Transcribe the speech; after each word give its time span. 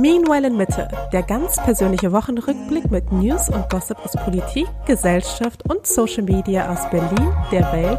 Meanwhile 0.00 0.46
in 0.46 0.56
Mitte, 0.56 0.86
der 1.12 1.24
ganz 1.24 1.56
persönliche 1.56 2.12
Wochenrückblick 2.12 2.88
mit 2.88 3.10
News 3.10 3.48
und 3.48 3.68
Gossip 3.68 3.98
aus 4.04 4.12
Politik, 4.12 4.68
Gesellschaft 4.86 5.68
und 5.68 5.88
Social 5.88 6.22
Media 6.22 6.72
aus 6.72 6.88
Berlin, 6.88 7.32
der 7.50 7.72
Welt 7.72 7.98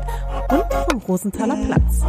und 0.50 0.64
vom 0.90 1.02
Rosenthaler 1.02 1.58
Platz. 1.66 2.00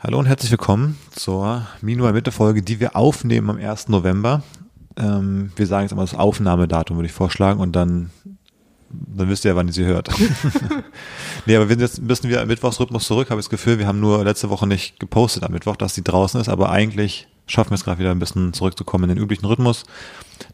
Hallo 0.00 0.18
und 0.18 0.26
herzlich 0.26 0.50
willkommen 0.50 0.98
zur 1.12 1.64
Meanwhile 1.80 2.12
Mitte 2.12 2.32
Folge, 2.32 2.62
die 2.62 2.80
wir 2.80 2.96
aufnehmen 2.96 3.50
am 3.50 3.58
1. 3.58 3.88
November. 3.88 4.42
Ähm, 4.96 5.52
wir 5.54 5.68
sagen 5.68 5.84
jetzt 5.84 5.92
immer 5.92 6.02
das 6.02 6.16
Aufnahmedatum, 6.16 6.96
würde 6.96 7.06
ich 7.06 7.12
vorschlagen, 7.12 7.60
und 7.60 7.76
dann, 7.76 8.10
dann 8.90 9.28
wisst 9.28 9.44
ihr 9.44 9.52
ja, 9.52 9.56
wann 9.56 9.68
ihr 9.68 9.72
sie 9.72 9.84
hört. 9.84 10.10
nee, 11.46 11.54
aber 11.54 11.68
wir 11.68 11.76
sind 11.76 11.82
jetzt 11.82 11.98
ein 11.98 12.08
bisschen 12.08 12.30
wieder 12.30 12.42
im 12.42 12.48
Mittwochsrhythmus 12.48 13.06
zurück, 13.06 13.30
habe 13.30 13.38
ich 13.38 13.46
das 13.46 13.50
Gefühl, 13.50 13.78
wir 13.78 13.86
haben 13.86 14.00
nur 14.00 14.24
letzte 14.24 14.50
Woche 14.50 14.66
nicht 14.66 14.98
gepostet 14.98 15.44
am 15.44 15.52
Mittwoch, 15.52 15.76
dass 15.76 15.94
sie 15.94 16.02
draußen 16.02 16.40
ist, 16.40 16.48
aber 16.48 16.70
eigentlich 16.70 17.28
schaffen 17.48 17.70
wir 17.70 17.74
es 17.74 17.84
gerade 17.84 17.98
wieder 17.98 18.12
ein 18.12 18.18
bisschen 18.18 18.52
zurückzukommen 18.52 19.04
in 19.04 19.16
den 19.16 19.22
üblichen 19.22 19.46
Rhythmus, 19.46 19.84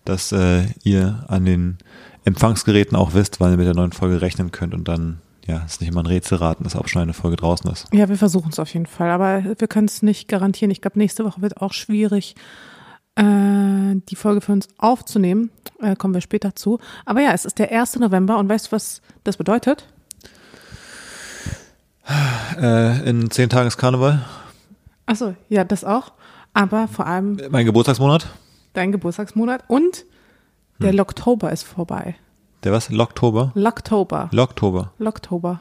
dass 0.05 0.33
äh, 0.33 0.67
ihr 0.83 1.25
an 1.29 1.45
den 1.45 1.79
Empfangsgeräten 2.25 2.97
auch 2.97 3.13
wisst, 3.13 3.41
wann 3.41 3.51
ihr 3.51 3.57
mit 3.59 3.67
der 3.67 3.75
neuen 3.75 3.93
Folge 3.93 4.23
rechnen 4.23 4.51
könnt 4.51 4.75
und 4.75 4.89
dann 4.89 5.21
ja, 5.47 5.59
ist 5.59 5.81
nicht 5.81 5.91
immer 5.91 6.03
ein 6.03 6.07
Rätsel 6.07 6.39
raten, 6.39 6.65
dass 6.65 6.75
auch 6.75 6.89
schon 6.89 7.03
eine 7.03 7.13
Folge 7.13 7.37
draußen 7.37 7.71
ist. 7.71 7.87
Ja, 7.93 8.09
wir 8.09 8.17
versuchen 8.17 8.51
es 8.51 8.59
auf 8.59 8.73
jeden 8.73 8.87
Fall, 8.87 9.11
aber 9.11 9.45
wir 9.59 9.69
können 9.69 9.87
es 9.87 10.03
nicht 10.03 10.29
garantieren. 10.29 10.71
Ich 10.71 10.81
glaube, 10.81 10.99
nächste 10.99 11.25
Woche 11.25 11.43
wird 11.43 11.61
auch 11.61 11.75
schwierig, 11.75 12.35
äh, 13.17 13.23
die 14.09 14.17
Folge 14.17 14.41
für 14.41 14.53
uns 14.53 14.69
aufzunehmen. 14.79 15.51
Äh, 15.81 15.97
kommen 15.97 16.15
wir 16.15 16.23
später 16.23 16.55
zu. 16.55 16.79
Aber 17.05 17.21
ja, 17.21 17.33
es 17.33 17.45
ist 17.45 17.59
der 17.59 17.71
1. 17.71 17.97
November 17.97 18.39
und 18.39 18.49
weißt 18.49 18.69
du, 18.69 18.73
was 18.73 19.03
das 19.23 19.37
bedeutet? 19.37 19.87
Äh, 22.59 23.09
in 23.09 23.31
zehn 23.31 23.49
Tagen 23.49 23.69
ist 23.69 23.77
Karneval. 23.77 24.25
Achso, 25.07 25.35
ja, 25.49 25.65
das 25.65 25.85
auch. 25.85 26.13
Aber 26.55 26.89
vor 26.89 27.07
allem. 27.07 27.39
Mein 27.51 27.67
Geburtstagsmonat. 27.67 28.29
Dein 28.73 28.93
Geburtstagsmonat 28.93 29.65
und 29.69 30.05
der 30.81 30.91
hm. 30.91 30.97
Locktober 30.97 31.53
ist 31.53 31.65
vorbei. 31.65 32.17
Der 32.65 32.73
was? 32.73 32.89
Locktober? 32.91 33.53
Locktober. 33.55 34.31
Locktober. 34.33 34.93
Locktober. 34.99 35.61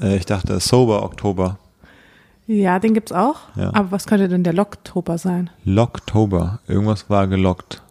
Äh, 0.00 0.16
ich 0.16 0.26
dachte 0.26 0.58
Sober 0.60 1.02
Oktober. 1.04 1.58
Ja, 2.46 2.80
den 2.80 2.94
gibt's 2.94 3.12
auch. 3.12 3.36
Ja. 3.54 3.72
Aber 3.74 3.92
was 3.92 4.06
könnte 4.06 4.28
denn 4.28 4.42
der 4.42 4.52
Locktober 4.52 5.18
sein? 5.18 5.50
Locktober. 5.64 6.60
Irgendwas 6.66 7.08
war 7.08 7.28
gelockt. 7.28 7.82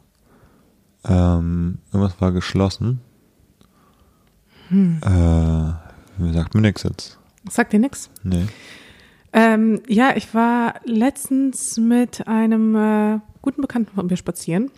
Ähm, 1.05 1.77
irgendwas 1.93 2.19
war 2.19 2.31
geschlossen. 2.33 2.99
Hm. 4.67 4.99
Äh, 5.01 6.33
sagt 6.33 6.55
mir 6.55 6.61
nichts 6.61 6.83
jetzt. 6.83 7.17
Sagt 7.49 7.73
dir 7.73 7.79
nichts? 7.79 8.09
Nee. 8.23 8.47
Ähm, 9.31 9.81
ja, 9.87 10.15
ich 10.15 10.33
war 10.33 10.75
letztens 10.85 11.77
mit 11.77 12.27
einem 12.27 12.75
äh, 12.75 13.19
guten 13.41 13.61
Bekannten 13.61 13.93
von 13.93 14.07
mir 14.07 14.17
spazieren. 14.17 14.71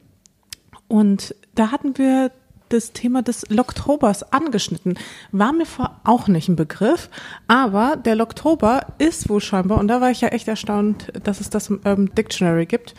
Und 0.88 1.36
da 1.56 1.72
hatten 1.72 1.98
wir 1.98 2.32
das 2.72 2.94
Thema 2.94 3.22
des 3.22 3.50
Loktobers 3.50 4.32
angeschnitten. 4.32 4.98
War 5.32 5.54
mir 5.54 5.66
vor 5.66 6.02
auch 6.04 6.28
nicht 6.28 6.50
ein 6.50 6.56
Begriff, 6.56 7.10
aber 7.48 7.98
der 7.98 8.16
Loktober 8.16 8.88
ist 8.98 9.30
wohl 9.30 9.42
scheinbar, 9.42 9.80
und 9.80 9.88
da 9.88 10.02
war 10.02 10.12
ich 10.12 10.22
ja 10.22 10.30
echt 10.30 10.48
erstaunt, 10.48 11.12
dass 11.24 11.42
es 11.42 11.50
das 11.50 11.70
im 11.70 11.82
Urban 11.86 12.12
Dictionary 12.16 12.66
gibt. 12.66 12.96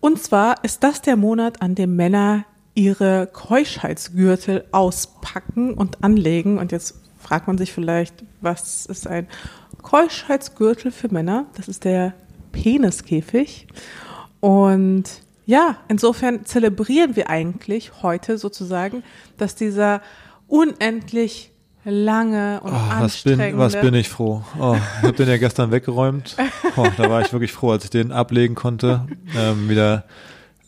Und 0.00 0.22
zwar 0.22 0.62
ist 0.64 0.84
das 0.84 1.02
der 1.02 1.16
Monat, 1.16 1.62
an 1.62 1.74
dem 1.74 1.96
Männer 1.96 2.44
ihre 2.74 3.26
Keuschheitsgürtel 3.32 4.64
auspacken 4.70 5.74
und 5.74 6.04
anlegen. 6.04 6.58
Und 6.58 6.70
jetzt 6.72 7.00
fragt 7.18 7.46
man 7.46 7.58
sich 7.58 7.72
vielleicht, 7.72 8.22
was 8.40 8.86
ist 8.86 9.06
ein 9.06 9.26
Keuschheitsgürtel 9.82 10.90
für 10.90 11.12
Männer? 11.12 11.46
Das 11.56 11.68
ist 11.68 11.84
der 11.84 12.14
Peniskäfig. 12.52 13.66
Und 14.40 15.04
ja, 15.46 15.76
insofern 15.88 16.44
zelebrieren 16.44 17.16
wir 17.16 17.30
eigentlich 17.30 18.02
heute 18.02 18.38
sozusagen, 18.38 19.02
dass 19.36 19.54
dieser 19.54 20.02
unendlich 20.48 21.52
lange 21.84 22.60
und 22.62 22.72
oh, 22.72 22.76
anstrengende... 22.76 23.58
Was 23.58 23.72
bin, 23.72 23.82
was 23.82 23.90
bin 23.90 23.94
ich 23.94 24.08
froh. 24.08 24.42
Oh, 24.58 24.76
ich 24.76 25.02
habe 25.02 25.12
den 25.12 25.28
ja 25.28 25.36
gestern 25.36 25.70
weggeräumt. 25.70 26.36
Oh, 26.76 26.86
da 26.94 27.08
war 27.08 27.22
ich 27.22 27.32
wirklich 27.32 27.52
froh, 27.52 27.70
als 27.70 27.84
ich 27.84 27.90
den 27.90 28.12
ablegen 28.12 28.54
konnte, 28.54 29.06
ähm, 29.34 29.70
wieder 29.70 30.04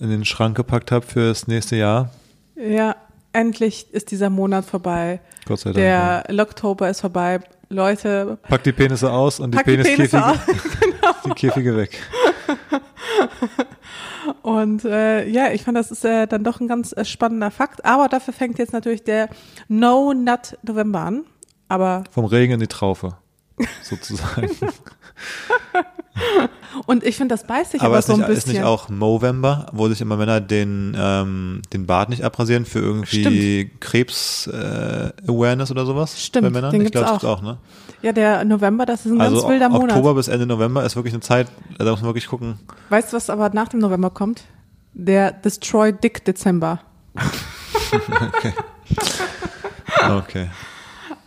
in 0.00 0.08
den 0.08 0.24
Schrank 0.24 0.56
gepackt 0.56 0.90
habe 0.90 1.04
fürs 1.04 1.48
nächste 1.48 1.76
Jahr. 1.76 2.10
Ja, 2.56 2.96
endlich 3.32 3.92
ist 3.92 4.10
dieser 4.10 4.30
Monat 4.30 4.64
vorbei. 4.64 5.20
Gott 5.44 5.60
sei 5.60 5.70
Dank. 5.70 5.76
Der 5.76 6.24
ja. 6.28 6.32
Locktober 6.32 6.88
ist 6.88 7.02
vorbei. 7.02 7.40
Leute. 7.70 8.38
Pack 8.42 8.62
die 8.62 8.72
Penisse 8.72 9.10
aus 9.10 9.40
und 9.40 9.52
die 9.52 9.58
Peniskäfige, 9.58 10.08
genau. 10.80 11.14
die 11.26 11.30
Käfige 11.30 11.76
weg. 11.76 11.98
Und 14.42 14.84
äh, 14.84 15.26
ja, 15.26 15.52
ich 15.52 15.64
fand, 15.64 15.76
das 15.76 15.90
ist 15.90 16.04
äh, 16.04 16.26
dann 16.26 16.44
doch 16.44 16.60
ein 16.60 16.68
ganz 16.68 16.92
äh, 16.92 17.04
spannender 17.04 17.50
Fakt. 17.50 17.84
Aber 17.84 18.08
dafür 18.08 18.34
fängt 18.34 18.58
jetzt 18.58 18.72
natürlich 18.72 19.02
der 19.02 19.28
No-Nut-November 19.68 21.00
an. 21.00 21.24
Aber 21.68 22.04
Vom 22.10 22.24
Regen 22.24 22.54
in 22.54 22.60
die 22.60 22.66
Traufe, 22.66 23.16
sozusagen. 23.82 24.50
Und 26.86 27.04
ich 27.04 27.16
finde, 27.16 27.34
das 27.34 27.46
beißt 27.46 27.72
sich 27.72 27.80
aber, 27.80 27.94
aber 27.94 28.02
so 28.02 28.12
nicht, 28.14 28.24
ein 28.24 28.34
bisschen. 28.34 28.50
ist 28.50 28.56
nicht 28.58 28.64
auch 28.64 28.88
Movember, 28.88 29.66
wo 29.72 29.88
sich 29.88 30.00
immer 30.00 30.16
Männer 30.16 30.40
den, 30.40 30.96
ähm, 30.98 31.62
den 31.72 31.86
Bart 31.86 32.08
nicht 32.08 32.24
abrasieren 32.24 32.64
für 32.64 32.78
irgendwie 32.78 33.70
Krebs-Awareness 33.80 35.70
äh, 35.70 35.72
oder 35.72 35.86
sowas? 35.86 36.22
Stimmt, 36.22 36.44
bei 36.44 36.50
Männern? 36.50 36.72
Den 36.72 36.82
ich 36.82 36.92
glaube, 36.92 37.10
auch, 37.10 37.24
auch, 37.24 37.42
ne? 37.42 37.58
Ja, 38.02 38.12
der 38.12 38.44
November, 38.44 38.86
das 38.86 39.06
ist 39.06 39.12
ein 39.12 39.20
also 39.20 39.36
ganz 39.36 39.48
wilder 39.48 39.68
Monat. 39.68 39.90
Oktober 39.90 40.14
bis 40.14 40.28
Ende 40.28 40.46
November 40.46 40.84
ist 40.84 40.94
wirklich 40.94 41.14
eine 41.14 41.20
Zeit, 41.20 41.48
da 41.78 41.90
muss 41.90 42.00
man 42.00 42.08
wirklich 42.10 42.28
gucken. 42.28 42.58
Weißt 42.90 43.12
du, 43.12 43.16
was 43.16 43.28
aber 43.28 43.50
nach 43.50 43.68
dem 43.68 43.80
November 43.80 44.10
kommt? 44.10 44.44
Der 44.94 45.32
Destroy 45.32 45.92
Dick 45.92 46.24
Dezember. 46.24 46.80
okay. 47.94 48.52
Okay. 50.10 50.48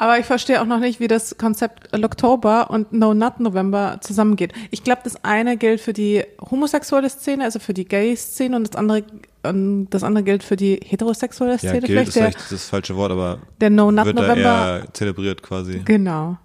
Aber 0.02 0.18
ich 0.18 0.26
verstehe 0.26 0.60
auch 0.60 0.66
noch 0.66 0.80
nicht, 0.80 1.00
wie 1.00 1.08
das 1.08 1.38
Konzept 1.38 1.94
Oktober 1.94 2.72
und 2.72 2.92
No 2.92 3.14
Nut 3.14 3.40
November 3.40 4.00
zusammengeht. 4.02 4.52
Ich 4.72 4.84
glaube, 4.84 5.02
das 5.04 5.24
eine 5.24 5.58
gilt 5.58 5.80
für 5.80 5.94
die 5.94 6.24
homosexuelle 6.50 7.08
Szene, 7.08 7.44
also 7.44 7.60
für 7.60 7.76
die 7.76 7.86
Gay-Szene 7.86 8.56
und 8.56 8.68
das 8.68 8.76
andere 8.76 9.04
das 9.44 10.04
andere 10.04 10.24
gilt 10.24 10.42
für 10.42 10.56
die 10.56 10.80
heterosexuelle 10.84 11.60
Szene. 11.60 11.74
Ja, 11.74 11.80
gilt 11.82 11.92
vielleicht 11.92 12.08
ist 12.08 12.16
der, 12.16 12.32
vielleicht 12.32 12.52
das 12.52 12.66
falsche 12.66 12.96
Wort, 12.96 13.12
aber 13.12 13.42
der 13.60 13.70
No 13.70 13.92
Nut 13.92 14.16
November 14.16 14.86
zelebriert 14.94 15.44
quasi. 15.44 15.84
Genau. 15.86 16.36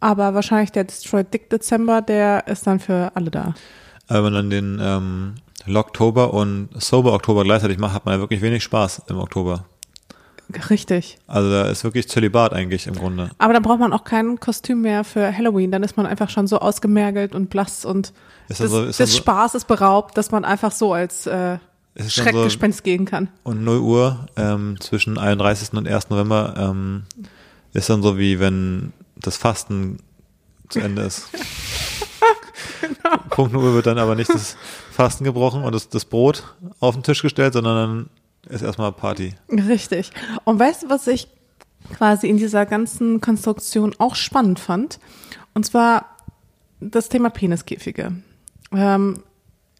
Aber 0.00 0.34
wahrscheinlich 0.34 0.70
der 0.72 0.84
Destroy 0.84 1.24
Dick 1.24 1.48
Dezember, 1.48 2.02
der 2.02 2.46
ist 2.48 2.66
dann 2.66 2.80
für 2.80 3.12
alle 3.14 3.30
da. 3.30 3.54
Aber 4.08 4.16
wenn 4.18 4.24
man 4.24 4.34
dann 4.34 4.50
den 4.50 4.78
ähm, 4.78 5.34
Locktober 5.64 6.34
und 6.34 6.68
Sober 6.74 7.14
Oktober 7.14 7.44
gleichzeitig 7.44 7.78
macht, 7.78 7.94
hat 7.94 8.04
man 8.04 8.16
ja 8.16 8.20
wirklich 8.20 8.42
wenig 8.42 8.62
Spaß 8.62 9.04
im 9.08 9.16
Oktober. 9.16 9.64
Richtig. 10.70 11.18
Also 11.26 11.50
da 11.50 11.68
ist 11.68 11.84
wirklich 11.84 12.08
Zölibat 12.08 12.52
eigentlich 12.52 12.86
im 12.86 12.94
Grunde. 12.94 13.30
Aber 13.38 13.52
dann 13.52 13.62
braucht 13.62 13.80
man 13.80 13.92
auch 13.92 14.04
kein 14.04 14.38
Kostüm 14.40 14.82
mehr 14.82 15.04
für 15.04 15.36
Halloween. 15.36 15.70
Dann 15.70 15.82
ist 15.82 15.96
man 15.96 16.06
einfach 16.06 16.30
schon 16.30 16.46
so 16.46 16.58
ausgemergelt 16.58 17.34
und 17.34 17.50
blass 17.50 17.84
und 17.84 18.12
ist 18.48 18.60
des, 18.60 18.70
so, 18.70 18.84
ist 18.84 19.00
des 19.00 19.12
so, 19.12 19.18
Spaßes 19.18 19.64
beraubt, 19.64 20.16
dass 20.16 20.30
man 20.30 20.44
einfach 20.44 20.72
so 20.72 20.92
als 20.92 21.26
äh, 21.26 21.58
Schreckgespenst 21.96 22.78
so, 22.78 22.84
gehen 22.84 23.04
kann. 23.04 23.28
Und 23.42 23.64
0 23.64 23.78
Uhr 23.78 24.26
ähm, 24.36 24.76
zwischen 24.80 25.18
31. 25.18 25.72
und 25.74 25.88
1. 25.88 26.10
November 26.10 26.54
ähm, 26.56 27.04
ist 27.72 27.90
dann 27.90 28.02
so 28.02 28.18
wie 28.18 28.40
wenn 28.40 28.92
das 29.16 29.36
Fasten 29.36 29.98
zu 30.68 30.80
Ende 30.80 31.02
ist. 31.02 31.28
genau. 32.80 33.16
Punkt 33.30 33.52
0 33.52 33.62
Uhr 33.62 33.74
wird 33.74 33.86
dann 33.86 33.98
aber 33.98 34.14
nicht 34.14 34.30
das 34.32 34.56
Fasten 34.90 35.24
gebrochen 35.24 35.62
und 35.62 35.74
das, 35.74 35.88
das 35.88 36.04
Brot 36.04 36.44
auf 36.80 36.94
den 36.94 37.02
Tisch 37.02 37.22
gestellt, 37.22 37.52
sondern 37.52 37.76
dann 37.76 38.10
ist 38.50 38.62
erstmal 38.62 38.92
Party. 38.92 39.34
Richtig. 39.50 40.10
Und 40.44 40.58
weißt 40.58 40.84
du, 40.84 40.88
was 40.90 41.06
ich 41.06 41.28
quasi 41.94 42.28
in 42.28 42.36
dieser 42.36 42.66
ganzen 42.66 43.20
Konstruktion 43.20 43.94
auch 43.98 44.14
spannend 44.14 44.58
fand? 44.60 44.98
Und 45.54 45.64
zwar 45.66 46.16
das 46.80 47.08
Thema 47.08 47.30
Peniskäfige. 47.30 48.12
Ähm, 48.72 49.22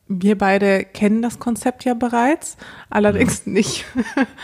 wir 0.09 0.37
beide 0.37 0.85
kennen 0.85 1.23
das 1.23 1.39
Konzept 1.39 1.85
ja 1.85 1.95
bereits, 1.95 2.57
allerdings 2.91 3.47
mhm. 3.47 3.53
nicht 3.53 3.85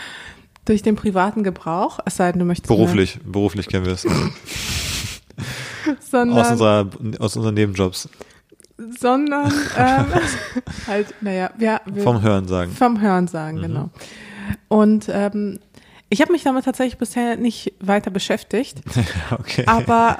durch 0.65 0.81
den 0.81 0.95
privaten 0.95 1.43
Gebrauch, 1.43 1.99
es 2.05 2.15
sei 2.15 2.31
denn, 2.31 2.39
du 2.39 2.45
möchtest. 2.45 2.67
Beruflich, 2.67 3.19
beruflich 3.23 3.67
kennen 3.67 3.85
wir 3.85 3.93
es. 3.93 4.07
Sondern, 6.09 6.39
aus, 6.39 6.51
unserer, 6.51 6.89
aus 7.19 7.35
unseren 7.35 7.53
Nebenjobs 7.53 8.09
sondern 8.77 9.51
ähm, 9.77 10.05
halt, 10.87 11.13
naja, 11.21 11.51
ja, 11.59 11.81
wir, 11.85 12.03
vom 12.03 12.21
Hörensagen. 12.21 12.73
Vom 12.73 13.01
Hörensagen, 13.01 13.59
mhm. 13.59 13.61
genau. 13.61 13.89
Und 14.67 15.09
ähm, 15.09 15.59
ich 16.09 16.21
habe 16.21 16.31
mich 16.31 16.43
damit 16.43 16.65
tatsächlich 16.65 16.97
bisher 16.97 17.37
nicht 17.37 17.73
weiter 17.79 18.11
beschäftigt. 18.11 18.81
okay. 19.31 19.63
Aber 19.67 20.19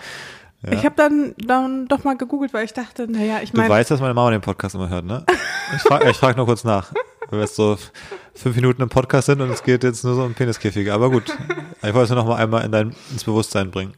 ja. 0.63 0.71
ich 0.71 0.85
habe 0.85 0.95
dann, 0.95 1.33
dann 1.37 1.87
doch 1.87 2.03
mal 2.03 2.17
gegoogelt, 2.17 2.53
weil 2.53 2.65
ich 2.65 2.73
dachte, 2.73 3.09
naja, 3.09 3.39
ich 3.41 3.53
meine. 3.53 3.67
Du 3.69 3.73
weißt, 3.73 3.91
dass 3.91 4.01
meine 4.01 4.13
Mama 4.13 4.31
den 4.31 4.41
Podcast 4.41 4.75
immer 4.75 4.89
hört, 4.89 5.05
ne? 5.05 5.23
Ich 5.75 5.81
frage 5.81 6.09
ich 6.09 6.17
frag 6.17 6.35
nur 6.35 6.45
kurz 6.45 6.63
nach. 6.63 6.91
Weil 7.29 7.39
wir 7.39 7.45
jetzt 7.45 7.55
so 7.55 7.77
fünf 8.33 8.55
Minuten 8.55 8.81
im 8.81 8.89
Podcast 8.89 9.27
sind 9.27 9.41
und 9.41 9.49
es 9.49 9.63
geht 9.63 9.83
jetzt 9.83 10.03
nur 10.03 10.15
so 10.15 10.23
um 10.23 10.33
Peniskäfige. 10.33 10.93
Aber 10.93 11.09
gut, 11.09 11.23
ich 11.77 11.93
wollte 11.93 12.01
es 12.03 12.09
noch 12.11 12.25
mal 12.25 12.35
einmal 12.35 12.65
in 12.65 12.71
dein, 12.71 12.95
ins 13.11 13.23
Bewusstsein 13.23 13.71
bringen. 13.71 13.93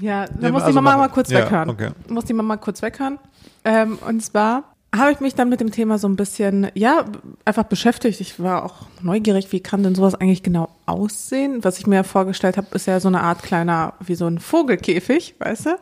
Ja, 0.00 0.26
dann 0.26 0.52
muss 0.52 0.62
also 0.62 0.78
die 0.78 0.84
Mama 0.84 0.98
mal 0.98 1.08
kurz 1.08 1.30
ja, 1.30 1.46
weghören. 1.46 1.70
Okay. 1.70 1.90
Muss 2.08 2.24
die 2.24 2.34
Mama 2.34 2.56
kurz 2.56 2.82
weghören. 2.82 3.18
Ähm, 3.64 3.98
und 4.06 4.22
zwar 4.22 4.64
habe 4.94 5.12
ich 5.12 5.20
mich 5.20 5.34
dann 5.34 5.48
mit 5.48 5.60
dem 5.60 5.70
Thema 5.70 5.98
so 5.98 6.08
ein 6.08 6.16
bisschen, 6.16 6.68
ja, 6.74 7.04
einfach 7.44 7.64
beschäftigt. 7.64 8.20
Ich 8.20 8.40
war 8.40 8.64
auch 8.64 8.86
neugierig, 9.02 9.52
wie 9.52 9.60
kann 9.60 9.82
denn 9.82 9.94
sowas 9.94 10.14
eigentlich 10.14 10.42
genau 10.42 10.70
aussehen? 10.86 11.62
Was 11.62 11.78
ich 11.78 11.86
mir 11.86 12.04
vorgestellt 12.04 12.56
habe, 12.56 12.68
ist 12.72 12.86
ja 12.86 12.98
so 13.00 13.08
eine 13.08 13.20
Art 13.20 13.42
kleiner, 13.42 13.94
wie 14.00 14.14
so 14.14 14.26
ein 14.26 14.38
Vogelkäfig, 14.38 15.34
weißt 15.38 15.66
du? 15.66 15.70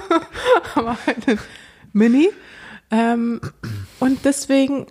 Aber 0.74 0.96
halt 1.06 1.28
ein 1.28 1.38
Mini. 1.92 2.30
Ähm, 2.90 3.40
und 4.00 4.24
deswegen, 4.24 4.86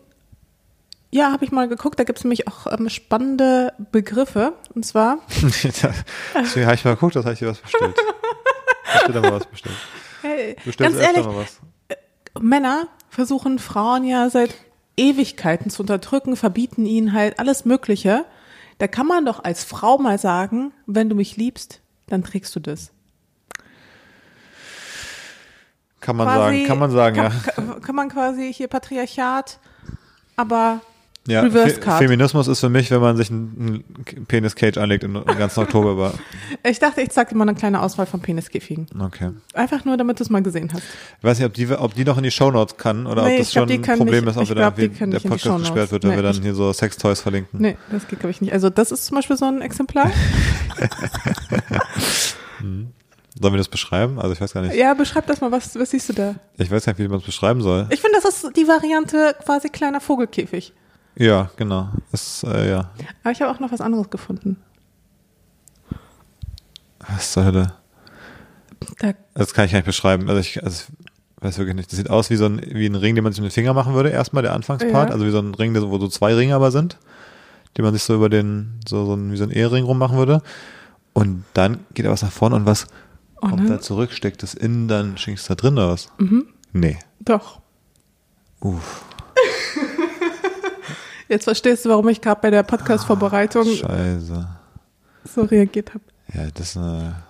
ja, 1.11 1.31
habe 1.31 1.43
ich 1.43 1.51
mal 1.51 1.67
geguckt, 1.67 1.99
da 1.99 2.05
gibt 2.05 2.19
es 2.19 2.23
nämlich 2.23 2.47
auch 2.47 2.67
ähm, 2.71 2.89
spannende 2.89 3.73
Begriffe. 3.91 4.53
Und 4.73 4.85
zwar. 4.85 5.19
Deswegen 5.41 6.65
habe 6.65 6.75
ich 6.75 6.85
mal 6.85 6.93
geguckt, 6.93 7.15
das 7.15 7.25
habe 7.25 7.33
ich 7.33 7.39
dir 7.39 7.49
was 7.49 7.59
bestellt. 7.59 7.95
Hast 8.85 9.07
du 9.07 9.11
da 9.13 9.21
mal 9.21 9.33
was 9.33 9.45
bestellt? 9.45 9.75
Hey, 10.21 10.55
ganz 10.77 10.97
ehrlich, 10.97 11.25
was. 11.25 11.59
Männer 12.39 12.87
versuchen 13.09 13.59
Frauen 13.59 14.05
ja 14.05 14.29
seit 14.29 14.55
Ewigkeiten 14.95 15.69
zu 15.69 15.83
unterdrücken, 15.83 16.37
verbieten 16.37 16.85
ihnen 16.85 17.11
halt 17.11 17.39
alles 17.39 17.65
Mögliche. 17.65 18.25
Da 18.77 18.87
kann 18.87 19.05
man 19.05 19.25
doch 19.25 19.43
als 19.43 19.63
Frau 19.63 19.97
mal 19.97 20.17
sagen, 20.17 20.71
wenn 20.85 21.09
du 21.09 21.15
mich 21.15 21.35
liebst, 21.35 21.81
dann 22.07 22.23
trägst 22.23 22.55
du 22.55 22.59
das. 22.59 22.91
Kann 25.99 26.15
man 26.15 26.27
quasi, 26.27 26.57
sagen, 26.57 26.67
kann 26.67 26.79
man 26.79 26.91
sagen, 26.91 27.15
kann, 27.15 27.33
ja. 27.57 27.79
Kann 27.79 27.95
man 27.95 28.09
quasi 28.09 28.51
hier 28.53 28.67
Patriarchat, 28.67 29.59
aber 30.35 30.81
ja, 31.27 31.41
Reverse 31.41 31.79
Card. 31.79 31.99
Feminismus 31.99 32.47
ist 32.47 32.59
für 32.59 32.69
mich, 32.69 32.89
wenn 32.89 32.99
man 32.99 33.15
sich 33.15 33.29
einen 33.29 33.83
Penis-Cage 34.27 34.77
anlegt 34.77 35.03
im 35.03 35.23
ganzen 35.23 35.59
Oktober. 35.59 35.91
Aber 35.91 36.13
ich 36.63 36.79
dachte, 36.79 37.01
ich 37.01 37.09
zeig 37.09 37.29
dir 37.29 37.35
mal 37.35 37.47
eine 37.47 37.53
kleine 37.53 37.81
Auswahl 37.81 38.07
von 38.07 38.21
Peniskäfigen. 38.21 38.87
Okay. 38.99 39.29
Einfach 39.53 39.85
nur, 39.85 39.97
damit 39.97 40.19
du 40.19 40.23
es 40.23 40.31
mal 40.31 40.41
gesehen 40.41 40.71
hast. 40.73 40.83
Ich 41.19 41.23
weiß 41.23 41.37
nicht, 41.37 41.45
ob 41.45 41.53
die, 41.53 41.69
ob 41.69 41.93
die 41.93 42.05
noch 42.05 42.17
in 42.17 42.23
die 42.23 42.31
Shownotes 42.31 42.77
kann 42.77 43.05
oder 43.05 43.23
nee, 43.23 43.33
ob 43.33 43.39
das 43.39 43.53
schon 43.53 43.69
ein 43.69 43.81
Problem 43.81 44.25
nicht, 44.25 44.35
ist, 44.35 44.41
ob 44.41 44.47
wir 44.47 44.55
dann, 44.55 45.11
der 45.11 45.19
Podcast 45.19 45.59
gesperrt 45.59 45.91
wird, 45.91 46.03
wenn 46.03 46.11
nee, 46.11 46.15
wir 46.15 46.23
dann 46.23 46.41
hier 46.41 46.55
so 46.55 46.73
Sextoys 46.73 47.21
verlinken. 47.21 47.61
Nee, 47.61 47.77
das 47.91 48.07
geht, 48.07 48.19
glaube 48.19 48.31
ich, 48.31 48.41
nicht. 48.41 48.53
Also 48.53 48.71
das 48.71 48.91
ist 48.91 49.05
zum 49.05 49.15
Beispiel 49.15 49.37
so 49.37 49.45
ein 49.45 49.61
Exemplar. 49.61 50.11
hm. 52.59 52.87
Sollen 53.39 53.53
wir 53.53 53.57
das 53.59 53.69
beschreiben? 53.69 54.19
Also 54.19 54.33
ich 54.33 54.41
weiß 54.41 54.53
gar 54.53 54.61
nicht. 54.61 54.75
Ja, 54.75 54.93
beschreib 54.93 55.25
das 55.27 55.39
mal. 55.41 55.51
Was, 55.51 55.77
was 55.79 55.91
siehst 55.91 56.09
du 56.09 56.13
da? 56.13 56.35
Ich 56.57 56.69
weiß 56.69 56.85
nicht, 56.85 56.99
wie 56.99 57.07
man 57.07 57.19
es 57.19 57.25
beschreiben 57.25 57.61
soll. 57.61 57.87
Ich 57.89 58.01
finde, 58.01 58.19
das 58.21 58.43
ist 58.43 58.57
die 58.57 58.67
Variante 58.67 59.35
quasi 59.43 59.69
kleiner 59.69 60.01
Vogelkäfig. 60.01 60.73
Ja, 61.15 61.49
genau. 61.57 61.89
Das, 62.11 62.43
äh, 62.43 62.69
ja. 62.69 62.91
Aber 63.23 63.31
ich 63.31 63.41
habe 63.41 63.51
auch 63.51 63.59
noch 63.59 63.71
was 63.71 63.81
anderes 63.81 64.09
gefunden. 64.09 64.57
Was 66.99 67.31
zur 67.31 67.45
Hölle? 67.45 67.73
Da 68.99 69.13
das 69.33 69.53
kann 69.53 69.65
ich 69.65 69.71
gar 69.71 69.79
nicht 69.79 69.85
beschreiben. 69.85 70.29
Also 70.29 70.39
ich, 70.39 70.63
also 70.63 70.85
ich 71.37 71.43
weiß 71.43 71.57
wirklich 71.57 71.75
nicht. 71.75 71.91
Das 71.91 71.97
sieht 71.97 72.09
aus 72.09 72.29
wie 72.29 72.35
so 72.35 72.45
ein, 72.45 72.61
wie 72.65 72.85
ein 72.85 72.95
Ring, 72.95 73.15
den 73.15 73.23
man 73.23 73.33
sich 73.33 73.41
mit 73.41 73.51
dem 73.51 73.53
Finger 73.53 73.73
machen 73.73 73.93
würde, 73.93 74.09
erstmal 74.09 74.43
der 74.43 74.53
Anfangspart. 74.53 75.09
Ja. 75.09 75.13
Also 75.13 75.25
wie 75.25 75.31
so 75.31 75.39
ein 75.39 75.53
Ring, 75.53 75.75
wo 75.75 75.99
so 75.99 76.07
zwei 76.07 76.33
Ringe 76.33 76.55
aber 76.55 76.71
sind, 76.71 76.97
die 77.77 77.81
man 77.81 77.93
sich 77.93 78.03
so 78.03 78.15
über 78.15 78.29
den, 78.29 78.79
so, 78.87 79.05
so 79.05 79.13
ein, 79.15 79.31
wie 79.31 79.37
so 79.37 79.43
ein 79.43 79.51
Ehering 79.51 79.83
rummachen 79.83 80.17
würde. 80.17 80.41
Und 81.13 81.43
dann 81.53 81.79
geht 81.93 82.05
er 82.05 82.11
was 82.11 82.21
nach 82.21 82.31
vorne 82.31 82.55
und 82.55 82.65
was 82.65 82.87
oh, 83.41 83.49
kommt 83.49 83.69
da 83.69 83.81
zurück, 83.81 84.13
steckt 84.13 84.43
es 84.43 84.53
innen, 84.53 84.87
dann 84.87 85.17
schenkst 85.17 85.49
du 85.49 85.55
da 85.55 85.55
drin 85.55 85.77
aus. 85.77 86.09
Mhm. 86.17 86.45
Nee. 86.73 86.99
Doch. 87.19 87.59
Uff. 88.61 89.03
Jetzt 91.31 91.45
verstehst 91.45 91.85
du, 91.85 91.89
warum 91.89 92.09
ich 92.09 92.19
gerade 92.19 92.41
bei 92.41 92.49
der 92.49 92.61
Podcast-Vorbereitung 92.61 93.63
Scheiße. 93.63 94.47
so 95.23 95.41
reagiert 95.43 95.93
habe. 95.93 96.03
Ja, 96.33 96.51
das 96.53 96.71
ist 96.71 96.77
eine, 96.77 97.23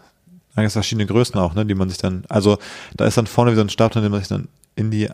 eigentlich 0.56 0.74
verschiedene 0.74 1.06
Größen 1.06 1.40
auch, 1.40 1.54
ne, 1.54 1.68
die 1.68 1.76
man 1.76 1.88
sich 1.88 2.00
dann, 2.00 2.24
also 2.28 2.58
da 2.98 3.06
ist 3.06 3.18
dann 3.18 3.28
vorne 3.28 3.52
wie 3.52 3.58
so 3.58 3.62
ein 3.62 3.70
Stab 3.70 3.92
drin, 3.92 4.02
den 4.02 4.12
man 4.12 4.22
sich 4.22 4.28
dann 4.28 4.48
in 4.74 4.90
die 4.90 5.08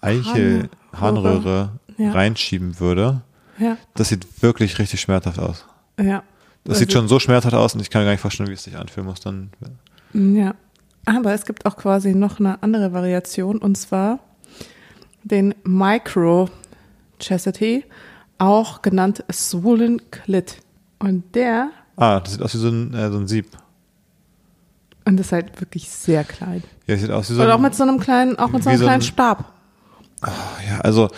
Eichel 0.00 0.70
Harnröhre 0.94 1.72
ja. 1.98 2.12
reinschieben 2.12 2.80
würde. 2.80 3.20
Ja. 3.58 3.76
Das 3.92 4.08
sieht 4.08 4.42
wirklich 4.42 4.78
richtig 4.78 5.02
schmerzhaft 5.02 5.38
aus. 5.38 5.66
Ja. 5.98 6.22
Das 6.64 6.70
also, 6.70 6.78
sieht 6.78 6.92
schon 6.94 7.08
so 7.08 7.20
schmerzhaft 7.20 7.54
aus 7.54 7.74
und 7.74 7.80
ich 7.80 7.90
kann 7.90 8.04
gar 8.04 8.12
nicht 8.12 8.22
vorstellen, 8.22 8.48
wie 8.48 8.54
es 8.54 8.64
sich 8.64 8.78
anfühlen 8.78 9.06
muss 9.06 9.20
dann. 9.20 9.50
Ja. 10.14 10.54
Aber 11.04 11.34
es 11.34 11.44
gibt 11.44 11.66
auch 11.66 11.76
quasi 11.76 12.14
noch 12.14 12.40
eine 12.40 12.62
andere 12.62 12.94
Variation 12.94 13.58
und 13.58 13.76
zwar 13.76 14.18
den 15.24 15.54
Micro 15.62 16.48
Chastity 17.18 17.84
auch 18.40 18.82
genannt 18.82 19.24
Swollen 19.30 20.10
Clit. 20.10 20.56
Und 20.98 21.34
der. 21.34 21.70
Ah, 21.96 22.20
das 22.20 22.32
sieht 22.32 22.42
aus 22.42 22.54
wie 22.54 22.58
so 22.58 22.68
ein, 22.68 22.94
äh, 22.94 23.10
so 23.10 23.18
ein 23.18 23.28
Sieb. 23.28 23.46
Und 25.04 25.16
das 25.16 25.26
ist 25.26 25.32
halt 25.32 25.60
wirklich 25.60 25.88
sehr 25.88 26.24
klein. 26.24 26.62
Ja, 26.86 26.96
sieht 26.96 27.10
aus 27.10 27.30
wie 27.30 27.34
so 27.34 27.42
Oder 27.42 27.54
auch 27.54 27.60
mit 27.60 27.74
so 27.74 27.82
einem 27.82 27.98
kleinen, 27.98 28.38
auch 28.38 28.48
mit 28.48 28.62
so 28.62 28.70
einem 28.70 28.78
so 28.78 28.84
kleinen 28.84 29.00
ein, 29.00 29.06
Stab. 29.06 29.52
Oh, 30.22 30.28
ja, 30.68 30.80
also. 30.80 31.08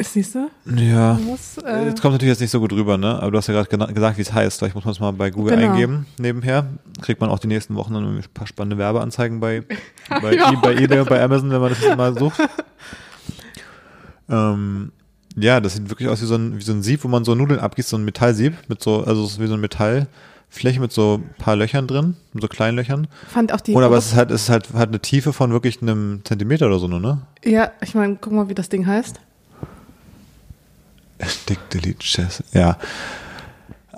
Siehst 0.00 0.34
du? 0.34 0.50
Ja. 0.66 1.14
Muss, 1.14 1.58
äh, 1.58 1.86
jetzt 1.86 2.02
kommt 2.02 2.14
natürlich 2.14 2.32
jetzt 2.32 2.40
nicht 2.40 2.50
so 2.50 2.60
gut 2.60 2.72
rüber, 2.72 2.98
ne? 2.98 3.20
Aber 3.20 3.30
du 3.30 3.38
hast 3.38 3.46
ja 3.46 3.62
gerade 3.62 3.94
gesagt, 3.94 4.18
wie 4.18 4.22
es 4.22 4.32
heißt. 4.32 4.58
Vielleicht 4.58 4.74
muss 4.74 4.84
man 4.84 4.92
es 4.92 5.00
mal 5.00 5.12
bei 5.12 5.30
Google 5.30 5.56
genau. 5.56 5.72
eingeben 5.72 6.06
nebenher. 6.18 6.66
Kriegt 7.00 7.20
man 7.20 7.30
auch 7.30 7.38
die 7.38 7.46
nächsten 7.46 7.74
Wochen 7.74 7.94
dann 7.94 8.04
ein 8.04 8.24
paar 8.34 8.46
spannende 8.46 8.76
Werbeanzeigen 8.76 9.40
bei, 9.40 9.62
bei, 10.08 10.34
ja. 10.34 10.50
bei 10.62 10.74
eBay 10.74 11.00
und 11.00 11.08
bei 11.08 11.22
Amazon, 11.22 11.50
wenn 11.50 11.60
man 11.60 11.70
das 11.70 11.96
mal 11.96 12.18
sucht. 12.18 12.40
Ähm, 14.28 14.92
ja, 15.36 15.60
das 15.60 15.74
sieht 15.74 15.90
wirklich 15.90 16.08
aus 16.08 16.22
wie 16.22 16.26
so 16.26 16.36
ein, 16.36 16.58
wie 16.58 16.62
so 16.62 16.72
ein 16.72 16.82
Sieb, 16.82 17.04
wo 17.04 17.08
man 17.08 17.24
so 17.24 17.34
Nudeln 17.34 17.60
abgießt, 17.60 17.88
so 17.88 17.96
ein 17.96 18.04
Metallsieb 18.04 18.54
mit 18.68 18.82
so, 18.82 19.02
also 19.04 19.40
wie 19.40 19.46
so 19.46 19.54
ein 19.54 19.60
Metallfläche 19.60 20.80
mit 20.80 20.92
so 20.92 21.20
ein 21.20 21.34
paar 21.38 21.56
Löchern 21.56 21.86
drin, 21.86 22.16
so 22.34 22.46
kleinen 22.46 22.76
Löchern. 22.76 23.08
Fand 23.28 23.52
auch 23.52 23.60
die. 23.60 23.74
Oder 23.74 23.86
aber 23.86 23.96
es 23.96 24.06
ist 24.06 24.14
halt, 24.14 24.30
es 24.30 24.42
ist 24.42 24.48
halt, 24.48 24.72
hat 24.74 24.88
eine 24.88 25.00
Tiefe 25.00 25.32
von 25.32 25.50
wirklich 25.50 25.82
einem 25.82 26.20
Zentimeter 26.24 26.66
oder 26.66 26.78
so, 26.78 26.86
ne? 26.86 27.22
Ja, 27.44 27.72
ich 27.80 27.94
meine, 27.94 28.16
guck 28.20 28.32
mal, 28.32 28.48
wie 28.48 28.54
das 28.54 28.68
Ding 28.68 28.86
heißt. 28.86 29.20
Stick 31.26 31.70
Delete 31.70 31.98
Chess. 31.98 32.42
Ja. 32.52 32.78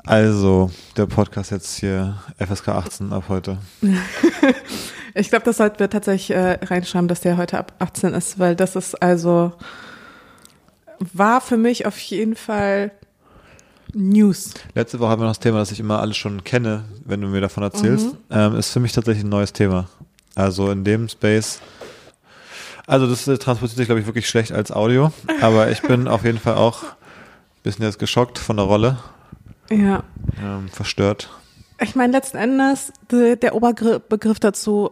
Also, 0.05 0.71
der 0.97 1.07
Podcast 1.07 1.51
jetzt 1.51 1.79
hier 1.79 2.17
FSK 2.39 2.69
18 2.69 3.13
ab 3.13 3.25
heute. 3.29 3.59
ich 5.15 5.29
glaube, 5.31 5.45
das 5.45 5.57
sollten 5.57 5.81
wir 5.81 5.91
tatsächlich 5.91 6.31
äh, 6.31 6.59
reinschreiben, 6.63 7.09
dass 7.09 7.23
der 7.23 7.37
heute 7.37 7.59
ab 7.59 7.73
18 7.81 8.15
ist, 8.15 8.39
weil 8.39 8.55
das 8.55 8.77
ist 8.77 9.03
also 9.03 9.53
war 11.15 11.41
für 11.41 11.57
mich 11.57 11.87
auf 11.87 11.99
jeden 11.99 12.37
Fall 12.37 12.93
News. 13.93 14.55
Letzte 14.75 15.01
Woche 15.01 15.11
haben 15.11 15.23
wir 15.23 15.27
noch 15.27 15.33
das 15.33 15.41
Thema, 15.41 15.59
das 15.59 15.73
ich 15.73 15.81
immer 15.81 16.01
alles 16.01 16.17
schon 16.17 16.45
kenne, 16.45 16.85
wenn 17.05 17.21
du 17.21 17.29
mir 17.29 17.41
davon 17.41 17.63
erzählst. 17.63 18.13
Mhm. 18.13 18.19
Ähm, 18.31 18.57
ist 18.57 18.71
für 18.71 18.81
mich 18.81 18.93
tatsächlich 18.93 19.25
ein 19.25 19.31
neues 19.31 19.53
Thema. 19.53 19.89
Also 20.35 20.71
in 20.71 20.85
dem 20.85 21.09
Space. 21.09 21.61
Also 22.87 23.07
das 23.07 23.27
äh, 23.27 23.39
transportiert 23.39 23.79
sich, 23.79 23.87
glaube 23.87 24.01
ich, 24.01 24.07
wirklich 24.07 24.29
schlecht 24.29 24.53
als 24.53 24.71
Audio. 24.71 25.13
Aber 25.41 25.71
ich 25.71 25.83
bin 25.83 26.09
auf 26.09 26.25
jeden 26.25 26.39
Fall 26.39 26.55
auch 26.55 26.83
ein 26.83 27.63
bisschen 27.63 27.85
jetzt 27.85 27.99
geschockt 27.99 28.39
von 28.39 28.57
der 28.57 28.67
Rolle. 28.67 28.99
Ja. 29.71 30.05
Ähm, 30.41 30.69
verstört. 30.69 31.31
Ich 31.81 31.95
meine, 31.95 32.13
letzten 32.13 32.37
Endes, 32.37 32.93
de, 33.11 33.37
der 33.37 33.55
Oberbegriff 33.55 34.41
dazu 34.41 34.91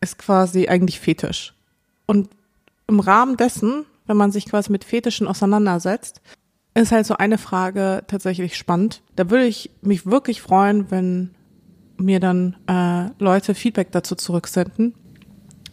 ist 0.00 0.18
quasi 0.18 0.68
eigentlich 0.68 1.00
Fetisch. 1.00 1.54
Und 2.06 2.28
im 2.86 3.00
Rahmen 3.00 3.36
dessen 3.36 3.84
wenn 4.06 4.16
man 4.16 4.32
sich 4.32 4.46
quasi 4.46 4.70
mit 4.70 4.84
Fetischen 4.84 5.26
auseinandersetzt, 5.26 6.20
ist 6.74 6.92
halt 6.92 7.06
so 7.06 7.16
eine 7.16 7.38
Frage 7.38 8.02
tatsächlich 8.06 8.56
spannend. 8.56 9.02
Da 9.16 9.30
würde 9.30 9.46
ich 9.46 9.70
mich 9.80 10.06
wirklich 10.06 10.42
freuen, 10.42 10.90
wenn 10.90 11.30
mir 11.96 12.20
dann 12.20 12.56
äh, 12.66 13.10
Leute 13.22 13.54
Feedback 13.54 13.92
dazu 13.92 14.16
zurücksenden. 14.16 14.94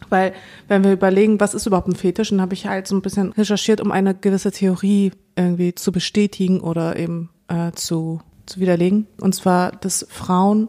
Weil, 0.08 0.32
wenn 0.68 0.84
wir 0.84 0.92
überlegen, 0.92 1.40
was 1.40 1.54
ist 1.54 1.66
überhaupt 1.66 1.88
ein 1.88 1.96
Fetisch, 1.96 2.30
dann 2.30 2.40
habe 2.40 2.54
ich 2.54 2.66
halt 2.66 2.86
so 2.86 2.94
ein 2.94 3.02
bisschen 3.02 3.32
recherchiert, 3.32 3.80
um 3.80 3.90
eine 3.90 4.14
gewisse 4.14 4.52
Theorie 4.52 5.12
irgendwie 5.36 5.74
zu 5.74 5.90
bestätigen 5.90 6.60
oder 6.60 6.96
eben 6.96 7.30
äh, 7.48 7.72
zu, 7.72 8.20
zu 8.46 8.60
widerlegen. 8.60 9.06
Und 9.20 9.34
zwar, 9.34 9.72
dass 9.72 10.06
Frauen 10.08 10.68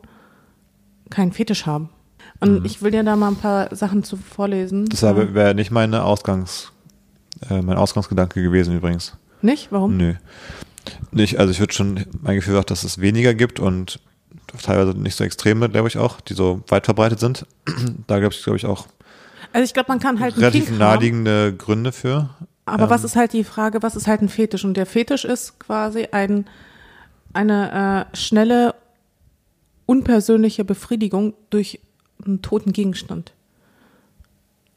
keinen 1.09 1.33
Fetisch 1.33 1.65
haben. 1.65 1.89
Und 2.39 2.61
mhm. 2.61 2.65
ich 2.65 2.81
will 2.81 2.91
dir 2.91 3.03
da 3.03 3.15
mal 3.15 3.29
ein 3.29 3.35
paar 3.35 3.75
Sachen 3.75 4.03
zu 4.03 4.17
vorlesen. 4.17 4.85
Das 4.85 5.03
wäre 5.03 5.53
nicht 5.53 5.71
meine 5.71 6.03
Ausgangs 6.03 6.72
äh, 7.49 7.61
mein 7.61 7.77
Ausgangsgedanke 7.77 8.41
gewesen 8.41 8.75
übrigens. 8.75 9.13
Nicht? 9.41 9.71
Warum? 9.71 9.97
Nö. 9.97 10.13
Nicht, 11.11 11.39
also 11.39 11.51
ich 11.51 11.59
würde 11.59 11.73
schon 11.73 12.05
mein 12.21 12.35
Gefühl 12.35 12.57
auch, 12.57 12.63
dass 12.63 12.83
es 12.83 12.99
weniger 12.99 13.33
gibt 13.33 13.59
und 13.59 13.99
teilweise 14.61 14.97
nicht 14.97 15.15
so 15.15 15.23
extreme, 15.23 15.69
glaube 15.69 15.87
ich 15.87 15.97
auch, 15.97 16.21
die 16.21 16.33
so 16.33 16.61
weit 16.67 16.85
verbreitet 16.85 17.19
sind. 17.19 17.45
da 18.07 18.19
glaube 18.19 18.33
ich, 18.33 18.43
glaube 18.43 18.57
ich 18.57 18.65
auch. 18.65 18.87
Also 19.51 19.65
ich 19.65 19.73
glaube, 19.73 19.89
man 19.89 19.99
kann 19.99 20.19
halt 20.19 20.37
relativ 20.37 20.71
naheliegende 20.71 21.47
haben. 21.47 21.57
Gründe 21.57 21.91
für. 21.91 22.29
Aber 22.65 22.85
ähm, 22.85 22.89
was 22.89 23.03
ist 23.03 23.15
halt 23.15 23.33
die 23.33 23.43
Frage, 23.43 23.83
was 23.83 23.95
ist 23.95 24.07
halt 24.07 24.21
ein 24.21 24.29
Fetisch? 24.29 24.65
Und 24.65 24.75
der 24.75 24.85
Fetisch 24.85 25.25
ist 25.25 25.59
quasi 25.59 26.07
ein, 26.11 26.45
eine 27.33 28.07
äh, 28.13 28.17
schnelle, 28.17 28.75
unpersönliche 29.85 30.63
Befriedigung 30.63 31.33
durch 31.49 31.79
einen 32.25 32.41
toten 32.41 32.73
Gegenstand. 32.73 33.33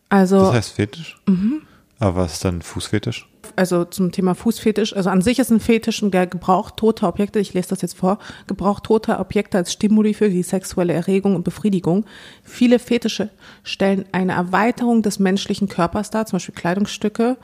Also. 0.08 0.40
Das 0.40 0.54
heißt 0.54 0.72
Fetisch? 0.72 1.20
Mhm. 1.26 1.62
Aber 1.98 2.16
was 2.16 2.34
ist 2.34 2.44
dann 2.44 2.62
Fußfetisch? 2.62 3.28
also 3.56 3.84
zum 3.84 4.12
Thema 4.12 4.34
Fußfetisch, 4.34 4.94
also 4.94 5.10
an 5.10 5.22
sich 5.22 5.38
ist 5.38 5.50
ein 5.50 5.60
Fetisch 5.60 6.00
der 6.04 6.26
Gebrauch 6.26 6.70
toter 6.70 7.08
Objekte, 7.08 7.38
ich 7.38 7.54
lese 7.54 7.70
das 7.70 7.82
jetzt 7.82 7.96
vor, 7.96 8.18
Gebrauch 8.46 8.80
toter 8.80 9.18
Objekte 9.18 9.58
als 9.58 9.72
Stimuli 9.72 10.14
für 10.14 10.28
die 10.28 10.42
sexuelle 10.42 10.92
Erregung 10.92 11.34
und 11.34 11.44
Befriedigung. 11.44 12.04
Viele 12.42 12.78
Fetische 12.78 13.30
stellen 13.62 14.04
eine 14.12 14.32
Erweiterung 14.32 15.02
des 15.02 15.18
menschlichen 15.18 15.68
Körpers 15.68 16.10
dar, 16.10 16.26
zum 16.26 16.36
Beispiel 16.36 16.54
Kleidungsstücke 16.54 17.36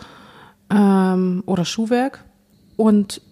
ähm, 0.70 1.42
oder 1.46 1.64
Schuhwerk 1.64 2.24
und 2.76 3.22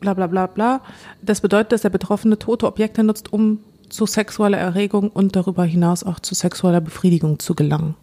bla 0.00 0.14
bla 0.14 0.26
bla 0.28 0.46
bla. 0.46 0.80
Das 1.22 1.40
bedeutet, 1.40 1.72
dass 1.72 1.82
der 1.82 1.90
Betroffene 1.90 2.38
tote 2.38 2.66
Objekte 2.66 3.02
nutzt, 3.02 3.32
um 3.32 3.60
zu 3.88 4.06
sexueller 4.06 4.58
Erregung 4.58 5.10
und 5.10 5.36
darüber 5.36 5.64
hinaus 5.64 6.04
auch 6.04 6.20
zu 6.20 6.34
sexueller 6.34 6.80
Befriedigung 6.80 7.38
zu 7.38 7.54
gelangen. 7.54 7.96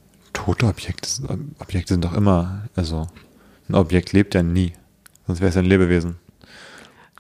Tote 0.43 0.65
Objekte, 0.65 1.07
Objekte 1.59 1.93
sind 1.93 2.03
doch 2.03 2.13
immer, 2.13 2.63
also 2.75 3.07
ein 3.69 3.75
Objekt 3.75 4.11
lebt 4.13 4.33
ja 4.33 4.41
nie. 4.43 4.73
Sonst 5.27 5.39
wäre 5.39 5.49
es 5.49 5.57
ein 5.57 5.65
Lebewesen. 5.65 6.17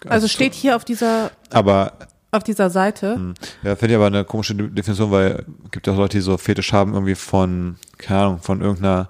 Also 0.07 0.27
steht 0.27 0.53
hier 0.55 0.75
auf 0.75 0.83
dieser, 0.83 1.29
Aber, 1.51 1.93
auf 2.31 2.43
dieser 2.43 2.69
Seite. 2.71 3.15
hm, 3.15 3.33
ja, 3.61 3.75
finde 3.75 3.93
ich 3.93 3.95
aber 3.97 4.07
eine 4.07 4.25
komische 4.25 4.55
De- 4.55 4.69
Definition, 4.69 5.11
weil 5.11 5.45
es 5.65 5.71
gibt 5.71 5.85
ja 5.85 5.93
auch 5.93 5.97
Leute, 5.97 6.17
die 6.17 6.21
so 6.21 6.37
Fetisch 6.37 6.73
haben, 6.73 6.93
irgendwie 6.93 7.13
von, 7.15 7.75
keine 7.99 8.21
Ahnung, 8.21 8.39
von 8.39 8.61
irgendeiner 8.61 9.09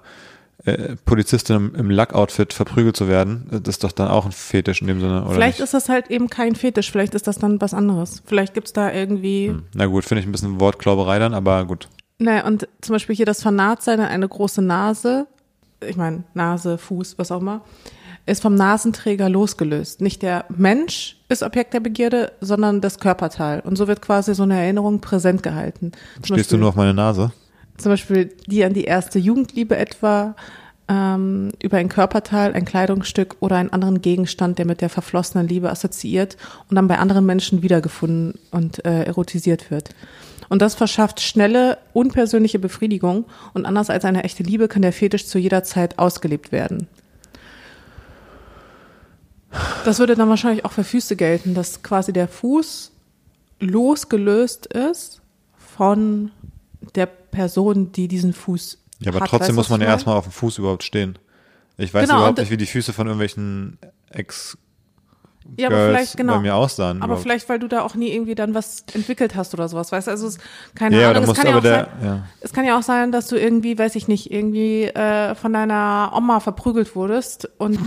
äh, 0.66 0.96
Polizistin 1.06 1.56
im, 1.56 1.74
im 1.74 1.90
Lackoutfit 1.90 2.52
verprügelt 2.52 2.96
zu 2.96 3.08
werden. 3.08 3.46
Das 3.50 3.76
ist 3.76 3.84
doch 3.84 3.92
dann 3.92 4.08
auch 4.08 4.26
ein 4.26 4.32
Fetisch 4.32 4.82
in 4.82 4.88
dem 4.88 5.00
Sinne, 5.00 5.24
oder 5.24 5.34
Vielleicht 5.34 5.58
nicht? 5.60 5.64
ist 5.64 5.72
das 5.72 5.88
halt 5.88 6.10
eben 6.10 6.28
kein 6.28 6.54
Fetisch, 6.54 6.92
vielleicht 6.92 7.14
ist 7.14 7.26
das 7.26 7.38
dann 7.38 7.58
was 7.62 7.72
anderes. 7.72 8.22
Vielleicht 8.26 8.52
gibt's 8.52 8.74
da 8.74 8.92
irgendwie. 8.92 9.48
Hm, 9.48 9.62
Na 9.72 9.86
gut, 9.86 10.04
finde 10.04 10.20
ich 10.20 10.26
ein 10.28 10.32
bisschen 10.32 10.60
Wortklauberei 10.60 11.18
dann, 11.18 11.32
aber 11.32 11.64
gut. 11.64 11.88
Naja, 12.22 12.46
und 12.46 12.68
zum 12.80 12.94
Beispiel 12.94 13.16
hier 13.16 13.26
das 13.26 13.42
Vernarrtsein 13.42 13.98
in 13.98 14.04
eine 14.04 14.28
große 14.28 14.62
Nase, 14.62 15.26
ich 15.80 15.96
meine 15.96 16.22
Nase, 16.34 16.78
Fuß, 16.78 17.18
was 17.18 17.32
auch 17.32 17.40
immer, 17.40 17.62
ist 18.26 18.42
vom 18.42 18.54
Nasenträger 18.54 19.28
losgelöst. 19.28 20.00
Nicht 20.00 20.22
der 20.22 20.44
Mensch 20.48 21.16
ist 21.28 21.42
Objekt 21.42 21.74
der 21.74 21.80
Begierde, 21.80 22.32
sondern 22.40 22.80
das 22.80 23.00
Körperteil. 23.00 23.60
Und 23.60 23.76
so 23.76 23.88
wird 23.88 24.00
quasi 24.00 24.34
so 24.34 24.44
eine 24.44 24.60
Erinnerung 24.60 25.00
präsent 25.00 25.42
gehalten. 25.42 25.90
Zum 26.14 26.24
Stehst 26.24 26.30
Beispiel, 26.30 26.58
du 26.58 26.60
nur 26.60 26.68
auf 26.68 26.76
meine 26.76 26.94
Nase? 26.94 27.32
Zum 27.78 27.90
Beispiel 27.90 28.32
die 28.46 28.64
an 28.64 28.74
die 28.74 28.84
erste 28.84 29.18
Jugendliebe 29.18 29.76
etwa, 29.76 30.36
ähm, 30.88 31.50
über 31.60 31.78
ein 31.78 31.88
Körperteil, 31.88 32.52
ein 32.54 32.64
Kleidungsstück 32.64 33.36
oder 33.40 33.56
einen 33.56 33.72
anderen 33.72 34.02
Gegenstand, 34.02 34.58
der 34.58 34.66
mit 34.66 34.80
der 34.80 34.90
verflossenen 34.90 35.48
Liebe 35.48 35.70
assoziiert 35.70 36.36
und 36.68 36.76
dann 36.76 36.86
bei 36.86 36.98
anderen 36.98 37.26
Menschen 37.26 37.62
wiedergefunden 37.62 38.38
und 38.52 38.84
äh, 38.84 39.02
erotisiert 39.02 39.72
wird. 39.72 39.90
Und 40.52 40.60
das 40.60 40.74
verschafft 40.74 41.22
schnelle, 41.22 41.78
unpersönliche 41.94 42.58
Befriedigung 42.58 43.24
und 43.54 43.64
anders 43.64 43.88
als 43.88 44.04
eine 44.04 44.22
echte 44.22 44.42
Liebe 44.42 44.68
kann 44.68 44.82
der 44.82 44.92
Fetisch 44.92 45.26
zu 45.26 45.38
jeder 45.38 45.64
Zeit 45.64 45.98
ausgelebt 45.98 46.52
werden. 46.52 46.88
Das 49.86 49.98
würde 49.98 50.14
dann 50.14 50.28
wahrscheinlich 50.28 50.66
auch 50.66 50.72
für 50.72 50.84
Füße 50.84 51.16
gelten, 51.16 51.54
dass 51.54 51.82
quasi 51.82 52.12
der 52.12 52.28
Fuß 52.28 52.92
losgelöst 53.60 54.66
ist 54.66 55.22
von 55.56 56.32
der 56.96 57.06
Person, 57.06 57.90
die 57.92 58.06
diesen 58.06 58.34
Fuß 58.34 58.76
Ja, 58.98 59.10
aber 59.10 59.20
hat. 59.20 59.30
trotzdem 59.30 59.56
Weißt 59.56 59.56
muss 59.56 59.68
man 59.70 59.80
ja 59.80 59.86
erstmal 59.86 60.18
auf 60.18 60.24
dem 60.24 60.32
Fuß 60.32 60.58
überhaupt 60.58 60.82
stehen. 60.82 61.18
Ich 61.78 61.94
weiß 61.94 62.06
Genau, 62.06 62.18
überhaupt 62.18 62.40
nicht, 62.40 62.50
wie 62.50 62.58
die 62.58 62.66
Füße 62.66 62.92
von 62.92 63.06
irgendwelchen 63.06 63.78
Ex 64.10 64.58
Ja, 65.56 65.68
aber 65.68 65.76
Girls 65.76 65.90
vielleicht, 65.90 66.16
genau. 66.16 66.34
bei 66.34 66.40
mir 66.40 66.54
aussahen. 66.54 66.98
Aber 66.98 67.06
überhaupt. 67.06 67.22
vielleicht, 67.22 67.48
weil 67.48 67.58
du 67.58 67.68
da 67.68 67.82
auch 67.82 67.94
nie 67.94 68.12
irgendwie 68.12 68.34
dann 68.34 68.54
was 68.54 68.84
entwickelt 68.94 69.34
hast 69.34 69.54
oder 69.54 69.68
sowas, 69.68 69.92
weißt 69.92 70.06
du? 70.06 70.10
Also 70.10 70.26
es 70.26 70.38
keine 70.74 71.00
ja, 71.00 71.10
Ahnung. 71.10 71.24
es 71.24 71.34
kann 71.34 71.46
ja 71.46 71.50
aber 71.52 71.58
auch 71.58 71.62
der, 71.62 71.88
sein, 72.00 72.04
ja. 72.04 72.24
es 72.40 72.52
kann 72.52 72.64
ja 72.64 72.78
auch 72.78 72.82
sein, 72.82 73.12
dass 73.12 73.28
du 73.28 73.36
irgendwie, 73.36 73.78
weiß 73.78 73.94
ich 73.96 74.08
nicht, 74.08 74.30
irgendwie 74.32 74.84
äh, 74.84 75.34
von 75.34 75.52
deiner 75.52 76.12
Oma 76.14 76.40
verprügelt 76.40 76.94
wurdest 76.96 77.50
und 77.58 77.78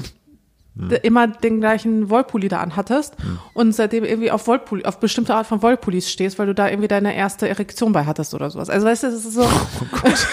Hm. 0.78 0.92
immer 1.04 1.28
den 1.28 1.62
gleichen 1.62 2.10
Wollpulli 2.10 2.50
da 2.50 2.60
anhattest 2.60 3.16
und 3.54 3.72
seitdem 3.72 4.04
irgendwie 4.04 4.30
auf 4.30 4.46
Wollpulli, 4.46 4.84
auf 4.84 5.00
bestimmte 5.00 5.34
Art 5.34 5.48
von 5.48 5.62
Wollpullis 5.62 6.12
stehst, 6.12 6.38
weil 6.38 6.48
du 6.48 6.54
da 6.54 6.68
irgendwie 6.68 6.90
deine 6.90 7.16
erste 7.16 7.48
Erektion 7.48 7.94
bei 7.94 8.06
hattest 8.06 8.34
oder 8.34 8.50
sowas. 8.50 8.70
Also 8.70 8.86
weißt 8.86 9.04
du, 9.04 9.08
es 9.08 9.14
ist 9.26 9.34
so, 9.34 9.44
Oh 9.82 9.86
Gott. 9.92 10.04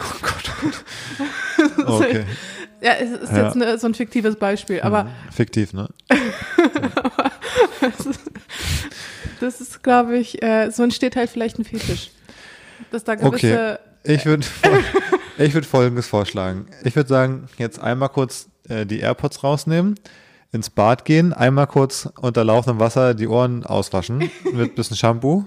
oh 0.00 0.22
Gott. 0.22 0.50
Okay. 1.86 2.24
Ja, 2.84 2.92
es 3.00 3.10
ist 3.10 3.32
Ja. 3.32 3.44
jetzt 3.44 3.56
ne, 3.56 3.78
so 3.78 3.86
ein 3.86 3.94
fiktives 3.94 4.36
Beispiel, 4.36 4.82
aber 4.82 5.08
Fiktiv, 5.32 5.72
ne? 5.72 5.88
das 9.40 9.60
ist, 9.60 9.82
glaube 9.82 10.16
ich, 10.18 10.42
äh, 10.42 10.70
so 10.70 10.82
entsteht 10.82 11.16
halt 11.16 11.30
vielleicht 11.30 11.58
ein 11.58 11.64
Fetisch. 11.64 12.10
Dass 12.90 13.04
da 13.04 13.14
gewisse, 13.14 13.80
Ich 14.04 14.26
würde 14.26 14.46
ich 15.38 15.54
würd 15.54 15.64
folgendes 15.66 16.06
vorschlagen. 16.06 16.66
Ich 16.84 16.94
würde 16.94 17.08
sagen, 17.08 17.48
jetzt 17.56 17.80
einmal 17.80 18.10
kurz 18.10 18.48
äh, 18.68 18.84
die 18.84 19.00
AirPods 19.00 19.42
rausnehmen, 19.42 19.94
ins 20.52 20.70
Bad 20.70 21.04
gehen, 21.04 21.32
einmal 21.32 21.66
kurz 21.66 22.08
unter 22.20 22.44
laufendem 22.44 22.80
Wasser 22.80 23.14
die 23.14 23.26
Ohren 23.28 23.64
auswaschen 23.64 24.30
mit 24.52 24.72
ein 24.72 24.74
bisschen 24.74 24.96
Shampoo. 24.96 25.44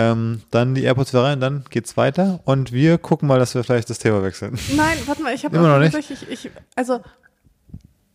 Ähm, 0.00 0.42
dann 0.52 0.76
die 0.76 0.84
AirPods 0.84 1.12
wieder 1.12 1.24
rein, 1.24 1.40
dann 1.40 1.64
geht's 1.70 1.96
weiter 1.96 2.38
und 2.44 2.70
wir 2.70 2.98
gucken 2.98 3.26
mal, 3.26 3.40
dass 3.40 3.56
wir 3.56 3.64
vielleicht 3.64 3.90
das 3.90 3.98
Thema 3.98 4.22
wechseln. 4.22 4.56
Nein, 4.76 4.96
warte 5.06 5.22
mal, 5.24 5.34
ich 5.34 5.44
habe 5.44 5.56
Immer 5.56 5.68
noch 5.70 5.80
nicht? 5.80 5.92
tatsächlich, 5.92 6.30
ich, 6.30 6.50
also 6.76 7.00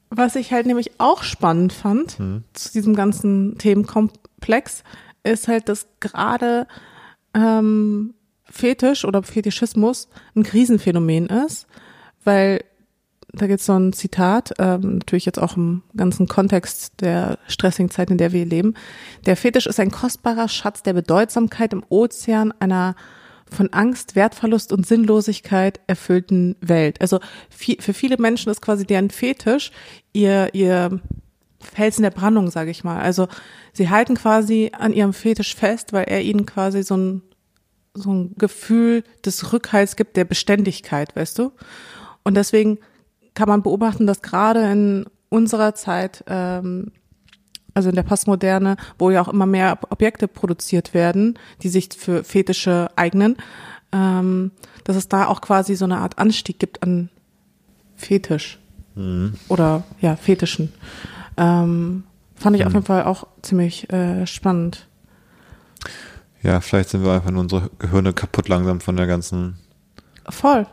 was 0.09 0.35
ich 0.37 0.53
halt 0.53 0.65
nämlich 0.65 0.91
auch 0.99 1.23
spannend 1.23 1.73
fand 1.73 2.17
Hm. 2.19 2.43
zu 2.53 2.71
diesem 2.71 2.95
ganzen 2.95 3.57
Themenkomplex, 3.57 4.83
ist 5.23 5.47
halt, 5.49 5.67
dass 5.67 5.87
gerade 5.99 6.67
ähm, 7.33 8.13
Fetisch 8.45 9.03
oder 9.03 9.21
Fetischismus 9.23 10.07
ein 10.35 10.43
Krisenphänomen 10.43 11.27
ist, 11.27 11.67
weil 12.23 12.63
da 13.35 13.47
gibt 13.47 13.61
es 13.61 13.65
so 13.65 13.73
ein 13.73 13.93
Zitat, 13.93 14.53
ähm, 14.59 14.99
natürlich 14.99 15.25
jetzt 15.25 15.39
auch 15.39 15.57
im 15.57 15.81
ganzen 15.97 16.27
Kontext 16.27 17.01
der 17.01 17.39
stressigen 17.47 17.89
Zeit, 17.89 18.11
in 18.11 18.19
der 18.19 18.31
wir 18.31 18.45
leben. 18.45 18.75
Der 19.25 19.35
Fetisch 19.35 19.65
ist 19.65 19.79
ein 19.79 19.89
kostbarer 19.89 20.47
Schatz 20.47 20.83
der 20.83 20.93
Bedeutsamkeit 20.93 21.73
im 21.73 21.83
Ozean 21.89 22.53
einer 22.59 22.95
von 23.49 23.73
Angst, 23.73 24.15
Wertverlust 24.15 24.71
und 24.71 24.85
Sinnlosigkeit 24.85 25.79
erfüllten 25.87 26.55
Welt. 26.61 27.01
Also 27.01 27.19
viel, 27.49 27.81
für 27.81 27.93
viele 27.93 28.17
Menschen 28.17 28.51
ist 28.51 28.61
quasi 28.61 28.85
deren 28.85 29.09
Fetisch 29.09 29.71
ihr, 30.11 30.53
ihr 30.53 30.99
Felsen 31.59 32.03
der 32.03 32.11
Brandung, 32.11 32.51
sage 32.51 32.71
ich 32.71 32.83
mal. 32.83 33.01
Also 33.01 33.27
sie 33.73 33.89
halten 33.89 34.15
quasi 34.15 34.71
an 34.77 34.93
ihrem 34.93 35.13
Fetisch 35.13 35.55
fest, 35.55 35.91
weil 35.91 36.05
er 36.05 36.21
ihnen 36.21 36.45
quasi 36.45 36.83
so 36.83 36.97
ein, 36.97 37.21
so 37.95 38.13
ein 38.13 38.35
Gefühl 38.37 39.03
des 39.25 39.53
Rückhalts 39.53 39.95
gibt, 39.95 40.17
der 40.17 40.25
Beständigkeit, 40.25 41.15
weißt 41.15 41.39
du? 41.39 41.51
Und 42.23 42.35
deswegen 42.35 42.79
kann 43.33 43.49
man 43.49 43.63
beobachten, 43.63 44.07
dass 44.07 44.21
gerade 44.21 44.71
in 44.71 45.05
unserer 45.29 45.75
Zeit, 45.75 46.23
ähm, 46.27 46.91
also 47.73 47.89
in 47.89 47.95
der 47.95 48.03
Postmoderne, 48.03 48.77
wo 48.99 49.09
ja 49.09 49.21
auch 49.21 49.27
immer 49.27 49.45
mehr 49.45 49.79
Objekte 49.89 50.27
produziert 50.27 50.93
werden, 50.93 51.39
die 51.61 51.69
sich 51.69 51.89
für 51.97 52.23
Fetische 52.23 52.89
eignen, 52.95 53.37
ähm, 53.91 54.51
dass 54.83 54.95
es 54.95 55.07
da 55.07 55.27
auch 55.27 55.41
quasi 55.41 55.75
so 55.75 55.85
eine 55.85 55.97
Art 55.97 56.19
Anstieg 56.19 56.59
gibt 56.59 56.83
an 56.83 57.09
Fetisch 57.95 58.59
oder 59.47 59.83
ja 60.01 60.15
Fetischen. 60.15 60.71
Ähm, 61.37 62.03
fand 62.35 62.55
ich 62.55 62.65
auf 62.65 62.73
jeden 62.73 62.85
Fall 62.85 63.05
auch 63.05 63.25
ziemlich 63.41 63.91
äh, 63.91 64.27
spannend. 64.27 64.87
Ja, 66.43 66.59
vielleicht 66.61 66.89
sind 66.89 67.03
wir 67.03 67.13
einfach 67.13 67.31
nur 67.31 67.41
unsere 67.41 67.71
Gehirne 67.79 68.13
kaputt 68.13 68.49
langsam 68.49 68.81
von 68.81 68.97
der 68.97 69.07
ganzen 69.07 69.57
Voll. 70.29 70.67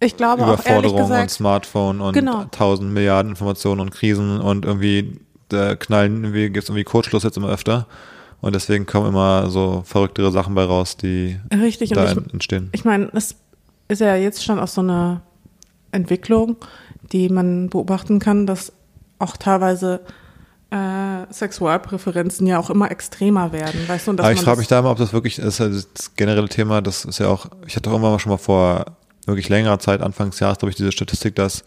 Ich 0.00 0.16
glaube 0.16 0.42
auch 0.42 0.54
Überforderung 0.54 0.96
und 0.96 1.02
gesagt, 1.08 1.30
Smartphone 1.30 2.00
und 2.00 2.12
Genau. 2.12 2.44
tausend 2.50 2.92
Milliarden 2.92 3.32
Informationen 3.32 3.80
und 3.80 3.90
Krisen 3.90 4.40
und 4.40 4.64
irgendwie 4.64 5.20
da 5.48 5.76
knallen 5.76 6.24
irgendwie 6.24 6.50
gibt's 6.50 6.68
irgendwie 6.68 6.84
Kurzschluss 6.84 7.22
jetzt 7.22 7.36
immer 7.36 7.48
öfter 7.48 7.86
und 8.40 8.54
deswegen 8.54 8.86
kommen 8.86 9.08
immer 9.08 9.48
so 9.48 9.82
verrücktere 9.86 10.30
Sachen 10.32 10.54
bei 10.54 10.64
raus, 10.64 10.96
die 10.96 11.38
richtig. 11.52 11.90
Und 11.90 11.96
da 11.96 12.12
ich, 12.12 12.32
entstehen. 12.32 12.68
Ich 12.72 12.84
meine, 12.84 13.08
es 13.14 13.36
ist 13.88 14.00
ja 14.00 14.16
jetzt 14.16 14.44
schon 14.44 14.58
auch 14.58 14.68
so 14.68 14.82
eine 14.82 15.22
Entwicklung, 15.92 16.56
die 17.12 17.28
man 17.28 17.70
beobachten 17.70 18.18
kann, 18.18 18.46
dass 18.46 18.72
auch 19.18 19.36
teilweise 19.36 20.00
äh, 20.70 21.32
Sexualpräferenzen 21.32 22.46
ja 22.46 22.58
auch 22.58 22.70
immer 22.70 22.90
extremer 22.90 23.52
werden, 23.52 23.80
weißt 23.86 24.06
du? 24.06 24.10
Und 24.10 24.16
dass 24.18 24.24
Aber 24.24 24.34
ich 24.34 24.40
frage 24.40 24.58
mich 24.58 24.68
da 24.68 24.82
mal, 24.82 24.90
ob 24.90 24.98
das 24.98 25.12
wirklich 25.12 25.38
ist, 25.38 25.60
also 25.60 25.80
das 25.94 26.14
generelle 26.16 26.48
Thema, 26.48 26.82
das 26.82 27.04
ist 27.04 27.18
ja 27.18 27.28
auch, 27.28 27.46
ich 27.66 27.76
hatte 27.76 27.90
auch 27.90 27.98
mal 27.98 28.18
schon 28.18 28.30
mal 28.30 28.38
vor 28.38 28.84
wirklich 29.26 29.48
längerer 29.48 29.78
Zeit, 29.78 30.00
Anfangs 30.00 30.36
des 30.36 30.40
Jahres, 30.40 30.58
glaube 30.58 30.70
ich, 30.70 30.76
diese 30.76 30.92
Statistik, 30.92 31.34
dass 31.34 31.64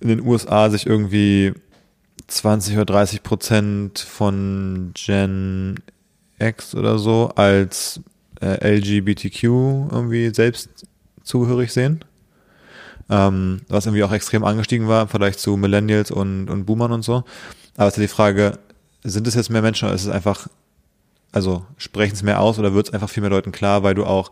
in 0.00 0.08
den 0.08 0.20
USA 0.20 0.68
sich 0.68 0.86
irgendwie 0.86 1.54
20 2.26 2.76
oder 2.76 2.84
30 2.86 3.22
Prozent 3.22 3.98
von 3.98 4.92
Gen 4.94 5.76
X 6.38 6.74
oder 6.74 6.98
so 6.98 7.30
als 7.36 8.00
äh, 8.40 8.76
LGBTQ 8.76 9.44
irgendwie 9.44 10.34
selbst 10.34 10.86
zugehörig 11.22 11.72
sehen. 11.72 12.04
Ähm, 13.10 13.62
was 13.68 13.86
irgendwie 13.86 14.04
auch 14.04 14.12
extrem 14.12 14.44
angestiegen 14.44 14.88
war 14.88 15.02
im 15.02 15.08
Vergleich 15.08 15.36
zu 15.36 15.56
Millennials 15.56 16.10
und, 16.10 16.48
und 16.48 16.64
Boomern 16.64 16.92
und 16.92 17.02
so. 17.02 17.24
Aber 17.76 17.88
es 17.88 17.94
ist 17.94 17.98
ja 17.98 18.02
die 18.02 18.08
Frage, 18.08 18.58
sind 19.02 19.26
es 19.26 19.34
jetzt 19.34 19.50
mehr 19.50 19.62
Menschen 19.62 19.86
oder 19.86 19.94
ist 19.94 20.04
es 20.04 20.10
einfach, 20.10 20.48
also 21.32 21.66
sprechen 21.76 22.14
es 22.14 22.22
mehr 22.22 22.40
aus 22.40 22.58
oder 22.58 22.74
wird 22.74 22.88
es 22.88 22.94
einfach 22.94 23.10
viel 23.10 23.20
mehr 23.20 23.30
Leuten 23.30 23.52
klar, 23.52 23.82
weil 23.82 23.94
du 23.94 24.04
auch 24.04 24.30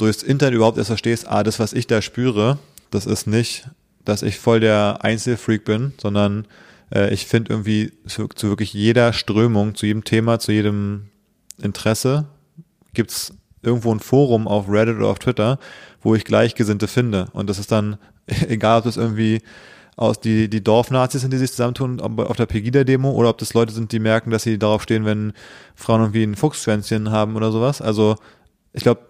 durchs 0.00 0.22
Internet 0.22 0.54
überhaupt 0.54 0.78
erst 0.78 0.88
verstehst, 0.88 1.26
ah, 1.28 1.42
das, 1.42 1.58
was 1.58 1.72
ich 1.72 1.86
da 1.86 2.02
spüre, 2.02 2.58
das 2.90 3.06
ist 3.06 3.26
nicht 3.26 3.68
dass 4.04 4.22
ich 4.22 4.38
voll 4.38 4.60
der 4.60 4.98
Einzelfreak 5.02 5.64
bin, 5.64 5.92
sondern 6.00 6.46
äh, 6.92 7.12
ich 7.12 7.26
finde 7.26 7.52
irgendwie 7.52 7.92
zu, 8.06 8.28
zu 8.28 8.48
wirklich 8.48 8.72
jeder 8.72 9.12
Strömung, 9.12 9.74
zu 9.74 9.86
jedem 9.86 10.04
Thema, 10.04 10.38
zu 10.38 10.52
jedem 10.52 11.08
Interesse 11.62 12.26
gibt's 12.94 13.34
irgendwo 13.62 13.92
ein 13.92 14.00
Forum 14.00 14.48
auf 14.48 14.68
Reddit 14.68 14.96
oder 14.96 15.08
auf 15.08 15.18
Twitter, 15.18 15.58
wo 16.00 16.14
ich 16.14 16.24
Gleichgesinnte 16.24 16.88
finde. 16.88 17.26
Und 17.32 17.50
das 17.50 17.58
ist 17.58 17.70
dann, 17.70 17.98
egal 18.48 18.78
ob 18.78 18.84
das 18.84 18.96
irgendwie 18.96 19.42
aus 19.96 20.18
die, 20.18 20.48
die 20.48 20.64
Dorfnazis 20.64 21.20
sind, 21.20 21.32
die 21.32 21.38
sich 21.38 21.50
zusammentun 21.50 22.00
auf 22.00 22.36
der 22.36 22.46
Pegida-Demo 22.46 23.10
oder 23.10 23.28
ob 23.28 23.38
das 23.38 23.52
Leute 23.52 23.74
sind, 23.74 23.92
die 23.92 23.98
merken, 23.98 24.30
dass 24.30 24.44
sie 24.44 24.58
darauf 24.58 24.82
stehen, 24.82 25.04
wenn 25.04 25.34
Frauen 25.74 26.00
irgendwie 26.00 26.22
ein 26.22 26.36
Fuchsschwänzchen 26.36 27.10
haben 27.10 27.36
oder 27.36 27.52
sowas. 27.52 27.82
Also 27.82 28.16
ich 28.72 28.82
glaube, 28.82 29.02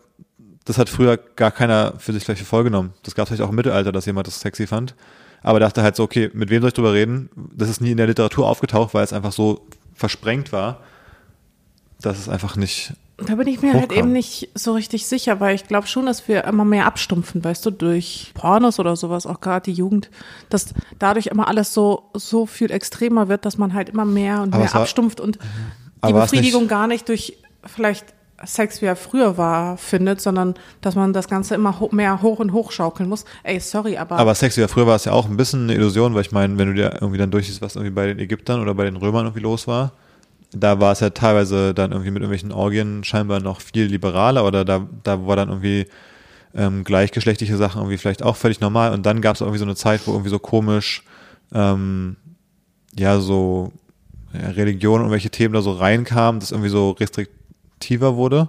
das 0.64 0.78
hat 0.78 0.88
früher 0.88 1.16
gar 1.16 1.50
keiner 1.50 1.94
für 1.98 2.12
sich 2.12 2.24
gleich 2.24 2.42
vorgenommen. 2.42 2.92
Das 3.02 3.14
gab 3.14 3.24
es 3.24 3.28
vielleicht 3.28 3.42
auch 3.42 3.50
im 3.50 3.56
Mittelalter, 3.56 3.92
dass 3.92 4.06
jemand 4.06 4.26
das 4.26 4.40
sexy 4.40 4.66
fand. 4.66 4.94
Aber 5.42 5.58
dachte 5.58 5.82
halt 5.82 5.96
so, 5.96 6.02
okay, 6.02 6.30
mit 6.34 6.50
wem 6.50 6.60
soll 6.60 6.68
ich 6.68 6.74
drüber 6.74 6.92
reden? 6.92 7.30
Das 7.54 7.68
ist 7.68 7.80
nie 7.80 7.92
in 7.92 7.96
der 7.96 8.06
Literatur 8.06 8.46
aufgetaucht, 8.46 8.92
weil 8.92 9.04
es 9.04 9.12
einfach 9.12 9.32
so 9.32 9.66
versprengt 9.94 10.52
war, 10.52 10.80
dass 12.00 12.18
es 12.18 12.28
einfach 12.28 12.56
nicht 12.56 12.92
da 13.26 13.34
bin 13.34 13.46
ich 13.48 13.60
mir 13.60 13.68
hochkam. 13.68 13.80
halt 13.80 13.92
eben 13.92 14.12
nicht 14.12 14.48
so 14.54 14.72
richtig 14.72 15.06
sicher, 15.06 15.40
weil 15.40 15.54
ich 15.54 15.66
glaube 15.66 15.86
schon, 15.86 16.06
dass 16.06 16.26
wir 16.26 16.44
immer 16.44 16.64
mehr 16.64 16.86
abstumpfen, 16.86 17.44
weißt 17.44 17.66
du, 17.66 17.70
durch 17.70 18.32
Pornos 18.34 18.78
oder 18.78 18.96
sowas, 18.96 19.26
auch 19.26 19.40
gerade 19.40 19.70
die 19.70 19.76
Jugend, 19.76 20.10
dass 20.48 20.72
dadurch 20.98 21.26
immer 21.26 21.48
alles 21.48 21.74
so, 21.74 22.10
so 22.14 22.46
viel 22.46 22.70
extremer 22.70 23.28
wird, 23.28 23.44
dass 23.44 23.58
man 23.58 23.74
halt 23.74 23.90
immer 23.90 24.04
mehr 24.04 24.40
und 24.40 24.56
mehr 24.56 24.74
abstumpft 24.74 25.20
und 25.20 25.38
die 26.06 26.12
Befriedigung 26.12 26.62
nicht, 26.62 26.70
gar 26.70 26.86
nicht 26.86 27.08
durch 27.08 27.36
vielleicht 27.66 28.06
Sex, 28.44 28.80
wie 28.80 28.86
er 28.86 28.96
früher 28.96 29.36
war, 29.36 29.76
findet, 29.76 30.20
sondern 30.20 30.54
dass 30.80 30.94
man 30.94 31.12
das 31.12 31.28
Ganze 31.28 31.54
immer 31.54 31.78
ho 31.78 31.90
mehr 31.92 32.22
hoch 32.22 32.38
und 32.38 32.52
hoch 32.52 32.72
schaukeln 32.72 33.08
muss. 33.08 33.24
Ey, 33.42 33.60
sorry, 33.60 33.96
aber. 33.96 34.16
Aber 34.16 34.34
Sex, 34.34 34.56
wie 34.56 34.62
er 34.62 34.68
früher 34.68 34.86
war, 34.86 34.96
ist 34.96 35.06
ja 35.06 35.12
auch 35.12 35.26
ein 35.26 35.36
bisschen 35.36 35.64
eine 35.64 35.74
Illusion, 35.74 36.14
weil 36.14 36.22
ich 36.22 36.32
meine, 36.32 36.56
wenn 36.58 36.68
du 36.68 36.74
dir 36.74 36.94
irgendwie 37.00 37.18
dann 37.18 37.30
durchsiehst, 37.30 37.60
was 37.60 37.76
irgendwie 37.76 37.94
bei 37.94 38.06
den 38.06 38.18
Ägyptern 38.18 38.60
oder 38.60 38.74
bei 38.74 38.84
den 38.84 38.96
Römern 38.96 39.26
irgendwie 39.26 39.42
los 39.42 39.66
war, 39.66 39.92
da 40.52 40.80
war 40.80 40.92
es 40.92 41.00
ja 41.00 41.10
teilweise 41.10 41.74
dann 41.74 41.92
irgendwie 41.92 42.10
mit 42.10 42.22
irgendwelchen 42.22 42.52
Orgien 42.52 43.04
scheinbar 43.04 43.40
noch 43.40 43.60
viel 43.60 43.84
liberaler 43.84 44.44
oder 44.44 44.64
da, 44.64 44.86
da 45.02 45.26
war 45.26 45.36
dann 45.36 45.48
irgendwie 45.48 45.86
ähm, 46.54 46.82
gleichgeschlechtliche 46.82 47.56
Sachen 47.56 47.80
irgendwie 47.80 47.98
vielleicht 47.98 48.22
auch 48.22 48.36
völlig 48.36 48.60
normal 48.60 48.92
und 48.92 49.06
dann 49.06 49.20
gab 49.20 49.36
es 49.36 49.40
irgendwie 49.40 49.58
so 49.58 49.64
eine 49.64 49.76
Zeit, 49.76 50.00
wo 50.06 50.12
irgendwie 50.12 50.30
so 50.30 50.40
komisch 50.40 51.04
ähm, 51.54 52.16
ja 52.98 53.20
so 53.20 53.72
ja, 54.32 54.48
Religion 54.50 55.02
und 55.02 55.10
welche 55.10 55.30
Themen 55.30 55.54
da 55.54 55.62
so 55.62 55.72
reinkamen, 55.72 56.40
das 56.40 56.50
irgendwie 56.50 56.70
so 56.70 56.92
restriktiver 57.80 58.16
wurde 58.16 58.48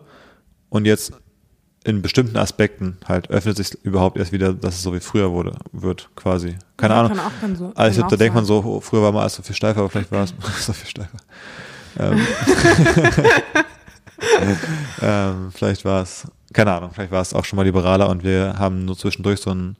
und 0.69 0.85
jetzt 0.85 1.13
in 1.83 2.03
bestimmten 2.03 2.37
Aspekten 2.37 2.97
halt 3.07 3.31
öffnet 3.31 3.57
sich 3.57 3.73
überhaupt 3.83 4.17
erst 4.17 4.31
wieder, 4.31 4.53
dass 4.53 4.75
es 4.75 4.83
so 4.83 4.93
wie 4.93 4.99
früher 4.99 5.31
wurde, 5.31 5.57
wird, 5.71 6.09
quasi. 6.15 6.57
Keine 6.77 6.93
ja, 6.93 7.01
Ahnung. 7.01 7.17
So, 7.55 7.71
also 7.73 8.07
da 8.07 8.15
denkt 8.15 8.35
man 8.35 8.45
so, 8.45 8.79
früher 8.81 9.01
war 9.01 9.11
mal 9.11 9.21
alles 9.21 9.35
so 9.35 9.41
viel 9.41 9.55
steifer, 9.55 9.79
aber 9.79 9.89
vielleicht 9.89 10.11
war 10.11 10.23
es 10.23 10.33
so 10.65 10.73
viel 10.73 10.89
steifer. 10.89 11.17
Ähm, 11.97 12.21
ähm, 15.01 15.51
vielleicht 15.51 15.83
war 15.83 16.03
es, 16.03 16.27
keine 16.53 16.71
Ahnung, 16.71 16.91
vielleicht 16.93 17.11
war 17.11 17.21
es 17.21 17.33
auch 17.33 17.45
schon 17.45 17.57
mal 17.57 17.63
liberaler 17.63 18.09
und 18.09 18.23
wir 18.23 18.59
haben 18.59 18.85
nur 18.85 18.95
zwischendurch 18.95 19.39
so 19.39 19.51
ein, 19.51 19.75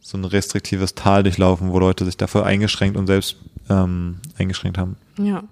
so 0.00 0.16
ein 0.16 0.24
restriktives 0.24 0.94
Tal 0.94 1.22
durchlaufen, 1.22 1.70
wo 1.70 1.78
Leute 1.78 2.06
sich 2.06 2.16
dafür 2.16 2.46
eingeschränkt 2.46 2.96
und 2.96 3.08
selbst 3.08 3.36
ähm, 3.68 4.20
eingeschränkt 4.38 4.78
haben. 4.78 4.96
Ja. 5.18 5.42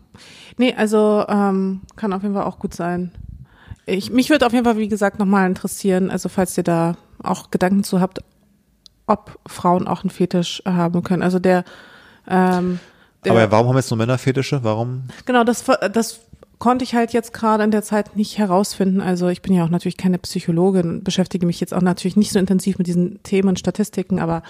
Nee, 0.57 0.75
also 0.75 1.25
ähm, 1.29 1.83
kann 1.97 2.13
auf 2.13 2.23
jeden 2.23 2.35
Fall 2.35 2.45
auch 2.45 2.59
gut 2.59 2.75
sein. 2.75 3.13
Ich, 3.87 4.11
mich 4.11 4.31
würde 4.31 4.47
auf 4.47 4.53
jeden 4.53 4.65
Fall, 4.65 4.79
wie 4.79 4.89
gesagt, 4.89 5.19
nochmal 5.19 5.47
interessieren, 5.47 6.11
also 6.11 6.29
falls 6.29 6.57
ihr 6.57 6.65
da 6.65 6.97
auch 7.23 7.51
Gedanken 7.51 7.85
zu 7.85 8.01
habt, 8.01 8.21
ob 9.07 9.39
Frauen 9.47 9.87
auch 9.87 10.03
einen 10.03 10.11
Fetisch 10.11 10.63
haben 10.65 11.03
können. 11.03 11.23
Also 11.23 11.39
der 11.39 11.65
ähm, 12.27 12.79
aber 13.29 13.51
warum 13.51 13.69
haben 13.69 13.77
jetzt 13.77 13.91
nur 13.91 13.99
Männer 13.99 14.19
Fetische? 14.19 14.63
Warum? 14.65 15.05
Genau, 15.25 15.45
das, 15.45 15.65
das 15.93 16.21
konnte 16.59 16.85
ich 16.85 16.95
halt 16.95 17.13
jetzt 17.13 17.33
gerade 17.33 17.65
in 17.65 17.71
der 17.71 17.83
Zeit 17.83 18.17
nicht 18.17 18.39
herausfinden. 18.39 19.01
Also 19.01 19.29
ich 19.29 19.43
bin 19.43 19.55
ja 19.55 19.65
auch 19.65 19.71
natürlich 19.71 19.97
keine 19.97 20.19
Psychologin, 20.19 21.03
beschäftige 21.03 21.47
mich 21.47 21.61
jetzt 21.61 21.75
auch 21.75 21.83
natürlich 21.83 22.17
nicht 22.17 22.33
so 22.33 22.39
intensiv 22.39 22.79
mit 22.79 22.87
diesen 22.87 23.23
Themen, 23.23 23.57
Statistiken, 23.57 24.21
aber 24.21 24.43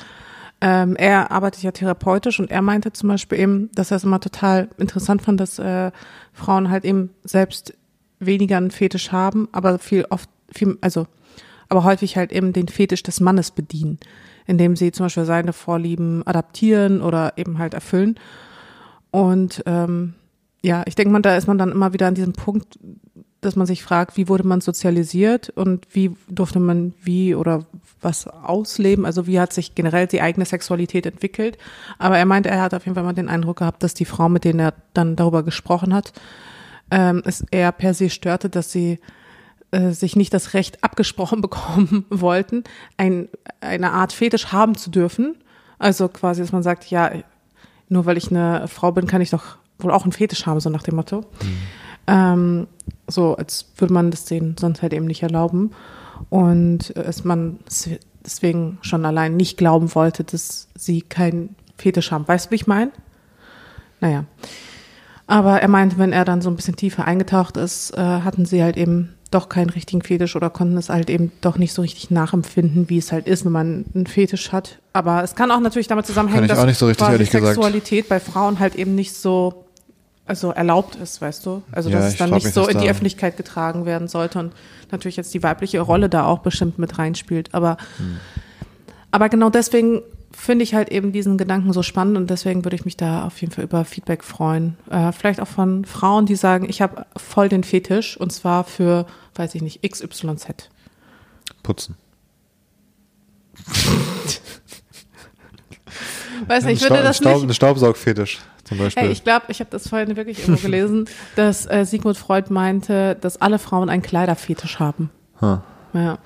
ähm, 0.61 0.97
er 0.97 1.31
arbeitet 1.31 1.63
ja 1.63 1.73
therapeutisch 1.73 2.41
und 2.41 2.51
er 2.51 2.63
meinte 2.63 2.93
zum 2.93 3.09
Beispiel 3.09 3.39
eben, 3.39 3.71
dass 3.75 3.91
er 3.91 3.99
es 3.99 4.05
immer 4.05 4.21
total 4.21 4.69
interessant 4.79 5.23
fand, 5.23 5.41
dass 5.41 5.59
äh, 5.59 5.91
Frauen 6.33 6.71
halt 6.71 6.85
eben 6.85 7.11
selbst 7.23 7.75
weniger 8.19 8.57
einen 8.57 8.71
Fetisch 8.71 9.13
haben, 9.13 9.49
aber 9.53 9.79
viel 9.79 10.07
oft, 10.09 10.29
viel, 10.51 10.79
also 10.81 11.07
aber 11.69 11.85
häufig 11.85 12.17
halt 12.17 12.33
eben 12.33 12.53
den 12.53 12.69
Fetisch 12.69 13.03
des 13.03 13.21
Mannes 13.21 13.51
bedienen, 13.51 13.99
indem 14.47 14.77
sie 14.77 14.93
zum 14.93 15.07
Beispiel 15.07 15.25
seine 15.25 15.53
Vorlieben 15.53 16.27
adaptieren 16.27 17.03
oder 17.03 17.35
eben 17.37 17.59
halt 17.59 17.75
erfüllen. 17.75 18.19
Und 19.11 19.63
ähm, 19.67 20.15
ja, 20.63 20.83
ich 20.87 20.95
denke 20.95 21.13
mal, 21.13 21.23
da 21.23 21.37
ist 21.37 21.47
man 21.47 21.59
dann 21.59 21.73
immer 21.73 21.93
wieder 21.93 22.07
an 22.07 22.15
diesem 22.15 22.33
Punkt, 22.33 22.79
dass 23.41 23.57
man 23.57 23.67
sich 23.67 23.83
fragt, 23.83 24.17
wie 24.17 24.29
wurde 24.29 24.47
man 24.47 24.61
sozialisiert 24.61 25.51
und 25.51 25.87
wie 25.91 26.13
durfte 26.29 26.61
man 26.61 26.95
wie 27.03 27.35
oder 27.35 27.67
was 28.05 28.27
ausleben, 28.27 29.07
also 29.07 29.27
wie 29.27 29.41
hat 29.41 29.53
sich 29.53 29.75
generell 29.75 30.07
die 30.07 30.21
eigene 30.21 30.45
Sexualität 30.45 31.07
entwickelt. 31.07 31.59
Aber 31.99 32.19
er 32.19 32.27
meinte, 32.27 32.51
er 32.51 32.63
hat 32.63 32.75
auf 32.75 32.85
jeden 32.85 32.95
Fall 32.95 33.05
mal 33.05 33.13
den 33.13 33.29
Eindruck 33.29 33.59
gehabt, 33.59 33.83
dass 33.83 33.95
die 33.95 34.05
Frau, 34.05 34.29
mit 34.29 34.45
denen 34.45 34.61
er 34.61 34.75
dann 34.93 35.17
darüber 35.17 35.43
gesprochen 35.43 35.95
hat, 35.95 36.13
ähm, 36.91 37.23
es 37.25 37.45
eher 37.51 37.73
per 37.73 37.95
se 37.95 38.11
störte, 38.11 38.49
dass 38.49 38.71
sie 38.71 38.99
äh, 39.71 39.91
sich 39.91 40.17
nicht 40.17 40.33
das 40.33 40.55
Recht 40.55 40.85
abgesprochen 40.85 41.41
bekommen 41.43 42.05
wollten, 42.11 42.65
ein, 42.97 43.29
eine 43.61 43.93
Art 43.93 44.13
Fetisch 44.13 44.53
haben 44.53 44.77
zu 44.77 44.91
dürfen. 44.91 45.37
Also 45.79 46.09
quasi, 46.09 46.41
dass 46.41 46.53
man 46.53 46.63
sagt, 46.63 46.91
ja, 46.91 47.11
nur 47.89 48.07
weil 48.07 48.17
ich 48.17 48.31
eine 48.31 48.69
Frau 48.69 48.93
bin, 48.93 49.07
kann 49.07 49.21
ich 49.21 49.31
doch 49.31 49.57
wohl 49.79 49.91
auch 49.91 50.05
einen 50.05 50.13
Fetisch 50.13 50.47
haben, 50.47 50.61
so 50.61 50.71
nach 50.71 50.83
dem 50.83 50.97
Motto. 50.97 51.21
Mhm. 51.21 51.59
Ähm, 52.07 52.67
so, 53.07 53.37
als 53.37 53.73
würde 53.77 53.95
man 53.95 54.11
das 54.11 54.25
denen 54.25 54.57
sonst 54.59 54.83
halt 54.83 54.93
eben 54.93 55.07
nicht 55.07 55.23
erlauben. 55.23 55.73
Und 56.31 56.91
es 56.97 57.25
man 57.25 57.59
deswegen 58.25 58.79
schon 58.83 59.05
allein 59.05 59.37
nicht 59.37 59.57
glauben 59.57 59.95
wollte, 59.95 60.25
dass 60.25 60.69
sie 60.75 61.03
keinen 61.03 61.57
Fetisch 61.77 62.11
haben. 62.11 62.27
Weißt 62.27 62.47
du, 62.47 62.51
wie 62.53 62.57
ich 62.57 62.67
meine? 62.67 62.91
Naja. 64.01 64.25
Aber 65.27 65.61
er 65.61 65.69
meinte, 65.69 65.99
wenn 65.99 66.13
er 66.13 66.25
dann 66.25 66.43
so 66.43 66.51
ein 66.51 66.57
bisschen 66.57 66.77
tiefer 66.77 67.07
eingetaucht 67.07 67.57
ist, 67.57 67.97
äh, 67.97 68.01
hatten 68.01 68.45
sie 68.45 68.63
halt 68.63 68.77
eben 68.77 69.15
doch 69.31 69.49
keinen 69.49 69.71
richtigen 69.71 70.03
Fetisch 70.03 70.37
oder 70.37 70.49
konnten 70.51 70.77
es 70.77 70.89
halt 70.91 71.11
eben 71.11 71.33
doch 71.41 71.59
nicht 71.59 71.73
so 71.73 71.83
richtig 71.83 72.11
nachempfinden, 72.11 72.89
wie 72.89 72.99
es 72.99 73.11
halt 73.11 73.27
ist, 73.27 73.45
wenn 73.45 73.53
man 73.53 73.85
einen 73.95 74.07
Fetisch 74.07 74.53
hat. 74.53 74.79
Aber 74.93 75.25
es 75.25 75.35
kann 75.35 75.51
auch 75.51 75.61
natürlich 75.61 75.89
damit 75.89 76.07
zusammenhängen, 76.07 76.47
dass 76.47 76.59
so 76.79 76.87
Sexualität 77.33 78.09
bei 78.09 78.21
Frauen 78.21 78.61
halt 78.61 78.77
eben 78.77 78.95
nicht 78.95 79.15
so 79.15 79.64
also 80.27 80.53
erlaubt 80.53 80.97
ist, 80.97 81.21
weißt 81.21 81.45
du? 81.45 81.63
Also 81.71 81.91
ja, 81.91 81.99
dass 81.99 82.13
es 82.13 82.17
dann 82.17 82.31
nicht 82.31 82.53
so 82.53 82.67
in 82.67 82.79
die 82.79 82.89
Öffentlichkeit 82.89 83.37
getragen 83.37 83.85
werden 83.85 84.09
sollte 84.09 84.39
und 84.39 84.55
natürlich 84.91 85.17
jetzt 85.17 85.35
die 85.35 85.43
weibliche 85.43 85.81
Rolle 85.81 86.09
da 86.09 86.25
auch 86.27 86.39
bestimmt 86.39 86.79
mit 86.79 86.99
reinspielt. 86.99 87.53
Aber, 87.53 87.77
hm. 87.99 88.19
aber 89.11 89.29
genau 89.29 89.51
deswegen 89.51 90.03
finde 90.33 90.63
ich 90.63 90.75
halt 90.75 90.91
eben 90.91 91.13
diesen 91.13 91.37
Gedanken 91.37 91.73
so 91.73 91.83
spannend 91.83 92.17
und 92.17 92.31
deswegen 92.31 92.65
würde 92.65 92.75
ich 92.75 92.85
mich 92.85 92.97
da 92.97 93.27
auf 93.27 93.41
jeden 93.41 93.53
Fall 93.53 93.65
über 93.65 93.85
Feedback 93.85 94.25
freuen. 94.25 94.77
Äh, 94.91 95.13
vielleicht 95.13 95.41
auch 95.41 95.49
von 95.49 95.85
Frauen, 95.85 96.27
die 96.27 96.37
sagen, 96.37 96.69
ich 96.69 96.81
habe 96.83 97.07
voll 97.17 97.49
den 97.49 97.63
Fetisch 97.63 98.17
und 98.17 98.33
zwar 98.33 98.65
für, 98.65 99.07
weiß 99.35 99.55
ich 99.55 99.63
nicht, 99.63 99.83
XYZ. 99.83 100.71
Putzen. 101.63 101.97
weiß 106.49 106.65
nicht, 106.65 106.83
ich 106.83 106.91
würde 106.91 107.03
das 107.03 107.19
Staub, 107.19 107.43
nicht. 107.43 107.55
Staubsaugfetisch 107.55 108.41
zum 108.65 108.79
Beispiel. 108.79 109.05
Hey, 109.05 109.13
ich 109.13 109.25
glaube, 109.25 109.47
ich 109.49 109.61
habe 109.61 109.71
das 109.71 109.89
vorhin 109.89 110.17
wirklich 110.17 110.41
irgendwo 110.41 110.63
gelesen, 110.63 111.07
dass 111.37 111.67
äh, 111.67 111.85
Sigmund 111.85 112.17
Freud 112.17 112.53
meinte, 112.53 113.17
dass 113.21 113.41
alle 113.41 113.59
Frauen 113.59 113.89
einen 113.89 114.03
Kleiderfetisch 114.03 114.79
haben. 114.79 115.11
Huh. 115.41 115.59
Ja. 115.93 116.19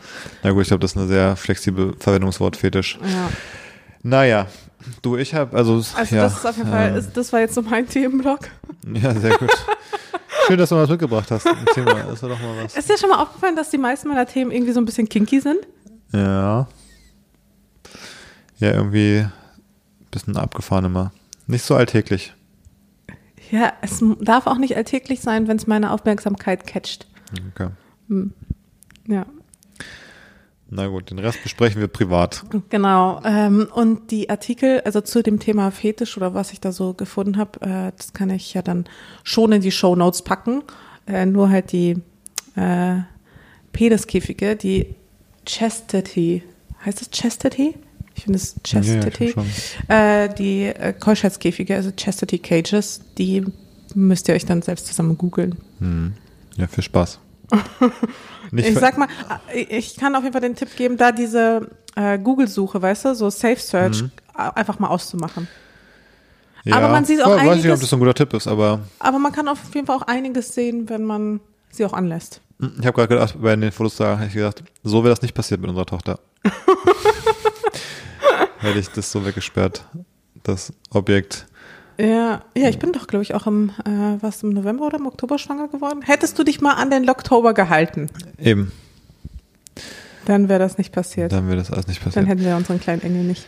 Na 0.43 0.51
gut, 0.51 0.63
ich 0.63 0.69
glaube, 0.69 0.81
das 0.81 0.93
ist 0.93 0.97
eine 0.97 1.07
sehr 1.07 1.37
flexible 1.37 1.95
Verwendungswort 1.99 2.57
Fetisch. 2.57 2.99
Ja. 3.03 3.29
Naja, 4.03 4.47
du, 5.03 5.17
ich 5.17 5.35
habe, 5.35 5.57
also. 5.57 5.75
Also 5.75 6.15
ja, 6.15 6.23
das 6.23 6.39
ist 6.39 6.47
auf 6.47 6.57
jeden 6.57 6.71
Fall, 6.71 6.97
ist, 6.97 7.17
das 7.17 7.33
war 7.33 7.41
jetzt 7.41 7.55
so 7.55 7.63
mein 7.63 7.87
Themenblock. 7.87 8.49
Ja, 8.95 9.15
sehr 9.15 9.37
gut. 9.37 9.51
Schön, 10.47 10.57
dass 10.57 10.71
du 10.71 10.77
mal 10.77 10.83
was 10.83 10.91
mitgebracht 10.91 11.31
hast. 11.31 11.45
Das 11.45 11.77
war 11.77 12.29
doch 12.31 12.41
mal 12.41 12.65
was. 12.65 12.75
Ist 12.77 12.89
dir 12.89 12.97
schon 12.97 13.11
mal 13.11 13.21
aufgefallen, 13.23 13.55
dass 13.57 13.69
die 13.69 13.77
meisten 13.77 14.09
meiner 14.09 14.25
Themen 14.25 14.51
irgendwie 14.51 14.73
so 14.73 14.81
ein 14.81 14.87
bisschen 14.87 15.07
kinky 15.07 15.41
sind? 15.41 15.59
Ja. 16.13 16.67
Ja, 18.59 18.73
irgendwie 18.73 19.19
ein 19.19 19.33
bisschen 20.11 20.37
abgefahren 20.39 20.87
immer. 20.87 21.13
Nicht 21.49 21.65
so 21.65 21.75
alltäglich. 21.75 22.35
Ja, 23.51 23.73
es 23.81 24.05
darf 24.21 24.47
auch 24.47 24.59
nicht 24.59 24.77
alltäglich 24.77 25.21
sein, 25.21 25.49
wenn 25.49 25.57
es 25.57 25.67
meine 25.67 25.91
Aufmerksamkeit 25.91 26.67
catcht. 26.67 27.07
Okay. 27.53 27.71
Hm. 28.09 28.33
Ja. 29.07 29.27
Na 30.71 30.87
gut, 30.87 31.11
den 31.11 31.19
Rest 31.19 31.43
besprechen 31.43 31.81
wir 31.81 31.89
privat. 31.89 32.45
Genau. 32.69 33.23
Ähm, 33.25 33.67
und 33.73 34.11
die 34.11 34.29
Artikel, 34.29 34.83
also 34.83 35.01
zu 35.01 35.23
dem 35.23 35.41
Thema 35.41 35.71
Fetisch 35.71 36.19
oder 36.19 36.35
was 36.35 36.53
ich 36.53 36.61
da 36.61 36.73
so 36.73 36.93
gefunden 36.93 37.39
habe, 37.39 37.61
äh, 37.63 37.93
das 37.97 38.13
kann 38.13 38.29
ich 38.29 38.53
ja 38.53 38.61
dann 38.61 38.85
schon 39.25 39.53
in 39.53 39.63
die 39.63 39.71
Show 39.71 39.97
Notes 39.97 40.21
packen. 40.21 40.63
Äh, 41.07 41.25
nur 41.25 41.49
halt 41.49 41.73
die 41.73 42.03
äh, 42.57 42.97
Pedeskäfige, 43.73 44.57
die 44.57 44.95
Chastity. 45.47 46.43
Heißt 46.85 47.01
das 47.01 47.11
Chastity? 47.11 47.75
Ich 48.19 48.25
finde 48.25 48.37
es 48.39 48.55
Ja, 48.67 48.81
ja, 48.81 49.01
Chastity. 49.01 49.31
schon. 49.33 49.47
äh, 49.89 50.29
die 50.35 50.65
äh, 50.65 50.93
Keuschheitskäfige, 50.93 51.77
also 51.77 51.91
Chastity 51.97 52.39
Cages, 52.41 53.01
die 53.17 53.45
müsst 53.95 54.29
ihr 54.29 54.35
euch 54.35 54.45
dann 54.45 54.61
selbst 54.63 54.87
zusammen 54.89 55.17
googeln. 55.17 55.57
Hm. 55.79 56.15
Ja, 56.57 56.67
viel 56.67 56.83
Spaß. 56.85 57.21
Ich 58.51 58.75
sag 58.79 58.97
mal, 58.97 59.09
äh, 59.55 59.61
ich 59.77 59.97
kann 59.97 60.15
auf 60.17 60.23
jeden 60.23 60.33
Fall 60.33 60.41
den 60.41 60.57
Tipp 60.57 60.75
geben, 60.75 60.97
da 60.97 61.13
diese 61.13 61.69
äh, 61.97 62.19
Google-Suche, 62.19 62.81
weißt 62.81 63.05
du, 63.05 63.15
so 63.15 63.29
Safe 63.29 63.57
Search 63.61 64.01
Mhm. 64.03 64.11
einfach 64.35 64.79
mal 64.79 64.89
auszumachen. 64.89 65.47
ja, 66.65 66.77
aber 66.77 66.89
man 66.89 67.05
sieht 67.05 67.21
auch 67.21 67.27
voll, 67.27 67.37
Weiß 67.37 67.43
nicht, 67.43 67.49
ob 67.67 67.73
einiges- 67.73 67.81
das 67.81 67.91
so 67.91 67.97
ein 67.97 68.01
guter 68.01 68.15
Tipp 68.15 68.33
ist, 68.33 68.47
aber 68.49 68.81
Aber 69.01 69.19
man 69.19 69.33
kann 69.33 69.49
auf 69.49 69.59
jeden 69.75 69.87
Fall 69.87 69.97
auch 69.97 70.07
einiges 70.07 70.55
sehen, 70.55 70.89
wenn 70.89 71.05
man 71.05 71.41
sie 71.71 71.85
auch 71.85 71.93
anlässt. 71.93 72.41
hm, 72.59 72.73
ich 72.81 72.87
habe 72.87 72.95
gerade 72.97 73.09
gedacht, 73.15 73.37
bei 73.41 73.55
den 73.55 73.71
Fotos 73.71 73.97
da 73.97 74.17
habe 74.17 74.27
ich 74.29 74.33
gedacht, 74.35 74.63
so 74.83 75.05
wäre 75.05 75.11
das 75.15 75.21
nicht 75.21 75.35
passiert 75.35 75.61
mit 75.61 75.69
unserer 75.69 75.85
Tochter. 75.87 76.19
Hätte 78.61 78.79
ich 78.79 78.89
das 78.89 79.11
so 79.13 79.25
weggesperrt, 79.25 79.85
das 80.43 80.73
Objekt. 80.91 81.47
Ja, 82.01 82.43
ja, 82.57 82.69
ich 82.69 82.79
bin 82.79 82.93
doch, 82.93 83.07
glaube 83.09 83.23
ich, 83.25 83.35
auch 83.35 83.47
im, 83.47 83.71
äh, 83.85 84.21
was, 84.23 84.43
im 84.43 84.51
November 84.51 84.87
oder 84.87 84.99
im 84.99 85.07
Oktober 85.07 85.39
schwanger 85.39 85.69
geworden. 85.69 86.03
Hättest 86.03 86.39
du 86.39 86.45
dich 86.45 86.61
mal 86.61 86.75
an 86.75 86.91
den 86.91 87.09
Oktober 87.11 87.55
gehalten, 87.55 88.09
Eben, 88.39 88.71
dann 90.27 90.49
wäre 90.49 90.59
das 90.61 90.79
nicht 90.79 90.93
passiert. 90.93 91.33
dann 91.33 91.47
wäre 91.49 91.57
das 91.57 91.71
alles 91.73 91.87
nicht 91.89 92.01
Dann 92.01 92.05
passiert. 92.13 92.27
hätten 92.29 92.45
wir 92.45 92.57
unseren 92.57 92.79
kleinen 92.81 93.03
Engel 93.03 93.25
nicht. 93.25 93.47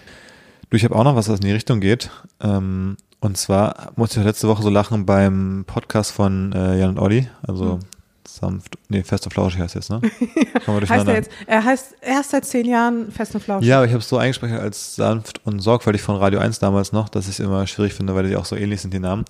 Du, 0.71 0.77
ich 0.77 0.85
habe 0.85 0.95
auch 0.97 1.05
noch 1.05 1.15
was, 1.17 1.29
was 1.29 1.41
in 1.41 1.47
die 1.47 1.53
Richtung 1.53 1.81
geht. 1.81 2.11
Ähm, 2.41 2.97
und 3.21 3.37
zwar 3.37 3.93
musste 3.97 4.21
ich 4.21 4.27
letzte 4.27 4.49
Woche 4.49 4.63
so 4.63 4.71
lachen 4.71 5.05
beim 5.07 5.65
Podcast 5.67 6.11
von 6.13 6.53
äh, 6.53 6.79
Jan 6.79 6.91
und 6.91 6.99
Olli, 6.99 7.29
also 7.43 7.75
Hm. 7.75 7.81
Sanft, 8.37 8.79
nee, 8.89 9.03
fest 9.03 9.25
und 9.27 9.33
flauschig 9.33 9.61
heißt 9.61 9.75
jetzt, 9.75 9.91
ne? 9.91 10.01
Wir 10.67 10.89
Heißt 10.89 11.09
er 11.09 11.15
jetzt, 11.15 11.31
er 11.47 11.65
heißt 11.65 11.97
erst 12.01 12.31
seit 12.31 12.45
zehn 12.45 12.67
Jahren 12.67 13.11
fest 13.11 13.35
und 13.35 13.43
flauschig. 13.43 13.69
Ja, 13.69 13.79
aber 13.79 13.87
ich 13.87 13.93
habe 13.93 14.01
es 14.01 14.09
so 14.09 14.19
eingesprochen 14.19 14.59
als 14.59 14.97
sanft 14.97 15.41
und 15.45 15.61
sorgfältig 15.61 16.03
von 16.03 16.17
Radio 16.17 16.39
1 16.41 16.59
damals 16.59 16.93
noch, 16.93 17.09
dass 17.09 17.27
ich 17.27 17.33
es 17.33 17.41
immer 17.41 17.67
schwierig 17.67 17.95
finde, 17.95 18.15
weil 18.15 18.29
die 18.29 18.37
auch 18.37 18.45
so 18.45 18.57
ähnlich 18.57 18.81
sind, 18.81 18.95
die 18.95 18.99
Namen. 18.99 19.25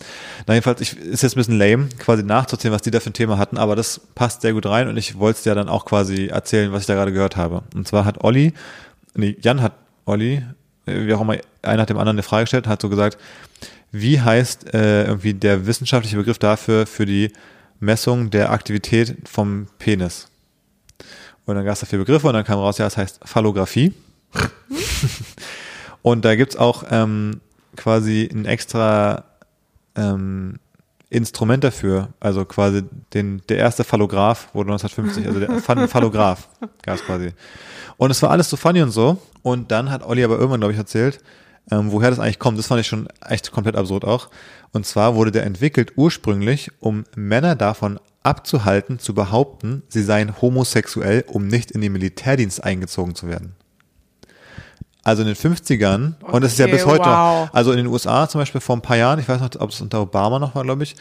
Na, 0.47 0.55
jedenfalls, 0.55 0.81
ich, 0.81 0.99
ist 0.99 1.23
jetzt 1.23 1.37
ein 1.37 1.41
bisschen 1.41 1.59
lame, 1.59 1.89
quasi 1.99 2.23
nachzuzählen, 2.23 2.75
was 2.75 2.83
die 2.83 2.91
da 2.91 3.01
für 3.01 3.11
ein 3.11 3.15
Thema 3.15 3.39
hatten, 3.39 3.59
aber 3.59 3.77
das 3.77 4.01
passt 4.15 4.43
sehr 4.43 4.53
gut 4.53 4.67
rein 4.67 4.89
und 4.89 4.97
ich 4.97 5.19
wollte 5.19 5.39
es 5.39 5.43
dir 5.43 5.55
dann 5.55 5.69
auch 5.69 5.85
quasi 5.85 6.27
erzählen, 6.27 6.73
was 6.73 6.83
ich 6.83 6.87
da 6.87 6.95
gerade 6.95 7.13
gehört 7.13 7.37
habe. 7.37 7.63
Und 7.75 7.89
zwar 7.89 8.05
hat 8.05 8.23
Olli, 8.25 8.53
nee, 9.15 9.37
Jan 9.41 9.63
hat 9.63 9.73
Olli, 10.05 10.43
äh, 10.87 11.07
wie 11.07 11.15
auch 11.15 11.21
immer, 11.21 11.37
einer 11.63 11.83
hat 11.83 11.91
dem 11.91 11.99
anderen 11.99 12.17
eine 12.17 12.23
Frage 12.23 12.45
gestellt, 12.45 12.67
hat 12.67 12.83
so 12.83 12.89
gesagt, 12.89 13.19
wie 13.93 14.21
heißt 14.21 14.73
äh, 14.75 15.05
irgendwie 15.05 15.35
der 15.35 15.67
wissenschaftliche 15.67 16.17
Begriff 16.17 16.39
dafür, 16.39 16.87
für 16.87 17.07
die 17.07 17.33
Messung 17.81 18.31
der 18.31 18.51
Aktivität 18.51 19.17
vom 19.29 19.67
Penis? 19.79 20.29
Und 21.47 21.57
dann 21.57 21.65
gab 21.65 21.75
es 21.75 21.81
da 21.81 21.87
vier 21.87 21.99
Begriffe 21.99 22.29
und 22.29 22.35
dann 22.35 22.45
kam 22.45 22.59
raus, 22.59 22.79
ja, 22.79 22.87
es 22.87 22.97
heißt 22.97 23.21
Phallographie. 23.25 23.93
und 26.03 26.25
da 26.25 26.37
gibt's 26.37 26.57
auch 26.57 26.85
ähm, 26.91 27.41
quasi 27.77 28.29
ein 28.33 28.45
extra 28.45 29.25
ähm, 29.97 30.59
Instrument 31.09 31.65
dafür. 31.65 32.11
Also 32.21 32.45
quasi 32.45 32.85
den, 33.15 33.43
der 33.49 33.59
erste 33.59 33.83
Phallograph 33.83 34.49
wurde 34.55 34.71
1950, 34.71 35.27
also 35.27 35.41
der 35.41 35.89
Phallograph 35.89 36.49
gab's 36.83 37.05
quasi. 37.05 37.33
Und 37.97 38.11
es 38.11 38.23
war 38.23 38.31
alles 38.31 38.49
so 38.49 38.57
funny 38.57 38.81
und 38.83 38.93
so. 38.93 39.21
Und 39.43 39.71
dann 39.73 39.91
hat 39.91 40.05
Olli 40.05 40.23
aber 40.23 40.37
irgendwann, 40.37 40.61
glaube 40.61 40.73
ich, 40.73 40.79
erzählt, 40.79 41.19
ähm, 41.71 41.93
woher 41.93 42.11
das 42.11 42.19
eigentlich 42.19 42.39
kommt. 42.39 42.59
Das 42.59 42.67
fand 42.67 42.81
ich 42.81 42.87
schon 42.87 43.09
echt 43.27 43.53
komplett 43.53 43.77
absurd 43.77 44.05
auch. 44.05 44.29
Und 44.73 44.87
zwar 44.87 45.15
wurde 45.15 45.33
der 45.33 45.45
entwickelt 45.45 45.93
ursprünglich, 45.97 46.71
um 46.81 47.05
Männer 47.17 47.57
davon 47.57 47.99
abzuhalten, 48.23 48.99
zu 48.99 49.15
behaupten, 49.15 49.83
sie 49.89 50.03
seien 50.03 50.41
homosexuell, 50.41 51.25
um 51.27 51.47
nicht 51.47 51.71
in 51.71 51.81
den 51.81 51.93
Militärdienst 51.93 52.63
eingezogen 52.63 53.15
zu 53.15 53.29
werden. 53.29 53.55
Also 55.03 55.23
in 55.23 55.29
den 55.29 55.37
50ern, 55.37 56.21
und 56.21 56.45
das 56.45 56.53
ist 56.53 56.59
ja 56.59 56.67
Okay, 56.67 56.75
bis 56.75 56.85
heute 56.85 57.05
wow. 57.05 57.47
noch, 57.47 57.55
also 57.55 57.71
in 57.71 57.79
den 57.79 57.87
USA 57.87 58.29
zum 58.29 58.41
Beispiel 58.41 58.61
vor 58.61 58.77
ein 58.77 58.83
paar 58.83 58.99
Jahren, 58.99 59.19
ich 59.19 59.29
weiß 59.29 59.41
noch, 59.41 59.51
ob 59.59 59.71
es 59.71 59.81
unter 59.81 60.03
Obama 60.03 60.39
noch 60.39 60.55
war, 60.55 60.63
glaube 60.63 60.83
ich, 60.83 60.95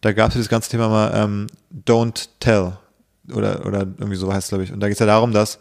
da 0.00 0.12
gab 0.12 0.28
es 0.28 0.34
dieses 0.34 0.48
ganze 0.48 0.70
Thema 0.70 0.88
mal 0.88 1.12
ähm, 1.14 1.46
Don't 1.86 2.28
Tell 2.40 2.72
oder, 3.30 3.66
oder 3.66 3.80
irgendwie 3.80 4.16
so 4.16 4.32
heißt 4.32 4.44
es, 4.44 4.48
glaube 4.48 4.64
ich. 4.64 4.72
Und 4.72 4.80
da 4.80 4.88
geht 4.88 4.94
es 4.94 5.00
ja 5.00 5.06
darum, 5.06 5.32
dass 5.32 5.58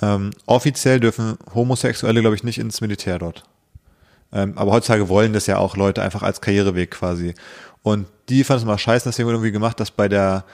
ähm, 0.00 0.30
offiziell 0.46 1.00
dürfen 1.00 1.36
Homosexuelle, 1.54 2.20
glaube 2.20 2.36
ich, 2.36 2.44
nicht 2.44 2.58
ins 2.58 2.80
Militär 2.80 3.18
dort. 3.18 3.44
Ähm, 4.32 4.52
aber 4.56 4.72
heutzutage 4.72 5.08
wollen 5.08 5.32
das 5.32 5.46
ja 5.46 5.58
auch 5.58 5.76
Leute 5.76 6.02
einfach 6.02 6.22
als 6.22 6.40
Karriereweg 6.40 6.90
quasi. 6.90 7.34
Und 7.82 8.06
die 8.28 8.44
fanden 8.44 8.62
es 8.62 8.66
mal 8.66 8.78
scheiße, 8.78 9.08
deswegen 9.08 9.28
irgendwie 9.28 9.52
gemacht, 9.52 9.80
dass 9.80 9.90
bei 9.90 10.08
der 10.08 10.44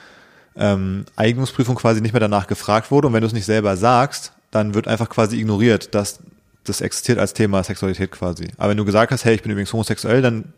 ähm, 0.55 1.05
Eignungsprüfung 1.15 1.75
quasi 1.75 2.01
nicht 2.01 2.13
mehr 2.13 2.19
danach 2.19 2.47
gefragt 2.47 2.91
wurde. 2.91 3.07
Und 3.07 3.13
wenn 3.13 3.21
du 3.21 3.27
es 3.27 3.33
nicht 3.33 3.45
selber 3.45 3.75
sagst, 3.75 4.31
dann 4.51 4.73
wird 4.73 4.87
einfach 4.87 5.09
quasi 5.09 5.39
ignoriert, 5.39 5.93
dass 5.93 6.19
das 6.63 6.81
existiert 6.81 7.19
als 7.19 7.33
Thema 7.33 7.63
Sexualität 7.63 8.11
quasi. 8.11 8.47
Aber 8.57 8.69
wenn 8.69 8.77
du 8.77 8.85
gesagt 8.85 9.11
hast, 9.11 9.25
hey, 9.25 9.35
ich 9.35 9.43
bin 9.43 9.51
übrigens 9.51 9.73
homosexuell, 9.73 10.21
dann 10.21 10.53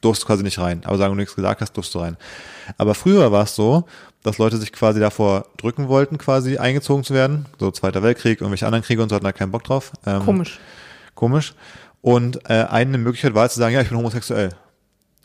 durfst 0.00 0.22
du 0.22 0.26
quasi 0.26 0.42
nicht 0.42 0.58
rein. 0.58 0.82
Aber 0.84 0.96
sagen 0.96 1.12
du 1.12 1.20
nichts 1.20 1.36
gesagt 1.36 1.60
hast, 1.60 1.72
durfst 1.74 1.94
du 1.94 2.00
rein. 2.00 2.16
Aber 2.78 2.94
früher 2.94 3.30
war 3.30 3.44
es 3.44 3.54
so, 3.54 3.84
dass 4.22 4.38
Leute 4.38 4.56
sich 4.56 4.72
quasi 4.72 5.00
davor 5.00 5.46
drücken 5.56 5.88
wollten, 5.88 6.18
quasi 6.18 6.58
eingezogen 6.58 7.04
zu 7.04 7.14
werden. 7.14 7.46
So 7.58 7.70
Zweiter 7.70 8.02
Weltkrieg, 8.02 8.40
irgendwelche 8.40 8.66
anderen 8.66 8.84
Kriege 8.84 9.02
und 9.02 9.08
so 9.08 9.16
hatten 9.16 9.24
da 9.24 9.32
keinen 9.32 9.50
Bock 9.50 9.64
drauf. 9.64 9.92
Ähm, 10.06 10.24
Komisch. 10.24 10.58
komisch. 11.14 11.54
Und 12.02 12.50
äh, 12.50 12.64
eine 12.64 12.98
Möglichkeit 12.98 13.34
war 13.34 13.48
zu 13.48 13.58
sagen, 13.58 13.74
ja, 13.74 13.80
ich 13.80 13.88
bin 13.88 13.96
homosexuell. 13.96 14.50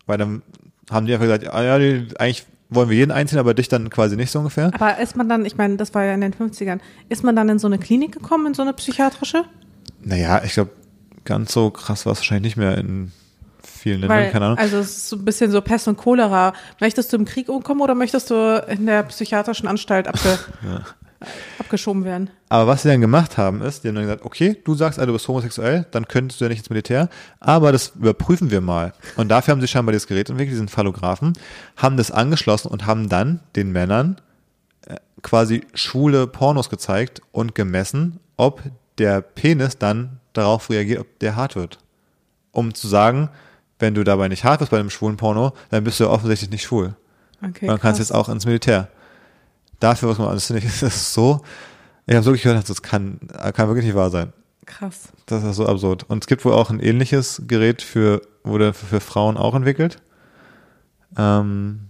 Weil 0.06 0.18
dann 0.18 0.42
haben 0.90 1.06
die 1.06 1.14
einfach 1.14 1.26
gesagt, 1.26 1.54
ah, 1.54 1.64
ja, 1.64 1.78
die, 1.80 2.08
eigentlich 2.18 2.46
wollen 2.70 2.90
wir 2.90 2.98
jeden 2.98 3.12
einziehen, 3.12 3.40
aber 3.40 3.54
dich 3.54 3.68
dann 3.68 3.90
quasi 3.90 4.16
nicht 4.16 4.32
so 4.32 4.40
ungefähr. 4.40 4.72
Aber 4.74 5.00
ist 5.00 5.16
man 5.16 5.28
dann, 5.28 5.46
ich 5.46 5.58
meine, 5.58 5.78
das 5.78 5.94
war 5.94 6.04
ja 6.04 6.14
in 6.14 6.22
den 6.22 6.34
50ern, 6.34 6.80
ist 7.10 7.24
man 7.24 7.36
dann 7.36 7.50
in 7.50 7.60
so 7.60 7.68
eine 7.68 7.78
Klinik 7.80 8.12
gekommen, 8.12 8.48
in 8.48 8.54
so 8.54 8.62
eine 8.62 8.74
psychiatrische? 8.74 9.44
Naja, 10.02 10.42
ich 10.44 10.54
glaube, 10.54 10.72
ganz 11.26 11.52
so 11.52 11.72
krass 11.72 12.06
war 12.06 12.14
es 12.14 12.20
wahrscheinlich 12.20 12.56
nicht 12.56 12.58
mehr 12.58 12.78
in 12.78 13.12
vielen 13.64 14.02
Ländern, 14.02 14.20
Weil, 14.20 14.32
keine 14.32 14.46
Ahnung. 14.46 14.58
also 14.58 14.78
es 14.78 14.98
ist 14.98 15.10
so 15.10 15.16
ein 15.16 15.26
bisschen 15.26 15.52
so 15.52 15.62
Pest 15.62 15.88
und 15.88 15.98
Cholera. 15.98 16.54
Möchtest 16.80 17.12
du 17.12 17.18
im 17.18 17.26
Krieg 17.26 17.50
umkommen 17.50 17.82
oder 17.82 17.96
möchtest 17.96 18.30
du 18.30 18.64
in 18.68 18.86
der 18.86 19.04
psychiatrischen 19.04 19.68
Anstalt 19.68 20.08
abge 20.08 20.40
abgeschoben 21.60 22.04
werden? 22.06 22.30
Aber 22.50 22.68
was 22.68 22.84
sie 22.84 22.90
dann 22.90 23.02
gemacht 23.02 23.38
haben, 23.38 23.62
ist, 23.62 23.84
die 23.84 23.88
haben 23.90 23.96
dann 23.96 24.06
gesagt, 24.06 24.26
okay, 24.26 24.58
du 24.64 24.76
sagst, 24.76 25.00
also, 25.00 25.08
du 25.08 25.14
bist 25.14 25.28
homosexuell, 25.28 25.86
dann 25.92 26.08
könntest 26.08 26.40
du 26.40 26.46
ja 26.46 26.50
nicht 26.50 26.60
ins 26.60 26.70
Militär, 26.70 27.10
aber 27.40 27.72
das 27.72 27.94
überprüfen 27.96 28.52
wir 28.52 28.62
mal. 28.62 28.94
Und 29.16 29.30
dafür 29.30 29.54
haben 29.54 29.62
sie 29.62 29.68
scheinbar 29.68 29.92
dieses 29.94 30.08
Gerät 30.08 30.30
entwickelt, 30.30 30.54
diesen 30.54 30.68
Phallographen, 30.70 31.34
haben 31.76 31.98
das 31.98 32.12
angeschlossen 32.12 32.70
und 32.70 32.86
haben 32.86 33.10
dann 33.10 33.40
den 33.56 33.72
Männern 33.72 34.22
äh, 34.86 34.96
quasi 35.22 35.66
schwule 35.74 36.28
Pornos 36.28 36.70
gezeigt 36.70 37.22
und 37.32 37.56
gemessen, 37.56 38.20
ob 38.38 38.62
der 38.98 39.22
Penis 39.22 39.78
dann 39.78 40.20
darauf 40.34 40.70
reagiert, 40.70 41.00
ob 41.00 41.20
der 41.20 41.36
hart 41.36 41.56
wird. 41.56 41.80
Um 42.52 42.74
zu 42.74 42.88
sagen, 42.88 43.30
wenn 43.80 43.94
du 43.94 44.04
dabei 44.04 44.28
nicht 44.28 44.44
hart 44.44 44.62
wirst 44.62 44.72
bei 44.72 44.80
einem 44.80 44.90
schwulen 44.90 45.18
Porno, 45.18 45.54
dann 45.70 45.84
bist 45.84 46.00
du 46.00 46.06
ja 46.06 46.10
offensichtlich 46.10 46.50
nicht 46.50 46.64
schwul. 46.64 46.96
Okay, 47.40 47.66
Und 47.66 47.68
dann 47.68 47.80
kannst 47.80 48.00
du 48.00 48.04
krass. 48.04 48.10
jetzt 48.10 48.12
auch 48.12 48.30
ins 48.30 48.46
Militär. 48.46 48.90
Dafür 49.80 50.10
muss 50.10 50.18
man, 50.18 50.34
das 50.34 50.48
finde 50.48 50.64
ich, 50.66 50.66
das 50.80 50.96
ist 50.96 51.14
so, 51.14 51.42
ich 52.06 52.16
habe 52.16 52.26
wirklich 52.26 52.44
gehört, 52.44 52.70
das 52.70 52.82
kann, 52.82 53.20
kann 53.54 53.68
wirklich 53.68 53.86
nicht 53.86 53.96
wahr 53.96 54.10
sein. 54.10 54.34
Krass. 54.66 55.10
Das 55.26 55.44
ist 55.44 55.56
so 55.56 55.66
absurd. 55.66 56.04
Und 56.10 56.24
es 56.24 56.28
gibt 56.28 56.44
wohl 56.44 56.54
auch 56.54 56.70
ein 56.70 56.80
ähnliches 56.80 57.42
Gerät 57.48 57.82
für, 57.82 58.22
wurde 58.44 58.74
für, 58.74 58.86
für 58.86 59.00
Frauen 59.00 59.38
auch 59.38 59.56
entwickelt. 59.56 60.02
Ähm, 61.18 61.88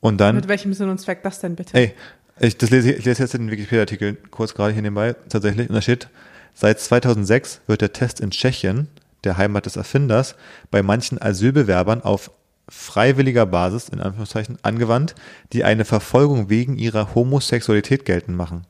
und 0.00 0.18
dann, 0.18 0.36
Mit 0.36 0.48
welchem 0.48 0.72
Sinn 0.72 0.88
und 0.88 0.98
Zweck 0.98 1.22
das 1.22 1.40
denn 1.40 1.56
bitte? 1.56 1.76
ey, 1.76 1.94
ich, 2.38 2.56
das 2.56 2.70
lese, 2.70 2.92
ich 2.92 3.04
lese 3.04 3.22
jetzt 3.22 3.34
den 3.34 3.50
Wikipedia-Artikel 3.50 4.16
kurz 4.30 4.54
gerade 4.54 4.72
hier 4.72 4.80
nebenbei, 4.80 5.14
tatsächlich, 5.28 5.68
und 5.68 5.74
da 5.74 5.82
steht, 5.82 6.08
seit 6.54 6.80
2006 6.80 7.60
wird 7.66 7.82
der 7.82 7.92
Test 7.92 8.20
in 8.20 8.30
Tschechien, 8.30 8.88
der 9.24 9.36
Heimat 9.36 9.66
des 9.66 9.76
Erfinders, 9.76 10.36
bei 10.70 10.82
manchen 10.82 11.20
Asylbewerbern 11.20 12.02
auf 12.02 12.30
freiwilliger 12.70 13.44
Basis, 13.44 13.88
in 13.88 14.00
Anführungszeichen, 14.00 14.58
angewandt, 14.62 15.14
die 15.52 15.64
eine 15.64 15.84
Verfolgung 15.84 16.48
wegen 16.48 16.76
ihrer 16.76 17.14
Homosexualität 17.14 18.04
geltend 18.04 18.36
machen. 18.36 18.64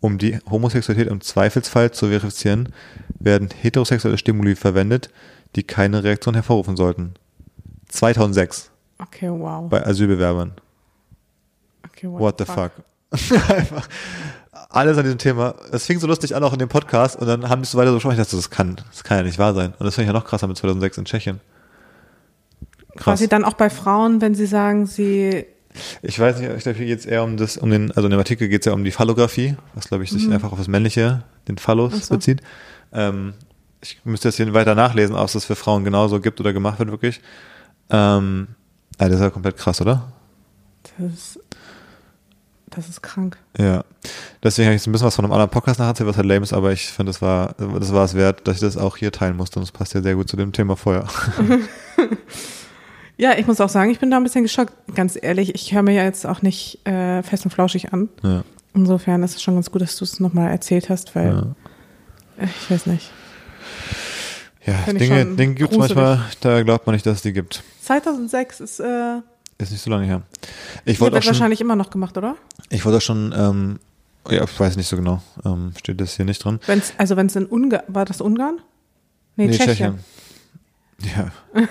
Um 0.00 0.18
die 0.18 0.38
Homosexualität 0.50 1.10
im 1.10 1.20
Zweifelsfall 1.20 1.92
zu 1.92 2.08
verifizieren, 2.08 2.74
werden 3.18 3.48
heterosexuelle 3.50 4.18
Stimuli 4.18 4.56
verwendet, 4.56 5.10
die 5.54 5.62
keine 5.62 6.02
Reaktion 6.02 6.34
hervorrufen 6.34 6.76
sollten. 6.76 7.14
2006 7.88 8.70
Okay, 8.98 9.30
wow. 9.30 9.68
bei 9.68 9.84
Asylbewerbern. 9.86 10.52
Okay, 11.86 12.08
What 12.10 12.38
the 12.38 12.44
fuck? 12.44 12.72
Einfach 13.48 13.88
alles 14.70 14.96
an 14.96 15.04
diesem 15.04 15.18
Thema. 15.18 15.54
Es 15.70 15.86
fing 15.86 15.98
so 15.98 16.06
lustig 16.06 16.34
an, 16.34 16.42
auch 16.42 16.52
in 16.52 16.58
dem 16.58 16.68
Podcast, 16.68 17.16
und 17.16 17.26
dann 17.26 17.48
haben 17.48 17.62
die 17.62 17.68
so 17.68 17.78
weiter 17.78 17.90
so 17.90 17.96
gesprochen. 17.96 18.14
Ich 18.14 18.18
dachte, 18.18 18.36
das 18.36 18.50
kann, 18.50 18.76
das 18.90 19.04
kann 19.04 19.18
ja 19.18 19.22
nicht 19.24 19.38
wahr 19.38 19.54
sein. 19.54 19.74
Und 19.78 19.84
das 19.84 19.94
finde 19.94 20.04
ich 20.04 20.14
ja 20.14 20.18
noch 20.18 20.24
krasser 20.24 20.46
mit 20.46 20.56
2006 20.56 20.98
in 20.98 21.04
Tschechien. 21.04 21.40
Krass. 22.96 23.04
Quasi 23.04 23.28
dann 23.28 23.44
auch 23.44 23.54
bei 23.54 23.70
Frauen, 23.70 24.20
wenn 24.20 24.34
sie 24.34 24.46
sagen, 24.46 24.86
sie 24.86 25.46
Ich 26.02 26.18
weiß 26.18 26.38
nicht, 26.40 26.50
ich 26.50 26.62
glaube, 26.62 26.78
hier 26.78 26.86
geht 26.86 26.98
es 27.00 27.06
eher 27.06 27.24
um 27.24 27.36
das, 27.36 27.56
um 27.56 27.70
den, 27.70 27.90
also 27.92 28.04
in 28.04 28.10
dem 28.10 28.18
Artikel 28.18 28.48
geht 28.48 28.62
es 28.62 28.66
ja 28.66 28.72
um 28.72 28.84
die 28.84 28.90
Phallographie, 28.90 29.56
was 29.74 29.88
glaube 29.88 30.04
ich 30.04 30.10
sich 30.10 30.30
einfach 30.30 30.52
auf 30.52 30.58
das 30.58 30.68
Männliche, 30.68 31.22
den 31.48 31.56
Phallus 31.58 31.92
Mhm. 31.94 32.00
So. 32.00 32.14
bezieht. 32.14 32.40
Ähm, 32.92 33.34
ich 33.80 34.00
müsste 34.04 34.28
jetzt 34.28 34.36
hier 34.36 34.52
weiter 34.54 34.74
nachlesen, 34.74 35.16
ob 35.16 35.26
es 35.26 35.32
das 35.32 35.44
für 35.44 35.56
Frauen 35.56 35.84
genauso 35.84 36.20
gibt 36.20 36.38
oder 36.40 36.52
gemacht 36.52 36.78
wird, 36.78 36.90
wirklich. 36.90 37.20
Ähm, 37.90 38.48
ah, 38.98 39.06
das 39.08 39.14
ist 39.14 39.20
ja 39.20 39.30
komplett 39.30 39.56
krass, 39.56 39.80
oder? 39.80 40.12
das 40.98 41.38
Das 42.70 42.88
ist 42.88 43.02
krank. 43.02 43.36
Ja. 43.58 43.84
Deswegen 44.42 44.66
habe 44.66 44.76
ich 44.76 44.82
so 44.82 44.88
ein 44.88 44.92
bisschen 44.92 45.06
was 45.06 45.14
von 45.16 45.24
einem 45.24 45.32
anderen 45.32 45.50
Podcast 45.50 45.78
nacherzählt, 45.80 46.08
was 46.08 46.16
halt 46.16 46.26
lame 46.26 46.42
ist, 46.42 46.52
aber 46.52 46.72
ich 46.72 46.86
finde, 46.86 47.10
das 47.10 47.20
war, 47.22 47.54
das 47.58 47.92
war 47.92 48.04
es 48.04 48.14
wert, 48.14 48.46
dass 48.46 48.56
ich 48.56 48.60
das 48.60 48.76
auch 48.76 48.96
hier 48.96 49.12
teilen 49.12 49.36
musste 49.36 49.58
und 49.58 49.64
das 49.64 49.72
passt 49.72 49.94
ja 49.94 50.02
sehr 50.02 50.14
gut 50.14 50.28
zu 50.28 50.36
dem 50.36 50.52
Thema 50.52 50.76
Feuer. 50.76 51.06
Ja, 53.18 53.38
ich 53.38 53.46
muss 53.46 53.60
auch 53.60 53.68
sagen, 53.68 53.90
ich 53.90 53.98
bin 54.00 54.10
da 54.10 54.16
ein 54.16 54.22
bisschen 54.24 54.42
geschockt. 54.42 54.72
Ganz 54.94 55.18
ehrlich, 55.20 55.54
ich 55.54 55.72
höre 55.74 55.82
mir 55.82 55.92
ja 55.94 56.04
jetzt 56.04 56.26
auch 56.26 56.42
nicht 56.42 56.84
äh, 56.86 57.22
fest 57.22 57.44
und 57.44 57.50
flauschig 57.50 57.92
an. 57.92 58.08
Ja. 58.22 58.42
Insofern 58.74 59.22
ist 59.22 59.36
es 59.36 59.42
schon 59.42 59.54
ganz 59.54 59.70
gut, 59.70 59.82
dass 59.82 59.96
du 59.96 60.04
es 60.04 60.18
nochmal 60.18 60.50
erzählt 60.50 60.88
hast, 60.88 61.14
weil 61.14 61.26
Ja. 61.28 61.46
äh, 62.44 62.46
ich 62.62 62.70
weiß 62.70 62.86
nicht. 62.86 63.10
Ja, 64.64 64.74
Find 64.74 65.00
Dinge, 65.00 65.26
Dinge 65.36 65.54
gibt 65.54 65.72
es 65.72 65.78
manchmal, 65.78 66.22
da 66.40 66.62
glaubt 66.62 66.86
man 66.86 66.94
nicht, 66.94 67.04
dass 67.04 67.16
es 67.16 67.22
die 67.22 67.32
gibt. 67.32 67.62
2006 67.82 68.60
ist 68.60 68.80
äh, 68.80 69.18
Ist 69.58 69.72
nicht 69.72 69.82
so 69.82 69.90
lange 69.90 70.06
her. 70.06 70.22
Ich 70.84 71.00
wird 71.00 71.00
wollte 71.00 71.18
auch 71.18 71.22
schon, 71.22 71.32
wahrscheinlich 71.34 71.60
immer 71.60 71.74
noch 71.76 71.90
gemacht, 71.90 72.16
oder? 72.16 72.36
ich 72.70 72.84
wollte 72.84 72.98
auch 72.98 73.02
schon, 73.02 73.34
ähm, 73.36 73.78
ja, 74.30 74.44
ich 74.44 74.60
weiß 74.60 74.76
nicht 74.76 74.86
so 74.88 74.96
genau, 74.96 75.20
ähm, 75.44 75.72
steht 75.78 76.00
das 76.00 76.14
hier 76.16 76.24
nicht 76.24 76.44
drin. 76.44 76.60
Wenn's, 76.66 76.92
also 76.96 77.16
wenn 77.16 77.26
es 77.26 77.34
in 77.36 77.46
Ungarn, 77.46 77.82
war 77.88 78.04
das 78.04 78.20
Ungarn? 78.20 78.58
Nee, 79.36 79.50
Tschechien. 79.50 79.98
Ja, 81.04 81.32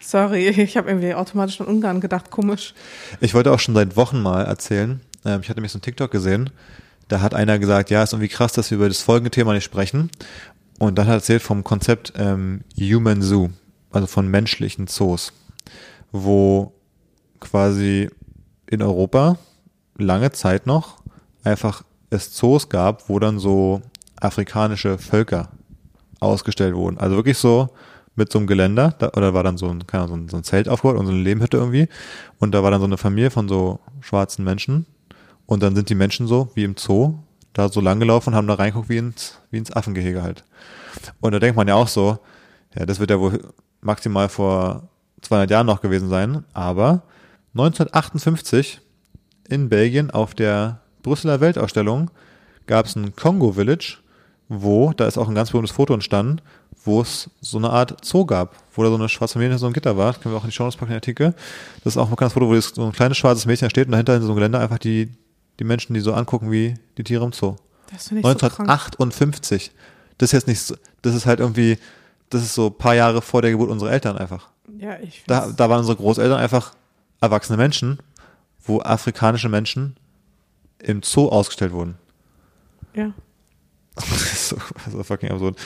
Sorry, 0.00 0.48
ich 0.48 0.76
habe 0.76 0.88
irgendwie 0.88 1.14
automatisch 1.14 1.60
an 1.60 1.66
Ungarn 1.66 2.00
gedacht, 2.00 2.30
komisch. 2.30 2.74
ich 3.20 3.34
wollte 3.34 3.52
auch 3.52 3.58
schon 3.58 3.74
seit 3.74 3.96
Wochen 3.96 4.20
mal 4.20 4.44
erzählen. 4.44 5.00
Ähm, 5.24 5.40
ich 5.40 5.48
hatte 5.48 5.58
nämlich 5.58 5.72
so 5.72 5.78
einen 5.78 5.82
TikTok 5.82 6.10
gesehen. 6.10 6.50
Da 7.08 7.20
hat 7.20 7.34
einer 7.34 7.58
gesagt, 7.58 7.90
ja, 7.90 8.02
ist 8.02 8.12
irgendwie 8.12 8.28
krass, 8.28 8.52
dass 8.52 8.70
wir 8.70 8.76
über 8.76 8.88
das 8.88 9.02
folgende 9.02 9.30
Thema 9.30 9.52
nicht 9.52 9.64
sprechen. 9.64 10.10
Und 10.78 10.96
dann 10.96 11.06
hat 11.06 11.12
er 11.12 11.16
erzählt 11.16 11.42
vom 11.42 11.64
Konzept 11.64 12.12
ähm, 12.16 12.62
Human 12.78 13.22
Zoo, 13.22 13.48
also 13.90 14.06
von 14.06 14.28
menschlichen 14.28 14.86
Zoos, 14.86 15.32
wo 16.12 16.72
quasi 17.40 18.10
in 18.68 18.82
Europa 18.82 19.38
lange 19.96 20.32
Zeit 20.32 20.66
noch 20.66 20.98
einfach 21.44 21.82
es 22.10 22.32
Zoos 22.32 22.68
gab, 22.68 23.08
wo 23.08 23.18
dann 23.18 23.38
so 23.38 23.82
afrikanische 24.20 24.98
Völker 24.98 25.48
ausgestellt 26.20 26.74
wurden. 26.74 26.98
Also 26.98 27.16
wirklich 27.16 27.38
so 27.38 27.70
mit 28.16 28.32
so 28.32 28.38
einem 28.38 28.46
Geländer, 28.46 28.94
da, 28.98 29.10
oder 29.16 29.34
war 29.34 29.44
dann 29.44 29.58
so 29.58 29.68
ein, 29.68 29.86
keine 29.86 30.04
Ahnung, 30.04 30.28
so 30.28 30.36
ein, 30.36 30.44
Zelt 30.44 30.68
aufgebaut 30.68 30.98
und 30.98 31.06
so 31.06 31.12
eine 31.12 31.22
Lehmhütte 31.22 31.58
irgendwie. 31.58 31.88
Und 32.38 32.52
da 32.52 32.62
war 32.62 32.70
dann 32.70 32.80
so 32.80 32.86
eine 32.86 32.96
Familie 32.96 33.30
von 33.30 33.48
so 33.48 33.78
schwarzen 34.00 34.44
Menschen. 34.44 34.86
Und 35.44 35.62
dann 35.62 35.76
sind 35.76 35.90
die 35.90 35.94
Menschen 35.94 36.26
so, 36.26 36.50
wie 36.54 36.64
im 36.64 36.76
Zoo, 36.76 37.18
da 37.52 37.68
so 37.68 37.80
lang 37.80 38.00
gelaufen 38.00 38.30
und 38.30 38.34
haben 38.34 38.48
da 38.48 38.54
reinguckt 38.54 38.88
wie 38.88 38.98
ins, 38.98 39.38
wie 39.50 39.58
ins 39.58 39.72
Affengehege 39.72 40.22
halt. 40.22 40.44
Und 41.20 41.32
da 41.32 41.38
denkt 41.38 41.56
man 41.56 41.68
ja 41.68 41.74
auch 41.74 41.88
so, 41.88 42.18
ja, 42.74 42.84
das 42.84 42.98
wird 42.98 43.10
ja 43.10 43.20
wohl 43.20 43.40
maximal 43.80 44.28
vor 44.28 44.88
200 45.22 45.50
Jahren 45.50 45.66
noch 45.66 45.80
gewesen 45.80 46.08
sein. 46.08 46.44
Aber 46.52 47.02
1958 47.54 48.80
in 49.48 49.68
Belgien 49.68 50.10
auf 50.10 50.34
der 50.34 50.80
Brüsseler 51.02 51.40
Weltausstellung 51.40 52.10
gab 52.66 52.86
es 52.86 52.96
ein 52.96 53.14
Congo 53.14 53.52
Village, 53.52 53.98
wo, 54.48 54.92
da 54.92 55.06
ist 55.06 55.18
auch 55.18 55.28
ein 55.28 55.34
ganz 55.34 55.50
berühmtes 55.50 55.74
Foto 55.74 55.94
entstanden, 55.94 56.40
wo 56.84 57.00
es 57.00 57.30
so 57.40 57.58
eine 57.58 57.70
Art 57.70 58.04
Zoo 58.04 58.24
gab, 58.24 58.54
wo 58.74 58.82
da 58.82 58.88
so 58.88 58.94
eine 58.94 59.08
schwarze 59.08 59.40
hinter 59.40 59.58
so 59.58 59.66
ein 59.66 59.72
Gitter 59.72 59.96
war. 59.96 60.12
Das 60.12 60.20
können 60.20 60.34
wir 60.34 60.38
auch 60.38 60.44
in 60.44 60.50
die 60.50 60.54
Show 60.54 60.62
Notes 60.64 60.76
packen, 60.76 60.90
den 60.92 60.96
Artikel. 60.96 61.34
Das 61.82 61.94
ist 61.94 61.96
auch 61.96 62.04
ein 62.04 62.10
bekanntes 62.10 62.34
Foto, 62.34 62.48
wo 62.48 62.60
so 62.60 62.84
ein 62.84 62.92
kleines 62.92 63.16
schwarzes 63.16 63.46
Mädchen 63.46 63.70
steht 63.70 63.86
und 63.86 63.92
dahinter 63.92 64.16
in 64.16 64.22
so 64.22 64.28
einem 64.28 64.36
Geländer 64.36 64.60
einfach 64.60 64.78
die, 64.78 65.10
die 65.58 65.64
Menschen, 65.64 65.94
die 65.94 66.00
so 66.00 66.14
angucken 66.14 66.52
wie 66.52 66.74
die 66.96 67.04
Tiere 67.04 67.24
im 67.24 67.32
Zoo. 67.32 67.56
Das 67.92 68.08
finde 68.08 68.20
ich 68.20 68.26
so 68.26 68.48
krank. 68.48 68.68
1958. 68.70 69.72
Das 70.18 70.28
ist 70.28 70.32
jetzt 70.32 70.46
nicht 70.46 70.60
so, 70.60 70.76
das 71.02 71.14
ist 71.14 71.26
halt 71.26 71.40
irgendwie, 71.40 71.78
das 72.30 72.42
ist 72.42 72.54
so 72.54 72.68
ein 72.68 72.78
paar 72.78 72.94
Jahre 72.94 73.22
vor 73.22 73.42
der 73.42 73.50
Geburt 73.50 73.70
unserer 73.70 73.90
Eltern 73.90 74.16
einfach. 74.16 74.48
Ja, 74.78 74.98
ich 75.00 75.24
Da, 75.26 75.48
da 75.48 75.68
waren 75.68 75.80
unsere 75.80 75.96
Großeltern 75.96 76.38
einfach 76.38 76.74
erwachsene 77.20 77.56
Menschen, 77.56 77.98
wo 78.64 78.80
afrikanische 78.80 79.48
Menschen 79.48 79.96
im 80.78 81.02
Zoo 81.02 81.28
ausgestellt 81.28 81.72
wurden. 81.72 81.96
ja. 82.94 83.12
Das 84.10 84.32
ist 84.32 84.48
so, 84.50 84.56
so 84.90 85.02
fucking 85.02 85.30
absurd. 85.30 85.56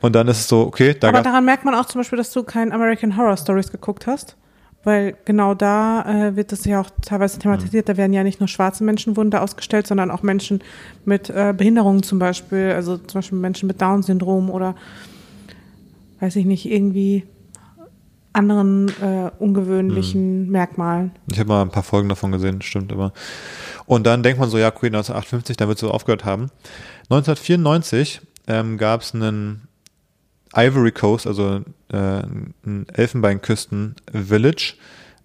Und 0.00 0.14
dann 0.14 0.28
ist 0.28 0.38
es 0.38 0.48
so, 0.48 0.60
okay, 0.60 0.94
da 0.98 1.08
Aber 1.08 1.22
daran 1.22 1.44
merkt 1.44 1.64
man 1.64 1.74
auch 1.74 1.86
zum 1.86 2.00
Beispiel, 2.00 2.16
dass 2.16 2.32
du 2.32 2.42
kein 2.44 2.72
American 2.72 3.16
Horror 3.16 3.36
Stories 3.36 3.70
geguckt 3.70 4.06
hast. 4.06 4.36
Weil 4.82 5.14
genau 5.26 5.52
da 5.52 6.28
äh, 6.28 6.36
wird 6.36 6.52
das 6.52 6.64
ja 6.64 6.80
auch 6.80 6.88
teilweise 7.02 7.38
thematisiert. 7.38 7.88
Da 7.90 7.98
werden 7.98 8.14
ja 8.14 8.24
nicht 8.24 8.40
nur 8.40 8.48
schwarze 8.48 8.82
Menschen 8.82 9.14
wurden 9.14 9.30
da 9.30 9.42
ausgestellt, 9.42 9.86
sondern 9.86 10.10
auch 10.10 10.22
Menschen 10.22 10.62
mit 11.04 11.28
äh, 11.28 11.52
Behinderungen 11.54 12.02
zum 12.02 12.18
Beispiel. 12.18 12.72
Also 12.74 12.96
zum 12.96 13.18
Beispiel 13.18 13.36
Menschen 13.38 13.66
mit 13.66 13.82
Down-Syndrom 13.82 14.48
oder 14.48 14.74
weiß 16.20 16.36
ich 16.36 16.46
nicht, 16.46 16.64
irgendwie 16.64 17.24
anderen 18.32 18.88
äh, 19.02 19.30
ungewöhnlichen 19.38 20.44
Hm. 20.44 20.50
Merkmalen. 20.50 21.12
Ich 21.30 21.38
habe 21.38 21.48
mal 21.48 21.62
ein 21.62 21.70
paar 21.70 21.82
Folgen 21.82 22.08
davon 22.08 22.32
gesehen, 22.32 22.62
stimmt 22.62 22.92
aber. 22.92 23.12
Und 23.90 24.04
dann 24.06 24.22
denkt 24.22 24.38
man 24.38 24.48
so, 24.48 24.56
ja, 24.56 24.68
okay, 24.68 24.86
1958, 24.86 25.56
dann 25.56 25.66
wird 25.66 25.78
es 25.78 25.80
so 25.80 25.90
aufgehört 25.90 26.24
haben. 26.24 26.52
1994 27.10 28.20
ähm, 28.46 28.78
gab 28.78 29.00
es 29.00 29.12
einen 29.16 29.66
Ivory 30.54 30.92
Coast, 30.92 31.26
also 31.26 31.62
äh, 31.88 31.96
ein 31.96 32.86
Elfenbeinküsten-Village 32.92 34.74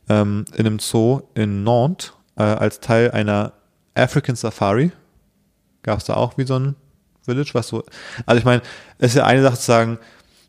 ähm, 0.10 0.46
in 0.56 0.66
einem 0.66 0.80
Zoo 0.80 1.22
in 1.36 1.64
Nantes 1.64 2.14
äh, 2.38 2.42
als 2.42 2.80
Teil 2.80 3.12
einer 3.12 3.54
African 3.94 4.36
Safari. 4.36 4.92
Gab 5.84 6.00
es 6.00 6.06
da 6.06 6.16
auch 6.16 6.36
wie 6.40 6.48
so 6.48 6.58
ein 6.58 6.76
Village, 7.24 7.52
was 7.54 7.68
so. 7.68 7.84
Also 8.26 8.40
ich 8.40 8.46
meine, 8.46 8.64
es 8.98 9.12
ist 9.12 9.18
ja 9.18 9.26
eine 9.26 9.44
Sache 9.44 9.58
zu 9.58 9.66
sagen, 9.66 10.00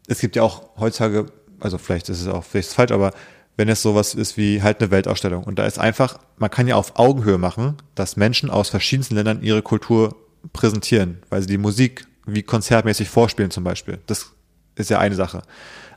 es 0.08 0.20
gibt 0.20 0.36
ja 0.36 0.42
auch 0.42 0.62
heutzutage, 0.78 1.26
also 1.60 1.76
vielleicht 1.76 2.08
ist 2.08 2.22
es 2.22 2.28
auch 2.28 2.44
vielleicht 2.44 2.68
ist 2.68 2.70
es 2.70 2.76
falsch, 2.76 2.92
aber 2.92 3.12
wenn 3.56 3.68
es 3.68 3.82
sowas 3.82 4.14
ist 4.14 4.36
wie 4.36 4.62
halt 4.62 4.80
eine 4.80 4.90
Weltausstellung 4.90 5.44
und 5.44 5.58
da 5.58 5.66
ist 5.66 5.78
einfach, 5.78 6.18
man 6.36 6.50
kann 6.50 6.68
ja 6.68 6.76
auf 6.76 6.98
Augenhöhe 6.98 7.38
machen, 7.38 7.76
dass 7.94 8.16
Menschen 8.16 8.50
aus 8.50 8.68
verschiedensten 8.68 9.14
Ländern 9.14 9.42
ihre 9.42 9.62
Kultur 9.62 10.14
präsentieren, 10.52 11.18
weil 11.30 11.40
sie 11.40 11.48
die 11.48 11.58
Musik 11.58 12.06
wie 12.26 12.42
konzertmäßig 12.42 13.08
vorspielen 13.08 13.50
zum 13.50 13.64
Beispiel. 13.64 13.98
Das 14.06 14.32
ist 14.74 14.90
ja 14.90 14.98
eine 14.98 15.14
Sache. 15.14 15.42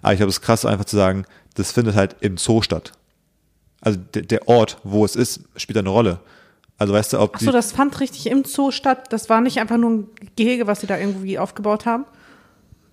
Aber 0.01 0.13
ich 0.13 0.17
glaube, 0.19 0.29
es 0.29 0.37
ist 0.37 0.41
krass 0.41 0.65
einfach 0.65 0.85
zu 0.85 0.95
sagen, 0.95 1.25
das 1.55 1.71
findet 1.71 1.95
halt 1.95 2.15
im 2.21 2.37
Zoo 2.37 2.61
statt. 2.61 2.93
Also 3.81 3.99
der, 4.13 4.47
Ort, 4.47 4.77
wo 4.83 5.05
es 5.05 5.15
ist, 5.15 5.41
spielt 5.55 5.77
eine 5.77 5.89
Rolle. 5.89 6.19
Also 6.77 6.93
weißt 6.93 7.13
du, 7.13 7.19
ob 7.19 7.35
Ach 7.35 7.39
so, 7.39 7.51
das 7.51 7.71
fand 7.71 7.99
richtig 7.99 8.27
im 8.27 8.45
Zoo 8.45 8.71
statt. 8.71 9.07
Das 9.11 9.29
war 9.29 9.41
nicht 9.41 9.59
einfach 9.59 9.77
nur 9.77 9.91
ein 9.91 10.07
Gehege, 10.35 10.67
was 10.67 10.81
sie 10.81 10.87
da 10.87 10.97
irgendwie 10.97 11.39
aufgebaut 11.39 11.85
haben. 11.85 12.05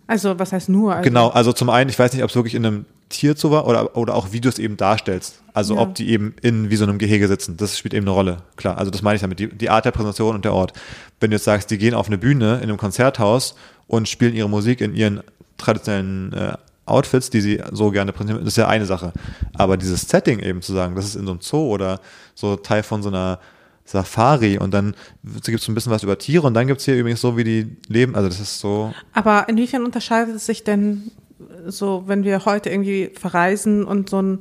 Also, 0.08 0.38
was 0.38 0.52
heißt 0.52 0.68
nur? 0.68 0.94
Also, 0.94 1.08
Genau, 1.08 1.28
also 1.28 1.52
zum 1.52 1.68
einen, 1.70 1.90
ich 1.90 1.98
weiß 1.98 2.12
nicht, 2.12 2.22
ob 2.22 2.30
es 2.30 2.36
wirklich 2.36 2.54
in 2.54 2.64
einem 2.64 2.86
Tierzoo 3.08 3.50
war 3.50 3.66
oder, 3.66 3.96
oder 3.96 4.14
auch 4.14 4.32
wie 4.32 4.40
du 4.40 4.48
es 4.48 4.58
eben 4.58 4.76
darstellst. 4.76 5.40
Also 5.54 5.74
Ja. 5.76 5.80
ob 5.82 5.94
die 5.94 6.10
eben 6.10 6.34
in 6.42 6.70
wie 6.70 6.76
so 6.76 6.84
einem 6.84 6.98
Gehege 6.98 7.28
sitzen. 7.28 7.56
Das 7.56 7.78
spielt 7.78 7.94
eben 7.94 8.04
eine 8.04 8.10
Rolle. 8.14 8.38
Klar, 8.56 8.76
also 8.78 8.90
das 8.90 9.02
meine 9.02 9.16
ich 9.16 9.22
damit. 9.22 9.38
Die, 9.38 9.48
die 9.48 9.70
Art 9.70 9.84
der 9.84 9.92
Präsentation 9.92 10.34
und 10.34 10.44
der 10.44 10.52
Ort. 10.52 10.72
Wenn 11.20 11.30
du 11.30 11.36
jetzt 11.36 11.44
sagst, 11.44 11.70
die 11.70 11.78
gehen 11.78 11.94
auf 11.94 12.08
eine 12.08 12.18
Bühne 12.18 12.56
in 12.56 12.64
einem 12.64 12.76
Konzerthaus 12.76 13.54
und 13.86 14.08
spielen 14.08 14.34
ihre 14.34 14.48
Musik 14.48 14.80
in 14.80 14.94
ihren 14.94 15.22
traditionellen 15.56 16.32
äh, 16.32 16.54
Outfits, 16.84 17.30
die 17.30 17.40
sie 17.40 17.62
so 17.72 17.90
gerne 17.90 18.12
präsentieren, 18.12 18.44
das 18.44 18.52
ist 18.54 18.58
ja 18.58 18.68
eine 18.68 18.86
Sache. 18.86 19.12
Aber 19.54 19.76
dieses 19.76 20.02
Setting 20.02 20.38
eben 20.40 20.62
zu 20.62 20.72
sagen, 20.72 20.94
das 20.94 21.04
ist 21.06 21.16
in 21.16 21.24
so 21.26 21.32
einem 21.32 21.40
Zoo 21.40 21.68
oder 21.72 22.00
so 22.34 22.56
Teil 22.56 22.82
von 22.82 23.02
so 23.02 23.08
einer 23.08 23.38
Safari 23.84 24.58
und 24.58 24.74
dann 24.74 24.94
gibt 25.44 25.60
es 25.60 25.68
ein 25.68 25.74
bisschen 25.74 25.92
was 25.92 26.02
über 26.02 26.18
Tiere 26.18 26.46
und 26.46 26.54
dann 26.54 26.66
gibt 26.66 26.80
es 26.80 26.84
hier 26.84 26.96
übrigens 26.96 27.20
so, 27.20 27.36
wie 27.36 27.44
die 27.44 27.76
leben. 27.88 28.14
Also 28.16 28.28
das 28.28 28.40
ist 28.40 28.58
so, 28.58 28.92
Aber 29.12 29.48
inwiefern 29.48 29.84
unterscheidet 29.84 30.34
es 30.36 30.46
sich 30.46 30.64
denn 30.64 31.10
so, 31.66 32.04
wenn 32.06 32.24
wir 32.24 32.44
heute 32.44 32.70
irgendwie 32.70 33.10
verreisen 33.18 33.84
und 33.84 34.10
so 34.10 34.22
ein 34.22 34.40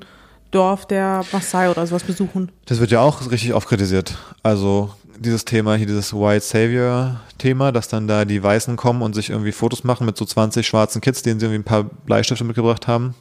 Dorf 0.52 0.86
der 0.86 1.24
Maasai 1.32 1.70
oder 1.70 1.86
sowas 1.86 2.04
besuchen? 2.04 2.52
Das 2.66 2.80
wird 2.80 2.92
ja 2.92 3.02
auch 3.02 3.30
richtig 3.30 3.54
oft 3.54 3.68
kritisiert. 3.68 4.18
Also 4.44 4.92
dieses 5.20 5.46
Thema 5.46 5.76
hier, 5.76 5.88
dieses 5.88 6.14
White 6.14 6.46
Savior 6.46 7.20
Thema, 7.38 7.72
dass 7.72 7.88
dann 7.88 8.08
da 8.08 8.26
die 8.26 8.42
Weißen 8.42 8.76
kommen 8.76 9.02
und 9.02 9.14
sich 9.14 9.30
irgendwie 9.30 9.52
Fotos 9.52 9.84
machen 9.84 10.06
mit 10.06 10.18
so 10.18 10.26
20 10.26 10.66
schwarzen 10.66 11.02
Kids, 11.02 11.22
denen 11.22 11.40
sie 11.40 11.48
irgendwie 11.48 11.60
ein 11.60 11.66
paar 11.66 11.84
Bleistifte 11.84 12.44
mitgebracht 12.44 12.88
haben. 12.88 13.16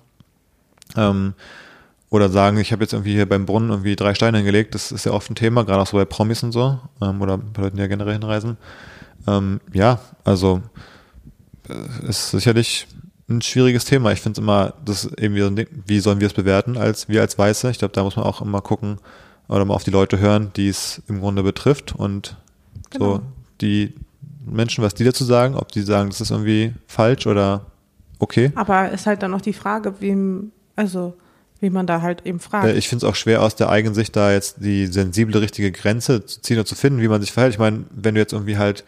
Ähm, 0.96 1.34
oder 2.10 2.28
sagen, 2.28 2.58
ich 2.58 2.70
habe 2.70 2.84
jetzt 2.84 2.92
irgendwie 2.92 3.14
hier 3.14 3.28
beim 3.28 3.46
Brunnen 3.46 3.70
irgendwie 3.70 3.96
drei 3.96 4.14
Steine 4.14 4.38
hingelegt. 4.38 4.74
Das 4.74 4.92
ist 4.92 5.04
ja 5.04 5.12
oft 5.12 5.28
ein 5.30 5.34
Thema, 5.34 5.64
gerade 5.64 5.82
auch 5.82 5.86
so 5.86 5.96
bei 5.96 6.04
Promis 6.04 6.44
und 6.44 6.52
so. 6.52 6.78
Ähm, 7.02 7.20
oder 7.20 7.38
bei 7.38 7.62
Leuten, 7.62 7.76
die 7.76 7.82
ja 7.82 7.88
generell 7.88 8.12
hinreisen. 8.12 8.56
Ähm, 9.26 9.60
ja, 9.72 9.98
also 10.22 10.62
äh, 11.68 12.08
ist 12.08 12.30
sicherlich 12.30 12.86
ein 13.28 13.40
schwieriges 13.42 13.84
Thema. 13.84 14.12
Ich 14.12 14.20
finde 14.20 14.38
es 14.38 14.42
immer, 14.42 14.74
das 14.84 15.04
ist 15.04 15.20
irgendwie 15.20 15.40
so 15.40 15.46
ein 15.46 15.56
Ding, 15.56 15.68
wie 15.86 16.00
sollen 16.00 16.20
wir 16.20 16.26
es 16.26 16.34
bewerten 16.34 16.76
als 16.76 17.08
wir 17.08 17.20
als 17.22 17.38
Weiße? 17.38 17.70
Ich 17.70 17.78
glaube, 17.78 17.94
da 17.94 18.02
muss 18.02 18.16
man 18.16 18.24
auch 18.26 18.42
immer 18.42 18.60
gucken 18.60 18.98
oder 19.48 19.64
mal 19.64 19.74
auf 19.74 19.84
die 19.84 19.90
Leute 19.90 20.18
hören, 20.18 20.50
die 20.56 20.68
es 20.68 21.02
im 21.08 21.20
Grunde 21.20 21.42
betrifft 21.42 21.94
und 21.94 22.36
Genau. 22.90 23.16
so 23.16 23.22
die 23.60 23.94
Menschen, 24.46 24.84
was 24.84 24.94
die 24.94 25.04
dazu 25.04 25.24
sagen, 25.24 25.54
ob 25.56 25.72
die 25.72 25.82
sagen, 25.82 26.10
das 26.10 26.20
ist 26.20 26.30
irgendwie 26.30 26.74
falsch 26.86 27.26
oder 27.26 27.66
okay. 28.18 28.52
Aber 28.54 28.90
ist 28.90 29.06
halt 29.06 29.22
dann 29.22 29.32
auch 29.34 29.40
die 29.40 29.52
Frage, 29.54 29.94
wie, 30.00 30.14
also, 30.76 31.14
wie 31.60 31.70
man 31.70 31.86
da 31.86 32.02
halt 32.02 32.26
eben 32.26 32.40
fragt. 32.40 32.66
Äh, 32.66 32.74
Ich 32.76 32.88
finde 32.88 33.06
es 33.06 33.10
auch 33.10 33.16
schwer 33.16 33.42
aus 33.42 33.56
der 33.56 33.70
eigenen 33.70 33.94
Sicht 33.94 34.14
da 34.16 34.32
jetzt 34.32 34.56
die 34.60 34.86
sensible 34.86 35.40
richtige 35.40 35.72
Grenze 35.72 36.24
zu 36.26 36.40
ziehen 36.42 36.58
oder 36.58 36.66
zu 36.66 36.74
finden, 36.74 37.00
wie 37.00 37.08
man 37.08 37.20
sich 37.22 37.32
verhält. 37.32 37.54
Ich 37.54 37.58
meine, 37.58 37.84
wenn 37.90 38.14
du 38.14 38.20
jetzt 38.20 38.32
irgendwie 38.34 38.58
halt 38.58 38.84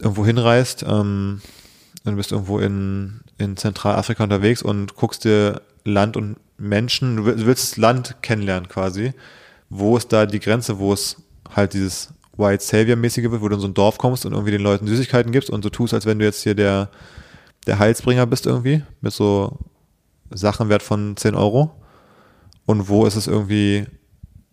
irgendwo 0.00 0.24
hinreist, 0.24 0.84
ähm, 0.88 1.40
du 2.12 2.16
bist 2.16 2.32
irgendwo 2.32 2.58
in, 2.58 3.20
in 3.38 3.56
Zentralafrika 3.56 4.24
unterwegs 4.24 4.62
und 4.62 4.94
guckst 4.96 5.24
dir 5.24 5.62
Land 5.84 6.16
und 6.16 6.36
Menschen, 6.58 7.16
du 7.16 7.24
will- 7.26 7.36
du 7.36 7.46
willst 7.46 7.72
das 7.72 7.76
Land 7.76 8.16
kennenlernen 8.22 8.68
quasi, 8.68 9.12
wo 9.70 9.96
ist 9.96 10.12
da 10.12 10.26
die 10.26 10.40
Grenze, 10.40 10.78
wo 10.78 10.92
es 10.92 11.16
halt 11.54 11.72
dieses 11.74 12.10
White 12.36 12.62
Savior-mäßige 12.62 13.30
wird, 13.30 13.40
wo 13.42 13.48
du 13.48 13.54
in 13.56 13.60
so 13.60 13.68
ein 13.68 13.74
Dorf 13.74 13.98
kommst 13.98 14.26
und 14.26 14.32
irgendwie 14.32 14.52
den 14.52 14.62
Leuten 14.62 14.86
Süßigkeiten 14.86 15.32
gibst 15.32 15.50
und 15.50 15.62
so 15.62 15.70
tust, 15.70 15.94
als 15.94 16.04
wenn 16.06 16.18
du 16.18 16.24
jetzt 16.24 16.42
hier 16.42 16.54
der, 16.54 16.90
der 17.66 17.78
Heilsbringer 17.78 18.26
bist 18.26 18.46
irgendwie, 18.46 18.82
mit 19.00 19.12
so 19.12 19.58
Sachenwert 20.30 20.82
von 20.82 21.16
10 21.16 21.34
Euro. 21.34 21.74
Und 22.66 22.88
wo 22.88 23.06
ist 23.06 23.14
es 23.16 23.26
irgendwie 23.26 23.86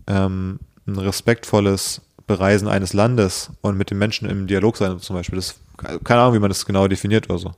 ähm, 0.08 0.60
ein 0.88 0.98
respektvolles 0.98 2.02
Bereisen 2.28 2.68
eines 2.68 2.94
Landes 2.94 3.52
und 3.62 3.78
mit 3.78 3.90
den 3.90 3.98
Menschen 3.98 4.30
im 4.30 4.48
Dialog 4.48 4.78
sein 4.78 5.00
zum 5.00 5.16
Beispiel. 5.16 5.38
Das, 5.38 5.56
keine 6.04 6.22
Ahnung, 6.22 6.36
wie 6.36 6.40
man 6.40 6.50
das 6.50 6.66
genau 6.66 6.88
definiert 6.88 7.30
oder 7.30 7.40
so. 7.40 7.52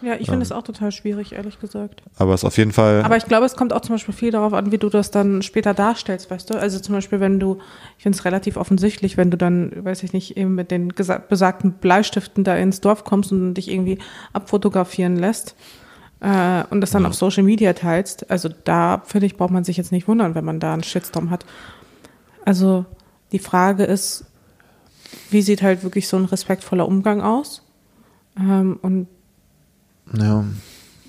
Ja, 0.00 0.14
ich 0.14 0.26
finde 0.26 0.42
es 0.42 0.52
auch 0.52 0.62
total 0.62 0.92
schwierig, 0.92 1.32
ehrlich 1.32 1.58
gesagt. 1.58 2.02
Aber 2.18 2.32
es 2.32 2.40
ist 2.40 2.44
auf 2.44 2.56
jeden 2.56 2.72
Fall. 2.72 3.02
Aber 3.02 3.16
ich 3.16 3.24
glaube, 3.24 3.46
es 3.46 3.56
kommt 3.56 3.72
auch 3.72 3.80
zum 3.80 3.96
Beispiel 3.96 4.14
viel 4.14 4.30
darauf 4.30 4.52
an, 4.52 4.70
wie 4.70 4.78
du 4.78 4.88
das 4.88 5.10
dann 5.10 5.42
später 5.42 5.74
darstellst, 5.74 6.30
weißt 6.30 6.50
du? 6.50 6.58
Also 6.58 6.78
zum 6.78 6.94
Beispiel, 6.94 7.18
wenn 7.18 7.40
du, 7.40 7.58
ich 7.96 8.04
finde 8.04 8.16
es 8.16 8.24
relativ 8.24 8.56
offensichtlich, 8.56 9.16
wenn 9.16 9.32
du 9.32 9.36
dann, 9.36 9.72
weiß 9.84 10.04
ich 10.04 10.12
nicht, 10.12 10.36
eben 10.36 10.54
mit 10.54 10.70
den 10.70 10.88
besagten 10.88 11.72
Bleistiften 11.72 12.44
da 12.44 12.54
ins 12.54 12.80
Dorf 12.80 13.02
kommst 13.02 13.32
und 13.32 13.54
dich 13.54 13.68
irgendwie 13.68 13.98
abfotografieren 14.32 15.16
lässt 15.16 15.56
äh, 16.20 16.62
und 16.70 16.80
das 16.80 16.92
dann 16.92 17.04
auf 17.04 17.14
Social 17.14 17.42
Media 17.42 17.72
teilst. 17.72 18.30
Also 18.30 18.50
da, 18.64 19.02
finde 19.04 19.26
ich, 19.26 19.36
braucht 19.36 19.50
man 19.50 19.64
sich 19.64 19.76
jetzt 19.76 19.90
nicht 19.90 20.06
wundern, 20.06 20.36
wenn 20.36 20.44
man 20.44 20.60
da 20.60 20.74
einen 20.74 20.84
Shitstorm 20.84 21.30
hat. 21.30 21.44
Also 22.44 22.84
die 23.32 23.40
Frage 23.40 23.82
ist, 23.82 24.26
wie 25.30 25.42
sieht 25.42 25.62
halt 25.62 25.82
wirklich 25.82 26.06
so 26.06 26.16
ein 26.16 26.24
respektvoller 26.24 26.86
Umgang 26.86 27.20
aus? 27.20 27.62
Ähm, 28.38 28.78
und 28.82 29.08
ja. 30.16 30.44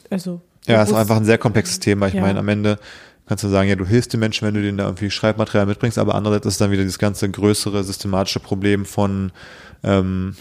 also 0.10 0.42
Ja, 0.68 0.84
es 0.84 0.90
ist 0.90 0.96
einfach 0.96 1.18
ein 1.18 1.26
sehr 1.26 1.38
komplexes 1.38 1.80
Thema. 1.80 2.08
Ich 2.08 2.14
Ja. 2.16 2.22
meine, 2.22 2.40
am 2.40 2.48
Ende 2.48 2.80
kannst 3.28 3.44
du 3.44 3.48
sagen, 3.48 3.70
ja, 3.70 3.76
du 3.76 3.86
hilfst 3.86 4.12
den 4.14 4.20
Menschen, 4.20 4.48
wenn 4.48 4.56
du 4.56 4.62
denen 4.62 4.78
da 4.78 4.86
irgendwie 4.86 5.12
Schreibmaterial 5.12 5.66
mitbringst, 5.68 5.98
aber 5.98 6.16
andererseits 6.16 6.48
ist 6.48 6.62
dann 6.62 6.72
wieder 6.72 6.82
dieses 6.84 7.00
ganze 7.00 7.30
größere 7.30 7.84
systematische 7.84 8.40
Problem 8.40 8.86
von 8.86 9.32
ähm, 9.84 10.36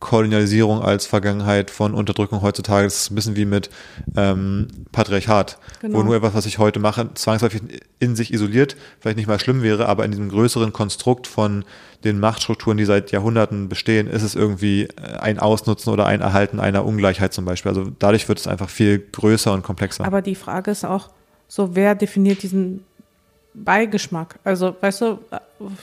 Kolonialisierung 0.00 0.82
als 0.82 1.06
Vergangenheit, 1.06 1.70
von 1.70 1.94
Unterdrückung 1.94 2.42
heutzutage. 2.42 2.84
Das 2.84 2.94
ist 3.02 3.10
ein 3.10 3.14
bisschen 3.14 3.36
wie 3.36 3.44
mit 3.44 3.70
ähm, 4.16 4.68
Patriarchat, 4.92 5.58
Genau. 5.80 5.98
wo 5.98 6.02
nur 6.02 6.16
etwas, 6.16 6.34
was 6.34 6.46
ich 6.46 6.58
heute 6.58 6.78
mache, 6.80 7.10
zwangsläufig 7.14 7.62
in 7.98 8.16
sich 8.16 8.32
isoliert, 8.32 8.76
vielleicht 9.00 9.16
nicht 9.16 9.26
mal 9.26 9.38
schlimm 9.38 9.62
wäre, 9.62 9.86
aber 9.86 10.04
in 10.04 10.10
diesem 10.10 10.28
größeren 10.28 10.72
Konstrukt 10.72 11.26
von 11.26 11.64
den 12.04 12.20
Machtstrukturen, 12.20 12.76
die 12.76 12.84
seit 12.84 13.12
Jahrhunderten 13.12 13.68
bestehen, 13.68 14.06
ist 14.08 14.22
es 14.22 14.34
irgendwie 14.34 14.84
äh, 14.84 15.16
ein 15.20 15.38
Ausnutzen 15.38 15.92
oder 15.92 16.06
ein 16.06 16.20
Erhalten 16.20 16.60
einer 16.60 16.84
Ungleichheit 16.84 17.32
zum 17.32 17.44
Beispiel. 17.44 17.70
Also 17.70 17.90
dadurch 17.98 18.28
wird 18.28 18.38
es 18.38 18.46
einfach 18.46 18.68
viel 18.68 18.98
größer 18.98 19.52
und 19.52 19.62
komplexer. 19.62 20.04
Aber 20.04 20.22
die 20.22 20.34
Frage 20.34 20.70
ist 20.70 20.84
auch, 20.84 21.10
so 21.48 21.74
wer 21.74 21.94
definiert 21.94 22.42
diesen 22.42 22.84
Beigeschmack? 23.54 24.38
Also, 24.44 24.76
weißt 24.80 25.00
du, 25.00 25.18
äh, 25.30 25.38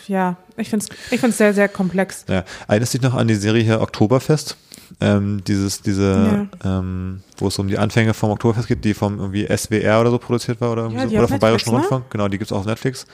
ja, 0.08 0.36
ich 0.58 0.70
finde 0.70 0.86
es 0.90 1.12
ich 1.12 1.20
find's 1.20 1.38
sehr, 1.38 1.54
sehr 1.54 1.70
komplex. 1.70 2.26
Ja, 2.28 2.44
erinnerst 2.68 2.94
dich 2.94 3.02
noch 3.02 3.14
an 3.14 3.28
die 3.28 3.36
Serie 3.36 3.64
hier 3.64 3.82
Oktoberfest? 3.82 4.58
Ähm, 5.00 5.42
dieses, 5.48 5.82
diese, 5.82 6.50
ähm, 6.66 7.22
wo 7.38 7.48
es 7.48 7.58
um 7.58 7.68
die 7.70 7.78
Anfänge 7.78 8.14
vom 8.14 8.32
Oktoberfest 8.32 8.68
geht, 8.68 8.84
die 8.84 8.94
vom 8.94 9.20
irgendwie 9.20 9.48
SWR 9.48 10.02
oder 10.02 10.12
so 10.12 10.18
produziert 10.18 10.60
war 10.60 10.74
oder, 10.74 10.90
Ja, 10.90 11.08
so, 11.08 11.16
oder 11.18 11.28
vom 11.30 11.40
Bayerischen 11.40 11.72
ne? 11.72 11.78
Rundfunk. 11.78 12.10
Genau, 12.10 12.28
die 12.28 12.38
gibt's 12.38 12.52
auch 12.52 12.60
auf 12.60 12.66
Netflix. 12.66 13.08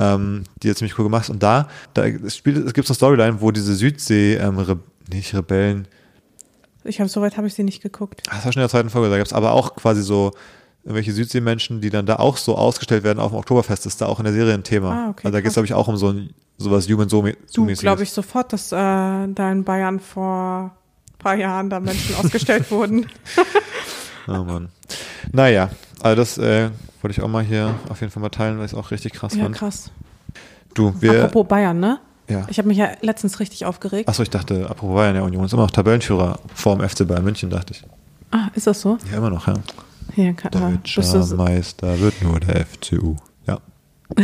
Ähm, 0.00 0.44
die 0.62 0.68
hat 0.70 0.78
ziemlich 0.78 0.98
cool 0.98 1.04
gemacht. 1.04 1.30
Und 1.30 1.42
da, 1.42 1.68
da 1.94 2.04
es 2.06 2.36
spielt, 2.36 2.56
es 2.56 2.74
gibt 2.74 2.88
eine 2.88 2.94
Storyline, 2.96 3.40
wo 3.40 3.52
diese 3.52 3.74
Südsee, 3.74 4.34
ähm, 4.34 4.58
Re 4.58 4.78
nicht 5.12 5.34
Rebellen, 5.34 5.86
Ich 6.84 6.98
habe 7.00 7.08
soweit 7.08 7.36
habe 7.36 7.46
ich 7.46 7.54
sie 7.54 7.62
nicht 7.64 7.82
geguckt. 7.82 8.22
das 8.26 8.44
war 8.44 8.52
schon 8.52 8.60
in 8.60 8.64
der 8.64 8.68
zweiten 8.70 8.90
Folge, 8.90 9.10
da 9.10 9.18
gab's 9.18 9.32
aber 9.32 9.52
auch 9.52 9.76
quasi 9.76 10.02
so 10.02 10.32
irgendwelche 10.84 11.12
Südseemenschen, 11.12 11.80
die 11.80 11.90
dann 11.90 12.06
da 12.06 12.16
auch 12.16 12.36
so 12.36 12.56
ausgestellt 12.56 13.04
werden 13.04 13.18
auf 13.20 13.30
dem 13.32 13.38
Oktoberfest, 13.38 13.86
ist 13.86 14.00
da 14.00 14.06
auch 14.06 14.18
in 14.18 14.24
der 14.24 14.32
Serie 14.32 14.54
ein 14.54 14.64
Thema. 14.64 14.90
Ah, 14.90 15.10
okay, 15.10 15.22
also 15.26 15.32
da 15.32 15.40
geht's 15.40 15.54
krass. 15.54 15.54
glaube 15.54 15.66
ich, 15.66 15.74
auch 15.74 15.88
um 15.88 15.96
so 15.96 16.08
ein 16.10 16.30
sowas 16.58 16.88
Human 16.88 17.08
so 17.08 17.22
Du, 17.54 17.66
glaube 17.66 18.02
ich 18.02 18.10
sofort, 18.10 18.52
dass 18.52 18.72
äh, 18.72 18.76
da 18.76 19.52
in 19.52 19.64
Bayern 19.64 20.00
vor 20.00 20.72
ein 21.12 21.18
paar 21.18 21.34
Jahren 21.34 21.70
da 21.70 21.80
Menschen 21.80 22.14
ausgestellt 22.16 22.70
wurden. 22.70 23.06
Oh 24.28 24.44
Mann. 24.44 24.68
Naja, 25.32 25.70
also 26.00 26.16
das 26.16 26.38
äh, 26.38 26.70
wollte 27.00 27.12
ich 27.18 27.22
auch 27.22 27.28
mal 27.28 27.42
hier 27.42 27.74
auf 27.88 28.00
jeden 28.00 28.12
Fall 28.12 28.20
mal 28.22 28.28
teilen, 28.28 28.58
weil 28.58 28.66
ich 28.66 28.72
es 28.72 28.78
auch 28.78 28.90
richtig 28.92 29.12
krass 29.14 29.34
Ja, 29.34 29.42
fand. 29.44 29.56
krass. 29.56 29.90
Du, 30.74 30.94
wir. 31.00 31.24
Apropos 31.24 31.48
Bayern, 31.48 31.80
ne? 31.80 31.98
ja. 32.28 32.46
Ich 32.48 32.58
habe 32.58 32.68
mich 32.68 32.78
ja 32.78 32.90
letztens 33.00 33.40
richtig 33.40 33.64
aufgeregt. 33.64 34.08
Achso, 34.08 34.22
ich 34.22 34.30
dachte, 34.30 34.68
apropos 34.70 34.94
Bayern, 34.94 35.16
ja, 35.16 35.22
Union 35.22 35.44
ist 35.44 35.52
immer 35.52 35.62
noch 35.62 35.70
Tabellenführer 35.72 36.38
vorm 36.54 36.88
FC 36.88 37.06
Bayern 37.06 37.24
München, 37.24 37.50
dachte 37.50 37.72
ich. 37.74 37.82
Ah, 38.30 38.48
ist 38.54 38.66
das 38.68 38.80
so? 38.80 38.96
Ja, 39.10 39.18
immer 39.18 39.30
noch, 39.30 39.46
ja. 39.48 39.54
Ja, 40.16 40.32
bist 40.32 40.54
Deutscher 40.54 41.36
Meister 41.36 41.98
wird 42.00 42.22
nur 42.22 42.40
der 42.40 42.66
FCU. 42.66 43.16
Ja. 43.46 43.60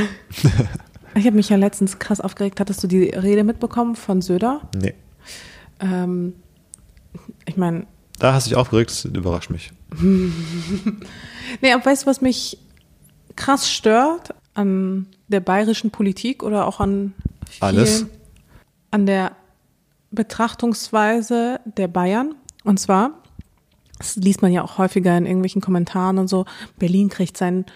ich 1.15 1.27
habe 1.27 1.37
mich 1.37 1.49
ja 1.49 1.57
letztens 1.57 1.99
krass 1.99 2.21
aufgeregt. 2.21 2.61
Hattest 2.61 2.83
du 2.83 2.87
die 2.87 3.05
Rede 3.05 3.45
mitbekommen 3.45 3.97
von 3.97 4.21
Söder? 4.21 4.61
Nee. 4.77 4.95
Ähm, 5.81 6.35
ich 7.47 7.57
meine, 7.57 7.87
Da 8.19 8.35
hast 8.35 8.47
du 8.47 8.51
dich 8.51 8.57
aufgeregt, 8.59 8.91
das 8.91 9.05
überrascht 9.05 9.51
mich. 9.51 9.73
Nee, 11.63 11.73
aber 11.73 11.87
weißt 11.87 12.03
du, 12.03 12.07
was 12.11 12.21
mich 12.21 12.59
krass 13.35 13.71
stört 13.71 14.35
an 14.53 15.07
der 15.29 15.41
bayerischen 15.41 15.91
Politik 15.91 16.43
oder 16.43 16.67
auch 16.67 16.79
an 16.79 17.15
vielen, 17.49 17.63
Alles? 17.63 18.07
an 18.91 19.07
der 19.07 19.33
Betrachtungsweise 20.11 21.61
der 21.65 21.89
Bayern? 21.89 22.35
Und 22.65 22.79
zwar, 22.79 23.23
das 23.99 24.17
liest 24.17 24.43
man 24.43 24.53
ja 24.53 24.63
auch 24.63 24.79
häufiger 24.79 25.17
in 25.17 25.27
irgendwelchen 25.27 25.61
Kommentaren 25.61 26.19
und 26.19 26.29
so, 26.29 26.45
Berlin 26.79 27.09
kriegt 27.09 27.37
seinen 27.37 27.67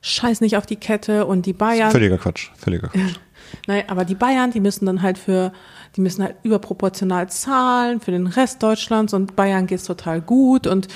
Scheiß 0.00 0.40
nicht 0.40 0.56
auf 0.56 0.66
die 0.66 0.76
Kette 0.76 1.26
und 1.26 1.46
die 1.46 1.52
Bayern. 1.52 1.90
Völliger 1.90 2.18
Quatsch. 2.18 2.50
Völliger 2.56 2.88
Quatsch. 2.88 3.16
Nein, 3.66 3.84
aber 3.88 4.04
die 4.04 4.14
Bayern, 4.14 4.50
die 4.50 4.60
müssen 4.60 4.86
dann 4.86 5.02
halt 5.02 5.18
für, 5.18 5.52
die 5.94 6.00
müssen 6.00 6.22
halt 6.22 6.36
überproportional 6.42 7.28
zahlen 7.28 8.00
für 8.00 8.10
den 8.10 8.26
Rest 8.26 8.62
Deutschlands 8.62 9.14
und 9.14 9.36
Bayern 9.36 9.66
geht's 9.66 9.84
total 9.84 10.20
gut 10.20 10.66
und 10.66 10.88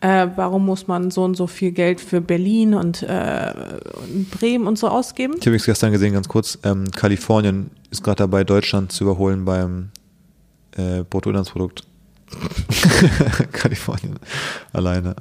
äh, 0.00 0.28
warum 0.36 0.66
muss 0.66 0.86
man 0.86 1.10
so 1.10 1.24
und 1.24 1.36
so 1.36 1.46
viel 1.46 1.72
Geld 1.72 2.00
für 2.00 2.20
Berlin 2.20 2.74
und, 2.74 3.02
äh, 3.02 3.52
und 4.08 4.30
Bremen 4.30 4.66
und 4.66 4.78
so 4.78 4.88
ausgeben? 4.88 5.34
Ich 5.34 5.40
habe 5.40 5.50
übrigens 5.50 5.66
gestern 5.66 5.92
gesehen, 5.92 6.12
ganz 6.12 6.28
kurz, 6.28 6.58
ähm, 6.62 6.90
Kalifornien 6.92 7.70
ist 7.90 8.04
gerade 8.04 8.18
dabei, 8.18 8.44
Deutschland 8.44 8.92
zu 8.92 9.04
überholen 9.04 9.44
beim 9.44 9.90
äh, 10.76 11.02
Bruttoinlandsprodukt. 11.02 11.82
Kalifornien 13.52 14.18
alleine. 14.72 15.16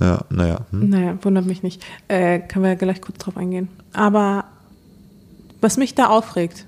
Ja, 0.00 0.24
naja. 0.30 0.66
Hm. 0.70 0.88
Naja, 0.88 1.18
wundert 1.22 1.46
mich 1.46 1.62
nicht. 1.62 1.84
Äh, 2.08 2.40
können 2.40 2.64
wir 2.64 2.76
gleich 2.76 3.00
kurz 3.00 3.18
drauf 3.18 3.36
eingehen. 3.36 3.68
Aber 3.92 4.44
was 5.60 5.76
mich 5.76 5.94
da 5.94 6.06
aufregt, 6.06 6.64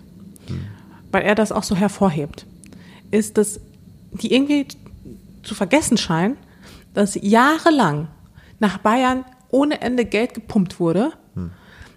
weil 1.10 1.22
er 1.22 1.34
das 1.34 1.50
auch 1.52 1.62
so 1.62 1.74
hervorhebt, 1.74 2.46
ist, 3.10 3.38
dass 3.38 3.60
die 4.12 4.34
irgendwie 4.34 4.66
zu 5.42 5.54
vergessen 5.54 5.96
scheinen, 5.96 6.36
dass 6.92 7.14
jahrelang 7.14 8.08
nach 8.58 8.78
Bayern 8.78 9.24
ohne 9.50 9.80
Ende 9.80 10.04
Geld 10.04 10.34
gepumpt 10.34 10.78
wurde, 10.78 11.12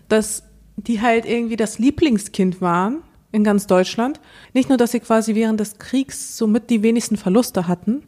dass 0.08 0.44
die 0.78 1.02
halt 1.02 1.26
irgendwie 1.26 1.56
das 1.56 1.80
Lieblingskind 1.80 2.62
waren 2.62 3.02
in 3.36 3.44
ganz 3.44 3.68
Deutschland. 3.68 4.20
Nicht 4.54 4.70
nur, 4.70 4.78
dass 4.78 4.92
sie 4.92 5.02
quasi 5.02 5.36
während 5.36 5.60
des 5.60 5.78
Kriegs 5.78 6.38
somit 6.38 6.70
die 6.70 6.82
wenigsten 6.82 7.18
Verluste 7.18 7.68
hatten, 7.68 8.04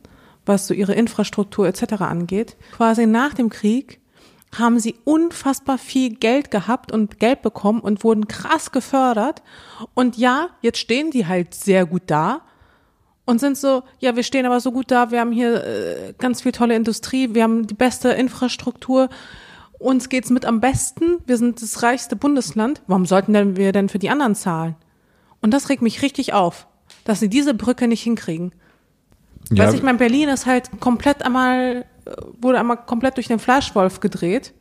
was 0.45 0.67
so 0.67 0.73
ihre 0.73 0.93
Infrastruktur 0.93 1.67
etc. 1.67 2.01
angeht. 2.01 2.55
Quasi 2.75 3.05
nach 3.05 3.33
dem 3.33 3.49
Krieg 3.49 3.99
haben 4.57 4.79
sie 4.79 4.95
unfassbar 5.03 5.77
viel 5.77 6.15
Geld 6.15 6.49
gehabt 6.49 6.91
und 6.91 7.19
Geld 7.19 7.41
bekommen 7.41 7.81
und 7.81 8.03
wurden 8.05 8.29
krass 8.29 8.71
gefördert. 8.71 9.43
Und 9.93 10.17
ja, 10.17 10.49
jetzt 10.61 10.79
stehen 10.79 11.11
die 11.11 11.27
halt 11.27 11.53
sehr 11.53 11.85
gut 11.85 12.03
da 12.07 12.41
und 13.25 13.39
sind 13.39 13.57
so, 13.57 13.83
ja, 13.99 14.15
wir 14.15 14.23
stehen 14.23 14.45
aber 14.45 14.61
so 14.61 14.71
gut 14.71 14.89
da, 14.89 15.11
wir 15.11 15.19
haben 15.19 15.33
hier 15.33 15.63
äh, 15.63 16.13
ganz 16.17 16.41
viel 16.41 16.53
tolle 16.53 16.75
Industrie, 16.75 17.33
wir 17.33 17.43
haben 17.43 17.67
die 17.67 17.73
beste 17.73 18.09
Infrastruktur, 18.09 19.09
uns 19.79 20.07
geht's 20.07 20.29
mit 20.29 20.45
am 20.45 20.61
besten, 20.61 21.17
wir 21.25 21.37
sind 21.37 21.61
das 21.61 21.83
reichste 21.83 22.15
Bundesland. 22.15 22.81
Warum 22.87 23.05
sollten 23.05 23.33
denn 23.33 23.57
wir 23.57 23.73
denn 23.73 23.89
für 23.89 23.99
die 23.99 24.09
anderen 24.09 24.33
zahlen? 24.33 24.75
Und 25.47 25.51
das 25.51 25.69
regt 25.69 25.81
mich 25.81 26.01
richtig 26.01 26.33
auf, 26.33 26.67
dass 27.05 27.21
sie 27.21 27.29
diese 27.29 27.53
Brücke 27.53 27.87
nicht 27.87 28.03
hinkriegen. 28.03 28.51
Ja, 29.49 29.69
du, 29.69 29.77
ich 29.77 29.81
meine, 29.81 29.97
Berlin 29.97 30.27
ist 30.27 30.45
halt 30.45 30.81
komplett 30.81 31.23
einmal, 31.23 31.85
äh, 32.03 32.11
wurde 32.41 32.59
einmal 32.59 32.75
komplett 32.75 33.15
durch 33.15 33.29
den 33.29 33.39
Fleischwolf 33.39 34.01
gedreht. 34.01 34.53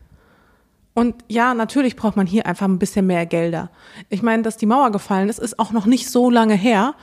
Und 0.94 1.16
ja, 1.26 1.54
natürlich 1.54 1.96
braucht 1.96 2.14
man 2.14 2.28
hier 2.28 2.46
einfach 2.46 2.66
ein 2.68 2.78
bisschen 2.78 3.04
mehr 3.04 3.26
Gelder. 3.26 3.72
Ich 4.10 4.22
meine, 4.22 4.44
dass 4.44 4.58
die 4.58 4.66
Mauer 4.66 4.92
gefallen 4.92 5.28
ist, 5.28 5.40
ist 5.40 5.58
auch 5.58 5.72
noch 5.72 5.86
nicht 5.86 6.08
so 6.08 6.30
lange 6.30 6.54
her. 6.54 6.94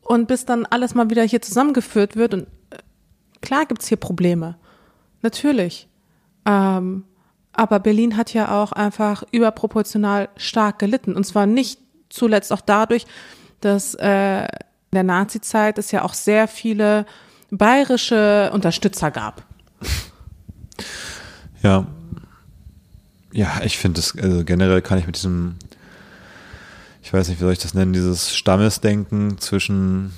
Und 0.00 0.26
bis 0.26 0.44
dann 0.44 0.66
alles 0.66 0.96
mal 0.96 1.08
wieder 1.08 1.22
hier 1.22 1.42
zusammengeführt 1.42 2.16
wird, 2.16 2.34
und 2.34 2.48
äh, 2.70 2.78
klar 3.40 3.66
gibt's 3.66 3.86
hier 3.86 3.98
Probleme. 3.98 4.56
Natürlich. 5.20 5.86
Ähm, 6.44 7.04
aber 7.52 7.78
Berlin 7.78 8.16
hat 8.16 8.34
ja 8.34 8.60
auch 8.60 8.72
einfach 8.72 9.22
überproportional 9.30 10.28
stark 10.36 10.80
gelitten. 10.80 11.14
Und 11.14 11.22
zwar 11.22 11.46
nicht 11.46 11.78
zuletzt 12.12 12.52
auch 12.52 12.60
dadurch, 12.60 13.06
dass 13.60 13.94
äh, 13.94 14.42
in 14.42 14.94
der 14.94 15.02
Nazi-Zeit 15.02 15.78
es 15.78 15.90
ja 15.90 16.02
auch 16.02 16.14
sehr 16.14 16.48
viele 16.48 17.06
bayerische 17.50 18.50
Unterstützer 18.52 19.10
gab. 19.10 19.44
Ja. 21.62 21.86
Ja, 23.32 23.60
ich 23.64 23.78
finde 23.78 24.00
es, 24.00 24.18
also 24.18 24.44
generell 24.44 24.82
kann 24.82 24.98
ich 24.98 25.06
mit 25.06 25.16
diesem 25.16 25.56
ich 27.02 27.12
weiß 27.12 27.28
nicht, 27.28 27.40
wie 27.40 27.44
soll 27.44 27.52
ich 27.52 27.58
das 27.58 27.74
nennen, 27.74 27.92
dieses 27.92 28.34
Stammesdenken 28.34 29.36
zwischen 29.38 30.12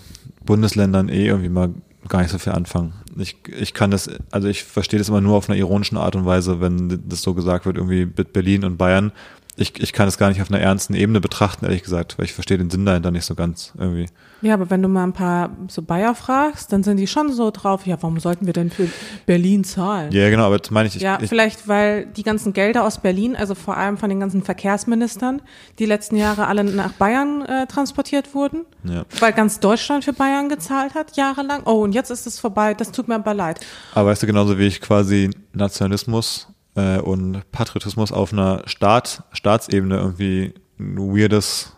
Bundesländern 0.44 1.08
eh 1.08 1.26
irgendwie 1.26 1.48
mal 1.48 1.70
gar 2.08 2.20
nicht 2.20 2.30
so 2.30 2.38
viel 2.38 2.52
anfangen. 2.52 2.92
Ich, 3.16 3.36
ich 3.48 3.72
kann 3.72 3.90
das, 3.90 4.10
also 4.30 4.48
ich 4.48 4.64
verstehe 4.64 4.98
das 4.98 5.08
immer 5.08 5.22
nur 5.22 5.36
auf 5.36 5.48
einer 5.48 5.58
ironischen 5.58 5.96
Art 5.96 6.14
und 6.14 6.26
Weise, 6.26 6.60
wenn 6.60 7.02
das 7.08 7.22
so 7.22 7.32
gesagt 7.32 7.64
wird, 7.64 7.78
irgendwie 7.78 8.04
mit 8.04 8.32
Berlin 8.34 8.64
und 8.64 8.76
Bayern 8.76 9.12
ich, 9.56 9.80
ich 9.80 9.92
kann 9.92 10.08
es 10.08 10.18
gar 10.18 10.28
nicht 10.28 10.42
auf 10.42 10.50
einer 10.50 10.60
ernsten 10.60 10.94
Ebene 10.94 11.20
betrachten, 11.20 11.64
ehrlich 11.64 11.82
gesagt, 11.82 12.18
weil 12.18 12.24
ich 12.24 12.32
verstehe 12.32 12.58
den 12.58 12.70
Sinn 12.70 12.84
dahinter 12.84 13.10
nicht 13.10 13.24
so 13.24 13.34
ganz 13.34 13.72
irgendwie. 13.78 14.06
Ja, 14.42 14.54
aber 14.54 14.68
wenn 14.68 14.82
du 14.82 14.88
mal 14.88 15.04
ein 15.04 15.12
paar 15.12 15.50
so 15.68 15.80
Bayer 15.80 16.14
fragst, 16.14 16.72
dann 16.72 16.82
sind 16.82 16.96
die 16.96 17.06
schon 17.06 17.32
so 17.32 17.50
drauf, 17.50 17.86
ja, 17.86 17.96
warum 18.00 18.18
sollten 18.18 18.46
wir 18.46 18.52
denn 18.52 18.70
für 18.70 18.88
Berlin 19.26 19.64
zahlen? 19.64 20.12
Ja, 20.12 20.28
genau, 20.28 20.46
aber 20.46 20.58
das 20.58 20.70
meine 20.70 20.88
ich. 20.88 20.96
Ja, 20.96 21.18
ich, 21.20 21.28
vielleicht, 21.28 21.68
weil 21.68 22.06
die 22.06 22.24
ganzen 22.24 22.52
Gelder 22.52 22.84
aus 22.84 22.98
Berlin, 22.98 23.36
also 23.36 23.54
vor 23.54 23.76
allem 23.76 23.96
von 23.96 24.08
den 24.08 24.20
ganzen 24.20 24.42
Verkehrsministern, 24.42 25.40
die 25.78 25.86
letzten 25.86 26.16
Jahre 26.16 26.46
alle 26.48 26.64
nach 26.64 26.92
Bayern 26.92 27.42
äh, 27.42 27.66
transportiert 27.66 28.34
wurden, 28.34 28.66
ja. 28.82 29.04
weil 29.20 29.32
ganz 29.32 29.60
Deutschland 29.60 30.04
für 30.04 30.12
Bayern 30.12 30.48
gezahlt 30.48 30.94
hat, 30.94 31.16
jahrelang. 31.16 31.62
Oh, 31.64 31.82
und 31.82 31.94
jetzt 31.94 32.10
ist 32.10 32.26
es 32.26 32.38
vorbei, 32.38 32.74
das 32.74 32.92
tut 32.92 33.08
mir 33.08 33.14
aber 33.14 33.34
leid. 33.34 33.60
Aber 33.94 34.10
weißt 34.10 34.24
du, 34.24 34.26
genauso 34.26 34.58
wie 34.58 34.66
ich 34.66 34.80
quasi 34.80 35.30
Nationalismus 35.52 36.48
äh, 36.74 36.98
und 36.98 37.42
Patriotismus 37.52 38.12
auf 38.12 38.32
einer 38.32 38.62
Staat, 38.66 39.24
Staatsebene 39.32 39.96
irgendwie 39.96 40.54
ein 40.78 40.98
weirdes 40.98 41.74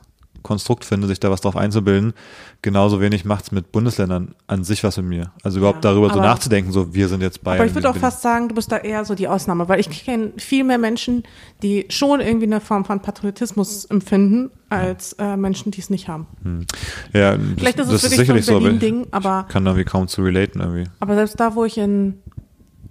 Konstrukt 0.46 0.84
finde, 0.84 1.08
sich 1.08 1.18
da 1.18 1.28
was 1.28 1.40
drauf 1.40 1.56
einzubilden. 1.56 2.14
Genauso 2.62 3.00
wenig 3.00 3.24
macht 3.24 3.46
es 3.46 3.52
mit 3.52 3.72
Bundesländern 3.72 4.36
an 4.46 4.62
sich 4.62 4.84
was 4.84 4.96
mit 4.96 5.06
mir. 5.06 5.32
Also 5.42 5.58
überhaupt 5.58 5.84
ja, 5.84 5.90
darüber 5.90 6.14
so 6.14 6.20
nachzudenken, 6.20 6.70
so 6.70 6.94
wir 6.94 7.08
sind 7.08 7.20
jetzt 7.20 7.42
bei. 7.42 7.56
Aber 7.56 7.66
ich 7.66 7.74
würde 7.74 7.90
auch 7.90 7.96
fast 7.96 8.22
sagen, 8.22 8.48
du 8.48 8.54
bist 8.54 8.70
da 8.70 8.76
eher 8.76 9.04
so 9.04 9.16
die 9.16 9.26
Ausnahme, 9.26 9.68
weil 9.68 9.80
ich 9.80 9.90
kenne 9.90 10.34
viel 10.36 10.62
mehr 10.62 10.78
Menschen, 10.78 11.24
die 11.64 11.86
schon 11.88 12.20
irgendwie 12.20 12.46
eine 12.46 12.60
Form 12.60 12.84
von 12.84 13.00
Patriotismus 13.00 13.86
empfinden, 13.86 14.50
als 14.68 15.14
äh, 15.14 15.36
Menschen, 15.36 15.72
die 15.72 15.80
es 15.80 15.90
nicht 15.90 16.06
haben. 16.06 16.28
Hm. 16.44 16.66
Ja, 17.12 17.36
Vielleicht 17.56 17.80
ist 17.80 17.90
es 17.90 18.02
das 18.02 18.10
wirklich 18.12 18.38
ist 18.38 18.46
so 18.46 18.58
ein 18.58 18.62
Berlin-Ding, 18.62 19.08
aber. 19.10 19.46
Kann 19.48 19.64
da 19.64 19.76
wie 19.76 19.84
kaum 19.84 20.06
zu 20.06 20.22
relaten 20.22 20.60
irgendwie. 20.60 20.84
Aber 21.00 21.16
selbst 21.16 21.40
da, 21.40 21.56
wo 21.56 21.64
ich 21.64 21.76
in 21.76 22.20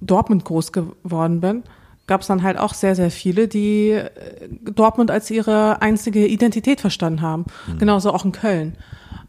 Dortmund 0.02 0.44
groß 0.44 0.74
geworden 0.74 1.40
bin, 1.40 1.64
gab 2.08 2.22
es 2.22 2.28
dann 2.28 2.44
halt 2.44 2.58
auch 2.58 2.74
sehr, 2.74 2.96
sehr 2.96 3.12
viele, 3.12 3.48
die 3.48 3.92
äh, 3.92 4.10
Dortmund 4.64 5.12
als 5.12 5.30
ihre 5.32 5.82
einzige 5.82 6.28
Identität 6.28 6.82
verstanden 6.82 7.22
haben. 7.22 7.46
Mhm. 7.68 7.80
Genauso 7.80 8.14
auch 8.14 8.26
in 8.26 8.32
Köln. 8.32 8.76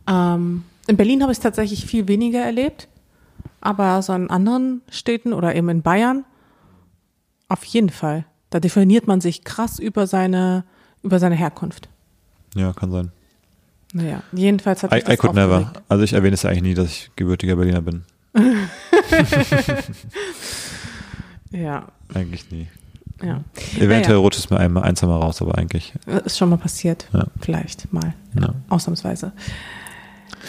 Ähm, 0.06 0.64
in 0.86 0.96
Berlin 0.96 1.22
habe 1.22 1.32
ich 1.32 1.38
es 1.38 1.42
tatsächlich 1.42 1.86
viel 1.86 2.06
weniger 2.08 2.40
erlebt, 2.40 2.88
aber 3.60 4.02
so 4.02 4.12
in 4.12 4.30
anderen 4.30 4.82
Städten 4.90 5.32
oder 5.32 5.54
eben 5.54 5.68
in 5.68 5.82
Bayern 5.82 6.24
auf 7.48 7.64
jeden 7.64 7.90
Fall. 7.90 8.24
Da 8.50 8.60
definiert 8.60 9.06
man 9.06 9.20
sich 9.20 9.44
krass 9.44 9.78
über 9.78 10.06
seine, 10.06 10.64
über 11.02 11.18
seine 11.18 11.34
Herkunft. 11.34 11.88
Ja, 12.54 12.72
kann 12.72 12.90
sein. 12.92 13.10
Naja, 13.92 14.22
jedenfalls 14.32 14.82
hat 14.82 14.92
I, 14.92 15.00
das 15.00 15.14
I 15.14 15.16
could 15.16 15.34
never. 15.34 15.72
Also 15.88 16.04
ich 16.04 16.12
erwähne 16.12 16.34
es 16.34 16.42
ja 16.42 16.50
eigentlich 16.50 16.62
nie, 16.62 16.74
dass 16.74 16.88
ich 16.88 17.10
gebürtiger 17.16 17.56
Berliner 17.56 17.82
bin. 17.82 18.04
Ja. 21.50 21.86
Eigentlich 22.14 22.50
nie. 22.50 22.68
Ja. 23.22 23.42
Eventuell 23.78 24.16
ja, 24.16 24.20
rutscht 24.20 24.38
es 24.38 24.50
mir 24.50 24.58
einmal, 24.58 24.82
ein, 24.82 24.94
raus, 24.96 25.40
aber 25.40 25.56
eigentlich. 25.56 25.94
Ist 26.24 26.36
schon 26.36 26.50
mal 26.50 26.58
passiert. 26.58 27.08
Ja. 27.12 27.26
Vielleicht 27.40 27.92
mal. 27.92 28.14
Ja. 28.38 28.54
Ausnahmsweise. 28.68 29.32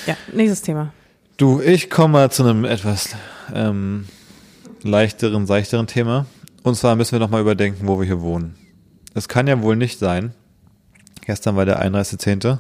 Ja, 0.06 0.18
nächstes 0.34 0.62
Thema. 0.62 0.92
Du, 1.38 1.62
ich 1.62 1.90
komme 1.90 2.14
mal 2.14 2.32
zu 2.32 2.44
einem 2.44 2.66
etwas 2.66 3.16
ähm, 3.54 4.08
leichteren, 4.84 5.46
seichteren 5.46 5.88
Thema. 5.88 6.26
Und 6.64 6.76
zwar 6.76 6.96
müssen 6.96 7.14
wir 7.14 7.20
nochmal 7.20 7.42
überdenken, 7.42 7.88
wo 7.88 8.00
wir 8.00 8.06
hier 8.06 8.22
wohnen. 8.22 8.56
Es 9.14 9.28
kann 9.28 9.48
ja 9.48 9.62
wohl 9.62 9.76
nicht 9.76 10.00
sein. 10.00 10.34
Gestern 11.22 11.56
war 11.56 11.66
der 11.66 11.82
31.10. 11.82 12.60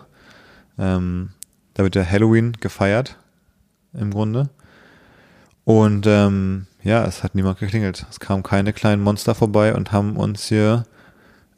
Ähm, 0.79 1.29
da 1.73 1.83
wird 1.83 1.95
ja 1.95 2.05
Halloween 2.05 2.53
gefeiert. 2.53 3.17
Im 3.93 4.11
Grunde. 4.11 4.49
Und 5.65 6.05
ähm, 6.07 6.67
ja, 6.87 7.05
es 7.05 7.21
hat 7.23 7.35
niemand 7.35 7.59
geklingelt. 7.59 8.05
Es 8.09 8.19
kamen 8.19 8.43
keine 8.43 8.71
kleinen 8.71 9.03
Monster 9.03 9.35
vorbei 9.35 9.75
und 9.75 9.91
haben 9.91 10.15
uns 10.15 10.47
hier. 10.47 10.85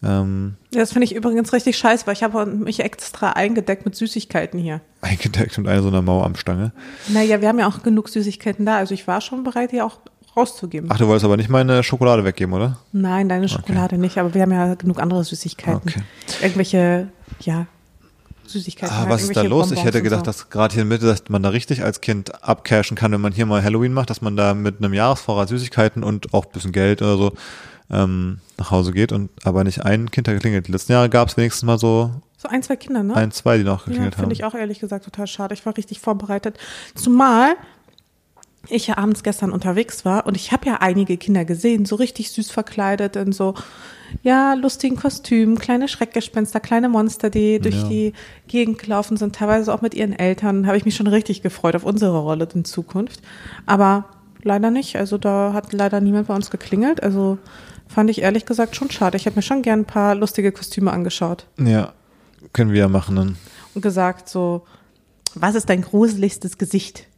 Ähm, 0.02 0.56
ja, 0.74 0.80
das 0.80 0.94
finde 0.94 1.06
ich 1.06 1.14
übrigens 1.14 1.54
richtig 1.54 1.78
scheiße, 1.78 2.08
weil 2.08 2.14
ich 2.14 2.24
habe 2.24 2.46
mich 2.48 2.80
extra 2.80 3.32
eingedeckt 3.34 3.86
mit 3.86 3.96
Süßigkeiten 3.96 4.60
hier. 4.60 4.82
Eingedeckt 5.02 5.58
mit 5.58 5.68
einer 5.68 5.84
so 5.84 5.90
einer 5.90 6.02
Mauer 6.02 6.26
am 6.26 6.36
Stange. 6.36 6.72
Naja, 7.10 7.42
wir 7.42 7.48
haben 7.48 7.60
ja 7.60 7.68
auch 7.68 7.84
genug 7.84 8.10
Süßigkeiten 8.10 8.66
da. 8.66 8.78
Also 8.78 8.94
ich 8.96 9.08
war 9.08 9.22
schon 9.22 9.44
bereit, 9.44 9.72
die 9.72 9.82
auch 9.82 10.00
rauszugeben. 10.36 10.90
Ach, 10.92 10.98
du 10.98 11.08
wolltest 11.08 11.26
aber 11.26 11.38
nicht 11.38 11.50
meine 11.50 11.84
Schokolade 11.84 12.24
weggeben, 12.24 12.54
oder? 12.54 12.80
Nein, 12.92 13.30
deine 13.30 13.50
Schokolade 13.50 13.96
okay. 13.96 13.98
nicht, 13.98 14.18
aber 14.18 14.34
wir 14.34 14.42
haben 14.42 14.52
ja 14.52 14.74
genug 14.76 15.00
andere 15.00 15.24
Süßigkeiten. 15.24 15.82
Okay. 15.90 16.02
Irgendwelche, 16.42 17.10
ja, 17.42 17.68
Süßigkeiten. 18.50 18.96
Ah, 18.96 19.06
was 19.08 19.24
ist 19.24 19.36
da 19.36 19.42
los? 19.42 19.68
Bonbons 19.68 19.72
ich 19.72 19.84
hätte 19.84 20.02
gedacht, 20.02 20.22
so. 20.22 20.26
dass 20.26 20.50
gerade 20.50 20.74
hier 20.74 20.84
in 20.84 20.90
Mitte, 20.90 21.06
dass 21.06 21.24
man 21.30 21.44
da 21.44 21.50
richtig 21.50 21.84
als 21.84 22.02
Kind 22.02 22.44
abcashen 22.44 22.98
kann, 22.98 23.12
wenn 23.12 23.22
man 23.22 23.34
hier 23.34 23.46
mal 23.46 23.64
Halloween 23.64 23.94
macht, 23.94 24.10
dass 24.10 24.22
man 24.22 24.36
da 24.36 24.54
mit 24.54 24.78
einem 24.80 24.94
Jahresvorrat 24.94 25.50
Süßigkeiten 25.50 26.04
und 26.04 26.34
auch 26.34 26.46
ein 26.46 26.52
bisschen 26.52 26.72
Geld 26.72 27.02
oder 27.02 27.18
so 27.18 27.34
ähm, 27.90 28.40
nach 28.58 28.72
Hause 28.72 28.92
geht 28.92 29.12
und 29.12 29.30
aber 29.44 29.64
nicht 29.64 29.86
ein 29.86 30.12
Kind 30.12 30.28
hat 30.28 30.36
geklingelt. 30.36 30.68
Die 30.68 30.72
letzten 30.72 30.92
Jahre 30.92 31.10
gab 31.10 31.28
es 31.28 31.38
wenigstens 31.38 31.64
mal 31.64 31.80
so 31.80 32.12
so 32.42 32.48
ein, 32.48 32.64
zwei 32.64 32.78
Kinder, 32.78 33.04
ne? 33.04 33.16
Ein, 33.16 33.32
zwei, 33.32 33.58
die 33.58 33.66
noch 33.66 33.84
geklingelt 33.84 34.14
ja, 34.14 34.20
Finde 34.22 34.34
ich 34.34 34.46
auch 34.46 34.56
ehrlich 34.56 34.80
gesagt 34.80 35.04
total 35.04 35.28
schade. 35.28 35.54
Ich 35.54 35.66
war 35.66 35.76
richtig 35.76 36.00
vorbereitet. 36.00 36.58
Zumal 36.96 37.58
ich 38.70 38.88
ja 38.88 38.98
abends 38.98 39.24
gestern 39.24 39.52
unterwegs 39.52 40.06
war 40.06 40.26
und 40.26 40.36
ich 40.36 40.52
habe 40.52 40.68
ja 40.68 40.78
einige 40.82 41.18
Kinder 41.18 41.46
gesehen, 41.46 41.86
so 41.86 41.96
richtig 41.96 42.32
süß 42.32 42.52
verkleidet 42.52 43.16
in 43.16 43.32
so 43.32 43.56
ja 44.24 44.54
lustigen 44.54 44.96
Kostümen, 44.96 45.58
kleine 45.60 45.88
Schreckgespenster, 45.88 46.60
kleine 46.60 46.90
Monster, 46.90 47.30
die 47.30 47.60
durch 47.60 47.82
ja. 47.84 47.88
die 47.88 48.14
Gegend 48.48 48.80
gelaufen 48.80 49.18
sind, 49.18 49.36
teilweise 49.36 49.74
auch 49.74 49.82
mit 49.82 49.94
ihren 49.94 50.14
Eltern. 50.14 50.68
Habe 50.68 50.78
ich 50.78 50.86
mich 50.86 50.96
schon 50.96 51.08
richtig 51.08 51.42
gefreut 51.42 51.76
auf 51.76 51.84
unsere 51.84 52.20
Rolle 52.20 52.48
in 52.54 52.66
Zukunft. 52.66 53.22
Aber 53.66 54.06
leider 54.44 54.72
nicht. 54.72 54.96
Also 54.96 55.18
da 55.18 55.54
hat 55.54 55.74
leider 55.74 56.02
niemand 56.02 56.28
bei 56.28 56.36
uns 56.36 56.50
geklingelt. 56.50 57.04
Also 57.04 57.38
fand 57.88 58.10
ich 58.10 58.22
ehrlich 58.22 58.46
gesagt 58.46 58.76
schon 58.76 58.90
schade. 58.90 59.18
Ich 59.18 59.26
habe 59.26 59.36
mir 59.36 59.42
schon 59.42 59.62
gern 59.62 59.82
ein 59.82 59.86
paar 59.86 60.16
lustige 60.16 60.52
Kostüme 60.52 60.92
angeschaut. 60.92 61.46
Ja, 61.58 61.94
können 62.54 62.72
wir 62.72 62.80
ja 62.80 62.88
machen 62.88 63.16
dann. 63.16 63.38
Und 63.76 63.82
gesagt 63.82 64.30
so, 64.30 64.66
was 65.36 65.56
ist 65.56 65.70
dein 65.70 65.82
gruseligstes 65.82 66.58
Gesicht? 66.58 67.09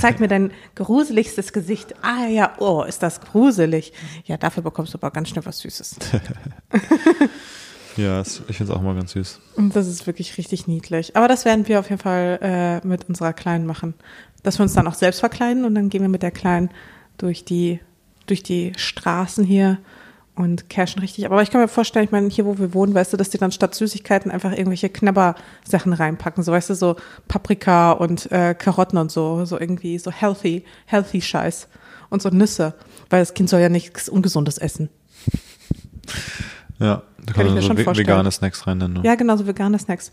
Zeig 0.00 0.20
mir 0.20 0.28
dein 0.28 0.52
gruseligstes 0.74 1.52
Gesicht. 1.52 1.94
Ah 2.02 2.26
ja, 2.26 2.54
oh, 2.58 2.82
ist 2.82 3.02
das 3.02 3.20
gruselig. 3.20 3.92
Ja, 4.24 4.36
dafür 4.36 4.62
bekommst 4.62 4.94
du 4.94 4.98
aber 4.98 5.10
ganz 5.10 5.28
schnell 5.28 5.44
was 5.44 5.58
Süßes. 5.60 5.96
ja, 7.96 8.20
ich 8.20 8.56
finde 8.56 8.64
es 8.64 8.70
auch 8.70 8.82
mal 8.82 8.94
ganz 8.94 9.12
süß. 9.12 9.40
Und 9.56 9.74
das 9.76 9.88
ist 9.88 10.06
wirklich 10.06 10.38
richtig 10.38 10.66
niedlich. 10.68 11.16
Aber 11.16 11.28
das 11.28 11.44
werden 11.44 11.66
wir 11.68 11.80
auf 11.80 11.90
jeden 11.90 12.00
Fall 12.00 12.38
äh, 12.40 12.86
mit 12.86 13.08
unserer 13.08 13.32
Kleinen 13.32 13.66
machen. 13.66 13.94
Dass 14.42 14.58
wir 14.58 14.62
uns 14.62 14.74
dann 14.74 14.86
auch 14.86 14.94
selbst 14.94 15.20
verkleiden 15.20 15.64
und 15.64 15.74
dann 15.74 15.88
gehen 15.88 16.02
wir 16.02 16.08
mit 16.08 16.22
der 16.22 16.32
Kleinen 16.32 16.70
durch 17.18 17.44
die, 17.44 17.80
durch 18.26 18.42
die 18.42 18.72
Straßen 18.76 19.44
hier 19.44 19.78
und 20.34 20.70
cashen 20.70 21.00
richtig. 21.00 21.26
Aber 21.26 21.42
ich 21.42 21.50
kann 21.50 21.60
mir 21.60 21.68
vorstellen, 21.68 22.06
ich 22.06 22.10
meine, 22.10 22.28
hier, 22.28 22.46
wo 22.46 22.58
wir 22.58 22.72
wohnen, 22.72 22.94
weißt 22.94 23.12
du, 23.12 23.16
dass 23.16 23.30
die 23.30 23.38
dann 23.38 23.52
statt 23.52 23.74
Süßigkeiten 23.74 24.30
einfach 24.30 24.52
irgendwelche 24.52 24.88
Knabber-Sachen 24.88 25.92
reinpacken. 25.92 26.42
So, 26.42 26.52
weißt 26.52 26.70
du, 26.70 26.74
so 26.74 26.96
Paprika 27.28 27.92
und 27.92 28.32
äh, 28.32 28.54
Karotten 28.54 28.98
und 28.98 29.10
so, 29.12 29.44
so 29.44 29.60
irgendwie 29.60 29.98
so 29.98 30.10
healthy, 30.10 30.64
healthy 30.86 31.20
Scheiß. 31.20 31.68
Und 32.08 32.22
so 32.22 32.30
Nüsse. 32.30 32.74
Weil 33.10 33.20
das 33.20 33.34
Kind 33.34 33.48
soll 33.48 33.60
ja 33.60 33.68
nichts 33.68 34.08
Ungesundes 34.08 34.58
essen. 34.58 34.88
Ja, 36.78 37.02
da 37.24 37.32
kann, 37.32 37.46
kann 37.46 37.54
man 37.54 37.62
so 37.62 37.96
vegane 37.96 38.30
Snacks 38.30 38.66
rein 38.66 38.78
nennen. 38.78 38.94
Ne? 38.94 39.00
Ja, 39.04 39.14
genau, 39.14 39.36
so 39.36 39.46
vegane 39.46 39.78
Snacks. 39.78 40.10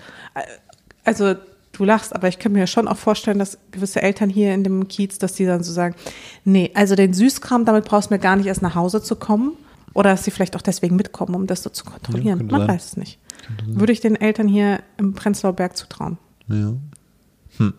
Also, 1.04 1.36
du 1.72 1.84
lachst, 1.84 2.14
aber 2.14 2.28
ich 2.28 2.40
kann 2.40 2.52
mir 2.52 2.68
schon 2.68 2.88
auch 2.88 2.98
vorstellen, 2.98 3.40
dass 3.40 3.58
gewisse 3.72 4.02
Eltern 4.02 4.30
hier 4.30 4.54
in 4.54 4.64
dem 4.64 4.88
Kiez, 4.88 5.18
dass 5.18 5.34
die 5.34 5.46
dann 5.46 5.64
so 5.64 5.74
sagen, 5.74 5.96
nee, 6.44 6.72
also 6.74 6.96
den 6.96 7.14
Süßkram, 7.14 7.66
damit 7.66 7.86
brauchst 7.86 8.12
du 8.12 8.14
mir 8.14 8.20
gar 8.20 8.36
nicht 8.36 8.48
erst 8.48 8.62
nach 8.62 8.76
Hause 8.76 9.02
zu 9.02 9.16
kommen 9.16 9.54
oder 9.94 10.12
dass 10.12 10.24
sie 10.24 10.32
vielleicht 10.32 10.56
auch 10.56 10.62
deswegen 10.62 10.96
mitkommen, 10.96 11.36
um 11.36 11.48
das 11.48 11.64
so 11.64 11.70
zu 11.70 11.86
kontrollieren. 11.86 12.40
Ja, 12.40 12.52
Man 12.52 12.62
sein. 12.62 12.68
weiß 12.70 12.86
es 12.86 12.98
nicht. 12.98 13.20
Würde 13.66 13.94
ich 13.94 14.00
den 14.02 14.16
Eltern 14.16 14.48
hier 14.48 14.82
im 14.98 15.14
Prenzlauer 15.14 15.54
Berg 15.54 15.76
zutrauen. 15.76 16.18
Ja. 16.48 16.74
Hm. 17.58 17.74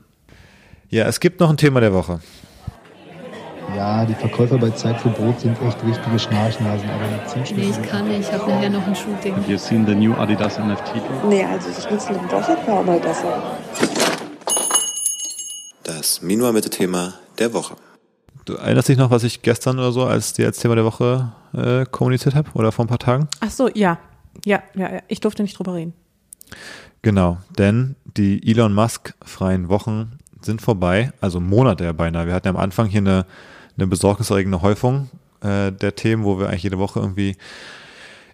Ja, 0.89 1.07
es 1.07 1.21
gibt 1.21 1.41
noch 1.41 1.51
ein 1.51 1.57
Thema 1.57 1.81
der 1.81 1.93
Woche. 1.93 2.21
Ja, 3.77 4.05
die 4.05 4.15
Verkäufer 4.15 4.59
bei 4.59 4.71
Zeit 4.71 5.01
für 5.01 5.11
Brot 5.11 5.41
sind 5.41 5.57
echt 5.63 5.85
richtige 5.85 6.19
Schnarchnasen, 6.19 6.91
aber. 6.91 7.45
Nee, 7.55 7.71
ich 7.71 7.83
kann 7.89 8.09
nicht. 8.09 8.21
Ich 8.29 8.33
habe 8.33 8.51
nachher 8.51 8.71
noch 8.71 8.85
ein 8.85 8.97
Shooting. 8.97 9.37
Have 9.37 9.51
you 9.51 9.57
seen 9.59 9.87
the 9.87 9.95
new 9.95 10.13
Adidas 10.15 10.59
NFT? 10.59 10.95
Nee, 11.29 11.45
also 11.45 11.69
das 11.69 11.85
Schnitzel 11.85 12.17
im 12.17 12.29
Dorf 12.29 12.49
war 12.67 12.83
mal 12.83 12.99
besser. 12.99 13.43
Das 15.85 16.21
Minua 16.23 16.51
mit 16.53 16.69
Thema 16.71 17.15
der 17.39 17.53
Woche. 17.53 17.77
Du 18.51 18.57
erinnerst 18.57 18.89
dich 18.89 18.99
noch, 18.99 19.13
was 19.13 19.23
ich 19.23 19.43
gestern 19.43 19.79
oder 19.79 19.93
so 19.93 20.05
als 20.05 20.33
dir 20.33 20.47
als 20.47 20.59
Thema 20.59 20.75
der 20.75 20.85
Woche 20.85 21.31
äh, 21.53 21.85
kommuniziert 21.85 22.35
habe 22.35 22.51
oder 22.55 22.73
vor 22.73 22.85
ein 22.85 22.89
paar 22.89 22.99
Tagen? 22.99 23.29
Ach 23.39 23.51
so, 23.51 23.69
ja. 23.75 23.97
Ja, 24.45 24.61
ja, 24.75 25.03
ich 25.07 25.21
durfte 25.21 25.45
nicht 25.45 25.57
drüber 25.57 25.75
reden. 25.75 25.93
Genau, 27.03 27.39
denn 27.57 27.95
die 28.17 28.45
Elon 28.51 28.75
Musk 28.75 29.15
freien 29.25 29.69
Wochen 29.69 30.19
sind 30.41 30.63
vorbei, 30.63 31.13
also 31.21 31.39
Monate 31.39 31.85
ja 31.85 31.93
beinahe. 31.93 32.27
Wir 32.27 32.35
hatten 32.35 32.49
ja 32.49 32.53
am 32.53 32.57
Anfang 32.61 32.89
hier 32.89 33.03
eine, 33.03 33.25
eine 33.77 33.87
besorgniserregende 33.87 34.63
Häufung 34.63 35.09
äh, 35.43 35.71
der 35.71 35.95
Themen, 35.95 36.25
wo 36.25 36.41
wir 36.41 36.49
eigentlich 36.49 36.65
jede 36.65 36.79
Woche 36.79 36.99
irgendwie 36.99 37.37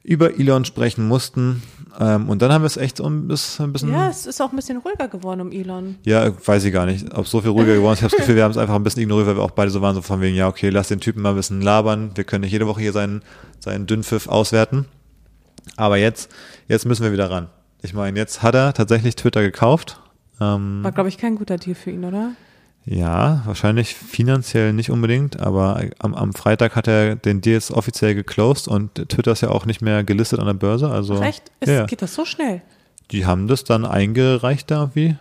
über 0.02 0.38
Elon 0.40 0.64
sprechen 0.64 1.06
mussten. 1.06 1.62
Ähm, 1.98 2.28
und 2.28 2.42
dann 2.42 2.52
haben 2.52 2.62
wir 2.62 2.66
es 2.66 2.76
echt 2.76 2.98
so 2.98 3.04
ein 3.08 3.26
bisschen, 3.26 3.66
ein 3.66 3.72
bisschen 3.72 3.92
Ja, 3.92 4.10
es 4.10 4.26
ist 4.26 4.40
auch 4.42 4.50
ein 4.50 4.56
bisschen 4.56 4.78
ruhiger 4.78 5.08
geworden 5.08 5.40
um 5.40 5.52
Elon. 5.52 5.96
Ja, 6.04 6.30
weiß 6.46 6.64
ich 6.64 6.72
gar 6.72 6.86
nicht, 6.86 7.12
ob 7.14 7.24
es 7.24 7.30
so 7.30 7.40
viel 7.40 7.50
ruhiger 7.50 7.74
geworden 7.74 7.94
ist. 7.94 8.00
Ich 8.00 8.04
habe 8.04 8.10
das 8.10 8.20
Gefühl, 8.20 8.36
wir 8.36 8.44
haben 8.44 8.50
es 8.50 8.58
einfach 8.58 8.74
ein 8.74 8.82
bisschen 8.82 9.02
ignoriert, 9.02 9.28
weil 9.28 9.36
wir 9.36 9.42
auch 9.42 9.50
beide 9.52 9.70
so 9.70 9.80
waren, 9.80 9.94
so 9.94 10.02
von 10.02 10.20
wegen, 10.20 10.36
ja, 10.36 10.48
okay, 10.48 10.68
lass 10.70 10.88
den 10.88 11.00
Typen 11.00 11.22
mal 11.22 11.30
ein 11.30 11.36
bisschen 11.36 11.62
labern. 11.62 12.10
Wir 12.14 12.24
können 12.24 12.42
nicht 12.42 12.52
jede 12.52 12.66
Woche 12.66 12.80
hier 12.80 12.92
seinen, 12.92 13.22
seinen 13.60 13.86
Dünnpfiff 13.86 14.28
auswerten. 14.28 14.86
Aber 15.76 15.96
jetzt, 15.96 16.30
jetzt 16.68 16.86
müssen 16.86 17.02
wir 17.04 17.12
wieder 17.12 17.30
ran. 17.30 17.48
Ich 17.82 17.94
meine, 17.94 18.18
jetzt 18.18 18.42
hat 18.42 18.54
er 18.54 18.72
tatsächlich 18.74 19.16
Twitter 19.16 19.42
gekauft. 19.42 20.00
Ähm, 20.40 20.84
War, 20.84 20.92
glaube 20.92 21.08
ich, 21.08 21.18
kein 21.18 21.36
guter 21.36 21.56
Deal 21.56 21.74
für 21.74 21.90
ihn, 21.90 22.04
oder? 22.04 22.32
Ja, 22.88 23.42
wahrscheinlich 23.44 23.94
finanziell 23.94 24.72
nicht 24.72 24.90
unbedingt, 24.90 25.40
aber 25.40 25.82
am, 25.98 26.14
am 26.14 26.32
Freitag 26.32 26.76
hat 26.76 26.86
er 26.86 27.16
den 27.16 27.40
Deal 27.40 27.54
jetzt 27.54 27.72
offiziell 27.72 28.14
geclosed 28.14 28.68
und 28.68 28.94
Twitter 29.08 29.32
ist 29.32 29.40
ja 29.40 29.50
auch 29.50 29.66
nicht 29.66 29.82
mehr 29.82 30.04
gelistet 30.04 30.38
an 30.38 30.46
der 30.46 30.54
Börse. 30.54 30.88
Also 30.88 31.16
Ach, 31.20 31.26
echt? 31.26 31.50
Es, 31.58 31.68
ja. 31.68 31.86
Geht 31.86 32.02
das 32.02 32.14
so 32.14 32.24
schnell? 32.24 32.62
Die 33.10 33.26
haben 33.26 33.48
das 33.48 33.64
dann 33.64 33.84
eingereicht 33.84 34.70
da 34.70 34.82
irgendwie. 34.82 35.16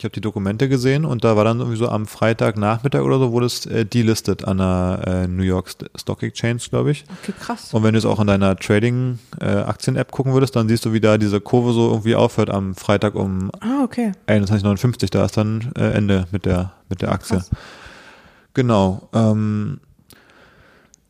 Ich 0.00 0.04
habe 0.04 0.12
die 0.14 0.22
Dokumente 0.22 0.66
gesehen 0.70 1.04
und 1.04 1.24
da 1.24 1.36
war 1.36 1.44
dann 1.44 1.58
irgendwie 1.58 1.76
so 1.76 1.86
am 1.86 2.06
Freitagnachmittag 2.06 3.02
oder 3.02 3.18
so 3.18 3.32
wurde 3.32 3.44
es 3.44 3.66
äh, 3.66 3.84
delistet 3.84 4.44
an 4.48 4.56
der 4.56 5.02
äh, 5.06 5.26
New 5.28 5.42
York 5.42 5.68
St 5.68 5.90
Stock 5.94 6.22
Exchange, 6.22 6.62
glaube 6.70 6.92
ich. 6.92 7.04
Okay, 7.22 7.34
krass. 7.38 7.74
Und 7.74 7.82
wenn 7.82 7.92
du 7.92 7.98
es 7.98 8.06
auch 8.06 8.18
in 8.18 8.26
deiner 8.26 8.56
Trading-Aktien-App 8.56 10.10
gucken 10.10 10.32
würdest, 10.32 10.56
dann 10.56 10.70
siehst 10.70 10.86
du, 10.86 10.94
wie 10.94 11.00
da 11.00 11.18
diese 11.18 11.42
Kurve 11.42 11.74
so 11.74 11.90
irgendwie 11.90 12.14
aufhört 12.14 12.48
am 12.48 12.74
Freitag 12.74 13.14
um 13.14 13.50
Ah, 13.60 13.84
okay. 13.84 14.12
21,59. 14.26 15.10
Da 15.10 15.26
ist 15.26 15.36
dann 15.36 15.70
äh, 15.76 15.90
Ende 15.90 16.26
mit 16.30 16.46
der, 16.46 16.72
mit 16.88 17.02
der 17.02 17.12
Aktie. 17.12 17.36
Krass. 17.36 17.50
Genau. 18.54 19.06
Ähm, 19.12 19.80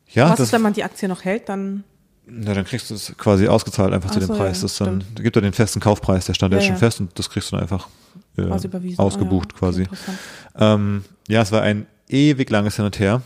ja, 0.09 0.31
Was 0.31 0.35
das, 0.35 0.47
ist, 0.47 0.51
wenn 0.51 0.63
man 0.63 0.73
die 0.73 0.83
Aktie 0.83 1.07
noch 1.07 1.23
hält, 1.23 1.47
dann 1.47 1.85
na, 2.25 2.53
dann 2.53 2.65
kriegst 2.65 2.89
du 2.89 2.95
es 2.95 3.13
quasi 3.17 3.47
ausgezahlt 3.47 3.93
einfach 3.93 4.09
Ach 4.09 4.13
zu 4.15 4.19
dem 4.19 4.27
so, 4.27 4.33
Preis. 4.35 4.57
ja, 4.57 4.63
das 4.63 4.77
dann, 4.79 5.01
da 5.15 5.23
gibt 5.23 5.37
er 5.37 5.41
den 5.41 5.53
festen 5.53 5.79
Kaufpreis, 5.79 6.25
der 6.25 6.33
stand 6.33 6.53
ja, 6.53 6.59
Ja, 6.59 6.65
schon 6.65 6.75
ja. 6.75 6.79
fest 6.79 6.99
und 6.99 7.17
das 7.17 7.29
kriegst 7.29 7.51
du 7.51 7.55
dann 7.55 7.63
einfach 7.63 7.87
äh, 8.37 8.43
quasi 8.43 8.67
überwiesen. 8.67 8.99
ausgebucht 8.99 9.49
Ah, 9.51 9.53
ja, 9.53 9.59
quasi. 9.59 9.81
Interessant. 9.83 10.17
Ähm, 10.57 11.03
ja, 11.27 11.41
es 11.41 11.51
war 11.51 11.61
ein 11.61 11.85
ewig 12.07 12.49
langes 12.49 12.75
Hin 12.75 12.85
und 12.85 12.99
Her. 12.99 13.21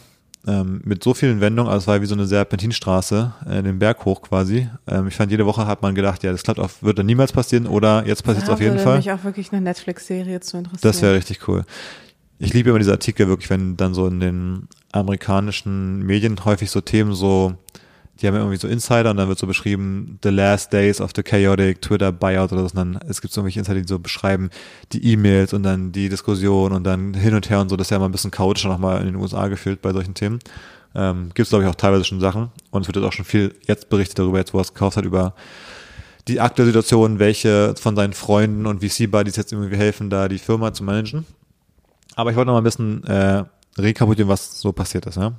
Ähm, 0.48 0.82
mit 0.84 1.04
so 1.04 1.16
vielen 1.16 1.42
Wendungen, 1.42 1.72
also 1.72 1.84
es 1.84 1.88
war 1.88 2.02
wie 2.02 2.06
so 2.06 2.14
eine 2.14 2.28
Serpentinstraße, 2.28 3.34
äh, 3.50 3.64
den 3.64 3.80
Berg 3.80 4.06
hoch 4.06 4.22
quasi. 4.22 4.70
Ähm, 4.88 5.08
ich 5.08 5.16
fand, 5.16 5.32
jede 5.32 5.48
Woche 5.48 5.66
hat 5.66 5.82
man 5.82 5.96
gedacht, 5.96 6.22
ja, 6.24 6.32
das 6.32 6.44
klappt 6.44 6.60
auf, 6.60 6.84
wird 6.84 7.00
dann 7.00 7.08
niemals 7.08 7.32
passieren 7.32 7.66
oder 7.66 8.06
jetzt 8.06 8.24
passiert 8.24 8.44
es 8.44 8.50
auf 8.50 8.62
jeden 8.62 8.78
Fall. 8.78 8.98
mich 8.98 9.12
auch 9.12 9.24
wirklich 9.24 9.52
eine 9.52 9.62
Netflix-Serie 9.62 10.42
zu 10.42 10.58
interessieren. 10.58 10.82
Das 10.84 11.02
wäre 11.02 11.16
richtig 11.16 11.48
cool. 11.48 11.66
Ich 12.38 12.54
liebe 12.54 12.70
immer 12.70 12.78
diese 12.78 12.92
Artikel 12.92 13.28
wirklich, 13.28 13.50
wenn 13.50 13.76
dann 13.76 13.96
so 13.96 14.06
in 14.08 14.20
den 14.20 14.68
amerikanischen 14.92 16.04
Medien 16.04 16.44
häufig 16.46 16.70
so 16.70 16.80
Themen 16.80 17.14
so, 17.16 17.56
die 18.22 18.28
haben 18.28 18.36
irgendwie 18.36 18.58
so 18.58 18.68
Insider 18.68 19.12
und 19.12 19.18
dann 19.18 19.28
wird 19.28 19.40
so 19.40 19.48
beschrieben, 19.48 20.20
the 20.24 20.30
last 20.30 20.72
days 20.72 21.02
of 21.02 21.12
the 21.16 21.24
chaotic 21.24 21.82
Twitter 21.82 22.12
buyout 22.12 22.54
oder 22.54 22.62
so. 22.62 22.70
Und 22.70 22.76
dann, 22.76 23.00
es 23.08 23.22
gibt 23.22 23.34
so 23.34 23.42
irgendwelche 23.42 23.60
Insider, 23.60 23.82
die 23.82 23.88
so 23.88 24.00
beschreiben, 24.00 24.50
die 24.94 25.06
E-Mails 25.12 25.54
und 25.54 25.64
dann 25.64 25.92
die 25.92 26.08
Diskussion 26.08 26.72
und 26.72 26.84
dann 26.86 27.14
hin 27.14 27.34
und 27.34 27.50
her 27.50 27.60
und 27.60 27.70
so. 27.70 27.76
Das 27.76 27.88
ist 27.88 27.92
ja 27.92 27.98
immer 27.98 28.08
ein 28.08 28.12
bisschen 28.12 28.32
chaotischer 28.32 28.70
nochmal 28.70 29.02
in 29.02 29.08
den 29.08 29.16
USA 29.16 29.48
gefühlt 29.48 29.82
bei 29.82 29.92
solchen 29.92 30.14
Themen. 30.14 30.40
Ähm, 30.96 31.26
gibt 31.34 31.40
es, 31.40 31.50
glaube 31.50 31.66
ich, 31.66 31.70
auch 31.70 31.76
teilweise 31.76 32.06
schon 32.06 32.22
Sachen. 32.22 32.52
Und 32.72 32.84
es 32.84 32.88
wird 32.88 32.96
jetzt 32.96 33.06
auch 33.06 33.14
schon 33.14 33.26
viel 33.26 33.54
jetzt 33.68 33.90
berichtet 33.90 34.20
darüber, 34.20 34.38
jetzt 34.38 34.54
wo 34.54 34.60
er 34.60 34.62
es 34.62 34.74
gekauft 34.74 34.96
hat, 34.96 35.04
über 35.04 35.36
die 36.30 36.40
aktuelle 36.40 36.68
Situation, 36.68 37.20
welche 37.20 37.76
von 37.78 37.96
seinen 37.96 38.14
Freunden 38.14 38.66
und 38.66 38.82
VC-Buddies 38.84 39.36
jetzt 39.36 39.52
irgendwie 39.52 39.76
helfen, 39.76 40.10
da 40.10 40.28
die 40.30 40.40
Firma 40.40 40.74
zu 40.74 40.84
managen. 40.84 41.26
Aber 42.16 42.32
ich 42.32 42.38
wollte 42.38 42.48
noch 42.48 42.54
mal 42.54 42.62
ein 42.62 42.64
bisschen 42.64 43.04
äh, 43.04 43.44
rekapitulieren, 43.78 44.30
was 44.30 44.60
so 44.60 44.72
passiert 44.72 45.06
ist. 45.06 45.18
Ja? 45.18 45.34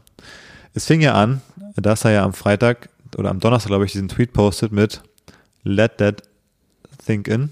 Es 0.77 0.85
fing 0.85 1.01
ja 1.01 1.14
an, 1.14 1.41
dass 1.77 2.05
er 2.05 2.11
ja 2.11 2.22
am 2.22 2.35
Freitag 2.35 2.91
oder 3.16 3.31
am 3.31 3.41
Donnerstag, 3.41 3.70
glaube 3.70 3.87
ich, 3.87 3.93
diesen 3.93 4.09
Tweet 4.09 4.35
postet 4.35 4.72
mit 4.72 5.01
Let 5.62 5.97
that 5.97 6.22
think 7.03 7.29
in, 7.29 7.49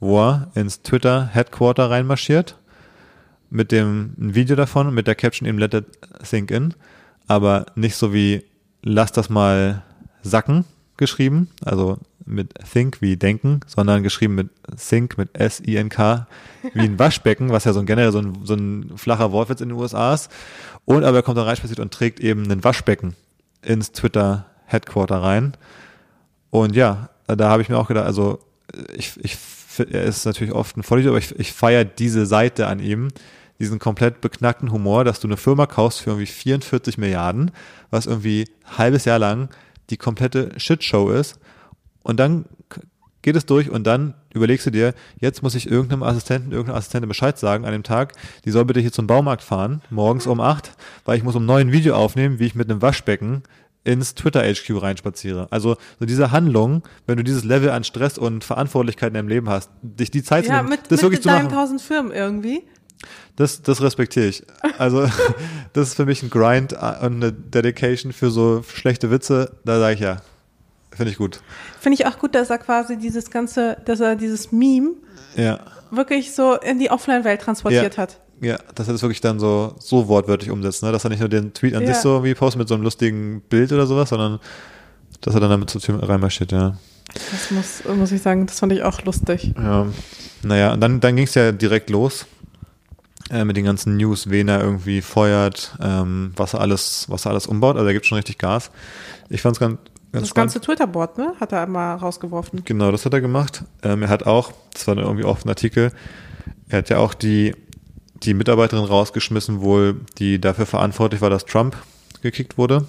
wo 0.00 0.20
er 0.22 0.50
ins 0.54 0.80
Twitter 0.80 1.26
Headquarter 1.26 1.90
reinmarschiert 1.90 2.56
mit 3.50 3.70
dem 3.70 4.14
ein 4.18 4.34
Video 4.34 4.56
davon 4.56 4.94
mit 4.94 5.06
der 5.06 5.16
Caption 5.16 5.46
eben 5.46 5.58
Let 5.58 5.72
that 5.72 5.84
think 6.26 6.50
in, 6.50 6.72
aber 7.28 7.66
nicht 7.74 7.96
so 7.96 8.14
wie 8.14 8.42
Lass 8.82 9.12
das 9.12 9.28
mal 9.28 9.82
sacken 10.22 10.64
geschrieben, 10.96 11.50
also 11.62 11.98
mit 12.24 12.54
think 12.72 13.02
wie 13.02 13.16
denken, 13.16 13.60
sondern 13.66 14.02
geschrieben 14.02 14.34
mit 14.34 14.48
think 14.76 15.18
mit 15.18 15.36
S-I-N-K 15.38 16.26
wie 16.72 16.80
ein 16.80 16.98
Waschbecken, 16.98 17.50
was 17.50 17.64
ja 17.64 17.72
so 17.72 17.80
ein 17.80 17.86
generell 17.86 18.12
so 18.12 18.20
ein, 18.20 18.38
so 18.44 18.54
ein 18.54 18.92
flacher 18.96 19.32
Wortwitz 19.32 19.60
in 19.60 19.70
den 19.70 19.78
USA 19.78 20.14
ist. 20.14 20.30
Und 20.84 21.04
aber 21.04 21.18
er 21.18 21.22
kommt 21.22 21.38
da 21.38 21.44
rein 21.44 21.56
spaziert 21.56 21.80
und 21.80 21.92
trägt 21.92 22.20
eben 22.20 22.50
ein 22.50 22.64
Waschbecken 22.64 23.14
ins 23.62 23.92
Twitter 23.92 24.46
Headquarter 24.66 25.22
rein. 25.22 25.56
Und 26.50 26.74
ja, 26.74 27.10
da 27.26 27.48
habe 27.48 27.62
ich 27.62 27.68
mir 27.68 27.78
auch 27.78 27.88
gedacht, 27.88 28.06
also 28.06 28.40
ich, 28.94 29.12
ich, 29.22 29.36
er 29.78 30.04
ist 30.04 30.24
natürlich 30.24 30.52
oft 30.52 30.76
ein 30.76 30.82
Vollidiot, 30.82 31.10
aber 31.10 31.18
ich, 31.18 31.38
ich 31.38 31.52
feiere 31.52 31.84
diese 31.84 32.26
Seite 32.26 32.66
an 32.66 32.80
ihm, 32.80 33.08
diesen 33.58 33.78
komplett 33.78 34.20
beknackten 34.20 34.72
Humor, 34.72 35.04
dass 35.04 35.20
du 35.20 35.28
eine 35.28 35.36
Firma 35.36 35.66
kaufst 35.66 36.00
für 36.00 36.10
irgendwie 36.10 36.26
44 36.26 36.98
Milliarden, 36.98 37.50
was 37.90 38.06
irgendwie 38.06 38.46
ein 38.64 38.78
halbes 38.78 39.04
Jahr 39.04 39.18
lang 39.18 39.48
die 39.90 39.96
komplette 39.96 40.58
Shitshow 40.58 41.10
ist. 41.10 41.38
Und 42.02 42.18
dann 42.18 42.46
geht 43.22 43.36
es 43.36 43.46
durch 43.46 43.70
und 43.70 43.86
dann 43.86 44.14
überlegst 44.32 44.66
du 44.66 44.70
dir, 44.70 44.94
jetzt 45.20 45.42
muss 45.42 45.54
ich 45.54 45.70
irgendeinem 45.70 46.02
Assistenten, 46.02 46.52
irgendeiner 46.52 46.78
Assistentin 46.78 47.08
Bescheid 47.08 47.38
sagen 47.38 47.64
an 47.64 47.72
dem 47.72 47.82
Tag, 47.82 48.12
die 48.44 48.50
soll 48.50 48.64
bitte 48.64 48.80
hier 48.80 48.92
zum 48.92 49.06
Baumarkt 49.06 49.42
fahren, 49.42 49.82
morgens 49.90 50.26
um 50.26 50.40
acht, 50.40 50.72
weil 51.04 51.16
ich 51.18 51.24
muss 51.24 51.36
um 51.36 51.44
neun 51.44 51.68
ein 51.68 51.72
Video 51.72 51.94
aufnehmen, 51.94 52.38
wie 52.38 52.46
ich 52.46 52.54
mit 52.54 52.70
einem 52.70 52.80
Waschbecken 52.82 53.42
ins 53.84 54.14
Twitter 54.14 54.42
HQ 54.42 54.82
reinspaziere. 54.82 55.48
Also 55.50 55.76
so 55.98 56.06
diese 56.06 56.30
Handlung, 56.30 56.82
wenn 57.06 57.16
du 57.16 57.24
dieses 57.24 57.44
Level 57.44 57.70
an 57.70 57.84
Stress 57.84 58.18
und 58.18 58.44
Verantwortlichkeit 58.44 59.08
in 59.08 59.14
deinem 59.14 59.28
Leben 59.28 59.48
hast, 59.48 59.70
dich 59.82 60.10
die 60.10 60.22
Zeit 60.22 60.44
zu 60.44 60.50
Ja, 60.50 60.58
nehmen, 60.58 60.68
mit, 60.70 60.80
das 60.84 60.90
mit 60.90 61.02
wirklich 61.02 61.22
zu 61.22 61.28
deinen 61.28 61.44
machen, 61.44 61.54
tausend 61.54 61.80
Firmen 61.80 62.12
irgendwie. 62.12 62.62
das, 63.36 63.62
das 63.62 63.80
respektiere 63.80 64.26
ich. 64.26 64.44
Also 64.78 65.08
das 65.72 65.88
ist 65.88 65.94
für 65.94 66.04
mich 66.04 66.22
ein 66.22 66.30
Grind 66.30 66.74
und 66.74 66.82
eine 66.82 67.32
Dedication 67.32 68.12
für 68.12 68.30
so 68.30 68.62
schlechte 68.62 69.10
Witze. 69.10 69.56
Da 69.64 69.78
sage 69.78 69.94
ich 69.94 70.00
ja, 70.00 70.20
finde 71.00 71.12
ich 71.12 71.18
gut. 71.18 71.40
Finde 71.80 71.94
ich 71.94 72.06
auch 72.06 72.18
gut, 72.18 72.34
dass 72.34 72.50
er 72.50 72.58
quasi 72.58 72.98
dieses 72.98 73.30
ganze, 73.30 73.78
dass 73.86 74.00
er 74.00 74.16
dieses 74.16 74.52
Meme 74.52 74.90
Ja. 75.34 75.60
wirklich 75.90 76.34
so 76.34 76.54
in 76.56 76.78
die 76.78 76.90
Offline-Welt 76.90 77.40
transportiert 77.40 77.96
Ja. 77.96 78.02
hat. 78.02 78.20
Ja, 78.42 78.58
dass 78.74 78.86
er 78.88 78.92
das 78.92 79.02
wirklich 79.02 79.20
dann 79.22 79.38
so, 79.40 79.74
so 79.78 80.08
wortwörtlich 80.08 80.50
umsetzt, 80.50 80.82
ne? 80.82 80.92
Dass 80.92 81.04
er 81.04 81.10
nicht 81.10 81.20
nur 81.20 81.28
den 81.28 81.52
Tweet 81.54 81.74
an 81.74 81.82
Ja. 81.82 81.88
sich 81.88 81.96
so 81.98 82.22
wie 82.24 82.34
postet 82.34 82.58
mit 82.58 82.68
so 82.68 82.74
einem 82.74 82.84
lustigen 82.84 83.40
Bild 83.48 83.72
oder 83.72 83.86
sowas, 83.86 84.08
sondern 84.10 84.38
dass 85.22 85.34
er 85.34 85.40
dann 85.40 85.50
damit 85.50 85.68
Tür 85.68 86.06
reinmarschiert, 86.08 86.52
ja. 86.52 86.76
Das 87.14 87.50
muss, 87.50 87.82
muss 87.96 88.12
ich 88.12 88.22
sagen, 88.22 88.46
das 88.46 88.60
fand 88.60 88.72
ich 88.72 88.82
auch 88.82 89.02
lustig. 89.04 89.52
Ja. 89.56 89.86
Naja, 90.42 90.72
und 90.74 90.80
dann, 90.80 91.00
dann 91.00 91.16
ging 91.16 91.24
es 91.26 91.34
ja 91.34 91.50
direkt 91.52 91.90
los 91.90 92.26
äh, 93.30 93.44
mit 93.44 93.56
den 93.56 93.64
ganzen 93.64 93.96
News, 93.96 94.30
wen 94.30 94.48
er 94.48 94.60
irgendwie 94.62 95.02
feuert, 95.02 95.76
ähm, 95.82 96.32
was 96.36 96.54
er 96.54 96.60
alles, 96.60 97.06
was 97.08 97.26
er 97.26 97.32
alles 97.32 97.46
umbaut. 97.46 97.76
Also 97.76 97.86
er 97.88 97.92
gibt 97.92 98.06
schon 98.06 98.16
richtig 98.16 98.38
Gas. 98.38 98.70
Ich 99.28 99.42
fand 99.42 99.56
es 99.56 99.60
ganz, 99.60 99.78
ganz 100.12 100.22
Das 100.22 100.28
spannend. 100.28 100.52
ganze 100.52 100.60
Twitter-Board, 100.60 101.18
ne, 101.18 101.32
hat 101.40 101.52
er 101.52 101.66
mal 101.66 101.94
rausgeworfen. 101.96 102.64
Genau, 102.64 102.90
das 102.90 103.04
hat 103.04 103.12
er 103.14 103.20
gemacht. 103.20 103.64
Ähm, 103.82 104.02
er 104.02 104.08
hat 104.08 104.26
auch, 104.26 104.52
das 104.72 104.86
war 104.86 104.94
dann 104.94 105.04
irgendwie 105.04 105.24
auch 105.24 105.44
ein 105.44 105.48
Artikel, 105.48 105.92
er 106.68 106.78
hat 106.78 106.88
ja 106.90 106.98
auch 106.98 107.14
die, 107.14 107.54
die 108.22 108.34
Mitarbeiterin 108.34 108.84
rausgeschmissen, 108.84 109.60
wohl, 109.60 110.00
die 110.18 110.40
dafür 110.40 110.66
verantwortlich 110.66 111.20
war, 111.20 111.30
dass 111.30 111.44
Trump 111.44 111.76
gekickt 112.22 112.58
wurde. 112.58 112.86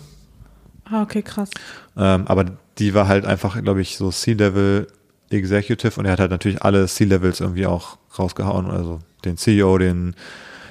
Ah, 0.85 1.01
okay, 1.03 1.21
krass. 1.21 1.49
Ähm, 1.97 2.27
aber 2.27 2.45
die 2.77 2.93
war 2.93 3.07
halt 3.07 3.25
einfach, 3.25 3.61
glaube 3.61 3.81
ich, 3.81 3.97
so 3.97 4.11
C-Level 4.11 4.87
Executive 5.29 5.97
und 5.97 6.05
er 6.05 6.11
hat 6.13 6.19
halt 6.19 6.31
natürlich 6.31 6.61
alle 6.61 6.85
C-Levels 6.87 7.39
irgendwie 7.39 7.65
auch 7.65 7.97
rausgehauen. 8.19 8.69
Also 8.69 8.99
den 9.23 9.37
CEO, 9.37 9.77
den 9.77 10.15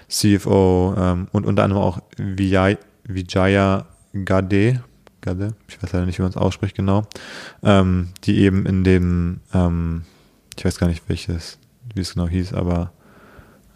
CFO 0.09 0.95
ähm, 0.99 1.29
und 1.33 1.47
unter 1.47 1.65
anderem 1.65 1.83
auch 1.83 2.01
Vijay, 2.19 2.77
Vijaya 3.05 3.87
Gade, 4.25 4.83
Gade, 5.21 5.55
ich 5.69 5.83
weiß 5.83 5.93
leider 5.93 6.07
nicht, 6.07 6.19
wie 6.19 6.23
man 6.23 6.31
es 6.31 6.37
ausspricht 6.37 6.77
genau, 6.77 7.03
ähm, 7.63 8.09
die 8.25 8.39
eben 8.39 8.67
in 8.67 8.85
dem, 8.85 9.41
ähm, 9.53 10.03
ich 10.57 10.65
weiß 10.65 10.79
gar 10.79 10.89
nicht 10.89 11.03
welches, 11.09 11.59
wie 11.95 12.01
es 12.01 12.15
genau 12.15 12.29
hieß, 12.29 12.55
aber 12.55 12.93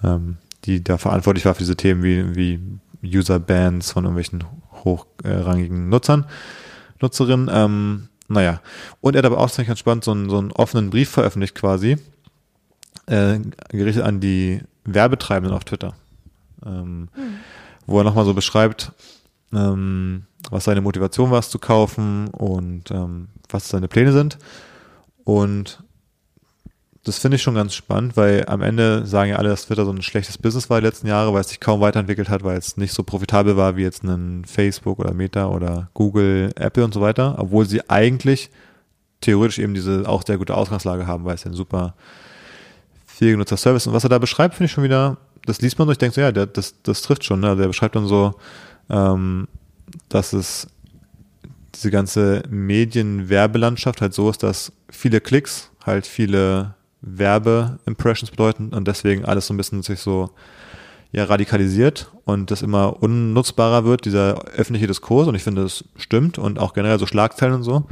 ähm, 0.03 0.39
die 0.65 0.83
da 0.83 0.99
verantwortlich 0.99 1.45
war 1.45 1.55
für 1.55 1.63
diese 1.63 1.77
Themen 1.77 2.03
wie, 2.03 2.35
wie 2.35 2.61
User-Bans 3.17 3.93
von 3.93 4.05
irgendwelchen 4.05 4.45
hochrangigen 4.85 5.89
Nutzern, 5.89 6.27
Nutzerinnen. 7.01 7.51
Ähm, 7.53 8.09
naja, 8.29 8.61
und 9.01 9.15
er 9.15 9.19
hat 9.19 9.27
aber 9.27 9.39
auch 9.39 9.51
ziemlich 9.51 9.69
ganz 9.69 9.81
spannend 9.81 10.05
so 10.05 10.13
einen, 10.13 10.31
so 10.31 10.39
einen 10.39 10.53
offenen 10.53 10.91
Brief 10.91 11.11
veröffentlicht 11.11 11.55
quasi, 11.55 11.99
äh, 13.07 13.39
gerichtet 13.69 14.05
an 14.05 14.21
die 14.21 14.63
Werbetreibenden 14.85 15.55
auf 15.55 15.65
Twitter, 15.65 15.95
ähm, 16.65 17.09
wo 17.87 17.99
er 17.99 18.05
nochmal 18.05 18.25
so 18.25 18.33
beschreibt, 18.33 18.93
ähm, 19.57 20.27
was 20.51 20.65
seine 20.65 20.81
Motivation 20.81 21.31
war, 21.31 21.39
es 21.39 21.51
zu 21.51 21.59
kaufen 21.59 22.29
und 22.29 22.91
ähm, 22.91 23.29
was 23.49 23.69
seine 23.69 23.89
Pläne 23.89 24.13
sind. 24.13 24.39
Und 25.25 25.83
das 27.05 27.19
finde 27.19 27.37
ich 27.37 27.43
schon 27.43 27.55
ganz 27.55 27.75
spannend, 27.75 28.17
weil 28.17 28.45
am 28.47 28.63
Ende 28.63 29.07
sagen 29.07 29.31
ja 29.31 29.37
alle, 29.37 29.51
dass 29.51 29.67
Twitter 29.67 29.85
so 29.85 29.93
ein 29.93 30.01
schlechtes 30.01 30.39
Business 30.39 30.71
war 30.71 30.81
die 30.81 30.87
letzten 30.87 31.07
Jahre, 31.07 31.35
weil 31.35 31.43
es 31.43 31.49
sich 31.51 31.61
kaum 31.61 31.81
weiterentwickelt 31.81 32.31
hat, 32.31 32.45
weil 32.45 32.57
es 32.57 32.79
nicht 32.79 32.95
so 32.95 33.03
profitabel 33.03 33.57
war 33.59 33.77
wie 33.77 33.83
jetzt 33.83 34.05
ein 34.05 34.45
Facebook 34.47 34.99
oder 34.99 35.13
Meta 35.13 35.49
oder 35.49 35.91
Google, 35.93 36.51
Apple 36.57 36.85
und 36.85 36.95
so 36.95 37.03
weiter, 37.03 37.37
obwohl 37.39 37.67
sie 37.67 37.89
eigentlich 37.91 38.51
theoretisch 39.21 39.59
eben 39.59 39.75
diese 39.75 40.09
auch 40.09 40.25
sehr 40.27 40.39
gute 40.39 40.57
Ausgangslage 40.57 41.07
haben, 41.07 41.25
weil 41.25 41.35
es 41.35 41.45
ja 41.45 41.51
ein 41.51 41.55
super 41.55 41.95
viel 43.07 43.33
genutzter 43.33 43.59
Service. 43.59 43.87
Und 43.87 43.93
was 43.93 44.05
er 44.05 44.11
da 44.11 44.19
beschreibt, 44.19 44.55
finde 44.55 44.67
ich 44.67 44.73
schon 44.73 44.85
wieder, 44.85 45.19
das 45.45 45.61
liest 45.61 45.79
man 45.79 45.87
so, 45.87 45.93
ich 45.93 45.99
denke 45.99 46.15
so, 46.15 46.21
ja, 46.23 46.33
der, 46.33 46.47
das, 46.47 46.83
das 46.83 47.03
trifft 47.03 47.25
schon. 47.25 47.41
Ne? 47.41 47.55
Der 47.55 47.67
beschreibt 47.67 47.97
dann 47.97 48.07
so, 48.07 48.35
ähm, 48.91 49.49
dass 50.09 50.33
es 50.33 50.69
diese 51.75 51.91
ganze 51.91 52.43
Medienwerbelandschaft 52.49 54.01
halt 54.01 54.15
so 54.15 54.31
ist, 54.31 54.43
dass 54.43 54.73
viele 54.89 55.21
Klicks 55.21 55.71
halt 55.85 56.07
viele 56.07 56.75
Werbeimpressions 57.01 58.31
bedeuten 58.31 58.73
und 58.73 58.89
deswegen 58.89 59.25
alles 59.25 59.47
so 59.47 59.55
ein 59.55 59.57
bisschen 59.57 59.83
sich 59.83 60.01
so 60.01 60.31
ja 61.13 61.25
radikalisiert 61.25 62.11
und 62.25 62.51
das 62.51 62.63
immer 62.63 63.03
unnutzbarer 63.03 63.85
wird, 63.85 64.05
dieser 64.05 64.45
öffentliche 64.47 64.87
Diskurs 64.87 65.29
und 65.29 65.35
ich 65.35 65.45
finde, 65.45 65.63
das 65.63 65.85
stimmt 65.97 66.39
und 66.39 66.59
auch 66.59 66.73
generell 66.75 66.99
so 66.99 67.07
Schlagzeilen 67.07 67.55
und 67.55 67.63
so. 67.63 67.85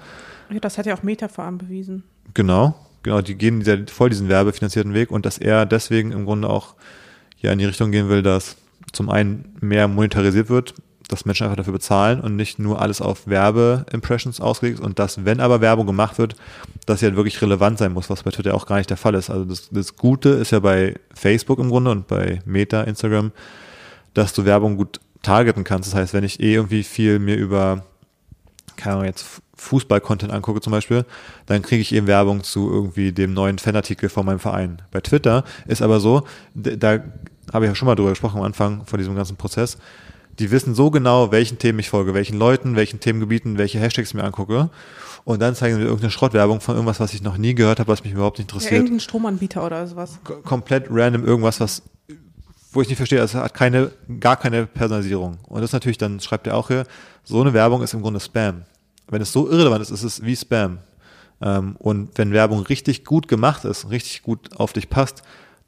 Ja, 0.51 0.61
das 0.61 0.79
hat 0.79 0.87
ja 0.87 0.95
auch 0.95 1.03
Meta 1.03 1.29
vor 1.29 1.45
allem 1.45 1.59
bewiesen. 1.59 2.03
Genau, 2.35 2.75
genau, 3.03 3.21
die 3.21 3.37
gehen 3.37 3.61
dieser, 3.61 3.79
voll 3.87 4.11
diesen 4.11 4.29
werbefinanzierten 4.29 4.95
Weg 4.95 5.11
und 5.11 5.27
dass 5.27 5.39
er 5.39 5.67
deswegen 5.67 6.13
im 6.13 6.25
Grunde 6.25 6.49
auch 6.49 6.75
ja 7.41 7.53
in 7.53 7.59
die 7.59 7.65
Richtung 7.65 7.91
gehen 7.93 8.09
will, 8.09 8.23
dass 8.23 8.57
zum 8.93 9.11
einen 9.11 9.57
mehr 9.61 9.89
monetarisiert 9.89 10.49
wird, 10.49 10.75
dass 11.09 11.25
Menschen 11.27 11.45
einfach 11.45 11.57
dafür 11.57 11.75
bezahlen 11.75 12.21
und 12.21 12.37
nicht 12.37 12.59
nur 12.59 12.81
alles 12.81 13.01
auf 13.01 13.27
Werbeimpressions 13.27 14.41
ausgelegt 14.41 14.79
ist 14.79 14.85
und 14.85 14.99
dass, 14.99 15.25
wenn 15.25 15.41
aber 15.41 15.61
Werbung 15.61 15.87
gemacht 15.87 16.19
wird, 16.19 16.37
dass 16.87 17.01
sie 17.01 17.07
halt 17.07 17.17
wirklich 17.17 17.41
relevant 17.43 17.79
sein 17.79 17.93
muss, 17.93 18.09
was 18.09 18.23
bei 18.23 18.31
Twitter 18.31 18.55
auch 18.55 18.67
gar 18.67 18.77
nicht 18.77 18.91
der 18.91 18.97
Fall 18.97 19.15
ist. 19.15 19.29
Also 19.29 19.45
das, 19.45 19.69
das 19.71 19.97
Gute 19.97 20.31
ist 20.31 20.53
ja 20.53 20.61
bei 20.61 20.95
Facebook 21.15 21.59
im 21.59 21.69
Grunde 21.69 21.91
und 21.91 22.07
bei 22.07 22.41
Meta, 22.45 22.83
Instagram, 22.83 23.33
dass 24.15 24.33
du 24.33 24.45
Werbung 24.45 24.77
gut 24.77 25.01
targeten 25.23 25.65
kannst. 25.65 25.91
Das 25.91 25.99
heißt, 25.99 26.15
wenn 26.15 26.25
ich 26.25 26.41
eh 26.41 26.55
irgendwie 26.55 26.83
viel 26.83 27.19
mir 27.19 27.37
über, 27.37 27.85
keine 28.77 28.97
Ahnung, 28.97 29.07
jetzt 29.07 29.43
Fußball-Content 29.57 30.33
angucke 30.33 30.61
zum 30.61 30.73
Beispiel, 30.73 31.05
dann 31.47 31.63
kriege 31.63 31.83
ich 31.83 31.95
eben 31.95 32.07
Werbung 32.07 32.43
zu 32.43 32.71
irgendwie 32.71 33.13
dem 33.13 33.33
neuen 33.33 33.59
Fanartikel 33.59 34.09
von 34.09 34.27
meinem 34.27 34.41
Verein. 34.41 34.83
Bei 34.91 35.01
Twitter 35.01 35.45
ist 35.67 35.83
aber 35.83 36.01
so, 36.01 36.27
da 36.55 37.01
habe 37.53 37.65
ich 37.65 37.71
ja 37.71 37.75
schon 37.75 37.87
mal 37.87 37.95
drüber 37.95 38.11
gesprochen 38.11 38.39
am 38.39 38.45
Anfang 38.45 38.85
von 38.87 38.99
diesem 38.99 39.15
ganzen 39.15 39.37
Prozess, 39.37 39.79
die 40.39 40.51
wissen 40.51 40.75
so 40.75 40.91
genau, 40.91 41.31
welchen 41.31 41.59
Themen 41.59 41.79
ich 41.79 41.91
folge, 41.91 42.15
welchen 42.15 42.39
Leuten, 42.39 42.75
welchen 42.77 43.01
Themengebieten, 43.01 43.59
welche 43.59 43.79
Hashtags 43.79 44.09
ich 44.11 44.15
mir 44.15 44.25
angucke. 44.25 44.71
Und 45.25 45.41
dann 45.41 45.55
zeigen 45.55 45.75
sie 45.75 45.81
mir 45.81 45.87
irgendeine 45.87 46.11
Schrottwerbung 46.11 46.61
von 46.61 46.75
irgendwas, 46.75 46.99
was 46.99 47.13
ich 47.15 47.23
noch 47.23 47.37
nie 47.37 47.55
gehört 47.55 47.79
habe, 47.79 47.93
was 47.93 48.03
mich 48.03 48.13
überhaupt 48.13 48.39
nicht 48.39 48.51
Ja, 48.51 48.55
interessiert. 48.57 48.81
irgendein 48.81 49.01
Stromanbieter 49.01 49.65
oder 49.65 49.87
sowas. 49.87 50.19
K- 50.25 50.35
komplett 50.43 50.87
random 50.91 51.25
irgendwas, 51.25 51.61
was 51.61 51.83
wo 52.75 52.81
ich 52.81 52.89
nicht 52.89 52.97
verstehe, 52.97 53.21
es 53.21 53.35
hat 53.35 53.53
keine, 53.53 53.91
gar 54.19 54.37
keine 54.37 54.65
Personalisierung. 54.67 55.37
Und 55.47 55.61
das 55.61 55.73
natürlich, 55.73 55.99
dann 55.99 56.21
schreibt 56.21 56.47
er 56.47 56.57
auch 56.57 56.69
hier, 56.69 56.87
so 57.23 57.39
eine 57.43 57.53
Werbung 57.53 57.83
ist 57.83 57.93
im 57.93 58.01
Grunde 58.01 58.19
Spam. 58.19 58.63
Wenn 59.09 59.21
es 59.21 59.31
so 59.31 59.47
irrelevant 59.51 59.83
ist, 59.83 59.91
ist 59.91 60.03
es 60.03 60.25
wie 60.25 60.35
Spam. 60.35 60.79
Ähm, 61.43 61.77
und 61.79 62.17
wenn 62.17 62.33
Werbung 62.33 62.61
richtig 62.61 63.05
gut 63.05 63.29
gemacht 63.29 63.67
ist, 63.67 63.91
richtig 63.91 64.23
gut 64.23 64.57
auf 64.57 64.73
dich 64.73 64.89
passt, 64.89 65.23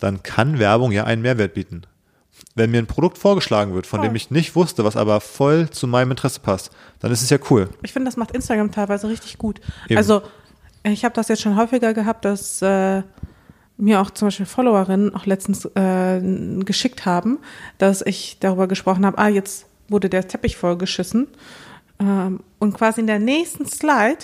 dann 0.05 0.23
kann 0.23 0.59
Werbung 0.59 0.93
ja 0.93 1.05
einen 1.05 1.23
Mehrwert 1.23 1.55
bieten. 1.55 1.83
Wenn 2.55 2.71
mir 2.71 2.79
ein 2.79 2.87
Produkt 2.87 3.17
vorgeschlagen 3.17 3.75
wird, 3.75 3.87
von 3.87 4.03
dem 4.03 4.15
ich 4.15 4.31
nicht 4.31 4.55
wusste, 4.55 4.85
was 4.85 4.97
aber 4.97 5.21
voll 5.21 5.71
zu 5.71 5.87
meinem 5.87 6.11
Interesse 6.11 6.41
passt, 6.41 6.71
dann 7.01 7.11
ist 7.11 7.23
es 7.23 7.31
ja 7.31 7.39
cool. 7.51 7.71
Ich 7.83 7.93
finde, 7.93 8.09
das 8.09 8.17
macht 8.17 8.33
Instagram 8.33 8.71
teilweise 8.71 9.09
richtig 9.09 9.39
gut. 9.39 9.61
Eben. 9.89 9.97
Also, 9.97 10.23
ich 10.83 11.05
habe 11.05 11.15
das 11.15 11.29
jetzt 11.29 11.43
schon 11.43 11.57
häufiger 11.57 11.95
gehabt, 11.95 12.25
dass 12.25 12.61
äh, 12.61 13.03
mir 13.77 14.01
auch 14.01 14.11
zum 14.11 14.29
Beispiel 14.29 14.47
Followerinnen 14.47 15.15
auch 15.15 15.27
letztens 15.27 15.65
äh, 15.65 16.21
geschickt 16.65 17.07
haben, 17.07 17.39
dass 17.79 18.03
ich 18.03 18.39
darüber 18.41 18.69
gesprochen 18.69 19.07
habe, 19.07 19.19
ah, 19.19 19.29
jetzt 19.29 19.67
wurde 19.89 20.09
der 20.11 20.29
Teppich 20.29 20.57
vollgeschissen. 20.57 21.29
Ähm, 21.99 22.41
und 22.59 22.75
quasi 22.75 23.01
in 23.01 23.07
der 23.07 23.21
nächsten 23.21 23.67
Slide 23.67 24.19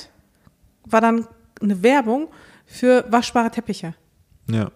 war 0.85 1.01
dann 1.01 1.27
eine 1.61 1.83
Werbung 1.83 2.29
für 2.67 3.05
waschbare 3.09 3.51
Teppiche. 3.51 3.95
Ja. 4.49 4.71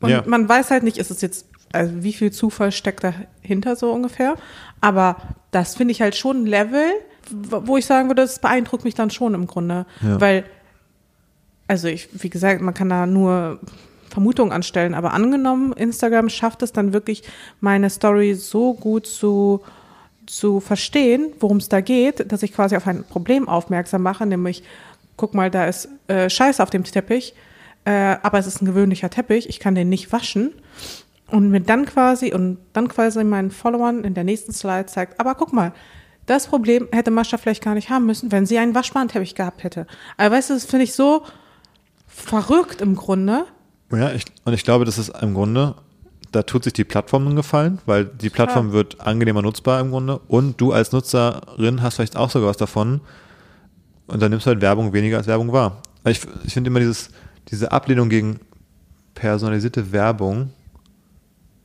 Und 0.00 0.10
ja. 0.10 0.22
man 0.26 0.48
weiß 0.48 0.70
halt 0.70 0.82
nicht, 0.82 0.96
ist 0.96 1.10
es 1.10 1.20
jetzt, 1.20 1.46
also 1.72 2.02
wie 2.02 2.12
viel 2.12 2.32
Zufall 2.32 2.72
steckt 2.72 3.04
dahinter 3.04 3.76
so 3.76 3.92
ungefähr. 3.92 4.36
Aber 4.80 5.16
das 5.50 5.76
finde 5.76 5.92
ich 5.92 6.00
halt 6.00 6.16
schon 6.16 6.42
ein 6.42 6.46
Level, 6.46 6.84
wo 7.30 7.76
ich 7.76 7.86
sagen 7.86 8.08
würde, 8.08 8.22
das 8.22 8.38
beeindruckt 8.38 8.84
mich 8.84 8.94
dann 8.94 9.10
schon 9.10 9.34
im 9.34 9.46
Grunde. 9.46 9.86
Ja. 10.02 10.20
Weil, 10.20 10.44
also 11.68 11.88
ich, 11.88 12.08
wie 12.12 12.30
gesagt, 12.30 12.60
man 12.60 12.74
kann 12.74 12.88
da 12.88 13.06
nur 13.06 13.60
Vermutungen 14.08 14.52
anstellen, 14.52 14.94
aber 14.94 15.12
angenommen, 15.12 15.72
Instagram 15.72 16.28
schafft 16.28 16.62
es 16.62 16.72
dann 16.72 16.92
wirklich, 16.92 17.22
meine 17.60 17.90
Story 17.90 18.34
so 18.34 18.74
gut 18.74 19.06
zu, 19.06 19.60
zu 20.26 20.60
verstehen, 20.60 21.32
worum 21.38 21.58
es 21.58 21.68
da 21.68 21.80
geht, 21.80 22.30
dass 22.32 22.42
ich 22.42 22.52
quasi 22.52 22.76
auf 22.76 22.86
ein 22.86 23.04
Problem 23.04 23.48
aufmerksam 23.48 24.02
mache, 24.02 24.26
nämlich, 24.26 24.64
guck 25.16 25.34
mal, 25.34 25.50
da 25.50 25.66
ist 25.66 25.88
äh, 26.08 26.28
Scheiße 26.28 26.62
auf 26.62 26.70
dem 26.70 26.82
Teppich, 26.82 27.34
äh, 27.84 28.16
aber 28.22 28.38
es 28.38 28.46
ist 28.46 28.62
ein 28.62 28.66
gewöhnlicher 28.66 29.10
Teppich, 29.10 29.48
ich 29.48 29.60
kann 29.60 29.74
den 29.74 29.88
nicht 29.88 30.12
waschen. 30.12 30.52
Und 31.30 31.50
mir 31.50 31.60
dann 31.60 31.86
quasi, 31.86 32.32
und 32.32 32.58
dann 32.72 32.88
quasi 32.88 33.22
meinen 33.22 33.52
Followern 33.52 34.02
in 34.02 34.14
der 34.14 34.24
nächsten 34.24 34.52
Slide 34.52 34.86
zeigt, 34.86 35.20
aber 35.20 35.36
guck 35.36 35.52
mal, 35.52 35.72
das 36.26 36.46
Problem 36.46 36.88
hätte 36.92 37.10
Mascha 37.10 37.38
vielleicht 37.38 37.62
gar 37.62 37.74
nicht 37.74 37.90
haben 37.90 38.06
müssen, 38.06 38.32
wenn 38.32 38.46
sie 38.46 38.58
einen 38.58 38.74
waschbaren 38.74 39.08
Teppich 39.08 39.34
gehabt 39.34 39.62
hätte. 39.62 39.86
Aber 40.16 40.36
weißt 40.36 40.50
du, 40.50 40.54
das 40.54 40.64
finde 40.64 40.84
ich 40.84 40.94
so 40.94 41.24
verrückt 42.06 42.80
im 42.80 42.96
Grunde. 42.96 43.44
Ja, 43.92 44.12
ich, 44.12 44.24
und 44.44 44.52
ich 44.52 44.64
glaube, 44.64 44.84
das 44.84 44.98
ist 44.98 45.10
im 45.20 45.34
Grunde, 45.34 45.76
da 46.32 46.42
tut 46.42 46.64
sich 46.64 46.72
die 46.72 46.84
Plattform 46.84 47.26
einen 47.26 47.36
Gefallen, 47.36 47.80
weil 47.86 48.04
die 48.04 48.30
Plattform 48.30 48.66
Klar. 48.66 48.74
wird 48.74 49.00
angenehmer 49.00 49.42
nutzbar 49.42 49.80
im 49.80 49.90
Grunde 49.90 50.20
und 50.28 50.60
du 50.60 50.72
als 50.72 50.92
Nutzerin 50.92 51.82
hast 51.82 51.96
vielleicht 51.96 52.16
auch 52.16 52.30
sogar 52.30 52.48
was 52.50 52.56
davon 52.56 53.00
und 54.06 54.20
dann 54.20 54.30
nimmst 54.30 54.46
du 54.46 54.50
halt 54.50 54.60
Werbung 54.60 54.92
weniger 54.92 55.18
als 55.18 55.26
Werbung 55.26 55.52
wahr. 55.52 55.82
Ich, 56.04 56.20
ich 56.44 56.54
finde 56.54 56.68
immer 56.68 56.80
dieses, 56.80 57.10
diese 57.50 57.72
Ablehnung 57.72 58.08
gegen 58.08 58.40
personalisierte 59.14 59.92
Werbung 59.92 60.50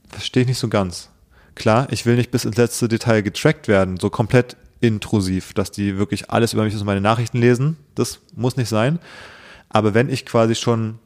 verstehe 0.09 0.41
ich 0.41 0.47
nicht 0.47 0.59
so 0.59 0.67
ganz. 0.67 1.09
Klar, 1.55 1.87
ich 1.91 2.05
will 2.05 2.15
nicht 2.15 2.31
bis 2.31 2.45
ins 2.45 2.57
letzte 2.57 2.87
Detail 2.87 3.21
getrackt 3.21 3.67
werden, 3.67 3.97
so 3.97 4.09
komplett 4.09 4.57
intrusiv, 4.81 5.53
dass 5.53 5.71
die 5.71 5.97
wirklich 5.97 6.29
alles 6.29 6.53
über 6.53 6.63
mich 6.63 6.75
aus 6.75 6.83
meine 6.83 7.01
Nachrichten 7.01 7.37
lesen. 7.37 7.77
Das 7.95 8.19
muss 8.35 8.57
nicht 8.57 8.69
sein. 8.69 8.99
Aber 9.69 9.93
wenn 9.93 10.09
ich 10.09 10.25
quasi 10.25 10.55
schon 10.55 10.99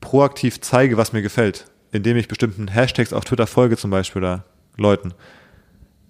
proaktiv 0.00 0.60
zeige, 0.60 0.96
was 0.96 1.12
mir 1.12 1.22
gefällt, 1.22 1.66
indem 1.92 2.16
ich 2.16 2.28
bestimmten 2.28 2.68
Hashtags 2.68 3.12
auf 3.12 3.24
Twitter 3.24 3.46
folge 3.46 3.76
zum 3.76 3.90
Beispiel 3.90 4.22
oder 4.22 4.44
Leuten, 4.76 5.14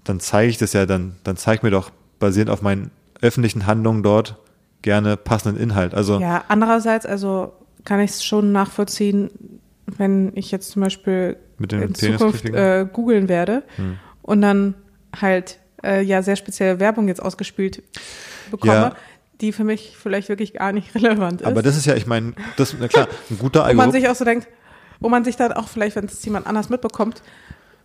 dann 0.05 0.21
zeige 0.21 0.51
ich 0.51 0.59
das 0.59 0.73
ja, 0.73 0.87
dann, 0.87 1.17
dann 1.25 1.37
zeig 1.37 1.63
mir 1.63 1.71
doch 1.71 1.91
basierend 2.19 2.51
auf 2.51 2.63
meinen 2.63 2.91
öffentlichen 3.21 3.67
Handlungen 3.67 4.03
dort 4.03 4.37
gerne 4.83 5.17
passenden 5.17 5.61
Inhalt. 5.61 5.95
Also 5.95 6.21
Ja, 6.21 6.45
andererseits, 6.49 7.05
also 7.05 7.53
kann 7.89 8.01
ich 8.01 8.11
es 8.11 8.25
schon 8.25 8.53
nachvollziehen, 8.53 9.31
wenn 9.87 10.33
ich 10.35 10.51
jetzt 10.51 10.71
zum 10.71 10.83
Beispiel 10.83 11.37
in 11.59 11.95
Zukunft 11.95 12.45
äh, 12.45 12.87
googeln 12.93 13.29
werde 13.29 13.63
Hm. 13.77 13.99
und 14.23 14.43
dann 14.43 14.75
halt 15.19 15.59
äh, 15.83 16.03
ja 16.03 16.23
sehr 16.23 16.37
spezielle 16.37 16.79
Werbung 16.81 17.09
jetzt 17.09 17.23
ausgespielt 17.23 17.83
bekomme, 18.51 18.73
Ja. 18.75 18.97
die 19.41 19.53
für 19.53 19.65
mich 19.65 19.97
vielleicht 19.97 20.29
wirklich 20.29 20.53
gar 20.55 20.73
nicht 20.73 20.95
relevant 20.95 21.41
ist. 21.41 21.47
aber 21.47 21.63
das 21.63 21.77
ist 21.77 21.87
ja, 21.87 21.95
ich 21.97 22.07
meine, 22.07 22.35
das, 22.57 22.75
na 22.79 22.89
klar, 22.89 23.09
ein 23.31 23.39
guter 23.39 23.61
wo 23.61 23.65
man 23.65 23.69
Algorithmus. 23.71 23.95
sich 23.95 24.09
auch 24.11 24.15
so 24.17 24.25
denkt, 24.25 24.47
wo 25.01 25.09
man 25.09 25.25
sich 25.25 25.37
dann 25.37 25.53
auch 25.53 25.69
vielleicht, 25.69 25.97
wenn 25.97 26.05
es 26.05 26.25
jemand 26.25 26.47
anders 26.47 26.69
mitbekommt, 26.69 27.23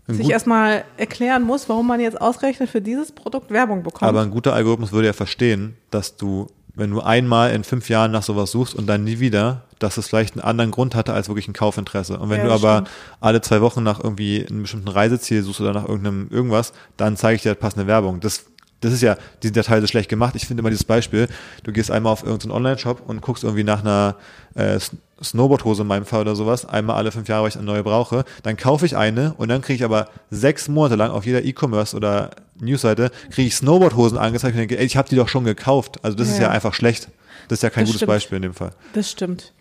Ein 0.07 0.15
sich 0.15 0.29
erstmal 0.31 0.83
erklären 0.97 1.43
muss, 1.43 1.69
warum 1.69 1.87
man 1.87 1.99
jetzt 2.01 2.19
ausgerechnet 2.19 2.69
für 2.69 2.81
dieses 2.81 3.11
Produkt 3.13 3.51
Werbung 3.51 3.83
bekommt. 3.83 4.03
Aber 4.09 4.21
ein 4.21 4.31
guter 4.31 4.53
Algorithmus 4.53 4.91
würde 4.91 5.07
ja 5.07 5.13
verstehen, 5.13 5.77
dass 5.91 6.17
du, 6.17 6.47
wenn 6.75 6.89
du 6.91 7.01
einmal 7.01 7.51
in 7.51 7.63
fünf 7.63 7.89
Jahren 7.89 8.11
nach 8.11 8.23
sowas 8.23 8.51
suchst 8.51 8.73
und 8.73 8.87
dann 8.87 9.03
nie 9.03 9.19
wieder, 9.19 9.61
dass 9.79 9.97
es 9.97 10.07
vielleicht 10.07 10.33
einen 10.35 10.43
anderen 10.43 10.71
Grund 10.71 10.95
hatte 10.95 11.13
als 11.13 11.27
wirklich 11.27 11.47
ein 11.47 11.53
Kaufinteresse. 11.53 12.17
Und 12.17 12.29
wenn 12.29 12.39
Ja, 12.39 12.45
du 12.47 12.51
aber 12.53 12.73
stimmt. 12.77 12.89
alle 13.19 13.41
zwei 13.41 13.61
Wochen 13.61 13.83
nach 13.83 14.03
irgendwie 14.03 14.45
einem 14.47 14.63
bestimmten 14.63 14.87
Reiseziel 14.87 15.43
suchst 15.43 15.61
oder 15.61 15.73
nach 15.73 15.87
irgendeinem 15.87 16.27
irgendwas, 16.31 16.73
dann 16.97 17.15
zeige 17.17 17.35
ich 17.35 17.41
dir 17.43 17.49
halt 17.49 17.59
passende 17.59 17.85
Werbung. 17.85 18.19
Das, 18.21 18.45
das 18.83 18.93
ist 18.93 19.01
ja, 19.01 19.15
die 19.41 19.47
sind 19.47 19.55
ja 19.57 19.63
teilweise 19.63 19.87
schlecht 19.87 20.09
gemacht. 20.09 20.35
Ich 20.35 20.45
finde 20.45 20.61
immer 20.61 20.69
dieses 20.69 20.83
Beispiel, 20.83 21.27
du 21.63 21.71
gehst 21.71 21.91
einmal 21.91 22.13
auf 22.13 22.23
irgendeinen 22.23 22.51
Online-Shop 22.51 23.01
und 23.07 23.21
guckst 23.21 23.43
irgendwie 23.43 23.63
nach 23.63 23.81
einer 23.81 24.15
äh, 24.55 24.79
Snowboardhose 25.23 25.83
in 25.83 25.87
meinem 25.87 26.05
Fall 26.05 26.21
oder 26.21 26.35
sowas, 26.35 26.65
einmal 26.65 26.97
alle 26.97 27.11
fünf 27.11 27.27
Jahre, 27.29 27.43
weil 27.43 27.49
ich 27.49 27.55
eine 27.55 27.65
neue 27.65 27.83
brauche, 27.83 28.25
dann 28.43 28.57
kaufe 28.57 28.85
ich 28.85 28.97
eine 28.97 29.33
und 29.37 29.47
dann 29.49 29.61
kriege 29.61 29.75
ich 29.77 29.83
aber 29.85 30.09
sechs 30.29 30.67
Monate 30.67 30.95
lang 30.95 31.11
auf 31.11 31.25
jeder 31.25 31.43
E-Commerce 31.43 31.95
oder 31.95 32.31
Newsseite 32.59 33.09
kriege 33.31 33.47
ich 33.47 33.55
Snowboardhosen 33.55 34.17
angezeigt 34.17 34.53
und 34.55 34.59
denke, 34.59 34.77
ey, 34.77 34.85
ich 34.85 34.97
habe 34.97 35.07
die 35.09 35.15
doch 35.15 35.27
schon 35.29 35.43
gekauft. 35.45 35.99
Also 36.03 36.17
das 36.17 36.27
ist 36.29 36.37
Ja. 36.37 36.43
ja 36.43 36.49
einfach 36.49 36.73
schlecht. 36.73 37.09
Das 37.47 37.59
ist 37.59 37.63
ja 37.63 37.69
kein 37.69 37.83
Das 37.83 37.89
gutes 37.89 37.99
stimmt. 37.99 38.07
Beispiel 38.09 38.35
in 38.37 38.41
dem 38.43 38.53
Fall. 38.53 38.71
Das 38.93 39.09
stimmt. 39.09 39.53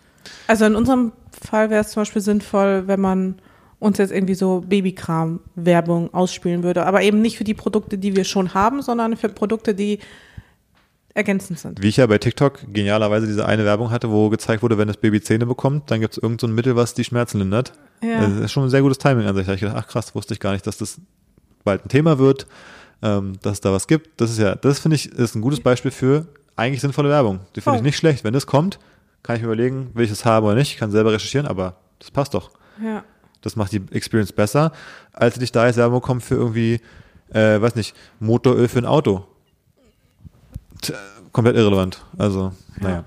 Also 0.46 0.64
in 0.66 0.74
unserem 0.76 1.12
Fall 1.48 1.70
wäre 1.70 1.80
es 1.80 1.90
zum 1.90 2.02
Beispiel 2.02 2.22
sinnvoll, 2.22 2.84
wenn 2.86 3.00
man 3.00 3.36
uns 3.82 3.98
jetzt 3.98 4.12
irgendwie 4.12 4.34
so 4.34 4.62
Babykram-Werbung 4.66 6.14
ausspielen 6.14 6.62
würde. 6.62 6.86
Aber 6.86 7.02
eben 7.02 7.20
nicht 7.20 7.36
für 7.36 7.44
die 7.44 7.54
Produkte, 7.54 7.98
die 7.98 8.14
wir 8.14 8.24
schon 8.24 8.54
haben, 8.54 8.80
sondern 8.80 9.16
für 9.16 9.28
Produkte, 9.28 9.74
die 9.74 9.98
ergänzend 11.14 11.58
sind. 11.58 11.82
Wie 11.82 11.88
ich 11.88 11.96
ja 11.96 12.06
bei 12.06 12.18
TikTok 12.18 12.60
genialerweise 12.72 13.26
diese 13.26 13.44
eine 13.44 13.64
Werbung 13.64 13.90
hatte, 13.90 14.10
wo 14.10 14.30
gezeigt 14.30 14.62
wurde, 14.62 14.78
wenn 14.78 14.86
das 14.86 14.96
Baby 14.96 15.20
Zähne 15.20 15.46
bekommt, 15.46 15.90
dann 15.90 16.00
gibt 16.00 16.14
es 16.14 16.18
irgendein 16.22 16.38
so 16.38 16.46
ein 16.46 16.54
Mittel, 16.54 16.76
was 16.76 16.94
die 16.94 17.04
Schmerzen 17.04 17.38
lindert. 17.38 17.72
Ja. 18.02 18.20
Das 18.20 18.32
ist 18.38 18.52
schon 18.52 18.62
ein 18.62 18.70
sehr 18.70 18.82
gutes 18.82 18.98
Timing 18.98 19.26
an 19.26 19.34
sich. 19.34 19.44
Da 19.44 19.50
hab 19.50 19.54
ich 19.56 19.60
gedacht, 19.60 19.76
ach 19.78 19.88
krass, 19.88 20.14
wusste 20.14 20.32
ich 20.32 20.40
gar 20.40 20.52
nicht, 20.52 20.66
dass 20.66 20.78
das 20.78 21.00
bald 21.64 21.84
ein 21.84 21.88
Thema 21.88 22.18
wird, 22.18 22.46
ähm, 23.02 23.34
dass 23.42 23.54
es 23.54 23.60
da 23.60 23.72
was 23.72 23.88
gibt. 23.88 24.20
Das 24.20 24.30
ist 24.30 24.38
ja, 24.38 24.54
das 24.54 24.78
finde 24.78 24.94
ich, 24.94 25.12
ist 25.12 25.34
ein 25.34 25.42
gutes 25.42 25.60
Beispiel 25.60 25.90
für 25.90 26.26
eigentlich 26.54 26.80
sinnvolle 26.80 27.08
Werbung. 27.08 27.40
Die 27.56 27.60
finde 27.60 27.76
ich 27.76 27.80
Voll. 27.80 27.82
nicht 27.82 27.96
schlecht. 27.96 28.24
Wenn 28.24 28.32
das 28.32 28.46
kommt, 28.46 28.78
kann 29.24 29.36
ich 29.36 29.42
mir 29.42 29.48
überlegen, 29.48 29.90
will 29.94 30.04
ich 30.04 30.10
das 30.10 30.24
haben 30.24 30.46
oder 30.46 30.54
nicht, 30.54 30.78
kann 30.78 30.90
selber 30.90 31.12
recherchieren, 31.12 31.46
aber 31.46 31.76
das 31.98 32.10
passt 32.10 32.34
doch. 32.34 32.50
Ja. 32.82 33.04
Das 33.42 33.56
macht 33.56 33.72
die 33.72 33.82
Experience 33.90 34.32
besser, 34.32 34.72
als 35.12 35.38
dich 35.38 35.52
da 35.52 35.66
jetzt 35.66 35.76
Werbung 35.76 36.00
kommt 36.00 36.22
für 36.22 36.36
irgendwie, 36.36 36.80
äh, 37.32 37.60
weiß 37.60 37.74
nicht, 37.74 37.94
Motoröl 38.20 38.68
für 38.68 38.78
ein 38.78 38.86
Auto. 38.86 39.26
T 40.80 40.94
komplett 41.32 41.56
irrelevant. 41.56 42.04
Also, 42.18 42.52
naja. 42.80 43.04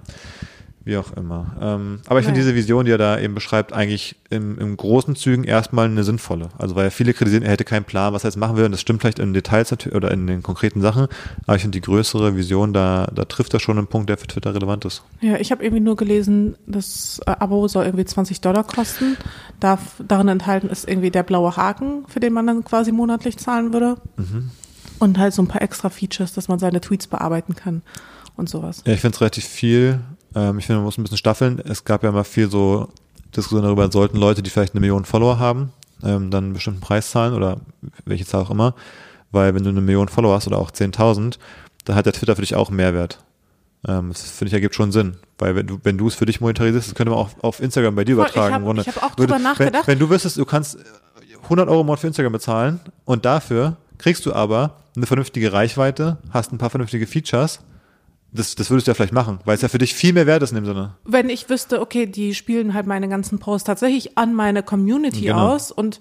Wie 0.86 0.98
auch 0.98 1.14
immer. 1.14 1.58
Ähm, 1.60 2.02
aber 2.06 2.20
ich 2.20 2.26
finde 2.26 2.40
diese 2.40 2.54
Vision, 2.54 2.86
die 2.86 2.92
er 2.92 3.00
da 3.00 3.20
eben 3.20 3.34
beschreibt, 3.34 3.74
eigentlich 3.74 4.18
im, 4.30 4.60
im 4.60 4.78
großen 4.78 5.16
Zügen 5.16 5.44
erstmal 5.44 5.86
eine 5.86 6.04
sinnvolle. 6.04 6.50
Also 6.60 6.76
weil 6.76 6.84
ja 6.84 6.90
viele 6.92 7.16
kritisieren, 7.16 7.42
er 7.42 7.54
hätte 7.54 7.64
keinen 7.64 7.86
Plan, 7.86 8.14
was 8.14 8.24
er 8.24 8.30
jetzt 8.30 8.36
machen 8.36 8.56
will. 8.56 8.66
Und 8.66 8.72
das 8.72 8.82
stimmt 8.82 9.02
vielleicht 9.02 9.18
in 9.18 9.34
Details 9.34 9.72
natürlich 9.72 9.96
oder 9.96 10.12
in 10.12 10.28
den 10.28 10.44
konkreten 10.44 10.82
Sachen. 10.82 11.08
Aber 11.48 11.56
ich 11.56 11.64
finde 11.64 11.80
die 11.80 11.82
größere 11.82 12.38
Vision, 12.38 12.72
da, 12.72 13.08
da 13.16 13.26
trifft 13.26 13.56
er 13.56 13.60
schon 13.60 13.80
einen 13.80 13.88
Punkt, 13.88 14.10
der 14.10 14.20
für 14.20 14.28
Twitter 14.28 14.54
relevant 14.54 14.86
ist. 14.86 15.02
Ja, 15.22 15.38
ich 15.38 15.52
habe 15.52 15.64
irgendwie 15.64 15.82
nur 15.82 15.96
gelesen, 15.96 16.56
das 16.68 17.20
äh, 17.26 17.32
Abo 17.32 17.68
soll 17.68 17.86
irgendwie 17.86 18.06
20 18.06 18.42
Dollar 18.42 18.64
kosten. 18.64 19.18
Darf, 19.60 20.04
darin 20.08 20.28
enthalten 20.28 20.70
ist 20.70 20.88
irgendwie 20.88 21.10
der 21.10 21.24
blaue 21.24 21.58
Haken, 21.58 22.06
für 22.08 22.20
den 22.20 22.32
man 22.32 22.46
dann 22.46 22.64
quasi 22.64 22.92
monatlich 22.92 23.38
zahlen 23.38 23.74
würde. 23.74 23.96
Und 25.00 25.18
halt 25.18 25.34
so 25.34 25.42
ein 25.42 25.48
paar 25.48 25.64
extra 25.64 25.90
Features, 25.90 26.34
dass 26.34 26.48
man 26.48 26.60
seine 26.60 26.80
Tweets 26.80 27.08
bearbeiten 27.08 27.56
kann 27.56 27.82
und 28.38 28.50
sowas. 28.50 28.84
Ja, 28.86 28.94
ich 28.94 29.02
finde 29.02 29.16
es 29.16 29.22
relativ 29.22 29.46
viel. 29.46 30.00
Ähm, 30.36 30.60
ich 30.60 30.66
finde, 30.66 30.78
man 30.80 30.86
muss 30.86 30.98
ein 30.98 31.04
bisschen 31.04 31.18
staffeln. 31.18 31.60
Es 31.60 31.84
gab 31.86 32.04
ja 32.04 32.12
mal 32.12 32.24
viel 32.24 32.50
so 32.50 32.90
Diskussionen 33.36 33.64
darüber, 33.64 33.92
sollten 33.92 34.18
Leute, 34.18 34.42
die 34.44 34.50
vielleicht 34.50 34.74
eine 34.74 34.82
Million 34.82 35.06
Follower 35.06 35.40
haben, 35.40 35.72
ähm, 36.04 36.32
dann 36.32 36.46
einen 36.46 36.54
bestimmten 36.54 36.82
Preis 36.82 37.12
zahlen 37.12 37.34
oder 37.34 37.58
welche 38.06 38.26
Zahl 38.26 38.42
auch 38.44 38.52
immer. 38.52 38.76
Weil 39.32 39.54
wenn 39.56 39.64
du 39.64 39.70
eine 39.70 39.82
Million 39.82 40.08
Follower 40.08 40.36
hast 40.36 40.48
oder 40.48 40.58
auch 40.58 40.72
10.000, 40.72 41.38
dann 41.86 41.96
hat 41.96 42.06
der 42.06 42.14
Twitter 42.14 42.36
für 42.36 42.42
dich 42.42 42.56
auch 42.56 42.70
einen 42.70 42.78
Mehrwert. 42.78 43.20
Ähm, 43.88 44.10
das 44.10 44.22
finde 44.32 44.50
ich 44.50 44.54
ergibt 44.54 44.76
schon 44.76 44.92
Sinn. 44.92 45.18
Weil 45.38 45.56
wenn 45.56 45.68
du, 45.68 45.80
wenn 45.84 45.98
du 45.98 46.08
es 46.08 46.16
für 46.16 46.26
dich 46.26 46.40
monetarisierst, 46.42 46.88
das 46.90 46.96
könnte 46.96 47.10
man 47.12 47.20
auch 47.20 47.30
auf 47.42 47.60
Instagram 47.62 47.96
bei 47.96 48.06
dir 48.06 48.16
Voll, 48.16 48.26
ich 48.28 48.32
übertragen. 48.36 48.66
hab- 48.78 49.04
auch 49.04 49.16
drüber 49.16 49.38
nachgedacht. 49.40 49.88
Wenn, 49.88 49.94
wenn 49.94 50.00
du 50.00 50.10
wüsstest, 50.10 50.38
du 50.38 50.46
kannst 50.46 50.78
100 51.44 51.68
Euro 51.70 51.82
im 51.82 51.88
Monat 51.88 52.00
für 52.00 52.08
Instagram 52.08 52.32
bezahlen 52.34 52.80
und 53.04 53.26
dafür 53.26 53.76
kriegst 53.98 54.26
du 54.26 54.34
aber 54.34 54.78
eine 54.96 55.06
vernünftige 55.06 55.52
Reichweite, 55.54 56.18
hast 56.32 56.52
ein 56.54 56.58
paar 56.58 56.70
vernünftige 56.70 57.06
Features, 57.06 57.60
das, 58.36 58.56
das 58.56 58.70
würdest 58.70 58.88
du 58.88 58.92
ja 58.92 58.96
vielleicht 58.96 59.14
machen, 59.14 59.40
weil 59.46 59.56
es 59.56 59.62
ja 59.62 59.68
für 59.68 59.78
dich 59.78 59.94
viel 59.96 60.14
mehr 60.14 60.28
wert 60.28 60.44
ist 60.44 60.52
in 60.52 60.56
dem 60.56 60.66
Sinne. 60.66 60.96
Wenn 61.04 61.30
ich 61.30 61.50
wüsste, 61.50 61.82
okay, 61.82 62.06
die 62.06 62.36
spielen 62.36 62.74
halt 62.74 62.86
meine 62.88 63.08
ganzen 63.10 63.40
Posts 63.40 63.66
tatsächlich 63.66 64.18
an 64.18 64.34
meine 64.34 64.62
Community 64.64 65.22
Genau. 65.22 65.54
aus 65.54 65.72
und 65.72 66.00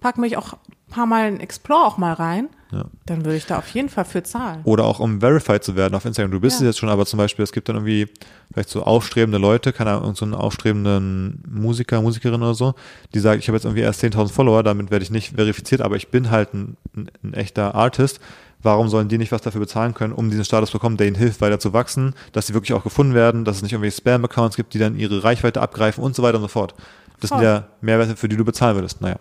packen 0.00 0.20
mich 0.20 0.36
auch 0.36 0.52
ein 0.52 0.90
paar 0.90 1.06
Mal 1.06 1.28
in 1.28 1.40
Explore 1.40 1.86
auch 1.86 1.96
mal 1.98 2.12
rein, 2.12 2.48
Ja. 2.70 2.84
dann 3.06 3.24
würde 3.24 3.36
ich 3.38 3.46
da 3.46 3.58
auf 3.58 3.68
jeden 3.70 3.88
Fall 3.88 4.04
für 4.04 4.22
zahlen. 4.22 4.60
Oder 4.64 4.84
auch 4.84 5.00
um 5.00 5.20
verified 5.20 5.64
zu 5.64 5.74
werden 5.74 5.94
auf 5.94 6.04
Instagram. 6.04 6.30
Du 6.30 6.40
bist 6.40 6.60
Ja. 6.60 6.66
es 6.66 6.72
jetzt 6.74 6.78
schon, 6.78 6.88
aber 6.90 7.06
zum 7.06 7.16
Beispiel, 7.16 7.42
es 7.42 7.52
gibt 7.52 7.68
dann 7.68 7.76
irgendwie 7.76 8.08
vielleicht 8.52 8.68
so 8.68 8.82
aufstrebende 8.82 9.38
Leute, 9.38 9.72
keine 9.72 9.92
Ahnung, 9.92 10.14
so 10.14 10.24
einen 10.26 10.34
aufstrebenden 10.34 11.42
Musiker, 11.50 12.02
Musikerin 12.02 12.42
oder 12.42 12.54
so, 12.54 12.74
die 13.14 13.20
sagen, 13.20 13.38
ich 13.40 13.48
habe 13.48 13.56
jetzt 13.56 13.64
irgendwie 13.64 13.80
erst 13.82 14.02
10.000 14.02 14.32
Follower, 14.32 14.62
damit 14.62 14.90
werde 14.90 15.02
ich 15.02 15.10
nicht 15.10 15.34
verifiziert, 15.34 15.80
aber 15.80 15.96
ich 15.96 16.08
bin 16.08 16.30
halt 16.30 16.52
ein, 16.54 16.76
ein, 16.96 17.10
ein 17.24 17.34
echter 17.34 17.74
Artist. 17.74 18.20
Warum 18.62 18.88
sollen 18.88 19.08
die 19.08 19.18
nicht 19.18 19.30
was 19.32 19.40
dafür 19.40 19.60
bezahlen 19.60 19.94
können, 19.94 20.12
um 20.12 20.30
diesen 20.30 20.44
Status 20.44 20.70
zu 20.70 20.78
bekommen, 20.78 20.96
der 20.96 21.06
ihnen 21.06 21.16
hilft, 21.16 21.40
weiter 21.40 21.60
zu 21.60 21.72
wachsen, 21.72 22.14
dass 22.32 22.48
sie 22.48 22.54
wirklich 22.54 22.72
auch 22.74 22.82
gefunden 22.82 23.14
werden, 23.14 23.44
dass 23.44 23.56
es 23.58 23.62
nicht 23.62 23.72
irgendwie 23.72 23.90
Spam-Accounts 23.92 24.56
gibt, 24.56 24.74
die 24.74 24.78
dann 24.80 24.96
ihre 24.98 25.22
Reichweite 25.22 25.60
abgreifen 25.62 26.02
und 26.02 26.16
so 26.16 26.22
weiter 26.24 26.36
und 26.38 26.42
so 26.42 26.48
fort. 26.48 26.74
Das 27.20 27.28
Voll. 27.30 27.38
sind 27.38 27.46
ja 27.46 27.66
Mehrwerte, 27.80 28.16
für 28.16 28.28
die 28.28 28.36
du 28.36 28.44
bezahlen 28.44 28.76
würdest. 28.76 29.00
Naja. 29.00 29.16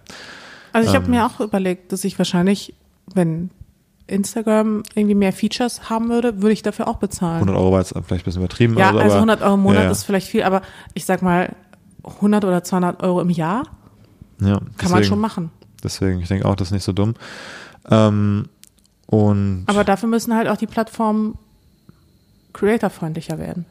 Also 0.74 0.90
ich 0.90 0.96
habe 0.96 1.06
Ähm. 1.06 1.12
mir 1.12 1.26
auch 1.26 1.40
überlegt, 1.40 1.92
dass 1.92 2.04
ich 2.04 2.18
wahrscheinlich, 2.18 2.74
wenn 3.14 3.50
Instagram 4.08 4.84
irgendwie 4.96 5.16
mehr 5.16 5.34
Features 5.34 5.90
haben 5.90 6.10
würde, 6.10 6.42
würde 6.42 6.54
ich 6.54 6.62
dafür 6.62 6.88
auch 6.88 6.96
bezahlen. 6.98 7.36
100 7.42 7.56
Euro 7.58 7.72
war 7.74 7.80
jetzt 7.80 7.90
vielleicht 7.94 8.12
ein 8.12 8.26
bisschen 8.26 8.42
übertrieben. 8.42 8.78
ja, 8.78 8.88
also, 8.88 9.00
also 9.00 9.10
aber- 9.12 9.20
100 9.20 9.42
Euro 9.42 9.54
im 9.56 9.62
Monat 9.62 9.84
ja, 9.84 9.92
ist 9.92 10.04
vielleicht 10.04 10.28
viel, 10.28 10.44
aber 10.44 10.62
ich 10.94 11.06
sag 11.06 11.22
mal 11.22 11.54
100 12.04 12.46
oder 12.46 12.64
200 12.64 13.04
Euro 13.04 13.20
im 13.22 13.30
Jahr 13.30 13.64
ja, 14.40 14.60
kann 14.78 14.92
man 14.92 15.04
schon 15.04 15.20
machen. 15.20 15.52
Deswegen, 15.84 16.22
ich 16.22 16.28
denke 16.28 16.48
auch, 16.48 16.56
das 16.56 16.70
ist 16.70 16.72
nicht 16.72 16.84
so 16.84 16.94
dumm. 16.94 17.16
Ähm, 17.90 18.48
und 19.08 19.64
Aber 19.68 19.84
dafür 19.84 20.08
müssen 20.10 20.34
halt 20.36 20.48
auch 20.48 20.58
die 20.58 20.68
Plattformen 20.68 21.38
creatorfreundlicher 22.54 23.38
werden. 23.40 23.66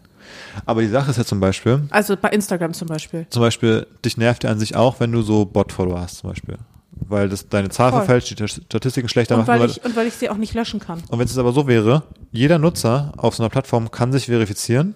aber 0.64 0.82
die 0.82 0.88
Sache 0.88 1.10
ist 1.10 1.16
ja 1.16 1.24
zum 1.24 1.40
Beispiel, 1.40 1.82
Also 1.90 2.16
bei 2.16 2.28
Instagram 2.30 2.72
zum 2.74 2.88
Beispiel. 2.88 3.26
zum 3.30 3.40
Beispiel, 3.42 3.86
dich 4.04 4.16
nervt 4.16 4.44
ja 4.44 4.50
an 4.50 4.58
sich 4.58 4.76
auch, 4.76 5.00
wenn 5.00 5.12
du 5.12 5.22
so 5.22 5.44
Bot-Follower 5.44 6.00
hast, 6.00 6.18
zum 6.18 6.30
Beispiel. 6.30 6.56
Weil 6.96 7.28
das 7.28 7.48
deine 7.48 7.68
Zahl 7.68 7.90
Voll. 7.90 8.00
verfälscht, 8.00 8.38
die 8.38 8.48
Statistiken 8.48 9.08
schlechter 9.08 9.38
Und 9.38 9.46
weil, 9.46 9.64
ich, 9.66 9.84
und 9.84 9.94
weil 9.94 10.06
ich 10.06 10.14
sie 10.14 10.30
auch 10.30 10.36
nicht 10.36 10.54
löschen 10.54 10.80
kann. 10.80 11.02
Und 11.08 11.18
wenn 11.18 11.26
es 11.26 11.36
aber 11.38 11.52
so 11.52 11.66
wäre, 11.66 12.02
jeder 12.32 12.58
Nutzer 12.58 13.12
auf 13.16 13.36
so 13.36 13.42
einer 13.42 13.50
Plattform 13.50 13.90
kann 13.90 14.12
sich 14.12 14.26
verifizieren 14.26 14.94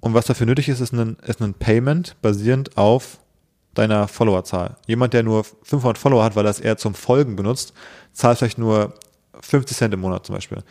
und 0.00 0.14
was 0.14 0.26
dafür 0.26 0.46
nötig 0.46 0.68
ist, 0.68 0.80
ist 0.80 0.92
ein, 0.92 1.16
ist 1.26 1.40
ein 1.40 1.54
Payment 1.54 2.16
basierend 2.22 2.76
auf 2.76 3.18
deiner 3.74 4.08
Followerzahl. 4.08 4.76
Jemand, 4.86 5.14
der 5.14 5.22
nur 5.22 5.44
500 5.44 5.98
Follower 5.98 6.24
hat, 6.24 6.36
weil 6.36 6.46
er 6.46 6.50
es 6.50 6.60
eher 6.60 6.76
zum 6.76 6.94
Folgen 6.94 7.36
benutzt, 7.36 7.72
zahlt 8.12 8.38
vielleicht 8.38 8.58
nur 8.58 8.94
50 9.40 9.76
Cent 9.76 9.94
im 9.94 10.00
Monat 10.00 10.26
zum 10.26 10.34
Beispiel. 10.34 10.62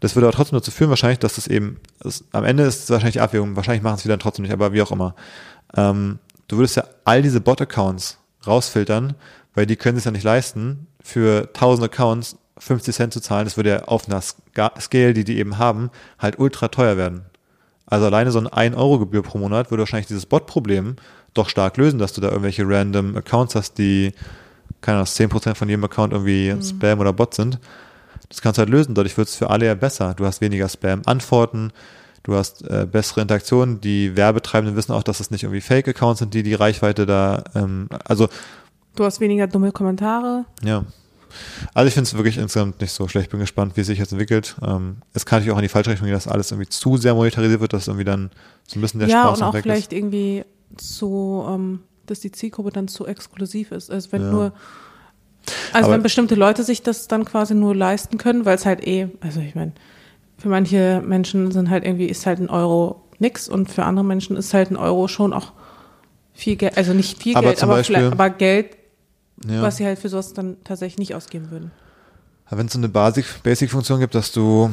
Das 0.00 0.14
würde 0.14 0.26
aber 0.28 0.36
trotzdem 0.36 0.58
dazu 0.58 0.70
führen, 0.70 0.90
wahrscheinlich, 0.90 1.18
dass 1.18 1.34
das 1.34 1.48
eben, 1.48 1.80
das, 2.00 2.24
am 2.32 2.44
Ende 2.44 2.62
ist 2.62 2.84
es 2.84 2.90
wahrscheinlich 2.90 3.14
die 3.14 3.20
Abwägung, 3.20 3.56
wahrscheinlich 3.56 3.82
machen 3.82 3.96
es 3.96 4.04
wieder 4.04 4.18
trotzdem 4.18 4.44
nicht, 4.44 4.52
aber 4.52 4.72
wie 4.72 4.82
auch 4.82 4.92
immer. 4.92 5.14
Ähm, 5.76 6.18
du 6.46 6.58
würdest 6.58 6.76
ja 6.76 6.84
all 7.04 7.22
diese 7.22 7.40
Bot-Accounts 7.40 8.18
rausfiltern, 8.48 9.14
weil 9.54 9.66
die 9.66 9.76
können 9.76 9.98
es 9.98 10.04
ja 10.04 10.10
nicht 10.10 10.24
leisten, 10.24 10.86
für 11.02 11.48
1000 11.54 11.86
Accounts 11.86 12.36
50 12.58 12.94
Cent 12.94 13.12
zu 13.12 13.20
zahlen. 13.20 13.44
Das 13.44 13.56
würde 13.56 13.70
ja 13.70 13.84
auf 13.84 14.08
einer 14.08 14.20
Scale, 14.20 15.14
die 15.14 15.24
die 15.24 15.38
eben 15.38 15.58
haben, 15.58 15.90
halt 16.18 16.38
ultra 16.38 16.68
teuer 16.68 16.96
werden. 16.96 17.22
Also 17.86 18.06
alleine 18.06 18.30
so 18.30 18.38
eine 18.38 18.50
1-Euro-Gebühr 18.50 19.22
pro 19.22 19.38
Monat 19.38 19.70
würde 19.70 19.82
wahrscheinlich 19.82 20.08
dieses 20.08 20.26
Bot-Problem 20.26 20.96
doch 21.34 21.48
stark 21.48 21.76
lösen, 21.76 21.98
dass 21.98 22.12
du 22.12 22.20
da 22.20 22.28
irgendwelche 22.28 22.68
random 22.68 23.16
Accounts 23.16 23.54
hast, 23.54 23.78
die, 23.78 24.12
keine 24.80 24.98
Ahnung, 24.98 25.06
10% 25.06 25.54
von 25.54 25.68
jedem 25.68 25.84
Account 25.84 26.12
irgendwie 26.12 26.54
Spam 26.62 27.00
oder 27.00 27.12
Bot 27.12 27.34
sind. 27.34 27.58
Das 28.28 28.42
kannst 28.42 28.58
du 28.58 28.60
halt 28.60 28.70
lösen. 28.70 28.94
Dadurch 28.94 29.16
wird 29.16 29.28
es 29.28 29.36
für 29.36 29.48
alle 29.48 29.66
ja 29.66 29.74
besser. 29.74 30.14
Du 30.14 30.26
hast 30.26 30.40
weniger 30.40 30.68
Spam-Antworten, 30.68 31.72
du 32.28 32.36
hast 32.36 32.62
äh, 32.68 32.86
bessere 32.90 33.22
Interaktionen. 33.22 33.80
Die 33.80 34.16
Werbetreibenden 34.16 34.76
wissen 34.76 34.92
auch, 34.92 35.02
dass 35.02 35.18
es 35.20 35.30
nicht 35.30 35.42
irgendwie 35.44 35.60
Fake-Accounts 35.60 36.20
sind, 36.20 36.34
die 36.34 36.42
die 36.42 36.54
Reichweite 36.54 37.06
da, 37.06 37.42
ähm, 37.54 37.88
also 38.04 38.28
Du 38.96 39.04
hast 39.04 39.20
weniger 39.20 39.46
dumme 39.46 39.72
Kommentare. 39.72 40.44
ja. 40.62 40.84
Also 41.74 41.88
ich 41.88 41.94
finde 41.94 42.06
es 42.08 42.14
wirklich 42.14 42.38
insgesamt 42.38 42.80
nicht 42.80 42.90
so 42.90 43.06
schlecht. 43.06 43.30
Bin 43.30 43.38
gespannt, 43.38 43.76
wie 43.76 43.82
es 43.82 43.86
sich 43.86 43.98
jetzt 43.98 44.12
entwickelt. 44.12 44.56
Ähm, 44.66 44.96
es 45.12 45.26
kann 45.26 45.38
natürlich 45.38 45.52
auch 45.52 45.58
in 45.58 45.62
die 45.62 45.68
falsche 45.68 45.90
Richtung 45.90 46.06
gehen, 46.06 46.14
dass 46.14 46.26
alles 46.26 46.50
irgendwie 46.50 46.70
zu 46.70 46.96
sehr 46.96 47.14
monetarisiert 47.14 47.60
wird, 47.60 47.74
dass 47.74 47.86
irgendwie 47.86 48.04
dann 48.06 48.30
so 48.66 48.78
ein 48.78 48.80
bisschen 48.82 48.98
der 49.00 49.10
ja, 49.10 49.24
Spaß 49.24 49.38
und 49.40 49.44
auch 49.44 49.52
weg 49.54 49.62
vielleicht 49.62 49.92
ist. 49.92 49.98
irgendwie 49.98 50.44
zu, 50.78 51.44
ähm, 51.46 51.80
dass 52.06 52.20
die 52.20 52.32
Zielgruppe 52.32 52.70
dann 52.70 52.88
zu 52.88 53.06
exklusiv 53.06 53.72
ist. 53.72 53.90
Also 53.90 54.10
wenn 54.12 54.22
Ja. 54.22 54.30
nur, 54.30 54.52
also 55.74 55.84
Aber- 55.86 55.94
wenn 55.94 56.02
bestimmte 56.02 56.34
Leute 56.34 56.64
sich 56.64 56.82
das 56.82 57.08
dann 57.08 57.26
quasi 57.26 57.54
nur 57.54 57.74
leisten 57.76 58.16
können, 58.16 58.46
weil 58.46 58.56
es 58.56 58.64
halt 58.64 58.84
eh, 58.86 59.08
also 59.20 59.40
ich 59.40 59.54
meine, 59.54 59.72
für 60.38 60.48
manche 60.48 61.02
Menschen 61.04 61.50
sind 61.52 61.68
halt 61.70 61.84
irgendwie, 61.84 62.06
ist 62.06 62.24
halt 62.26 62.38
ein 62.40 62.48
Euro 62.48 63.02
nix 63.18 63.48
und 63.48 63.70
für 63.70 63.84
andere 63.84 64.04
Menschen 64.04 64.36
ist 64.36 64.54
halt 64.54 64.70
ein 64.70 64.76
Euro 64.76 65.08
schon 65.08 65.32
auch 65.32 65.52
viel 66.32 66.56
Geld, 66.56 66.76
also 66.76 66.94
nicht 66.94 67.20
viel 67.22 67.36
Aber 67.36 67.48
Geld, 67.48 67.62
aber, 67.62 67.74
Beispiel- 67.74 67.96
vielleicht, 67.96 68.12
aber 68.12 68.30
Geld, 68.30 68.76
Ja. 69.48 69.62
was 69.62 69.76
sie 69.76 69.84
halt 69.84 69.98
für 69.98 70.08
sowas 70.08 70.32
dann 70.34 70.56
tatsächlich 70.64 70.98
nicht 70.98 71.14
ausgeben 71.14 71.50
würden. 71.50 71.70
Wenn 72.50 72.66
es 72.66 72.72
so 72.72 72.78
eine 72.78 72.88
Basic- 72.88 73.42
Basic-Funktion 73.42 74.00
gibt, 74.00 74.14
dass 74.14 74.32
du, 74.32 74.70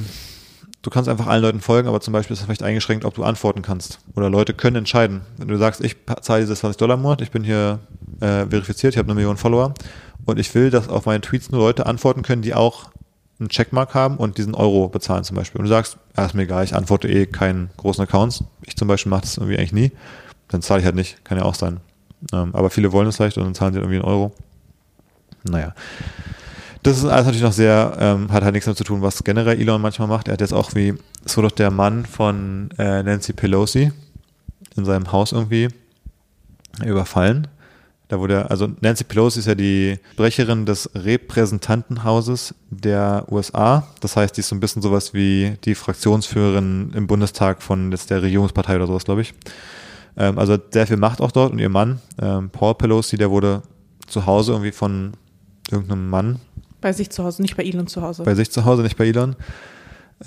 du 0.82 0.90
kannst 0.90 1.10
einfach 1.10 1.28
allen 1.28 1.42
Leuten 1.42 1.60
folgen, 1.60 1.88
aber 1.90 2.00
zum 2.00 2.14
Beispiel 2.14 2.34
ist 2.36 2.40
es 2.40 2.46
vielleicht 2.46 2.64
eingeschränkt, 2.64 3.04
ob 3.04 3.16
du 3.16 3.24
antworten 3.24 3.64
kannst. 3.64 4.00
Oder 4.16 4.30
Leute 4.30 4.54
können 4.54 4.78
entscheiden. 4.78 5.22
Wenn 5.38 5.48
du 5.50 5.58
sagst, 5.58 5.84
ich 5.84 5.98
zahle 6.22 6.42
diese 6.42 6.56
20 6.56 6.78
Dollar 6.78 6.96
im 6.96 7.02
Monat, 7.02 7.22
ich 7.22 7.32
bin 7.32 7.44
hier 7.44 7.80
äh, 8.22 8.46
verifiziert, 8.46 8.94
ich 8.94 8.98
habe 8.98 9.08
eine 9.08 9.16
Million 9.16 9.36
Follower 9.38 9.74
und 10.26 10.40
ich 10.40 10.54
will, 10.56 10.70
dass 10.70 10.88
auf 10.88 11.06
meine 11.06 11.20
Tweets 11.22 11.52
nur 11.52 11.60
Leute 11.62 11.86
antworten 11.86 12.22
können, 12.22 12.42
die 12.44 12.54
auch 12.54 12.92
einen 13.40 13.50
Checkmark 13.50 13.94
haben 13.94 14.18
und 14.18 14.38
diesen 14.38 14.56
Euro 14.56 14.88
bezahlen 14.88 15.24
zum 15.24 15.36
Beispiel. 15.36 15.60
Und 15.60 15.66
du 15.66 15.70
sagst, 15.70 15.98
ja, 16.16 16.26
ist 16.26 16.34
mir 16.34 16.44
egal, 16.44 16.64
ich 16.64 16.76
antworte 16.76 17.08
eh 17.08 17.26
keinen 17.26 17.70
großen 17.78 18.04
Accounts. 18.04 18.44
Ich 18.64 18.76
zum 18.78 18.88
Beispiel 18.88 19.10
mache 19.10 19.22
das 19.22 19.38
irgendwie 19.38 19.58
eigentlich 19.58 19.74
nie. 19.74 19.92
Dann 20.48 20.62
zahle 20.62 20.80
ich 20.80 20.86
halt 20.86 20.96
nicht, 20.96 21.26
kann 21.26 21.38
ja 21.38 21.44
auch 21.44 21.56
sein. 21.56 21.80
Ähm, 22.34 22.56
aber 22.56 22.70
viele 22.70 22.92
wollen 22.92 23.08
es 23.08 23.18
vielleicht 23.18 23.38
und 23.38 23.44
dann 23.44 23.56
zahlen 23.56 23.74
sie 23.74 23.80
irgendwie 23.80 23.98
einen 23.98 24.06
Euro. 24.06 24.34
Naja. 25.44 25.74
Das 26.84 26.98
ist 26.98 27.06
alles 27.06 27.26
natürlich 27.26 27.44
noch 27.44 27.52
sehr, 27.52 27.98
ähm, 28.00 28.32
hat 28.32 28.44
halt 28.44 28.54
nichts 28.54 28.66
damit 28.66 28.78
zu 28.78 28.84
tun, 28.84 29.02
was 29.02 29.24
generell 29.24 29.60
Elon 29.60 29.82
manchmal 29.82 30.08
macht. 30.08 30.28
Er 30.28 30.34
hat 30.34 30.42
jetzt 30.42 30.54
auch 30.54 30.76
wie, 30.76 30.94
es 31.26 31.36
wurde 31.36 31.48
doch 31.50 31.56
der 31.56 31.72
Mann 31.72 32.06
von 32.06 32.70
äh, 32.78 33.02
Nancy 33.02 33.34
Pelosi 33.34 33.92
in 34.76 34.86
seinem 34.86 35.12
Haus 35.12 35.32
irgendwie 35.32 35.70
überfallen. 36.84 37.48
Da 38.08 38.20
wurde, 38.20 38.50
also 38.52 38.68
Nancy 38.82 39.04
Pelosi 39.04 39.40
ist 39.40 39.48
ja 39.48 39.56
die 39.56 39.98
Sprecherin 40.14 40.66
des 40.66 40.90
Repräsentantenhauses 40.94 42.54
der 42.70 43.26
USA. 43.32 43.88
Das 44.00 44.16
heißt, 44.16 44.38
die 44.38 44.42
ist 44.42 44.50
so 44.50 44.56
ein 44.56 44.60
bisschen 44.60 44.84
sowas 44.84 45.14
wie 45.14 45.58
die 45.64 45.74
Fraktionsführerin 45.74 46.92
im 46.94 47.08
Bundestag 47.08 47.64
von 47.64 47.92
jetzt 47.92 48.12
der 48.12 48.22
Regierungspartei 48.22 48.76
oder 48.76 48.86
sowas, 48.86 49.06
glaube 49.06 49.22
ich. 49.22 49.34
Ähm, 50.18 50.38
also 50.38 50.54
hat 50.54 50.74
sehr 50.74 50.86
viel 50.86 50.98
Macht 50.98 51.20
auch 51.20 51.32
dort 51.32 51.52
und 51.52 51.60
ihr 51.60 51.70
Mann, 51.70 52.00
ähm, 52.22 52.52
Paul 52.52 52.76
Pelosi, 52.76 53.18
der 53.18 53.32
wurde 53.32 53.64
zu 54.08 54.26
Hause 54.28 54.52
irgendwie 54.52 54.72
von 54.72 55.14
irgendeinem 55.72 56.10
Mann 56.10 56.40
Bei 56.82 56.94
sich 56.94 57.10
zu 57.10 57.24
Hause, 57.24 57.42
nicht 57.42 57.58
bei 57.58 57.64
Elon 57.64 57.88
zu 57.88 58.04
Hause. 58.04 58.24
bei 58.24 58.36
sich 58.36 58.52
zu 58.52 58.66
Hause, 58.66 58.84
nicht 58.84 58.98
bei 58.98 59.08
Elon, 59.08 59.36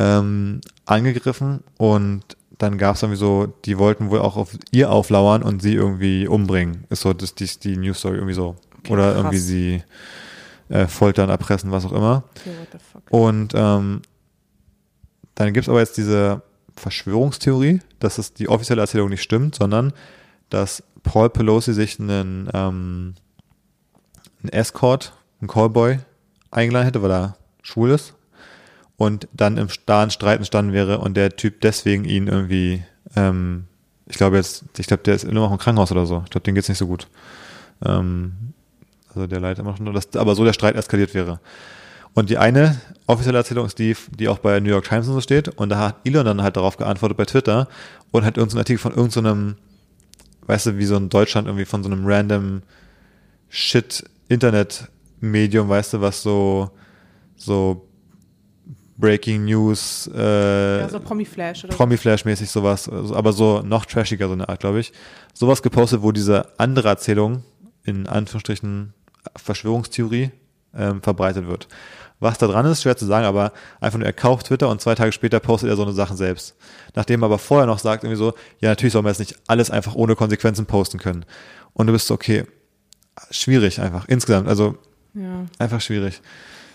ähm, 0.00 0.60
angegriffen 0.84 1.60
und 1.76 2.24
dann 2.58 2.76
gab 2.76 2.96
es 2.96 3.02
irgendwie 3.02 3.18
so, 3.18 3.46
die 3.64 3.78
wollten 3.78 4.10
wohl 4.10 4.18
auch 4.18 4.36
auf 4.36 4.50
ihr 4.72 4.90
auflauern 4.90 5.42
und 5.42 5.62
sie 5.62 5.74
irgendwie 5.74 6.26
umbringen. 6.26 6.84
Ist 6.90 7.02
so 7.02 7.12
das, 7.12 7.34
die, 7.34 7.46
die 7.46 7.76
News 7.76 8.00
Story 8.00 8.16
irgendwie 8.16 8.34
so. 8.34 8.56
Oder 8.88 9.12
krass. 9.12 9.16
irgendwie 9.16 9.38
sie 9.38 9.82
äh, 10.68 10.86
foltern, 10.86 11.30
erpressen, 11.30 11.70
was 11.70 11.84
auch 11.84 11.92
immer. 11.92 12.24
Okay, 12.36 12.50
what 12.58 12.68
the 12.72 12.78
fuck. 12.78 13.02
Und 13.10 13.52
ähm, 13.54 14.02
dann 15.36 15.52
gibt 15.52 15.64
es 15.64 15.68
aber 15.68 15.78
jetzt 15.78 15.96
diese 15.96 16.42
Verschwörungstheorie, 16.74 17.80
dass 18.00 18.18
es 18.18 18.34
die 18.34 18.48
offizielle 18.48 18.80
Erzählung 18.80 19.08
nicht 19.08 19.22
stimmt, 19.22 19.54
sondern 19.54 19.92
dass 20.50 20.82
Paul 21.04 21.30
Pelosi 21.30 21.72
sich 21.72 22.00
einen, 22.00 22.50
ähm, 22.52 23.14
einen 24.42 24.52
Escort, 24.52 25.12
einen 25.40 25.48
Callboy 25.48 26.00
eingeladen 26.50 26.86
hätte, 26.86 27.02
weil 27.02 27.12
er 27.12 27.36
schwul 27.62 27.90
ist 27.90 28.14
und 28.98 29.28
dann 29.32 29.56
im 29.56 29.68
ein 29.86 30.10
Streit 30.10 30.38
entstanden 30.38 30.72
wäre 30.72 30.98
und 30.98 31.16
der 31.16 31.36
Typ 31.36 31.60
deswegen 31.60 32.04
ihn 32.04 32.26
irgendwie, 32.26 32.82
ähm, 33.14 33.64
ich 34.06 34.16
glaube 34.16 34.36
jetzt, 34.36 34.64
ich 34.76 34.88
glaube, 34.88 35.04
der 35.04 35.14
ist 35.14 35.22
immer 35.22 35.40
noch 35.40 35.52
im 35.52 35.58
Krankenhaus 35.58 35.92
oder 35.92 36.04
so. 36.04 36.22
Ich 36.24 36.30
glaube, 36.30 36.42
dem 36.42 36.56
geht's 36.56 36.68
nicht 36.68 36.78
so 36.78 36.88
gut. 36.88 37.06
Ähm, 37.84 38.32
also 39.14 39.28
der 39.28 39.38
leidet 39.38 39.60
immer 39.60 39.76
noch, 39.78 39.94
dass 39.94 40.14
aber 40.16 40.34
so 40.34 40.44
der 40.44 40.52
Streit 40.52 40.74
eskaliert 40.74 41.14
wäre. 41.14 41.38
Und 42.12 42.28
die 42.28 42.38
eine 42.38 42.80
offizielle 43.06 43.38
Erzählung 43.38 43.66
ist 43.66 43.78
die, 43.78 43.94
die 44.18 44.28
auch 44.28 44.38
bei 44.38 44.58
New 44.58 44.70
York 44.70 44.88
Times 44.88 45.06
und 45.06 45.14
so 45.14 45.20
steht. 45.20 45.46
Und 45.46 45.68
da 45.68 45.78
hat 45.78 45.96
Elon 46.04 46.26
dann 46.26 46.42
halt 46.42 46.56
darauf 46.56 46.76
geantwortet 46.76 47.16
bei 47.16 47.24
Twitter 47.24 47.68
und 48.10 48.24
hat 48.24 48.36
irgendeinen 48.36 48.60
Artikel 48.60 48.80
von 48.80 48.94
irgendeinem, 48.94 49.54
weißt 50.48 50.66
du, 50.66 50.78
wie 50.78 50.86
so 50.86 50.96
in 50.96 51.08
Deutschland 51.08 51.46
irgendwie 51.46 51.66
von 51.66 51.84
so 51.84 51.90
einem 51.90 52.04
random 52.04 52.62
Shit 53.48 54.02
Internet-Medium, 54.28 55.68
weißt 55.68 55.94
du, 55.94 56.00
was 56.00 56.20
so, 56.20 56.70
so 57.36 57.87
Breaking 58.98 59.44
News, 59.44 60.10
äh, 60.12 60.80
Ja, 60.80 60.88
so 60.88 60.98
Promi-Flash 60.98 61.64
oder 61.64 61.74
Promi-Flash-mäßig 61.74 62.50
sowas, 62.50 62.88
also, 62.88 63.14
aber 63.14 63.32
so 63.32 63.62
noch 63.62 63.86
trashiger, 63.86 64.26
so 64.26 64.32
eine 64.32 64.48
Art, 64.48 64.60
glaube 64.60 64.80
ich. 64.80 64.92
Sowas 65.32 65.62
gepostet, 65.62 66.02
wo 66.02 66.10
diese 66.10 66.58
andere 66.58 66.88
Erzählung, 66.88 67.44
in 67.84 68.08
Anführungsstrichen 68.08 68.92
Verschwörungstheorie, 69.36 70.30
ähm, 70.74 71.00
verbreitet 71.00 71.46
wird. 71.46 71.68
Was 72.20 72.38
da 72.38 72.48
dran 72.48 72.66
ist, 72.66 72.82
schwer 72.82 72.96
zu 72.96 73.06
sagen, 73.06 73.24
aber 73.24 73.52
einfach 73.80 73.98
nur 73.98 74.06
er 74.06 74.12
kauft 74.12 74.46
Twitter 74.48 74.68
und 74.68 74.80
zwei 74.80 74.96
Tage 74.96 75.12
später 75.12 75.38
postet 75.38 75.70
er 75.70 75.76
so 75.76 75.82
eine 75.82 75.92
Sachen 75.92 76.16
selbst. 76.16 76.56
Nachdem 76.96 77.22
er 77.22 77.26
aber 77.26 77.38
vorher 77.38 77.66
noch 77.66 77.78
sagt, 77.78 78.02
irgendwie 78.02 78.18
so, 78.18 78.34
ja, 78.60 78.70
natürlich 78.70 78.92
soll 78.92 79.02
man 79.02 79.12
jetzt 79.12 79.20
nicht 79.20 79.36
alles 79.46 79.70
einfach 79.70 79.94
ohne 79.94 80.16
Konsequenzen 80.16 80.66
posten 80.66 80.98
können. 80.98 81.24
Und 81.72 81.86
du 81.86 81.92
bist 81.92 82.08
so, 82.08 82.14
okay, 82.14 82.44
schwierig 83.30 83.80
einfach, 83.80 84.08
insgesamt, 84.08 84.48
also 84.48 84.76
so. 85.14 85.20
Ja. 85.20 85.46
einfach 85.60 85.80
schwierig. 85.80 86.20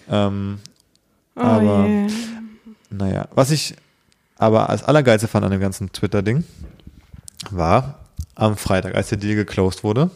Ähm, 0.09 0.59
Oh 1.35 1.41
Aber- 1.41 1.85
je. 1.87 2.07
naja, 2.89 3.27
was 3.33 3.51
ich 3.51 3.75
aber 4.37 4.69
als 4.69 4.83
allergeilste 4.83 5.27
fand 5.27 5.45
an 5.45 5.51
dem 5.51 5.61
ganzen 5.61 5.91
Twitter-Ding, 5.91 6.43
war 7.51 7.99
am 8.35 8.57
Freitag, 8.57 8.95
als 8.95 9.09
der 9.09 9.17
Deal 9.17 9.35
geclosed 9.35 9.83
wurde. 9.83 10.09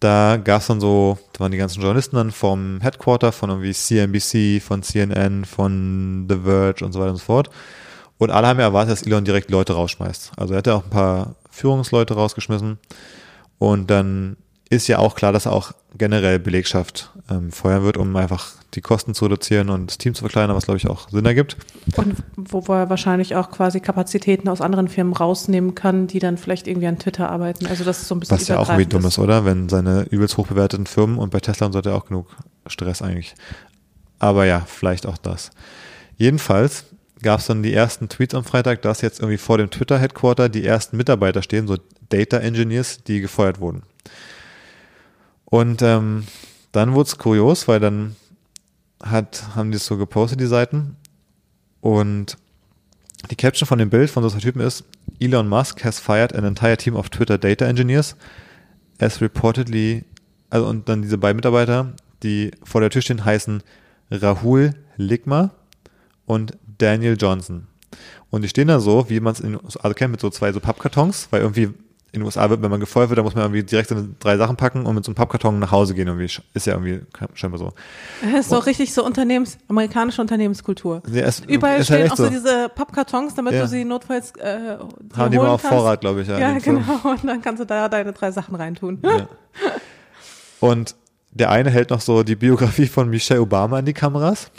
Da 0.00 0.38
gab 0.38 0.62
es 0.62 0.66
dann 0.66 0.80
so, 0.80 1.18
da 1.34 1.40
waren 1.40 1.52
die 1.52 1.58
ganzen 1.58 1.80
Journalisten 1.80 2.16
dann 2.16 2.30
vom 2.30 2.80
Headquarter, 2.80 3.32
von 3.32 3.50
irgendwie 3.50 3.72
CNBC, 3.74 4.60
von 4.62 4.82
CNN, 4.82 5.44
von 5.44 6.26
The 6.28 6.36
Verge 6.42 6.84
und 6.84 6.92
so 6.92 7.00
weiter 7.00 7.10
und 7.10 7.16
so 7.18 7.24
fort. 7.24 7.50
Und 8.16 8.30
alle 8.30 8.46
haben 8.46 8.58
ja 8.58 8.64
erwartet, 8.66 8.92
dass 8.92 9.02
Elon 9.02 9.24
direkt 9.24 9.50
Leute 9.50 9.74
rausschmeißt. 9.74 10.32
Also 10.36 10.54
er 10.54 10.58
hat 10.58 10.66
ja 10.66 10.74
auch 10.74 10.84
ein 10.84 10.90
paar 10.90 11.34
Führungsleute 11.50 12.14
rausgeschmissen. 12.14 12.78
Und 13.58 13.90
dann 13.90 14.36
ist 14.70 14.88
ja 14.88 14.98
auch 14.98 15.14
klar, 15.14 15.32
dass 15.32 15.46
er 15.46 15.52
auch 15.52 15.72
generell 15.96 16.38
Belegschaft 16.38 17.10
ähm, 17.30 17.50
feuern 17.50 17.82
wird, 17.82 17.96
um 17.96 18.14
einfach 18.16 18.52
die 18.74 18.80
Kosten 18.80 19.14
zu 19.14 19.24
reduzieren 19.24 19.68
und 19.68 19.90
das 19.90 19.98
Team 19.98 20.14
zu 20.14 20.20
verkleinern, 20.20 20.54
was 20.54 20.66
glaube 20.66 20.78
ich 20.78 20.88
auch 20.88 21.08
Sinn 21.08 21.24
ergibt. 21.26 21.56
Und 21.96 22.16
wo 22.36 22.60
er 22.72 22.88
wahrscheinlich 22.88 23.34
auch 23.34 23.50
quasi 23.50 23.80
Kapazitäten 23.80 24.48
aus 24.48 24.60
anderen 24.60 24.88
Firmen 24.88 25.12
rausnehmen 25.12 25.74
kann, 25.74 26.06
die 26.06 26.20
dann 26.20 26.38
vielleicht 26.38 26.68
irgendwie 26.68 26.86
an 26.86 26.98
Twitter 26.98 27.30
arbeiten. 27.30 27.66
Also 27.66 27.84
das 27.84 28.02
ist 28.02 28.08
so 28.08 28.14
ein 28.14 28.20
bisschen 28.20 28.38
Was 28.38 28.48
ja 28.48 28.58
auch 28.58 28.68
irgendwie 28.68 28.86
dumm 28.86 29.04
ist, 29.04 29.18
oder? 29.18 29.44
Wenn 29.44 29.68
seine 29.68 30.02
übelst 30.10 30.36
hochbewerteten 30.36 30.86
Firmen 30.86 31.18
und 31.18 31.30
bei 31.30 31.40
Tesla 31.40 31.66
und 31.66 31.72
so 31.72 31.78
hat 31.78 31.86
er 31.86 31.96
auch 31.96 32.06
genug 32.06 32.26
Stress 32.66 33.02
eigentlich. 33.02 33.34
Aber 34.18 34.44
ja, 34.44 34.62
vielleicht 34.66 35.06
auch 35.06 35.18
das. 35.18 35.50
Jedenfalls 36.16 36.84
gab 37.22 37.40
es 37.40 37.46
dann 37.46 37.62
die 37.62 37.74
ersten 37.74 38.08
Tweets 38.08 38.34
am 38.34 38.44
Freitag, 38.44 38.82
dass 38.82 39.00
jetzt 39.00 39.20
irgendwie 39.20 39.38
vor 39.38 39.58
dem 39.58 39.70
Twitter-Headquarter 39.70 40.48
die 40.48 40.64
ersten 40.64 40.96
Mitarbeiter 40.96 41.42
stehen, 41.42 41.66
so 41.66 41.76
Data 42.08 42.38
Engineers, 42.38 43.02
die 43.04 43.20
gefeuert 43.20 43.60
wurden. 43.60 43.82
Und 45.50 45.82
ähm, 45.82 46.24
dann 46.72 46.94
wurde 46.94 47.08
es 47.08 47.18
kurios, 47.18 47.68
weil 47.68 47.80
dann 47.80 48.16
hat, 49.02 49.56
haben 49.56 49.70
die 49.70 49.76
es 49.76 49.86
so 49.86 49.96
gepostet, 49.96 50.40
die 50.40 50.46
Seiten. 50.46 50.96
Und 51.80 52.38
die 53.30 53.36
Caption 53.36 53.66
von 53.66 53.78
dem 53.78 53.90
Bild 53.90 54.10
von 54.10 54.22
so 54.22 54.30
einem 54.30 54.40
Typen 54.40 54.60
ist, 54.60 54.84
Elon 55.18 55.48
Musk 55.48 55.84
has 55.84 55.98
fired 55.98 56.34
an 56.34 56.44
entire 56.44 56.76
team 56.76 56.94
of 56.94 57.10
Twitter 57.10 57.36
data 57.36 57.66
engineers 57.66 58.16
as 58.98 59.20
reportedly, 59.20 60.04
also 60.50 60.66
und 60.66 60.88
dann 60.88 61.02
diese 61.02 61.18
beiden 61.18 61.36
Mitarbeiter, 61.36 61.92
die 62.22 62.52
vor 62.62 62.80
der 62.80 62.90
Tür 62.90 63.02
stehen, 63.02 63.24
heißen 63.24 63.62
Rahul 64.10 64.74
Ligma 64.96 65.50
und 66.26 66.56
Daniel 66.78 67.16
Johnson. 67.18 67.66
Und 68.30 68.42
die 68.42 68.48
stehen 68.48 68.68
da 68.68 68.78
so, 68.78 69.08
wie 69.08 69.20
man 69.20 69.32
es 69.32 69.40
in 69.40 69.52
den 69.52 69.64
USA 69.64 69.92
kennt, 69.92 70.12
mit 70.12 70.20
so 70.20 70.30
zwei 70.30 70.52
so 70.52 70.60
Pappkartons, 70.60 71.28
weil 71.30 71.40
irgendwie 71.40 71.70
in 72.12 72.20
den 72.20 72.22
USA 72.26 72.50
wird, 72.50 72.60
wenn 72.62 72.70
man 72.70 72.80
gefeuert 72.80 73.08
wird, 73.10 73.18
da 73.18 73.22
muss 73.22 73.34
man 73.34 73.44
irgendwie 73.44 73.62
direkt 73.62 73.88
seine 73.90 74.08
drei 74.18 74.36
Sachen 74.36 74.56
packen 74.56 74.84
und 74.86 74.94
mit 74.96 75.04
so 75.04 75.10
einem 75.10 75.14
Pappkarton 75.16 75.58
nach 75.60 75.70
Hause 75.70 75.94
gehen. 75.94 76.08
Irgendwie 76.08 76.24
ist 76.54 76.66
ja 76.66 76.72
irgendwie 76.74 77.00
scheinbar 77.34 77.58
so. 77.58 77.72
Das 78.20 78.40
ist 78.40 78.50
so 78.50 78.58
richtig 78.58 78.92
so 78.92 79.04
Unternehmens, 79.04 79.58
amerikanische 79.68 80.20
Unternehmenskultur. 80.20 81.02
Ja, 81.12 81.22
es- 81.22 81.40
Überall 81.40 81.76
halt 81.76 81.84
stehen 81.84 82.02
echt 82.02 82.12
auch 82.12 82.16
so 82.16 82.24
so. 82.24 82.30
diese 82.30 82.68
Pappkartons, 82.74 83.34
damit 83.34 83.54
Ja. 83.54 83.62
du 83.62 83.68
sie 83.68 83.84
notfalls 83.84 84.32
äh, 84.36 84.76
Haben 85.16 85.30
die 85.30 85.38
mal 85.38 85.48
auf 85.48 85.62
kannst. 85.62 85.76
Vorrat, 85.76 86.00
glaube 86.00 86.22
ich. 86.22 86.28
Ja, 86.28 86.38
Ja, 86.38 86.58
Film. 86.60 86.84
genau. 86.84 87.10
Und 87.12 87.24
dann 87.24 87.40
kannst 87.42 87.60
du 87.60 87.66
da 87.66 87.88
deine 87.88 88.12
drei 88.12 88.32
Sachen 88.32 88.54
reintun. 88.56 88.98
Ja. 89.04 89.28
Und 90.60 90.96
der 91.32 91.50
eine 91.50 91.70
hält 91.70 91.90
noch 91.90 92.00
so 92.00 92.22
die 92.22 92.36
Biografie 92.36 92.86
von 92.86 93.08
Michelle 93.08 93.40
Obama 93.40 93.78
in 93.78 93.84
die 93.84 93.92
Kameras. 93.92 94.50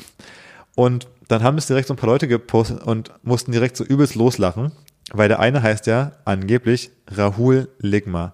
Und 0.76 1.08
dann 1.28 1.44
haben 1.44 1.58
es 1.58 1.68
direkt 1.68 1.88
so 1.88 1.94
ein 1.94 1.98
paar 1.98 2.10
Leute 2.10 2.28
gepostet 2.28 2.84
und 2.84 3.12
mussten 3.24 3.52
direkt 3.52 3.78
so 3.78 3.84
übelst 3.84 4.16
loslachen, 4.16 4.72
weil 5.14 5.28
der 5.28 5.40
eine 5.40 5.62
heißt 5.62 5.88
ja 5.88 6.14
angeblich 6.26 6.92
Rahul 7.08 7.70
Ligma. 7.80 8.34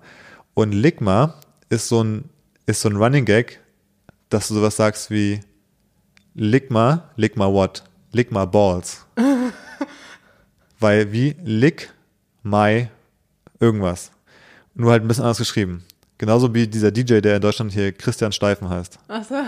Und 0.53 0.71
Ligma 0.71 1.35
ist 1.69 1.87
so 1.87 2.03
ein, 2.03 2.29
ist 2.65 2.81
so 2.81 2.89
ein 2.89 2.95
Running 2.95 3.25
Gag, 3.25 3.59
dass 4.29 4.47
du 4.47 4.55
sowas 4.55 4.75
sagst 4.75 5.09
wie 5.11 5.41
Ligma, 6.33 7.09
Ligma 7.15 7.51
what? 7.51 7.83
Ligma 8.11 8.45
Balls. 8.45 9.05
weil 10.79 11.11
wie 11.11 11.35
Lick 11.43 11.91
my 12.43 12.89
irgendwas. 13.59 14.11
Nur 14.75 14.91
halt 14.91 15.03
ein 15.03 15.07
bisschen 15.07 15.23
anders 15.23 15.39
geschrieben. 15.39 15.83
Genauso 16.17 16.53
wie 16.53 16.67
dieser 16.67 16.91
DJ, 16.91 17.19
der 17.19 17.35
in 17.35 17.41
Deutschland 17.41 17.71
hier 17.71 17.91
Christian 17.91 18.31
Steifen 18.31 18.69
heißt. 18.69 18.99
Ach 19.07 19.23
so. 19.23 19.35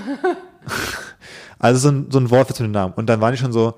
Also 1.61 1.77
so 1.77 1.89
ein, 1.89 2.09
so 2.09 2.19
ein 2.19 2.30
Wort 2.30 2.55
für 2.55 2.63
den 2.63 2.71
Namen. 2.71 2.93
Und 2.93 3.07
dann 3.07 3.19
waren 3.19 3.34
die 3.34 3.38
schon 3.38 3.51
so, 3.51 3.77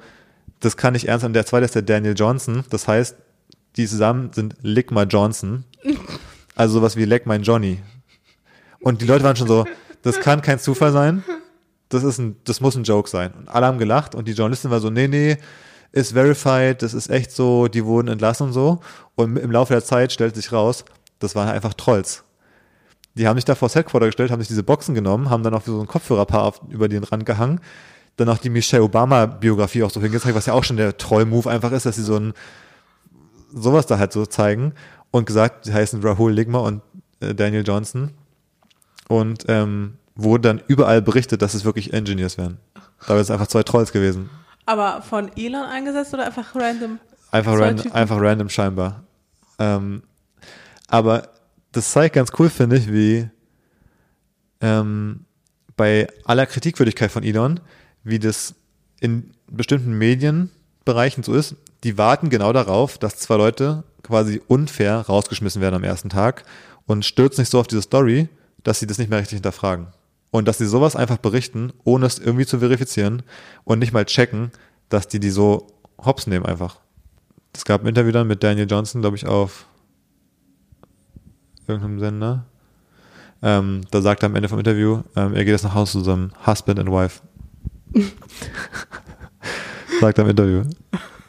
das 0.60 0.78
kann 0.78 0.93
nicht 0.93 1.08
ernst 1.08 1.22
sein. 1.22 1.30
Und 1.30 1.34
der 1.34 1.47
zweite 1.47 1.66
ist 1.66 1.74
der 1.74 1.82
Daniel 1.82 2.14
Johnson. 2.16 2.64
Das 2.70 2.88
heißt, 2.88 3.16
die 3.78 3.88
zusammen 3.88 4.32
sind 4.34 4.55
Lickma 4.61 5.03
Johnson. 5.03 5.65
Also 6.55 6.80
sowas 6.80 6.95
wie 6.95 7.05
Leck 7.05 7.26
mein 7.26 7.43
Johnny. 7.43 7.82
Und 8.82 9.01
die 9.01 9.05
Leute 9.05 9.24
waren 9.24 9.36
schon 9.36 9.47
so, 9.47 9.65
das 10.01 10.19
kann 10.19 10.41
kein 10.41 10.59
Zufall 10.59 10.91
sein. 10.91 11.24
Das 11.89 12.03
ist 12.03 12.17
ein, 12.17 12.38
das 12.43 12.61
muss 12.61 12.76
ein 12.76 12.84
Joke 12.84 13.09
sein. 13.09 13.34
Und 13.34 13.49
alle 13.49 13.65
haben 13.65 13.78
gelacht 13.78 14.15
und 14.15 14.28
die 14.28 14.34
Journalistin 14.34 14.72
war 14.72 14.80
so, 14.80 14.89
nee, 14.89 15.07
nee, 15.07 15.38
ist 15.91 16.13
verified, 16.13 16.82
das 16.82 16.93
ist 16.93 17.09
echt 17.09 17.32
so, 17.32 17.67
die 17.67 17.86
wurden 17.86 18.07
entlassen 18.07 18.47
und 18.47 18.53
so. 18.53 18.80
Und 19.15 19.38
im 19.38 19.51
Laufe 19.51 19.74
der 19.74 19.84
Zeit 19.84 20.11
stellt 20.11 20.36
sich 20.36 20.51
raus, 20.51 20.86
das 21.19 21.36
waren 21.36 21.49
einfach 21.49 21.74
Trolls. 21.74 22.24
Die 23.15 23.28
haben 23.28 23.38
sich 23.38 23.45
da 23.45 23.55
vor 23.55 23.67
das 23.67 23.76
Headquarter 23.76 24.05
gestellt, 24.05 24.32
haben 24.32 24.39
sich 24.39 24.47
diese 24.47 24.63
Boxen 24.63 24.95
genommen, 24.95 25.30
haben 25.30 25.43
dann 25.43 25.53
auch 25.53 25.63
so 25.63 25.82
ein 25.82 25.88
Kopfhörerpaar 25.88 26.53
über 26.69 26.88
den 26.88 27.03
Rand 27.03 27.26
gehangen, 27.26 27.59
dann 28.15 28.30
auch 28.30 28.38
die 28.38 28.49
Michelle 28.49 28.84
Obama-Biografie 28.84 29.84
auch 29.84 29.91
so 29.91 30.01
hingezeigt, 30.01 30.36
was 30.36 30.45
ja 30.45 30.53
auch 30.53 30.63
schon 30.63 30.78
der 30.78 30.97
Troll-Move 30.97 31.49
einfach 31.49 31.74
ist, 31.74 31.86
dass 31.86 31.97
sie 31.97 32.03
so 32.03 32.15
ein 32.15 32.34
sowas 33.54 33.86
da 33.86 33.97
halt 33.97 34.14
so 34.14 34.26
zeigen 34.26 34.74
und 35.12 35.26
gesagt, 35.26 35.66
die 35.66 35.74
heißen 35.74 36.02
Rahul 36.02 36.32
Ligma 36.32 36.60
und 36.60 36.82
äh, 37.20 37.34
Daniel 37.36 37.64
Johnson 37.66 38.12
und 39.08 39.45
ähm, 39.47 39.95
wurde 40.16 40.49
dann 40.49 40.62
überall 40.68 41.02
berichtet, 41.02 41.41
dass 41.41 41.54
es 41.54 41.66
wirklich 41.66 41.93
Engineers 41.93 42.38
wären. 42.38 42.58
Dabei 43.08 43.20
ist 43.20 43.28
es 43.28 43.32
einfach 43.32 43.47
zwei 43.47 43.64
Trolls 43.64 43.91
gewesen. 43.91 44.30
Aber 44.66 45.02
von 45.02 45.32
Elon 45.36 45.64
eingesetzt 45.64 46.14
oder 46.14 46.26
einfach 46.28 46.56
random? 46.56 46.99
Einfach, 47.32 47.58
random, 47.58 47.91
einfach 47.91 48.18
random 48.20 48.49
scheinbar. 48.49 49.04
Ähm, 49.60 50.04
aber 50.88 51.30
das 51.72 51.91
zeigt 51.91 52.16
ganz 52.16 52.32
cool, 52.38 52.49
finde 52.49 52.78
ich, 52.78 52.91
wie 52.91 53.30
ähm, 54.60 55.26
bei 55.76 56.08
aller 56.26 56.45
Kritikwürdigkeit 56.45 57.12
von 57.12 57.24
Elon, 57.24 57.60
wie 58.04 58.20
das 58.20 58.56
in 58.99 59.32
bestimmten 59.47 59.97
Medienbereichen 59.97 61.24
so 61.24 61.34
ist, 61.34 61.56
die 61.84 61.98
warten 61.98 62.30
genau 62.30 62.54
darauf, 62.54 62.98
dass 62.98 63.18
zwei 63.18 63.38
Leute 63.38 63.84
quasi 64.04 64.42
unfair 64.48 65.00
rausgeschmissen 65.02 65.62
werden 65.62 65.76
am 65.76 65.84
ersten 65.84 66.10
Tag 66.10 66.44
und 66.86 67.06
stürzen 67.06 67.44
sich 67.44 67.50
so 67.50 67.60
auf 67.60 67.68
diese 67.68 67.82
Story, 67.82 68.30
dass 68.64 68.80
sie 68.80 68.88
das 68.88 68.98
nicht 68.98 69.10
mehr 69.10 69.20
richtig 69.20 69.38
hinterfragen. 69.38 69.88
Und 70.30 70.48
dass 70.48 70.58
sie 70.58 70.68
sowas 70.68 70.96
einfach 70.96 71.18
berichten, 71.18 71.74
ohne 71.84 72.06
es 72.06 72.20
irgendwie 72.20 72.46
zu 72.46 72.60
verifizieren 72.60 73.24
und 73.64 73.80
nicht 73.80 73.94
mal 73.94 74.06
checken, 74.06 74.52
dass 74.90 75.08
die 75.08 75.20
die 75.20 75.30
so 75.30 75.68
hops 75.98 76.28
nehmen 76.28 76.46
einfach. 76.46 76.80
es 77.54 77.66
gab 77.66 77.82
ein 77.82 77.88
Interview 77.88 78.12
dann 78.12 78.28
mit 78.28 78.44
Daniel 78.44 78.68
Johnson, 78.70 79.02
glaube 79.02 79.18
ich, 79.18 79.26
auf 79.26 79.66
irgendeinem 81.68 82.00
Sender. 82.00 82.46
Ähm, 83.44 83.82
da 83.92 84.02
sagt 84.02 84.24
er 84.24 84.28
am 84.28 84.36
Ende 84.36 84.50
vom 84.50 84.60
Interview, 84.60 85.02
ähm, 85.16 85.34
er 85.34 85.44
geht 85.44 85.54
jetzt 85.54 85.64
nach 85.64 85.74
Hause 85.74 85.94
zu 85.94 86.04
seinem 86.04 86.32
Husband 86.46 86.80
and 86.80 86.90
Wife. 86.90 87.22
sagt 90.00 90.18
er 90.18 90.24
im 90.24 90.30
Interview. 90.30 90.64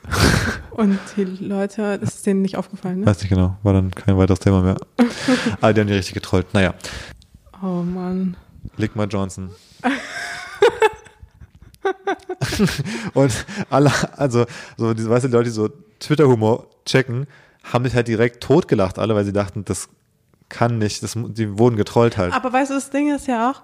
Und 0.70 0.98
die 1.16 1.24
Leute, 1.24 1.98
das 1.98 2.16
ist 2.16 2.26
denen 2.26 2.42
nicht 2.42 2.56
aufgefallen, 2.56 3.00
ne? 3.00 3.06
Weiß 3.06 3.20
nicht 3.20 3.28
genau, 3.28 3.56
war 3.62 3.72
dann 3.72 3.90
kein 3.90 4.16
weiteres 4.16 4.40
Thema 4.40 4.62
mehr. 4.62 4.76
Aber 5.60 5.72
die 5.72 5.80
haben 5.80 5.88
die 5.88 5.94
richtig 5.94 6.14
getrollt. 6.14 6.54
Naja, 6.54 6.74
Oh 7.62 7.82
Mann. 7.82 8.36
Ligma 8.76 9.04
Johnson. 9.04 9.50
und 13.14 13.46
alle, 13.70 13.92
also, 14.16 14.46
so, 14.76 14.94
diese, 14.94 15.08
weißt 15.08 15.24
du, 15.24 15.28
die 15.28 15.34
Leute, 15.34 15.44
die 15.44 15.54
so 15.54 15.68
Twitter-Humor 16.00 16.66
checken, 16.84 17.28
haben 17.62 17.84
sich 17.84 17.94
halt 17.94 18.08
direkt 18.08 18.42
totgelacht, 18.42 18.98
alle, 18.98 19.14
weil 19.14 19.24
sie 19.24 19.32
dachten, 19.32 19.64
das 19.64 19.88
kann 20.48 20.78
nicht, 20.78 21.04
das, 21.04 21.16
die 21.16 21.56
wurden 21.56 21.76
getrollt 21.76 22.16
halt. 22.16 22.32
Aber 22.32 22.52
weißt 22.52 22.70
du, 22.72 22.74
das 22.74 22.90
Ding 22.90 23.14
ist 23.14 23.28
ja 23.28 23.52
auch, 23.52 23.62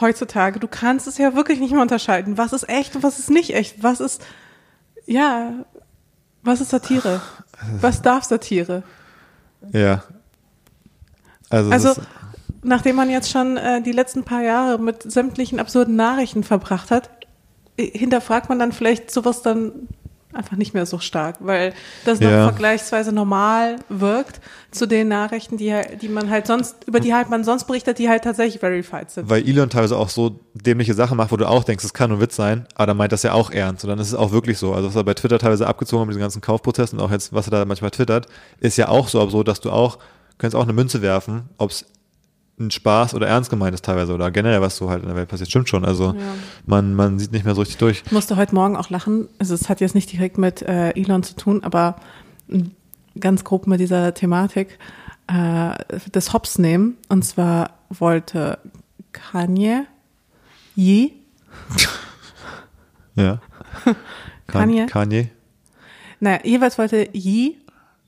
heutzutage, 0.00 0.60
du 0.60 0.68
kannst 0.68 1.08
es 1.08 1.18
ja 1.18 1.34
wirklich 1.34 1.58
nicht 1.58 1.72
mehr 1.72 1.82
unterscheiden. 1.82 2.38
Was 2.38 2.52
ist 2.52 2.68
echt 2.68 2.94
und 2.94 3.02
was 3.02 3.18
ist 3.18 3.28
nicht 3.30 3.54
echt? 3.54 3.82
Was 3.82 3.98
ist, 4.00 4.24
ja, 5.12 5.64
was 6.42 6.60
ist 6.60 6.70
Satire? 6.70 7.20
Was 7.80 8.02
darf 8.02 8.24
Satire? 8.24 8.82
Ja. 9.72 10.02
Also, 11.50 11.70
Also, 11.70 12.02
nachdem 12.62 12.96
man 12.96 13.10
jetzt 13.10 13.30
schon 13.30 13.56
äh, 13.56 13.82
die 13.82 13.92
letzten 13.92 14.24
paar 14.24 14.42
Jahre 14.42 14.78
mit 14.78 15.10
sämtlichen 15.10 15.60
absurden 15.60 15.96
Nachrichten 15.96 16.42
verbracht 16.42 16.90
hat, 16.90 17.10
äh, 17.76 17.86
hinterfragt 17.86 18.48
man 18.48 18.58
dann 18.58 18.72
vielleicht 18.72 19.10
sowas 19.10 19.42
dann 19.42 19.88
einfach 20.34 20.56
nicht 20.56 20.74
mehr 20.74 20.86
so 20.86 20.98
stark, 20.98 21.36
weil 21.40 21.72
das 22.04 22.20
noch 22.20 22.30
Ja. 22.30 22.44
vergleichsweise 22.44 23.12
normal 23.12 23.76
wirkt 23.88 24.40
zu 24.70 24.86
den 24.86 25.08
Nachrichten, 25.08 25.56
die, 25.56 25.74
die 26.00 26.08
man 26.08 26.30
halt 26.30 26.46
sonst, 26.46 26.84
über 26.86 27.00
die 27.00 27.14
halt 27.14 27.28
man 27.30 27.44
sonst 27.44 27.64
berichtet, 27.64 27.98
die 27.98 28.08
halt 28.08 28.24
tatsächlich 28.24 28.60
verified 28.60 29.10
sind. 29.10 29.28
weil 29.28 29.46
Elon 29.46 29.68
teilweise 29.70 29.96
auch 29.96 30.08
so 30.08 30.40
dämliche 30.54 30.94
Sachen 30.94 31.16
macht, 31.16 31.32
wo 31.32 31.36
du 31.36 31.46
auch 31.48 31.64
denkst, 31.64 31.82
das 31.82 31.94
kann 31.94 32.10
nur 32.10 32.20
Witz 32.20 32.36
sein, 32.36 32.66
aber 32.74 32.86
dann 32.86 32.96
meint 32.96 33.12
das 33.12 33.22
ja 33.22 33.32
auch 33.32 33.50
ernst. 33.50 33.84
Und 33.84 33.90
dann 33.90 33.98
ist 33.98 34.08
es 34.08 34.14
auch 34.14 34.32
wirklich 34.32 34.58
so. 34.58 34.72
Also 34.74 34.88
was 34.88 34.96
er 34.96 35.04
bei 35.04 35.14
Twitter 35.14 35.38
teilweise 35.38 35.66
abgezogen 35.66 36.00
hat 36.00 36.06
mit 36.06 36.14
diesem 36.14 36.22
ganzen 36.22 36.40
Kaufprozess 36.40 36.92
und 36.92 37.00
auch 37.00 37.10
jetzt, 37.10 37.32
was 37.32 37.46
er 37.46 37.50
da 37.50 37.64
manchmal 37.64 37.90
twittert, 37.90 38.26
ist 38.60 38.76
ja 38.78 38.88
auch 38.88 39.08
so 39.08 39.20
absurd, 39.20 39.48
dass 39.48 39.60
du 39.60 39.70
auch, 39.70 39.98
könntest 40.38 40.56
auch 40.56 40.64
eine 40.64 40.72
Münze 40.72 41.02
werfen, 41.02 41.50
ob 41.58 41.70
es 41.70 41.84
ein 42.66 42.70
Spaß 42.70 43.14
oder 43.14 43.26
ernst 43.28 43.50
gemeint 43.50 43.74
ist 43.74 43.84
teilweise 43.84 44.14
oder 44.14 44.30
generell, 44.30 44.60
was 44.60 44.76
so 44.76 44.88
halt 44.88 45.02
in 45.02 45.08
der 45.08 45.16
Welt 45.16 45.28
passiert. 45.28 45.50
Stimmt 45.50 45.68
schon. 45.68 45.84
Also 45.84 46.14
man, 46.66 46.94
man 46.94 47.18
sieht 47.18 47.32
nicht 47.32 47.44
mehr 47.44 47.54
so 47.54 47.60
richtig 47.60 47.78
durch. 47.78 48.02
Ich 48.06 48.12
musste 48.12 48.36
heute 48.36 48.54
Morgen 48.54 48.76
auch 48.76 48.88
lachen. 48.90 49.28
Also 49.38 49.54
es 49.54 49.68
hat 49.68 49.80
jetzt 49.80 49.94
nicht 49.94 50.10
direkt 50.12 50.38
mit 50.38 50.62
äh, 50.62 50.90
Elon 50.90 51.22
zu 51.22 51.34
tun, 51.36 51.62
aber 51.64 51.96
ganz 53.20 53.44
grob 53.44 53.66
mit 53.66 53.80
dieser 53.80 54.14
Thematik 54.14 54.78
äh, 55.26 55.70
des 56.14 56.32
Hops 56.32 56.58
nehmen. 56.58 56.96
Und 57.08 57.24
zwar 57.24 57.70
wollte 57.90 58.58
Kanye 59.12 59.82
Yi, 60.74 61.12
Ja. 63.14 63.40
Kanye? 64.46 64.86
Kanye. 64.86 65.28
naja, 66.20 66.38
jeweils 66.44 66.78
wollte 66.78 67.08
Yi, 67.12 67.58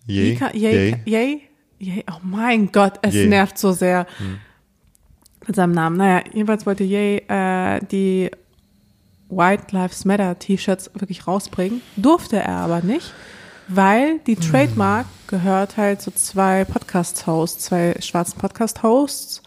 Ye. 0.06 0.30
Yi, 0.30 0.36
Ka- 0.36 0.52
Ye, 0.54 0.96
Ye, 1.04 1.40
Ye, 1.84 2.04
oh 2.10 2.20
mein 2.22 2.72
Gott, 2.72 2.94
es 3.02 3.14
Ye. 3.14 3.26
nervt 3.26 3.58
so 3.58 3.72
sehr 3.72 4.06
mit 5.46 5.56
seinem 5.56 5.72
Namen. 5.72 5.96
Naja, 5.96 6.22
jeweils 6.32 6.66
wollte 6.66 6.84
Ye 6.84 7.18
äh, 7.28 7.80
die 7.90 8.30
White 9.28 9.66
Lives 9.70 10.04
Matter 10.04 10.38
T-Shirts 10.38 10.90
wirklich 10.94 11.26
rausbringen, 11.26 11.80
durfte 11.96 12.36
er 12.36 12.56
aber 12.56 12.80
nicht, 12.80 13.12
weil 13.68 14.20
die 14.20 14.36
Trademark 14.36 15.06
gehört 15.26 15.76
halt 15.76 16.00
zu 16.00 16.12
zwei 16.12 16.64
Podcast-Hosts, 16.64 17.64
zwei 17.64 17.96
schwarzen 18.00 18.38
Podcast-Hosts, 18.38 19.42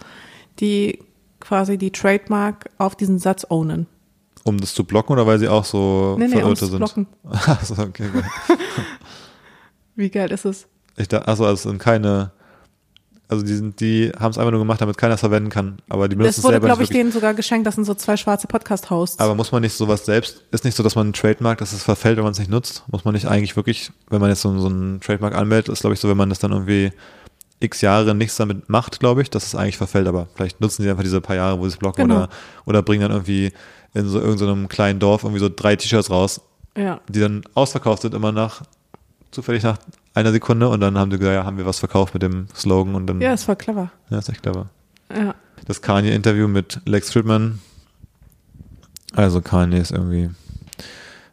die 0.59 0.99
quasi 1.39 1.77
die 1.77 1.91
Trademark 1.91 2.69
auf 2.77 2.95
diesen 2.95 3.19
Satz 3.19 3.45
ownen. 3.49 3.87
Um 4.43 4.59
das 4.59 4.73
zu 4.73 4.83
blocken 4.83 5.13
oder 5.13 5.27
weil 5.27 5.39
sie 5.39 5.47
auch 5.47 5.65
so 5.65 6.15
Nee, 6.17 6.27
nee, 6.27 6.39
Verirrte 6.39 6.47
ums 6.47 6.59
sind? 6.59 6.77
Blocken. 6.77 7.07
Achso, 7.29 7.81
okay. 7.81 8.09
Wie 9.95 10.09
geil 10.09 10.31
ist 10.31 10.45
es? 10.45 10.67
Ich 10.97 11.07
da, 11.07 11.19
also, 11.19 11.45
es 11.47 11.63
sind 11.63 11.79
keine, 11.79 12.31
also 13.29 13.45
die 13.45 13.53
sind, 13.53 13.79
die 13.79 14.11
haben 14.19 14.31
es 14.31 14.37
einfach 14.37 14.51
nur 14.51 14.59
gemacht, 14.59 14.81
damit 14.81 14.97
keiner 14.97 15.15
es 15.15 15.19
verwenden 15.19 15.49
kann. 15.49 15.77
Aber 15.89 16.07
die 16.07 16.15
benutzen 16.15 16.29
Das 16.29 16.37
es 16.39 16.43
wurde, 16.43 16.53
selber 16.53 16.67
glaube 16.67 16.81
nicht 16.81 16.91
ich, 16.91 16.97
denen 16.97 17.11
sogar 17.11 17.33
geschenkt. 17.33 17.67
Das 17.67 17.75
sind 17.75 17.83
so 17.83 17.93
zwei 17.93 18.17
schwarze 18.17 18.47
Podcast-Hosts. 18.47 19.19
Aber 19.19 19.35
muss 19.35 19.51
man 19.51 19.61
nicht 19.61 19.73
sowas 19.73 20.05
selbst, 20.05 20.43
ist 20.51 20.65
nicht 20.65 20.75
so, 20.75 20.83
dass 20.83 20.95
man 20.95 21.09
ein 21.09 21.13
Trademark, 21.13 21.59
dass 21.59 21.73
es 21.73 21.83
verfällt, 21.83 22.17
wenn 22.17 22.23
man 22.23 22.31
es 22.33 22.39
nicht 22.39 22.49
nutzt? 22.49 22.83
Muss 22.91 23.05
man 23.05 23.13
nicht 23.13 23.27
eigentlich 23.27 23.55
wirklich, 23.55 23.91
wenn 24.09 24.21
man 24.21 24.29
jetzt 24.29 24.41
so, 24.41 24.57
so 24.59 24.69
ein 24.69 24.99
Trademark 25.01 25.35
anmeldet, 25.35 25.69
ist 25.69 25.81
glaube 25.81 25.93
ich 25.93 25.99
so, 25.99 26.09
wenn 26.09 26.17
man 26.17 26.29
das 26.29 26.39
dann 26.39 26.51
irgendwie 26.51 26.91
x 27.59 27.81
Jahre 27.81 28.13
nichts 28.13 28.37
damit 28.37 28.69
macht, 28.69 28.99
glaube 28.99 29.21
ich, 29.21 29.29
dass 29.29 29.45
es 29.45 29.55
eigentlich 29.55 29.77
verfällt. 29.77 30.07
Aber 30.07 30.27
vielleicht 30.35 30.61
nutzen 30.61 30.83
sie 30.83 30.89
einfach 30.89 31.03
diese 31.03 31.21
paar 31.21 31.35
Jahre, 31.35 31.59
wo 31.59 31.63
sie 31.63 31.73
es 31.73 31.77
blocken 31.77 32.07
Genau. 32.07 32.15
oder, 32.23 32.29
oder 32.65 32.81
bringen 32.81 33.01
dann 33.01 33.11
irgendwie 33.11 33.51
in 33.93 34.07
so 34.07 34.19
irgendeinem 34.19 34.67
kleinen 34.67 34.99
Dorf 34.99 35.23
irgendwie 35.23 35.39
so 35.39 35.49
drei 35.49 35.75
T-Shirts 35.75 36.09
raus, 36.09 36.41
ja. 36.77 37.01
die 37.09 37.19
dann 37.19 37.41
ausverkauft 37.55 38.03
sind, 38.03 38.13
immer 38.13 38.31
nach, 38.31 38.61
zufällig 39.31 39.63
nach 39.63 39.77
einer 40.13 40.31
Sekunde 40.31 40.67
und 40.69 40.79
dann 40.79 40.97
haben 40.97 41.11
sie 41.11 41.17
gesagt, 41.19 41.35
ja, 41.35 41.45
haben 41.45 41.57
wir 41.57 41.65
was 41.65 41.79
verkauft 41.79 42.13
mit 42.13 42.23
dem 42.23 42.47
Slogan 42.55 42.95
und 42.95 43.07
dann, 43.07 43.21
ja, 43.21 43.33
ist 43.33 43.43
voll 43.43 43.55
clever. 43.55 43.91
ja 44.09 44.17
ist 44.19 44.29
echt 44.29 44.41
clever. 44.41 44.67
Ja. 45.15 45.35
Das 45.65 45.81
Kanye-Interview 45.81 46.47
mit 46.47 46.79
Lex 46.85 47.11
Fridman. 47.11 47.59
Also 49.13 49.41
Kanye 49.41 49.79
ist 49.79 49.91
irgendwie 49.91 50.29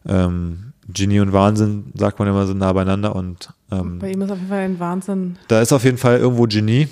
ähm, 0.07 0.73
Genie 0.89 1.21
und 1.21 1.33
Wahnsinn, 1.33 1.93
sagt 1.95 2.19
man 2.19 2.29
immer 2.29 2.47
so 2.47 2.55
nah 2.55 2.73
beieinander 2.73 3.15
und 3.17 3.51
ähm, 3.71 3.99
Bei 3.99 4.11
ihm 4.13 4.23
ist 4.23 4.31
auf 4.31 4.39
jeden 4.39 4.49
Fall 4.49 4.59
ein 4.65 4.79
Wahnsinn. 4.81 5.39
da 5.49 5.61
ist 5.61 5.73
auf 5.73 5.85
jeden 5.85 5.99
Fall 5.99 6.19
irgendwo 6.19 6.45
Genie, 6.45 6.89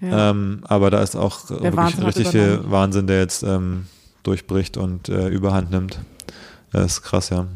Ja. 0.00 0.30
ähm, 0.30 0.60
aber 0.64 0.90
da 0.90 1.02
ist 1.02 1.16
auch 1.16 1.44
äh, 1.46 1.50
wirklich 1.50 1.76
Wahnsinn 1.76 2.04
richtig 2.04 2.28
viel. 2.28 2.60
Wahnsinn, 2.64 3.06
der 3.06 3.20
jetzt 3.20 3.42
ähm, 3.42 3.86
durchbricht 4.22 4.76
und 4.76 5.08
äh, 5.08 5.28
Überhand 5.28 5.70
nimmt. 5.70 5.98
Das 6.72 6.92
ist 6.92 7.02
krass, 7.02 7.30
ja. 7.30 7.46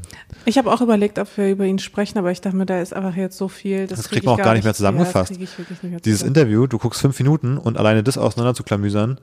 Ich 0.44 0.58
habe 0.58 0.72
auch 0.72 0.80
überlegt, 0.80 1.18
ob 1.18 1.28
wir 1.36 1.50
über 1.50 1.64
ihn 1.64 1.78
sprechen, 1.78 2.18
aber 2.18 2.30
ich 2.32 2.40
dachte 2.40 2.56
mir, 2.56 2.66
da 2.66 2.80
ist 2.80 2.92
einfach 2.92 3.14
jetzt 3.14 3.38
so 3.38 3.48
viel. 3.48 3.86
Das, 3.86 3.98
Das 3.98 4.08
krieg 4.08 4.14
kriegt 4.16 4.26
man 4.26 4.34
ich 4.34 4.40
auch 4.40 4.44
gar 4.44 4.54
nicht 4.54 4.64
mehr 4.64 4.74
zusammengefasst. 4.74 5.30
Ja, 5.30 5.36
krieg 5.46 5.70
nicht 5.70 5.82
mehr 5.84 6.00
Dieses 6.00 6.20
zusammen. 6.20 6.36
Interview, 6.36 6.66
du 6.66 6.78
guckst 6.78 7.00
fünf 7.00 7.18
Minuten 7.20 7.56
und 7.56 7.78
alleine 7.78 8.02
das 8.02 8.18
auseinander 8.18 8.54
zu 8.54 8.64
klamüsern, 8.64 9.18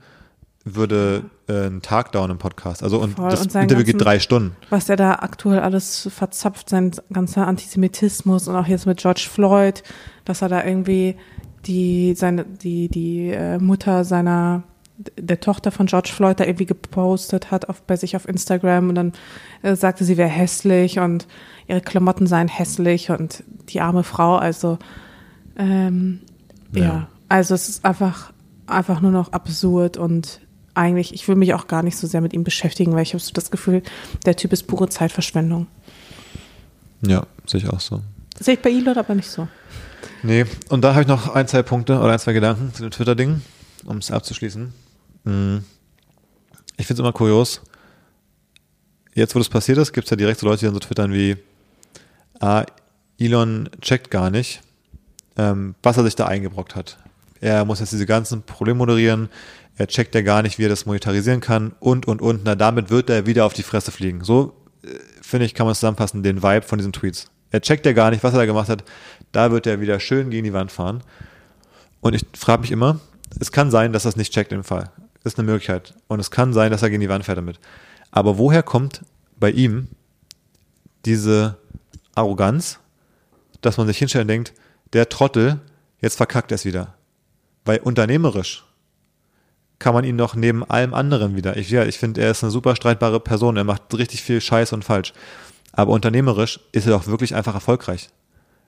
würde 0.64 1.24
äh, 1.48 1.66
einen 1.66 1.82
Tag 1.82 2.12
dauern 2.12 2.30
im 2.30 2.38
Podcast. 2.38 2.82
Also 2.82 3.00
und 3.00 3.16
Voll. 3.16 3.30
das 3.30 3.40
Und 3.42 3.54
Interview 3.54 3.84
geht 3.84 3.94
ganzen- 3.94 3.98
drei 3.98 4.18
Stunden. 4.20 4.56
Was 4.70 4.86
der 4.86 4.96
da 4.96 5.14
aktuell 5.16 5.60
alles 5.60 6.08
verzapft, 6.14 6.68
sein 6.68 6.92
ganzer 7.12 7.46
Antisemitismus 7.46 8.46
und 8.48 8.54
auch 8.56 8.66
jetzt 8.68 8.86
mit 8.86 8.98
George 8.98 9.26
Floyd, 9.30 9.82
dass 10.24 10.40
er 10.40 10.48
da 10.48 10.64
irgendwie 10.64 11.16
die, 11.66 12.14
seine, 12.16 12.44
die, 12.44 12.88
die 12.88 13.30
äh, 13.30 13.58
Mutter 13.58 14.04
seiner, 14.04 14.62
der 14.96 15.40
Tochter 15.40 15.70
von 15.70 15.86
George 15.86 16.10
Floyd 16.12 16.38
da 16.38 16.44
irgendwie 16.44 16.66
gepostet 16.66 17.50
hat 17.50 17.68
auf, 17.68 17.82
bei 17.82 17.96
sich 17.96 18.14
auf 18.16 18.28
Instagram 18.28 18.90
und 18.90 18.94
dann 18.94 19.12
äh, 19.62 19.74
sagte, 19.74 20.04
sie 20.04 20.16
wäre 20.16 20.28
hässlich 20.28 20.98
und 20.98 21.26
ihre 21.66 21.80
Klamotten 21.80 22.26
seien 22.26 22.48
hässlich 22.48 23.10
und 23.10 23.42
die 23.68 23.80
arme 23.80 24.04
Frau, 24.04 24.36
also 24.36 24.78
ähm, 25.56 26.20
ja. 26.72 26.82
Ja. 26.82 27.08
also 27.28 27.54
es 27.54 27.68
ist 27.68 27.84
einfach, 27.84 28.32
einfach 28.66 29.00
nur 29.00 29.10
noch 29.10 29.32
absurd 29.32 29.96
und 29.96 30.40
eigentlich, 30.74 31.12
ich 31.12 31.28
will 31.28 31.36
mich 31.36 31.54
auch 31.54 31.66
gar 31.66 31.82
nicht 31.82 31.96
so 31.96 32.06
sehr 32.06 32.20
mit 32.20 32.32
ihm 32.32 32.44
beschäftigen, 32.44 32.92
weil 32.92 33.02
ich 33.02 33.12
habe 33.12 33.22
so 33.22 33.32
das 33.32 33.50
Gefühl, 33.50 33.82
der 34.24 34.36
Typ 34.36 34.52
ist 34.52 34.66
pure 34.66 34.88
Zeitverschwendung. 34.88 35.66
Ja, 37.02 37.26
sehe 37.46 37.60
ich 37.60 37.68
auch 37.68 37.80
so. 37.80 38.00
Sehe 38.38 38.54
ich 38.54 38.62
bei 38.62 38.70
Elon 38.70 38.96
aber 38.96 39.14
nicht 39.14 39.28
so. 39.28 39.48
Nee, 40.22 40.46
und 40.68 40.82
da 40.82 40.92
habe 40.92 41.02
ich 41.02 41.08
noch 41.08 41.34
ein, 41.34 41.48
zwei 41.48 41.62
Punkte 41.62 41.98
oder 41.98 42.12
ein, 42.12 42.18
zwei 42.18 42.32
Gedanken 42.32 42.72
zu 42.72 42.82
dem 42.82 42.90
Twitter-Ding, 42.90 43.42
um 43.84 43.98
es 43.98 44.10
abzuschließen. 44.10 44.72
Mm. 45.24 45.58
Ich 46.76 46.86
finde 46.86 46.94
es 46.94 46.98
immer 47.00 47.12
kurios. 47.12 47.60
Jetzt, 49.14 49.34
wo 49.34 49.38
das 49.38 49.48
passiert 49.48 49.78
ist, 49.78 49.92
gibt 49.92 50.06
es 50.06 50.10
ja 50.10 50.16
direkt 50.16 50.40
so 50.40 50.46
Leute, 50.46 50.60
die 50.60 50.64
dann 50.66 50.74
so 50.74 50.80
twittern 50.80 51.12
wie, 51.12 51.36
ah, 52.40 52.64
Elon 53.18 53.68
checkt 53.80 54.10
gar 54.10 54.30
nicht, 54.30 54.62
ähm, 55.36 55.74
was 55.82 55.98
er 55.98 56.04
sich 56.04 56.16
da 56.16 56.26
eingebrockt 56.26 56.74
hat. 56.74 56.98
Er 57.40 57.64
muss 57.64 57.80
jetzt 57.80 57.92
diese 57.92 58.06
ganzen 58.06 58.42
Probleme 58.42 58.78
moderieren, 58.78 59.28
er 59.76 59.86
checkt 59.86 60.14
ja 60.14 60.22
gar 60.22 60.42
nicht, 60.42 60.58
wie 60.58 60.64
er 60.64 60.68
das 60.68 60.86
monetarisieren 60.86 61.40
kann 61.40 61.74
und, 61.80 62.06
und, 62.06 62.20
und. 62.20 62.42
Na, 62.44 62.54
damit 62.54 62.90
wird 62.90 63.10
er 63.10 63.26
wieder 63.26 63.46
auf 63.46 63.52
die 63.52 63.62
Fresse 63.62 63.90
fliegen. 63.90 64.22
So, 64.22 64.54
äh, 64.82 64.88
finde 65.20 65.46
ich, 65.46 65.54
kann 65.54 65.66
man 65.66 65.74
zusammenfassen, 65.74 66.22
den 66.22 66.42
Vibe 66.42 66.62
von 66.62 66.78
diesen 66.78 66.92
Tweets. 66.92 67.30
Er 67.50 67.60
checkt 67.60 67.84
ja 67.86 67.92
gar 67.92 68.10
nicht, 68.10 68.22
was 68.22 68.32
er 68.32 68.40
da 68.40 68.46
gemacht 68.46 68.68
hat. 68.68 68.84
Da 69.30 69.50
wird 69.50 69.66
er 69.66 69.80
wieder 69.80 70.00
schön 70.00 70.30
gegen 70.30 70.44
die 70.44 70.52
Wand 70.52 70.72
fahren. 70.72 71.02
Und 72.00 72.14
ich 72.14 72.24
frage 72.34 72.62
mich 72.62 72.70
immer, 72.70 73.00
es 73.38 73.52
kann 73.52 73.70
sein, 73.70 73.92
dass 73.92 74.04
er 74.04 74.10
es 74.10 74.16
nicht 74.16 74.32
checkt 74.32 74.52
im 74.52 74.64
Fall. 74.64 74.90
Ist 75.24 75.38
eine 75.38 75.46
Möglichkeit. 75.46 75.94
Und 76.08 76.20
es 76.20 76.30
kann 76.30 76.52
sein, 76.52 76.70
dass 76.70 76.82
er 76.82 76.90
gegen 76.90 77.00
die 77.00 77.08
Wand 77.08 77.24
fährt 77.24 77.38
damit. 77.38 77.60
Aber 78.10 78.38
woher 78.38 78.62
kommt 78.62 79.02
bei 79.38 79.50
ihm 79.50 79.88
diese 81.04 81.58
Arroganz, 82.14 82.78
dass 83.60 83.76
man 83.76 83.86
sich 83.86 83.98
hinstellt 83.98 84.22
und 84.22 84.28
denkt, 84.28 84.52
der 84.92 85.08
Trottel, 85.08 85.60
jetzt 86.00 86.16
verkackt 86.16 86.52
er 86.52 86.56
es 86.56 86.64
wieder. 86.64 86.94
Weil 87.64 87.78
unternehmerisch 87.78 88.64
kann 89.78 89.94
man 89.94 90.04
ihn 90.04 90.18
doch 90.18 90.34
neben 90.34 90.64
allem 90.68 90.94
anderen 90.94 91.34
wieder. 91.36 91.56
Ich, 91.56 91.70
ja, 91.70 91.84
ich 91.84 91.98
finde, 91.98 92.20
er 92.20 92.30
ist 92.30 92.42
eine 92.42 92.52
super 92.52 92.76
streitbare 92.76 93.20
Person. 93.20 93.56
Er 93.56 93.64
macht 93.64 93.94
richtig 93.94 94.22
viel 94.22 94.40
Scheiß 94.40 94.72
und 94.72 94.84
falsch. 94.84 95.12
Aber 95.72 95.92
unternehmerisch 95.92 96.60
ist 96.72 96.86
er 96.86 96.92
doch 96.92 97.06
wirklich 97.06 97.34
einfach 97.34 97.54
erfolgreich. 97.54 98.10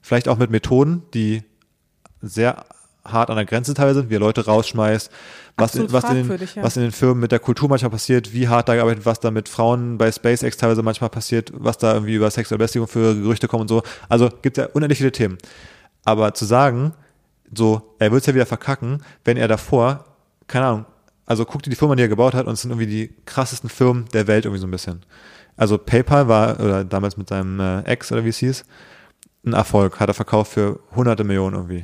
vielleicht 0.02 0.28
auch 0.28 0.38
mit 0.38 0.50
Methoden, 0.50 1.02
die 1.14 1.42
sehr 2.20 2.66
hart 3.04 3.30
an 3.30 3.36
der 3.36 3.44
Grenze 3.44 3.74
teilweise 3.74 4.00
sind, 4.00 4.10
wie 4.10 4.16
er 4.16 4.20
Leute 4.20 4.44
rausschmeißt, 4.46 5.10
was, 5.56 5.74
in, 5.74 5.92
was, 5.92 6.04
in 6.04 6.28
den, 6.28 6.48
ja. 6.54 6.62
was 6.62 6.76
in 6.76 6.82
den 6.82 6.92
Firmen 6.92 7.20
mit 7.20 7.32
der 7.32 7.38
Kultur 7.38 7.68
manchmal 7.68 7.90
passiert, 7.90 8.32
wie 8.32 8.48
hart 8.48 8.68
da 8.68 8.74
gearbeitet, 8.74 9.06
was 9.06 9.20
da 9.20 9.30
mit 9.30 9.48
Frauen 9.48 9.98
bei 9.98 10.10
SpaceX 10.10 10.56
teilweise 10.56 10.82
manchmal 10.82 11.10
passiert, 11.10 11.52
was 11.54 11.78
da 11.78 11.94
irgendwie 11.94 12.14
über 12.14 12.30
sexuelle 12.30 12.58
Belästigung 12.58 12.88
für 12.88 13.14
Gerüchte 13.14 13.48
kommen 13.48 13.62
und 13.62 13.68
so. 13.68 13.82
Also 14.08 14.30
gibt 14.42 14.56
ja 14.56 14.66
unendlich 14.72 14.98
viele 14.98 15.12
Themen. 15.12 15.38
Aber 16.04 16.34
zu 16.34 16.44
sagen, 16.44 16.92
so, 17.54 17.94
er 17.98 18.10
wird 18.10 18.22
es 18.22 18.26
ja 18.26 18.34
wieder 18.34 18.46
verkacken, 18.46 19.02
wenn 19.24 19.36
er 19.36 19.48
davor, 19.48 20.04
keine 20.46 20.66
Ahnung, 20.66 20.86
also 21.26 21.44
guck 21.44 21.62
dir 21.62 21.70
die 21.70 21.76
Firma, 21.76 21.94
die 21.94 22.02
er 22.02 22.08
gebaut 22.08 22.34
hat 22.34 22.46
und 22.46 22.54
es 22.54 22.62
sind 22.62 22.70
irgendwie 22.70 22.86
die 22.86 23.14
krassesten 23.24 23.70
Firmen 23.70 24.06
der 24.12 24.26
Welt 24.26 24.44
irgendwie 24.44 24.60
so 24.60 24.66
ein 24.66 24.70
bisschen. 24.70 25.00
Also 25.56 25.78
PayPal 25.78 26.28
war, 26.28 26.60
oder 26.60 26.84
damals 26.84 27.16
mit 27.16 27.28
seinem 27.28 27.60
äh, 27.60 27.82
Ex 27.82 28.12
oder 28.12 28.24
wie 28.24 28.30
es 28.30 28.38
hieß, 28.38 28.64
ein 29.46 29.52
Erfolg, 29.52 30.00
hat 30.00 30.08
er 30.08 30.14
verkauft 30.14 30.52
für 30.52 30.80
hunderte 30.94 31.24
Millionen 31.24 31.56
irgendwie. 31.56 31.82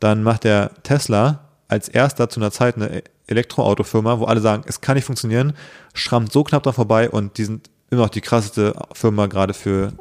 Dann 0.00 0.22
macht 0.22 0.44
er 0.44 0.70
Tesla 0.82 1.40
als 1.68 1.88
erster 1.88 2.28
zu 2.28 2.40
einer 2.40 2.50
Zeit 2.50 2.76
eine 2.76 3.02
Elektroautofirma, 3.26 4.18
wo 4.18 4.24
alle 4.24 4.40
sagen, 4.40 4.64
es 4.66 4.80
kann 4.80 4.96
nicht 4.96 5.04
funktionieren, 5.04 5.54
schrammt 5.94 6.32
so 6.32 6.44
knapp 6.44 6.62
dran 6.62 6.74
vorbei 6.74 7.08
und 7.08 7.38
die 7.38 7.44
sind 7.44 7.70
immer 7.90 8.02
noch 8.02 8.10
die 8.10 8.20
krasseste 8.20 8.74
Firma 8.92 9.26
gerade 9.26 9.54
für 9.54 9.92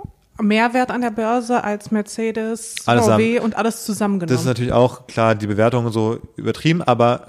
Mehrwert 0.42 0.90
an 0.90 1.02
der 1.02 1.12
Börse 1.12 1.64
als 1.64 1.92
Mercedes, 1.92 2.76
Alles 2.86 3.06
VW 3.06 3.40
und 3.40 3.56
alles 3.56 3.86
zusammengenommen. 3.86 4.34
Das 4.34 4.42
ist 4.42 4.48
natürlich 4.48 4.74
auch 4.74 5.06
klar, 5.08 5.36
die 5.36 5.48
Bewertungen 5.48 5.92
so 5.92 6.20
übertrieben, 6.36 6.82
aber 6.82 7.28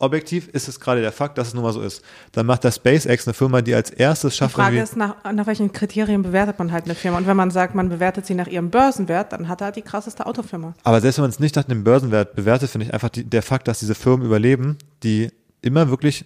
objektiv 0.00 0.48
ist 0.48 0.66
es 0.68 0.80
gerade 0.80 1.00
der 1.00 1.12
Fakt, 1.12 1.38
dass 1.38 1.48
es 1.48 1.54
nun 1.54 1.62
mal 1.62 1.72
so 1.72 1.80
ist. 1.82 2.02
Dann 2.32 2.46
macht 2.46 2.64
der 2.64 2.72
SpaceX 2.72 3.26
eine 3.26 3.34
Firma, 3.34 3.62
die 3.62 3.74
als 3.74 3.90
erstes 3.90 4.32
Die 4.32 4.38
schafft, 4.38 4.54
Frage 4.54 4.76
irgendwie- 4.76 4.90
ist, 4.90 4.96
nach, 4.96 5.16
nach 5.32 5.46
welchen 5.46 5.72
Kriterien 5.72 6.22
bewertet 6.22 6.58
man 6.58 6.72
halt 6.72 6.86
eine 6.86 6.94
Firma? 6.94 7.18
Und 7.18 7.26
wenn 7.26 7.36
man 7.36 7.50
sagt, 7.50 7.74
man 7.74 7.88
bewertet 7.88 8.26
sie 8.26 8.34
nach 8.34 8.46
ihrem 8.48 8.70
Börsenwert, 8.70 9.32
dann 9.32 9.48
hat 9.48 9.60
er 9.60 9.72
die 9.72 9.82
krasseste 9.82 10.26
Autofirma. 10.26 10.74
aber 10.82 11.00
selbst 11.00 11.18
wenn 11.18 11.24
man 11.24 11.30
es 11.30 11.38
nicht 11.40 11.54
nach 11.56 11.64
dem 11.64 11.84
Börsenwert 11.84 12.34
bewertet, 12.34 12.70
finde 12.70 12.86
ich 12.86 12.94
einfach 12.94 13.10
die, 13.10 13.24
der 13.24 13.42
Fakt, 13.42 13.68
dass 13.68 13.78
diese 13.78 13.94
Firmen 13.94 14.26
überleben, 14.26 14.78
die 15.02 15.30
immer 15.62 15.90
wirklich 15.90 16.24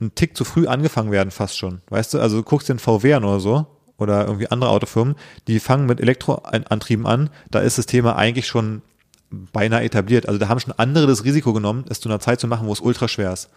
einen 0.00 0.14
Tick 0.14 0.36
zu 0.36 0.44
früh 0.44 0.66
angefangen 0.66 1.10
werden, 1.10 1.30
fast 1.30 1.56
schon. 1.56 1.80
Weißt 1.88 2.12
du, 2.14 2.20
also 2.20 2.36
du 2.36 2.42
guckst 2.42 2.68
den 2.68 2.78
VW 2.78 3.14
an 3.14 3.24
oder 3.24 3.40
so, 3.40 3.66
oder 3.98 4.26
irgendwie 4.26 4.50
andere 4.50 4.68
Autofirmen, 4.68 5.14
die 5.48 5.58
fangen 5.58 5.86
mit 5.86 6.00
Elektroantrieben 6.02 7.06
an, 7.06 7.30
da 7.50 7.60
ist 7.60 7.78
das 7.78 7.86
Thema 7.86 8.14
eigentlich 8.16 8.46
schon 8.46 8.82
beinahe 9.30 9.82
etabliert. 9.84 10.26
Also 10.28 10.38
da 10.38 10.48
haben 10.48 10.60
schon 10.60 10.74
andere 10.76 11.06
das 11.06 11.24
Risiko 11.24 11.52
genommen, 11.52 11.84
es 11.88 12.00
zu 12.00 12.08
einer 12.08 12.20
Zeit 12.20 12.40
zu 12.40 12.46
machen, 12.46 12.66
wo 12.66 12.72
es 12.72 12.80
ultra 12.80 13.08
schwer 13.08 13.32
ist. 13.32 13.50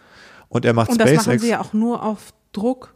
Und 0.48 0.64
er 0.64 0.72
macht 0.74 0.90
Und 0.90 1.00
das 1.00 1.08
SpaceX. 1.08 1.26
machen 1.26 1.38
sie 1.40 1.50
ja 1.50 1.60
auch 1.60 1.72
nur 1.72 2.02
auf 2.02 2.32
Druck 2.52 2.92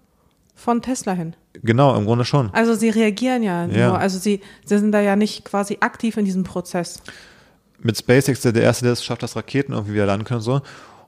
von 0.57 0.83
Tesla 0.83 1.13
hin. 1.13 1.35
Genau, 1.63 1.97
im 1.97 2.05
Grunde 2.05 2.25
schon. 2.25 2.51
Also 2.53 2.75
sie 2.75 2.89
reagieren 2.89 3.43
ja, 3.43 3.67
Ja. 3.67 3.89
nur, 3.89 3.99
also 3.99 4.19
sie, 4.19 4.41
sie 4.65 4.79
sind 4.79 4.93
da 4.93 5.01
ja 5.01 5.15
nicht 5.17 5.45
quasi 5.45 5.79
aktiv 5.81 6.17
in 6.17 6.25
diesem 6.25 6.43
Prozess. 6.45 7.01
Mit 7.81 7.97
SpaceX 7.97 8.41
der, 8.41 8.53
der 8.53 8.63
erste, 8.63 8.85
der 8.85 8.93
es 8.95 9.05
schafft, 9.05 9.23
dass 9.23 9.37
Raketen 9.37 9.73
irgendwie 9.73 9.95
wieder 9.95 10.07
landen 10.07 10.25
können 10.25 10.39
und 10.39 10.45
so. 10.45 10.63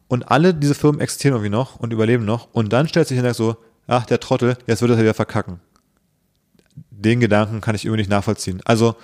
Und 0.08 0.30
alle 0.30 0.54
diese 0.54 0.74
Firmen 0.74 1.00
existieren 1.00 1.34
irgendwie 1.34 1.50
noch 1.50 1.76
und 1.80 1.92
überleben 1.92 2.24
noch. 2.24 2.48
Und 2.52 2.72
dann 2.72 2.86
stellt 2.86 3.08
sich 3.08 3.16
hinterher 3.16 3.34
so, 3.34 3.56
ach, 3.88 4.06
der 4.06 4.20
Trottel, 4.20 4.56
jetzt 4.66 4.82
wird 4.82 4.92
er 4.92 4.98
wieder 4.98 5.14
verkacken. 5.14 5.58
Den 6.90 7.18
Gedanken 7.20 7.60
kann 7.60 7.74
ich 7.74 7.84
irgendwie 7.84 8.02
nicht 8.02 8.10
nachvollziehen. 8.10 8.60
Also, 8.64 8.94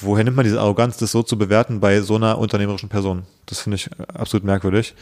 woher 0.00 0.24
nimmt 0.24 0.36
man 0.36 0.44
diese 0.44 0.60
Arroganz, 0.60 0.96
das 0.96 1.12
so 1.12 1.22
zu 1.22 1.36
bewerten 1.38 1.80
bei 1.80 2.00
so 2.00 2.16
einer 2.16 2.38
unternehmerischen 2.38 2.88
Person? 2.88 3.24
Das 3.46 3.60
finde 3.60 3.76
ich 3.76 3.90
absolut 4.12 4.44
merkwürdig. 4.44 4.94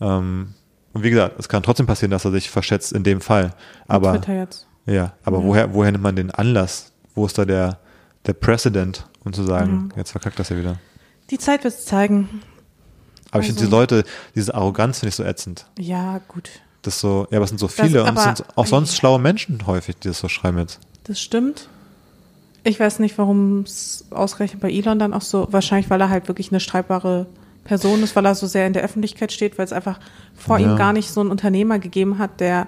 Ähm, 0.00 0.54
und 0.92 1.02
wie 1.02 1.10
gesagt, 1.10 1.36
es 1.38 1.48
kann 1.48 1.62
trotzdem 1.62 1.86
passieren, 1.86 2.10
dass 2.10 2.24
er 2.24 2.30
sich 2.32 2.50
verschätzt 2.50 2.92
in 2.92 3.02
dem 3.04 3.20
Fall. 3.20 3.52
Aber, 3.86 4.12
Twitter 4.12 4.34
jetzt. 4.34 4.66
ja, 4.86 5.12
aber 5.24 5.42
woher, 5.42 5.74
woher 5.74 5.92
nimmt 5.92 6.04
man 6.04 6.16
den 6.16 6.30
Anlass? 6.30 6.92
Wo 7.14 7.26
ist 7.26 7.36
da 7.38 7.44
der, 7.44 7.78
der 8.26 8.32
Precedent, 8.34 9.06
um 9.24 9.32
zu 9.32 9.42
sagen, 9.42 9.90
jetzt 9.96 10.10
verkackt 10.12 10.38
das 10.38 10.48
ja 10.48 10.56
wieder? 10.56 10.78
Die 11.30 11.38
Zeit 11.38 11.64
wird 11.64 11.74
es 11.74 11.84
zeigen. 11.84 12.42
Aber 13.30 13.40
ich 13.40 13.46
finde 13.48 13.60
Also- 13.62 13.70
die 13.70 13.76
Leute, 13.76 14.04
diese 14.34 14.54
Arroganz 14.54 15.00
finde 15.00 15.08
ich 15.10 15.16
so 15.16 15.24
ätzend. 15.24 15.66
Ja, 15.78 16.20
gut. 16.28 16.48
Das 16.82 17.00
so, 17.00 17.26
ja, 17.30 17.38
aber 17.38 17.44
es 17.44 17.50
sind 17.50 17.58
so 17.58 17.66
viele 17.68 18.04
und 18.04 18.16
es 18.16 18.22
sind 18.22 18.44
auch 18.54 18.66
sonst 18.66 18.96
schlaue 18.96 19.18
Menschen 19.18 19.66
häufig, 19.66 19.96
die 19.98 20.08
das 20.08 20.20
so 20.20 20.28
schreiben 20.28 20.58
jetzt. 20.58 20.78
Das 21.04 21.20
stimmt. 21.20 21.68
Ich 22.66 22.80
weiß 22.80 22.98
nicht, 22.98 23.16
warum 23.16 23.60
es 23.60 24.04
ausgerechnet 24.10 24.60
bei 24.60 24.70
Elon 24.72 24.98
dann 24.98 25.14
auch 25.14 25.22
so, 25.22 25.46
wahrscheinlich, 25.52 25.88
weil 25.88 26.00
er 26.00 26.10
halt 26.10 26.26
wirklich 26.26 26.50
eine 26.50 26.58
streitbare 26.58 27.26
Person 27.62 28.02
ist, 28.02 28.16
weil 28.16 28.26
er 28.26 28.34
so 28.34 28.46
sehr 28.48 28.66
in 28.66 28.72
der 28.72 28.82
Öffentlichkeit 28.82 29.30
steht, 29.30 29.56
weil 29.56 29.64
es 29.64 29.72
einfach 29.72 30.00
vor 30.34 30.58
Ja. 30.58 30.72
ihm 30.72 30.76
gar 30.76 30.92
nicht 30.92 31.10
so 31.10 31.20
einen 31.20 31.30
Unternehmer 31.30 31.78
gegeben 31.78 32.18
hat, 32.18 32.40
der 32.40 32.66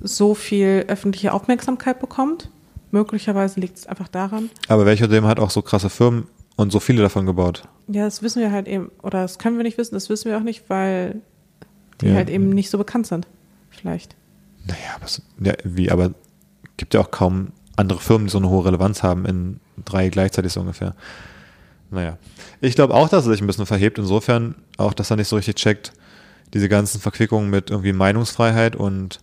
so 0.00 0.34
viel 0.34 0.84
öffentliche 0.88 1.32
Aufmerksamkeit 1.34 2.00
bekommt. 2.00 2.50
Möglicherweise 2.90 3.60
liegt 3.60 3.76
es 3.78 3.86
einfach 3.86 4.08
daran. 4.08 4.48
Aber 4.68 4.86
welcher 4.86 5.08
dem 5.08 5.26
hat 5.26 5.40
auch 5.40 5.50
so 5.50 5.60
krasse 5.60 5.90
Firmen 5.90 6.26
und 6.56 6.72
so 6.72 6.80
viele 6.80 7.02
davon 7.02 7.26
gebaut? 7.26 7.64
Ja, 7.88 8.04
das 8.04 8.22
wissen 8.22 8.40
wir 8.40 8.50
halt 8.50 8.66
eben, 8.66 8.90
oder 9.02 9.22
das 9.22 9.38
können 9.38 9.58
wir 9.58 9.64
nicht 9.64 9.76
wissen, 9.76 9.94
das 9.94 10.08
wissen 10.08 10.30
wir 10.30 10.38
auch 10.38 10.42
nicht, 10.42 10.68
weil 10.70 11.20
die 12.00 12.06
Ja. 12.06 12.14
halt 12.14 12.30
eben 12.30 12.48
nicht 12.48 12.70
so 12.70 12.78
bekannt 12.78 13.06
sind. 13.06 13.26
Vielleicht. 13.70 14.16
Naja, 14.66 14.78
aber, 14.94 15.04
es, 15.04 15.20
ja, 15.40 15.52
wie, 15.64 15.90
aber 15.90 16.12
gibt 16.78 16.94
ja 16.94 17.00
auch 17.00 17.10
kaum 17.10 17.52
andere 17.76 18.00
Firmen, 18.00 18.26
die 18.26 18.32
so 18.32 18.38
eine 18.38 18.48
hohe 18.48 18.64
Relevanz 18.64 19.02
haben 19.02 19.26
in 19.26 19.60
drei 19.84 20.08
gleichzeitig 20.08 20.52
so 20.52 20.60
ungefähr. 20.60 20.94
Naja. 21.90 22.18
Ich 22.60 22.74
glaube 22.74 22.94
auch, 22.94 23.08
dass 23.08 23.26
er 23.26 23.32
sich 23.32 23.40
ein 23.40 23.46
bisschen 23.46 23.66
verhebt, 23.66 23.98
insofern 23.98 24.56
auch, 24.76 24.94
dass 24.94 25.10
er 25.10 25.16
nicht 25.16 25.28
so 25.28 25.36
richtig 25.36 25.56
checkt, 25.56 25.92
diese 26.54 26.68
ganzen 26.68 27.00
Verquickungen 27.00 27.50
mit 27.50 27.70
irgendwie 27.70 27.92
Meinungsfreiheit 27.92 28.76
und 28.76 29.20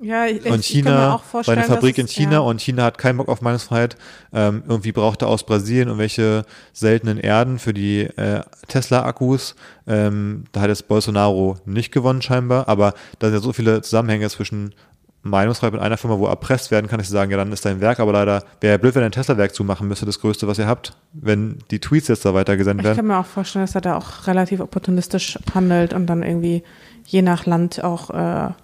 Ja, 0.00 0.26
ich, 0.26 0.44
und 0.46 0.60
ich 0.60 0.66
China, 0.66 1.20
seine 1.42 1.64
Fabrik 1.64 1.96
dass 1.96 2.02
in 2.02 2.08
China 2.08 2.32
ja. 2.32 2.38
und 2.38 2.60
China 2.60 2.84
hat 2.84 2.98
keinen 2.98 3.18
Bock 3.18 3.28
auf 3.28 3.40
Meinungsfreiheit. 3.40 3.96
Ähm, 4.32 4.62
irgendwie 4.68 4.92
braucht 4.92 5.22
er 5.22 5.28
aus 5.28 5.44
Brasilien 5.44 5.88
irgendwelche 5.88 6.44
seltenen 6.72 7.18
Erden 7.18 7.58
für 7.58 7.74
die 7.74 8.02
äh, 8.02 8.42
Tesla-Akkus. 8.68 9.56
Ähm, 9.86 10.44
da 10.52 10.60
hat 10.60 10.68
jetzt 10.68 10.88
Bolsonaro 10.88 11.56
nicht 11.64 11.92
gewonnen 11.92 12.22
scheinbar, 12.22 12.68
aber 12.68 12.94
da 13.18 13.26
sind 13.26 13.34
ja 13.34 13.40
so 13.42 13.52
viele 13.52 13.82
Zusammenhänge 13.82 14.28
zwischen 14.30 14.74
Meinungsfreiheit 15.22 15.72
mit 15.74 15.82
einer 15.82 15.96
Firma, 15.96 16.18
wo 16.18 16.26
erpresst 16.26 16.70
werden 16.70 16.86
kann, 16.86 17.00
ich 17.00 17.08
sagen, 17.08 17.30
ja, 17.30 17.36
dann 17.36 17.52
ist 17.52 17.64
dein 17.64 17.80
Werk 17.80 18.00
aber 18.00 18.12
leider, 18.12 18.44
wäre 18.60 18.74
ja 18.74 18.78
blöd, 18.78 18.94
wenn 18.94 19.02
er 19.02 19.06
ein 19.08 19.12
Tesla-Werk 19.12 19.54
zumachen 19.54 19.88
müsste, 19.88 20.06
das 20.06 20.20
größte, 20.20 20.46
was 20.46 20.58
ihr 20.58 20.66
habt, 20.66 20.96
wenn 21.12 21.58
die 21.70 21.80
Tweets 21.80 22.08
jetzt 22.08 22.24
da 22.24 22.34
weitergesendet 22.34 22.84
Ich 22.84 22.86
werden. 22.86 22.96
kann 22.96 23.06
mir 23.06 23.18
auch 23.18 23.26
vorstellen, 23.26 23.64
dass 23.64 23.74
er 23.74 23.80
da 23.80 23.96
auch 23.96 24.26
relativ 24.26 24.60
opportunistisch 24.60 25.38
handelt 25.54 25.92
und 25.92 26.06
dann 26.06 26.22
irgendwie 26.22 26.62
je 27.04 27.22
nach 27.22 27.46
Land 27.46 27.82
auch, 27.82 28.10
äh, 28.10 28.14
Ja. 28.14 28.54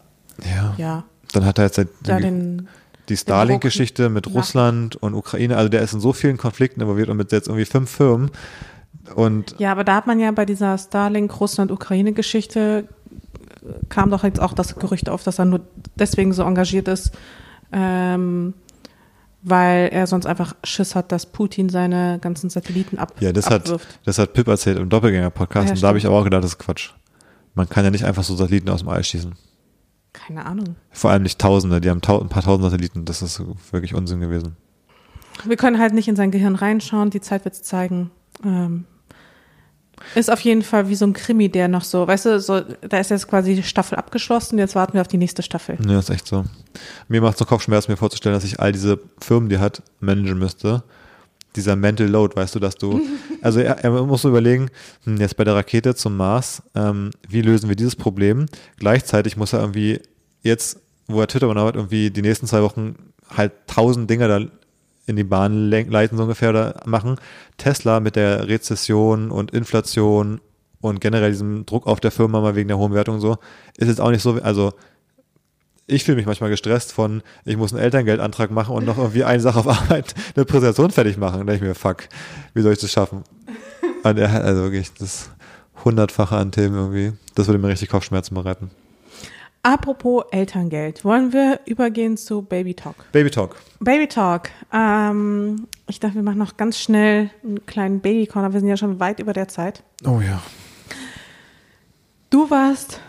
ja, 0.76 1.04
Dann 1.32 1.44
hat 1.44 1.58
er 1.58 1.64
jetzt 1.64 1.78
da 2.02 2.18
den, 2.20 2.68
die 3.08 3.16
Starlink-Geschichte 3.16 4.08
mit 4.08 4.32
Russland 4.32 4.96
und 4.96 5.14
Ukraine, 5.14 5.56
also 5.56 5.68
der 5.68 5.82
ist 5.82 5.92
in 5.92 6.00
so 6.00 6.12
vielen 6.12 6.36
Konflikten 6.38 6.80
involviert 6.80 7.08
und 7.08 7.16
mit 7.16 7.32
jetzt 7.32 7.48
irgendwie 7.48 7.64
fünf 7.66 7.90
Firmen. 7.90 8.30
Und 9.14 9.56
ja, 9.58 9.72
aber 9.72 9.84
da 9.84 9.96
hat 9.96 10.06
man 10.06 10.18
ja 10.20 10.30
bei 10.30 10.46
dieser 10.46 10.78
Starlink-Russland-Ukraine-Geschichte 10.78 12.88
kam 13.88 14.10
doch 14.10 14.24
jetzt 14.24 14.40
auch 14.40 14.52
das 14.52 14.76
Gerücht 14.76 15.08
auf, 15.08 15.22
dass 15.22 15.38
er 15.38 15.44
nur 15.44 15.60
deswegen 15.96 16.32
so 16.32 16.42
engagiert 16.42 16.88
ist, 16.88 17.12
ähm, 17.72 18.54
weil 19.42 19.88
er 19.92 20.06
sonst 20.06 20.26
einfach 20.26 20.54
Schiss 20.64 20.94
hat, 20.94 21.12
dass 21.12 21.26
Putin 21.26 21.68
seine 21.68 22.18
ganzen 22.20 22.50
Satelliten 22.50 22.98
ab, 22.98 23.14
ja, 23.20 23.32
das 23.32 23.50
hat, 23.50 23.72
das 24.04 24.18
hat 24.18 24.32
Pip 24.32 24.48
erzählt 24.48 24.78
im 24.78 24.88
Doppelgänger-Podcast 24.88 25.68
Ja, 25.68 25.74
und 25.74 25.82
da 25.82 25.88
habe 25.88 25.98
ich 25.98 26.06
aber 26.06 26.18
auch 26.18 26.24
gedacht, 26.24 26.44
das 26.44 26.52
ist 26.52 26.58
Quatsch. 26.58 26.90
Man 27.54 27.68
kann 27.68 27.84
ja 27.84 27.90
nicht 27.90 28.04
einfach 28.04 28.24
so 28.24 28.34
Satelliten 28.34 28.68
aus 28.68 28.80
dem 28.80 28.88
All 28.88 29.04
schießen. 29.04 29.34
Keine 30.12 30.46
Ahnung. 30.46 30.76
Vor 30.90 31.10
allem 31.10 31.22
nicht 31.22 31.40
Tausende, 31.40 31.80
die 31.80 31.90
haben 31.90 32.00
ein 32.02 32.28
paar 32.28 32.42
tausend 32.42 32.64
Satelliten, 32.64 33.04
das 33.04 33.22
ist 33.22 33.42
wirklich 33.70 33.94
Unsinn 33.94 34.20
gewesen. 34.20 34.56
Wir 35.44 35.56
können 35.56 35.78
halt 35.78 35.92
nicht 35.92 36.08
in 36.08 36.16
sein 36.16 36.30
Gehirn 36.30 36.54
reinschauen, 36.54 37.10
die 37.10 37.20
Zeit 37.20 37.44
wird 37.44 37.54
es 37.54 37.62
zeigen. 37.62 38.10
Ähm, 38.44 38.84
ist 40.14 40.30
auf 40.30 40.40
jeden 40.40 40.62
Fall 40.62 40.88
wie 40.88 40.94
so 40.94 41.06
ein 41.06 41.12
Krimi, 41.12 41.48
der 41.48 41.68
noch 41.68 41.84
so, 41.84 42.06
weißt 42.06 42.26
du, 42.26 42.40
so, 42.40 42.60
da 42.60 42.98
ist 42.98 43.10
jetzt 43.10 43.28
quasi 43.28 43.54
die 43.54 43.62
Staffel 43.62 43.96
abgeschlossen, 43.96 44.58
jetzt 44.58 44.74
warten 44.74 44.94
wir 44.94 45.00
auf 45.00 45.08
die 45.08 45.18
nächste 45.18 45.42
Staffel. 45.42 45.78
Ja, 45.86 45.98
ist 45.98 46.10
echt 46.10 46.26
so. 46.26 46.44
Mir 47.08 47.20
macht 47.20 47.38
so 47.38 47.44
Kopfschmerzen, 47.44 47.92
mir 47.92 47.96
vorzustellen, 47.96 48.34
dass 48.34 48.44
ich 48.44 48.60
all 48.60 48.72
diese 48.72 49.00
Firmen, 49.20 49.48
die 49.48 49.56
er 49.56 49.60
hat, 49.60 49.82
managen 50.00 50.38
müsste. 50.38 50.82
Dieser 51.56 51.76
Mental 51.76 52.08
Load, 52.08 52.34
weißt 52.34 52.54
du, 52.54 52.58
dass 52.58 52.74
du, 52.74 53.00
also 53.42 53.60
er, 53.60 53.84
er 53.84 53.90
muss 53.90 54.22
so 54.22 54.28
überlegen, 54.28 54.70
hm, 55.04 55.18
jetzt 55.18 55.36
bei 55.36 55.44
der 55.44 55.54
Rakete 55.54 55.94
zum 55.94 56.16
Mars, 56.16 56.62
ähm, 56.74 57.10
wie 57.28 57.42
lösen 57.42 57.68
wir 57.68 57.76
dieses 57.76 57.96
Problem? 57.96 58.46
Gleichzeitig 58.78 59.36
muss 59.36 59.52
er 59.52 59.60
irgendwie 59.60 60.00
jetzt, 60.42 60.80
wo 61.06 61.20
er 61.20 61.28
Twitter 61.28 61.48
hat, 61.54 61.76
irgendwie 61.76 62.10
die 62.10 62.22
nächsten 62.22 62.46
zwei 62.46 62.62
Wochen 62.62 62.96
halt 63.28 63.52
tausend 63.66 64.10
Dinge 64.10 64.28
da 64.28 64.40
in 65.06 65.16
die 65.16 65.24
Bahn 65.24 65.70
leiten, 65.70 66.16
so 66.16 66.22
ungefähr, 66.22 66.50
oder 66.50 66.80
machen. 66.86 67.16
Tesla 67.58 68.00
mit 68.00 68.16
der 68.16 68.48
Rezession 68.48 69.30
und 69.30 69.50
Inflation 69.52 70.40
und 70.80 71.00
generell 71.00 71.30
diesem 71.30 71.66
Druck 71.66 71.86
auf 71.86 72.00
der 72.00 72.10
Firma 72.10 72.40
mal 72.40 72.56
wegen 72.56 72.68
der 72.68 72.78
hohen 72.78 72.94
Wertung 72.94 73.16
und 73.16 73.20
so, 73.20 73.38
ist 73.76 73.88
jetzt 73.88 74.00
auch 74.00 74.10
nicht 74.10 74.22
so, 74.22 74.34
also 74.42 74.72
ich 75.86 76.04
fühle 76.04 76.16
mich 76.16 76.26
manchmal 76.26 76.50
gestresst 76.50 76.92
von, 76.92 77.22
ich 77.44 77.56
muss 77.56 77.72
einen 77.72 77.82
Elterngeldantrag 77.82 78.50
machen 78.50 78.74
und 78.74 78.86
noch 78.86 78.98
irgendwie 78.98 79.24
eine 79.24 79.40
Sache 79.40 79.58
auf 79.58 79.68
Arbeit, 79.68 80.14
eine 80.34 80.44
Präsentation 80.44 80.90
fertig 80.90 81.18
machen. 81.18 81.40
Da 81.40 81.44
denke 81.44 81.54
ich 81.56 81.62
mir, 81.62 81.74
fuck, 81.74 82.04
wie 82.54 82.62
soll 82.62 82.72
ich 82.72 82.78
das 82.78 82.90
schaffen? 82.90 83.24
Und 84.02 84.18
er 84.18 84.32
hat 84.32 84.42
also 84.42 84.62
wirklich 84.62 84.92
das 84.94 85.30
hundertfache 85.84 86.36
an 86.36 86.52
Themen 86.52 86.74
irgendwie. 86.74 87.12
Das 87.34 87.46
würde 87.46 87.58
mir 87.58 87.68
richtig 87.68 87.90
Kopfschmerzen 87.90 88.34
bereiten. 88.34 88.70
Apropos 89.64 90.24
Elterngeld, 90.30 91.06
wollen 91.06 91.32
wir 91.32 91.58
übergehen 91.64 92.18
zu 92.18 92.42
Baby 92.42 92.74
Talk? 92.74 93.10
Baby 93.12 93.30
Talk. 93.30 93.56
Baby 93.80 94.06
Talk. 94.06 94.50
Ähm, 94.70 95.68
ich 95.86 95.98
dachte, 95.98 96.16
wir 96.16 96.22
machen 96.22 96.36
noch 96.36 96.58
ganz 96.58 96.78
schnell 96.78 97.30
einen 97.42 97.64
kleinen 97.64 98.00
Baby 98.00 98.26
Corner. 98.26 98.52
Wir 98.52 98.60
sind 98.60 98.68
ja 98.68 98.76
schon 98.76 99.00
weit 99.00 99.20
über 99.20 99.32
der 99.32 99.48
Zeit. 99.48 99.82
Oh 100.04 100.20
ja. 100.20 100.42
Du 102.28 102.50
warst 102.50 103.00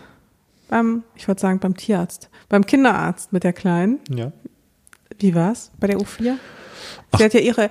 beim, 0.68 1.02
ich 1.14 1.28
wollte 1.28 1.42
sagen, 1.42 1.58
beim 1.58 1.76
Tierarzt, 1.76 2.30
beim 2.48 2.64
Kinderarzt 2.64 3.34
mit 3.34 3.44
der 3.44 3.52
Kleinen. 3.52 4.00
Ja. 4.08 4.32
Wie 5.18 5.34
war's 5.34 5.72
bei 5.78 5.88
der 5.88 5.98
U4? 5.98 6.36
Sie 7.18 7.22
hat 7.24 7.34
ja 7.34 7.40
ihre, 7.40 7.68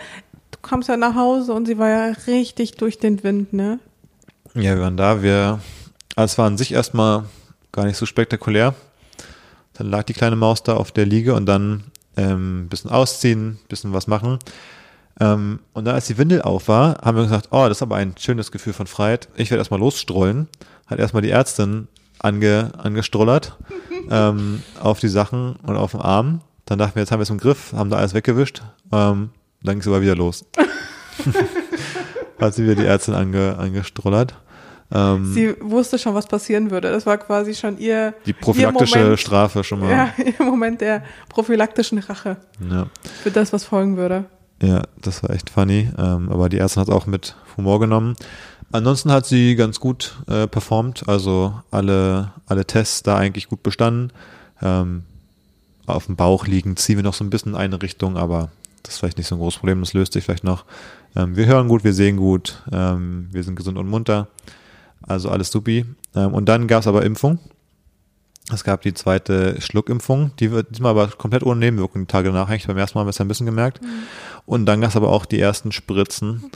du 0.51 0.59
kommst 0.61 0.89
ja 0.89 0.97
nach 0.97 1.15
Hause 1.15 1.53
und 1.53 1.65
sie 1.65 1.79
war 1.79 1.89
ja 1.89 2.13
richtig 2.27 2.75
durch 2.75 2.99
den 2.99 3.23
Wind, 3.23 3.51
ne? 3.51 3.79
Ja, 4.53 4.75
wir 4.75 4.81
waren 4.81 4.95
da. 4.95 5.23
Wir, 5.23 5.59
also 6.15 6.31
es 6.33 6.37
war 6.37 6.45
an 6.45 6.59
sich 6.59 6.71
erstmal 6.71 7.23
gar 7.75 7.85
nicht 7.85 7.97
so 7.97 8.05
spektakulär. 8.05 8.73
Dann 9.73 9.89
lag 9.89 10.03
die 10.03 10.13
kleine 10.13 10.37
Maus 10.37 10.63
da 10.63 10.75
auf 10.75 10.91
der 10.91 11.05
Liege 11.05 11.35
und 11.35 11.45
dann 11.45 11.83
ähm, 12.15 12.67
bisschen 12.69 12.89
ausziehen, 12.89 13.59
bisschen 13.67 13.93
was 13.93 14.07
machen. 14.07 14.39
Ähm, 15.19 15.59
und 15.73 15.85
dann, 15.85 15.95
als 15.95 16.07
die 16.07 16.17
Windel 16.17 16.41
auf 16.41 16.67
war, 16.67 16.97
haben 17.03 17.17
wir 17.17 17.23
gesagt, 17.23 17.49
oh, 17.51 17.67
das 17.67 17.77
ist 17.77 17.81
aber 17.81 17.97
ein 17.97 18.15
schönes 18.17 18.51
Gefühl 18.51 18.73
von 18.73 18.87
Freiheit. 18.87 19.27
Ich 19.35 19.51
werde 19.51 19.59
erstmal 19.59 19.79
losstrollen. 19.79 20.47
Hat 20.87 20.99
erstmal 20.99 21.21
die 21.21 21.29
Ärztin 21.29 21.87
ange, 22.19 22.71
angestrollert 22.77 23.57
ähm, 24.09 24.63
auf 24.79 24.99
die 24.99 25.09
Sachen 25.09 25.57
und 25.57 25.75
auf 25.75 25.91
den 25.91 26.01
Arm. 26.01 26.41
Dann 26.65 26.79
dachten 26.79 26.95
wir, 26.95 27.01
jetzt 27.01 27.11
haben 27.11 27.19
wir 27.19 27.23
es 27.23 27.29
im 27.29 27.37
Griff, 27.37 27.73
haben 27.73 27.89
da 27.89 27.97
alles 27.97 28.13
weggewischt. 28.13 28.63
Ähm, 28.91 29.29
dann 29.61 29.75
ging 29.75 29.81
es 29.81 29.87
aber 29.87 30.01
wieder 30.01 30.15
los. 30.15 30.45
Hat 32.39 32.53
sie 32.53 32.63
wieder 32.63 32.75
die 32.75 32.85
Ärztin 32.85 33.13
ange, 33.13 33.57
angestrollert. 33.57 34.35
Ähm, 34.91 35.25
Sie 35.33 35.55
wusste 35.61 35.97
schon, 35.97 36.13
was 36.13 36.27
passieren 36.27 36.69
würde. 36.71 36.91
Das 36.91 37.05
war 37.05 37.17
quasi 37.17 37.53
schon 37.55 37.77
ihr, 37.79 38.13
die 38.25 38.33
prophylaktische 38.33 38.97
ihr 38.99 39.03
Moment, 39.03 39.19
Strafe 39.19 39.63
schon 39.63 39.79
mal. 39.79 39.89
ja, 39.89 40.09
ihr 40.23 40.45
Moment 40.45 40.81
der 40.81 41.03
prophylaktischen 41.29 41.97
Rache 41.99 42.37
Ja. 42.69 42.87
für 43.23 43.31
das, 43.31 43.51
was 43.51 43.65
folgen 43.65 43.97
würde. 43.97 44.25
Ja, 44.61 44.83
das 45.01 45.23
war 45.23 45.31
echt 45.31 45.49
funny. 45.49 45.89
Ähm, 45.97 46.31
aber 46.31 46.49
die 46.49 46.59
Ärztin 46.59 46.81
hat 46.81 46.87
es 46.89 46.93
auch 46.93 47.07
mit 47.07 47.35
Humor 47.57 47.79
genommen. 47.79 48.15
Ansonsten 48.71 49.11
hat 49.11 49.25
sie 49.25 49.55
ganz 49.55 49.79
gut 49.79 50.15
äh, 50.27 50.47
performt, 50.47 51.07
also 51.07 51.53
alle, 51.71 52.31
alle 52.45 52.65
Tests 52.65 53.03
da 53.03 53.17
eigentlich 53.17 53.47
gut 53.49 53.63
bestanden. 53.63 54.11
Ähm, 54.61 55.03
auf 55.87 56.05
dem 56.07 56.15
Bauch 56.15 56.47
liegen 56.47 56.75
ziehen 56.77 56.97
wir 56.97 57.03
noch 57.03 57.13
so 57.13 57.23
ein 57.23 57.29
bisschen 57.29 57.53
in 57.53 57.57
eine 57.57 57.81
Richtung, 57.81 58.17
aber 58.17 58.49
das 58.83 58.93
ist 58.95 58.99
vielleicht 58.99 59.17
nicht 59.17 59.27
so 59.27 59.35
ein 59.35 59.39
großes 59.39 59.59
Problem, 59.59 59.79
das 59.81 59.93
löst 59.93 60.13
sich 60.13 60.23
vielleicht 60.23 60.43
noch. 60.43 60.65
Ähm, 61.15 61.35
wir 61.35 61.45
hören 61.45 61.67
gut, 61.67 61.83
wir 61.83 61.93
sehen 61.93 62.17
gut, 62.17 62.63
ähm, 62.71 63.27
wir 63.31 63.43
sind 63.43 63.55
gesund 63.55 63.77
und 63.77 63.87
munter, 63.87 64.27
also 65.07 65.29
alles 65.29 65.51
supi. 65.51 65.85
Ähm, 66.15 66.33
und 66.33 66.45
dann 66.45 66.67
gab 66.67 66.81
es 66.81 66.87
aber 66.87 67.03
Impfung. 67.03 67.39
Es 68.51 68.63
gab 68.63 68.81
die 68.81 68.93
zweite 68.93 69.59
Schluckimpfung, 69.59 70.31
die 70.39 70.51
wird 70.51 70.69
diesmal 70.69 70.91
aber 70.91 71.07
komplett 71.07 71.41
ohne 71.41 71.59
Nebenwirkungen 71.59 72.05
die 72.05 72.11
Tage 72.11 72.29
danach. 72.29 72.47
Eigentlich 72.47 72.67
beim 72.67 72.77
ersten 72.77 72.95
Mal 72.95 73.01
haben 73.01 73.07
wir 73.07 73.11
es 73.11 73.21
ein 73.21 73.27
bisschen 73.27 73.47
gemerkt. 73.47 73.79
Und 74.45 74.67
dann 74.67 74.81
gab 74.81 74.91
es 74.91 74.95
aber 74.95 75.09
auch 75.09 75.25
die 75.25 75.39
ersten 75.39 75.71
Spritzen. 75.71 76.51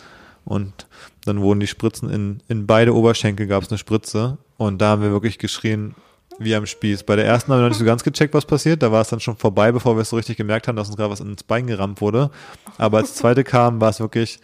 Und 0.45 0.88
dann 1.26 1.41
wurden 1.41 1.59
die 1.59 1.67
Spritzen 1.67 2.09
in, 2.09 2.41
in 2.47 2.67
beide 2.67 2.93
Oberschenkel 2.95 3.47
gab 3.47 3.63
es 3.63 3.69
eine 3.69 3.80
Spritze. 3.80 4.38
Und 4.57 4.80
da 4.80 4.89
haben 4.89 5.01
wir 5.01 5.11
wirklich 5.11 5.39
geschrien, 5.39 5.95
wie 6.38 6.55
am 6.55 6.65
Spieß. 6.65 7.03
Bei 7.03 7.15
der 7.15 7.26
ersten 7.26 7.51
haben 7.51 7.59
wir 7.59 7.63
noch 7.63 7.69
nicht 7.69 7.80
so 7.80 7.85
ganz 7.85 8.03
gecheckt, 8.03 8.34
was 8.34 8.45
passiert. 8.45 8.81
Da 8.81 8.91
war 8.91 9.01
es 9.01 9.09
dann 9.09 9.19
schon 9.19 9.35
vorbei, 9.35 9.71
bevor 9.71 9.95
wir 9.97 10.01
es 10.01 10.09
so 10.09 10.15
richtig 10.15 10.38
gemerkt 10.38 10.67
haben, 10.67 10.76
dass 10.76 10.88
uns 10.88 10.97
gerade 10.97 11.11
was 11.11 11.19
ins 11.19 11.43
Bein 11.43 11.67
gerammt 11.67 12.01
wurde. 12.01 12.30
Aber 12.77 12.97
als 12.97 13.15
zweite 13.15 13.43
kam, 13.43 13.81
war 13.81 13.89
es 13.89 13.99
wirklich, 13.99 14.39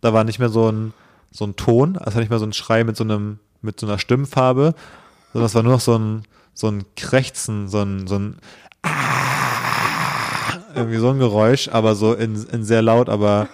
da 0.00 0.12
war 0.12 0.24
nicht 0.24 0.38
mehr 0.38 0.48
so 0.48 0.70
ein, 0.70 0.94
so 1.30 1.44
ein 1.44 1.56
Ton, 1.56 1.96
also 1.98 2.18
nicht 2.18 2.30
mehr 2.30 2.38
so 2.38 2.46
ein 2.46 2.52
Schrei 2.52 2.84
mit 2.84 2.96
so 2.96 3.04
einem, 3.04 3.40
mit 3.64 3.80
so 3.80 3.86
einer 3.86 3.98
Stimmfarbe, 3.98 4.74
sondern 5.32 5.46
es 5.46 5.54
war 5.54 5.62
nur 5.62 5.72
noch 5.72 5.80
so 5.80 5.96
ein, 5.98 6.22
so 6.52 6.68
ein 6.68 6.84
Krächzen, 6.96 7.68
so 7.68 7.80
ein, 7.80 8.06
so 8.06 8.16
ein 8.16 8.36
Ah, 8.82 10.58
irgendwie 10.74 10.98
so 10.98 11.08
ein 11.08 11.18
Geräusch, 11.18 11.68
aber 11.68 11.94
so 11.94 12.12
in, 12.12 12.44
in 12.52 12.64
sehr 12.64 12.82
laut, 12.82 13.08
aber 13.08 13.48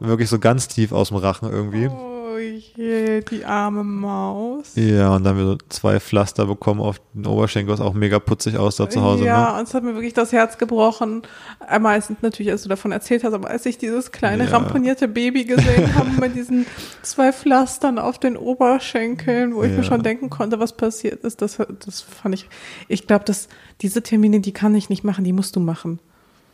wirklich 0.00 0.28
so 0.28 0.38
ganz 0.38 0.68
tief 0.68 0.92
aus 0.92 1.08
dem 1.08 1.16
Rachen 1.16 1.50
irgendwie. 1.50 1.90
Oh 2.36 2.38
je, 2.38 3.22
die 3.22 3.44
arme 3.46 3.82
Maus. 3.82 4.72
Ja, 4.74 5.14
und 5.14 5.24
dann 5.24 5.32
haben 5.32 5.38
wir 5.38 5.46
so 5.52 5.58
zwei 5.70 5.98
Pflaster 6.00 6.44
bekommen 6.44 6.80
auf 6.82 7.00
den 7.14 7.26
Oberschenkel, 7.26 7.72
was 7.72 7.80
auch 7.80 7.94
mega 7.94 8.18
putzig 8.18 8.58
aussah 8.58 8.90
zu 8.90 9.00
Hause. 9.00 9.24
Ja, 9.24 9.52
Ne? 9.52 9.58
und 9.58 9.68
es 9.68 9.72
hat 9.74 9.82
mir 9.82 9.94
wirklich 9.94 10.12
das 10.12 10.32
Herz 10.32 10.58
gebrochen. 10.58 11.22
Einmal 11.66 11.94
als 11.94 12.10
natürlich, 12.20 12.52
als 12.52 12.62
du 12.64 12.68
davon 12.68 12.92
erzählt 12.92 13.24
hast, 13.24 13.32
aber 13.32 13.48
als 13.48 13.64
ich 13.64 13.78
dieses 13.78 14.12
kleine 14.12 14.44
Ja. 14.44 14.50
ramponierte 14.50 15.08
Baby 15.08 15.44
gesehen 15.44 15.94
habe 15.96 16.10
mit 16.20 16.34
diesen 16.34 16.66
zwei 17.02 17.32
Pflastern 17.32 17.98
auf 17.98 18.18
den 18.18 18.36
Oberschenkeln, 18.36 19.54
wo 19.54 19.62
ich 19.62 19.70
Ja. 19.70 19.78
mir 19.78 19.84
schon 19.84 20.02
denken 20.02 20.28
konnte, 20.28 20.60
was 20.60 20.76
passiert 20.76 21.24
ist, 21.24 21.40
das, 21.40 21.56
das 21.84 22.02
fand 22.02 22.34
ich, 22.34 22.48
ich 22.88 23.06
glaube, 23.06 23.24
dass 23.24 23.48
diese 23.80 24.02
Termine, 24.02 24.40
die 24.40 24.52
kann 24.52 24.74
ich 24.74 24.90
nicht 24.90 25.04
machen, 25.04 25.24
die 25.24 25.32
musst 25.32 25.56
du 25.56 25.60
machen. 25.60 26.00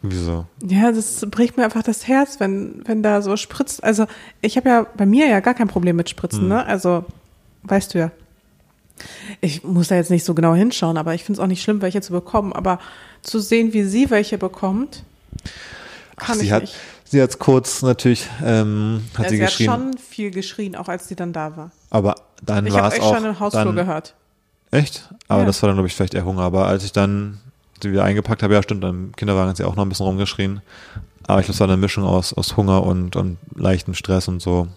Wieso? 0.02 0.46
Ja, 0.66 0.90
das 0.90 1.24
bricht 1.30 1.56
mir 1.56 1.64
einfach 1.64 1.82
das 1.84 2.08
Herz, 2.08 2.40
wenn, 2.40 2.82
wenn 2.86 3.02
da 3.02 3.22
so 3.22 3.36
spritzt. 3.36 3.82
Also 3.84 4.06
ich 4.40 4.56
habe 4.56 4.68
ja 4.68 4.86
bei 4.96 5.06
mir 5.06 5.26
ja 5.28 5.40
gar 5.40 5.54
kein 5.54 5.68
Problem 5.68 5.96
mit 5.96 6.10
Spritzen, 6.10 6.48
ne? 6.48 6.66
Also 6.66 7.04
weißt 7.62 7.94
du 7.94 7.98
ja. 7.98 8.10
Ich 9.40 9.64
muss 9.64 9.88
da 9.88 9.94
jetzt 9.96 10.10
nicht 10.10 10.24
so 10.24 10.34
genau 10.34 10.54
hinschauen, 10.54 10.96
aber 10.96 11.14
ich 11.14 11.24
finde 11.24 11.38
es 11.40 11.42
auch 11.44 11.48
nicht 11.48 11.62
schlimm, 11.62 11.82
welche 11.82 12.00
zu 12.00 12.12
bekommen. 12.12 12.52
Aber 12.52 12.78
zu 13.22 13.38
sehen, 13.40 13.72
wie 13.72 13.84
sie 13.84 14.10
welche 14.10 14.38
bekommt, 14.38 15.04
kann 16.16 16.38
sie 16.38 16.46
ich 16.46 16.52
hat, 16.52 16.62
nicht. 16.62 16.74
sie 17.04 17.22
hat 17.22 17.38
kurz 17.38 17.82
natürlich, 17.82 18.28
ähm, 18.44 19.02
hat 19.14 19.24
Ja, 19.24 19.30
sie 19.30 19.36
sie 19.36 19.42
hat 19.42 19.48
geschrien, 19.50 19.70
schon 19.70 19.98
viel 19.98 20.30
geschrien, 20.30 20.76
auch 20.76 20.88
als 20.88 21.08
sie 21.08 21.14
dann 21.16 21.32
da 21.32 21.56
war. 21.56 21.70
aber 21.90 22.16
dann 22.44 22.66
Ich 22.66 22.72
war 22.74 22.82
habe 22.84 22.94
es 22.94 23.00
euch 23.00 23.06
auch 23.06 23.14
schon 23.16 23.24
im 23.24 23.38
Hausflur 23.40 23.64
dann, 23.66 23.76
gehört. 23.76 24.14
Echt? 24.72 25.08
Aber 25.28 25.40
Ja. 25.40 25.46
das 25.46 25.62
war 25.62 25.68
dann, 25.68 25.76
glaube 25.76 25.86
ich, 25.88 25.94
vielleicht 25.94 26.14
eher 26.14 26.24
Hunger. 26.24 26.42
Aber 26.42 26.66
als 26.66 26.84
ich 26.84 26.92
dann 26.92 27.38
sie 27.82 27.92
wieder 27.92 28.04
eingepackt 28.04 28.42
habe, 28.42 28.54
ja 28.54 28.62
stimmt, 28.62 28.84
im 28.84 29.12
Kinderwagen 29.16 29.50
hat 29.50 29.56
sie 29.56 29.64
auch 29.64 29.76
noch 29.76 29.84
ein 29.84 29.88
bisschen 29.88 30.06
rumgeschrien. 30.06 30.60
Aber 31.26 31.40
ich 31.40 31.46
glaube, 31.46 31.54
es 31.54 31.60
war 31.60 31.68
eine 31.68 31.76
Mischung 31.76 32.04
aus, 32.04 32.32
aus 32.32 32.56
Hunger 32.56 32.84
und, 32.84 33.16
und 33.16 33.38
leichtem 33.54 33.94
Stress 33.94 34.28
und 34.28 34.40
so. 34.40 34.68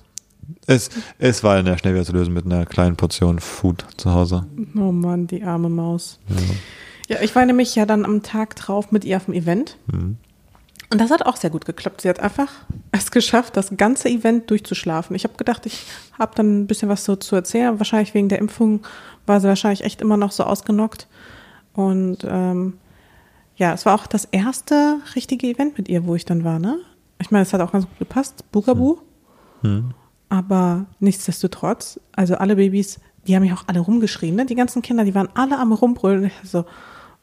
Es, 0.68 0.90
es 1.18 1.44
war 1.44 1.56
dann 1.56 1.65
ja 1.65 1.77
schnell 1.77 1.94
wieder 1.94 2.06
zu 2.06 2.14
lösen 2.14 2.34
mit 2.34 2.45
einer 2.45 2.65
kleinen 2.65 2.95
Portion 2.95 3.40
Food 3.40 3.86
zu 3.98 4.11
Hause. 4.14 4.45
Oh 4.76 4.91
Mann, 4.91 5.27
die 5.27 5.44
arme 5.44 5.69
Maus. 5.69 6.19
Ja, 7.07 7.22
ich 7.22 7.36
war 7.36 7.45
nämlich 7.45 7.76
ja 7.76 7.86
dann 7.86 8.06
am 8.06 8.22
Tag 8.23 8.56
drauf 8.56 8.91
mit 8.91 9.06
ihr 9.06 9.18
auf 9.18 9.26
dem 9.26 9.34
Event. 9.34 9.77
Mhm. 9.88 10.18
Und 10.91 11.02
das 11.02 11.10
hat 11.10 11.26
auch 11.26 11.36
sehr 11.36 11.49
gut 11.49 11.65
geklappt. 11.65 12.02
Sie 12.02 12.10
hat 12.10 12.19
einfach 12.19 12.52
es 12.91 13.10
geschafft, 13.10 13.57
das 13.57 13.76
ganze 13.76 14.07
Event 14.07 14.49
durchzuschlafen. 14.49 15.15
Ich 15.15 15.23
habe 15.23 15.36
gedacht, 15.36 15.65
ich 15.65 15.86
habe 16.18 16.34
dann 16.36 16.61
ein 16.61 16.68
bisschen 16.68 16.90
was 16.90 17.06
so 17.06 17.15
zu 17.15 17.36
erzählen. 17.36 17.80
Wahrscheinlich 17.80 18.14
wegen 18.14 18.30
der 18.30 18.40
Impfung 18.40 18.82
war 19.26 19.41
sie 19.41 19.48
wahrscheinlich 19.48 19.84
echt 19.84 20.02
immer 20.02 20.18
noch 20.18 20.32
so 20.32 20.44
ausgenockt. 20.44 21.07
Und 21.73 22.19
ähm, 22.27 22.76
ja, 23.56 23.73
es 23.73 23.86
war 23.86 23.95
auch 23.95 24.07
das 24.07 24.26
erste 24.26 24.99
richtige 25.15 25.48
Event 25.48 25.77
mit 25.77 25.88
ihr, 25.88 26.06
wo 26.06 26.15
ich 26.15 26.26
dann 26.26 26.44
war, 26.44 26.60
ne? 26.60 26.77
Ich 27.19 27.32
meine, 27.32 27.44
es 27.44 27.53
hat 27.53 27.61
auch 27.61 27.72
ganz 27.72 27.86
gut 27.86 27.99
gepasst. 27.99 28.44
Bugaboo. 28.52 28.99
Aber 30.30 30.86
nichtsdestotrotz, 30.99 31.99
also 32.15 32.36
alle 32.36 32.57
Babys, 32.57 32.99
die 33.26 33.36
haben 33.36 33.44
ja 33.44 33.56
auch 33.56 33.64
alle 33.68 33.80
rumgeschrien, 33.80 34.36
ne? 34.36 34.45
Die 34.45 34.56
ganzen 34.56 34.82
Kinder, 34.82 35.03
die 35.03 35.15
waren 35.15 35.30
alle 35.34 35.57
am 35.57 35.72
Rumbrüllen. 35.72 36.32
So, 36.44 36.65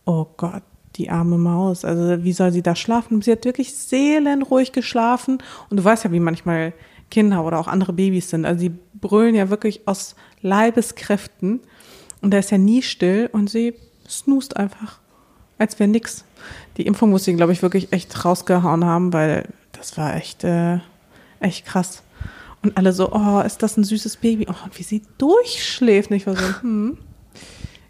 oh 0.05 0.27
Gott, 0.37 0.63
die 0.97 1.11
arme 1.11 1.39
Maus. 1.39 1.85
Also 1.85 2.25
wie 2.25 2.33
soll 2.33 2.51
sie 2.53 2.63
da 2.63 2.75
schlafen? 2.75 3.23
Sie 3.23 3.31
hat 3.31 3.45
wirklich 3.45 3.75
seelenruhig 3.75 4.73
geschlafen. 4.73 5.39
Und 5.71 5.77
du 5.77 5.85
weißt 5.85 6.05
ja, 6.05 6.13
wie 6.13 6.21
manchmal 6.21 6.73
Kinder 7.11 7.45
oder 7.45 7.59
auch 7.61 7.69
andere 7.69 7.93
Babys 7.93 8.31
sind. 8.31 8.45
Also 8.45 8.61
die 8.61 8.75
brüllen 8.95 9.35
ja 9.35 9.51
wirklich 9.51 9.87
aus 9.87 10.17
Leibeskräften. 10.41 11.61
Und 12.23 12.33
da 12.33 12.39
ist 12.39 12.51
ja 12.51 12.59
nie 12.59 12.83
still 12.83 13.29
und 13.33 13.51
sie 13.51 13.75
snoost 14.09 14.57
einfach, 14.57 15.01
als 15.63 15.79
wäre 15.79 15.89
nix. 15.89 16.25
Die 16.77 16.87
Impfung 16.87 17.11
muss 17.11 17.25
sie, 17.25 17.35
glaube 17.35 17.53
ich, 17.53 17.63
wirklich 17.63 17.93
echt 17.93 18.25
rausgehauen 18.25 18.85
haben, 18.85 19.13
weil 19.13 19.49
das 19.73 19.97
war 19.97 20.15
echt, 20.17 20.45
äh, 20.45 20.79
echt 21.41 21.65
krass. 21.65 22.03
Und 22.63 22.77
alle 22.77 22.93
so, 22.93 23.13
oh, 23.13 23.41
ist 23.41 23.63
das 23.63 23.77
ein 23.77 23.85
süßes 23.85 24.17
Baby? 24.17 24.47
Oh, 24.49 24.65
und 24.65 24.79
wie 24.79 24.83
sie 24.83 25.03
durchschläft. 25.19 26.11
War 26.11 26.37
so, 26.37 26.43
hm. 26.63 26.99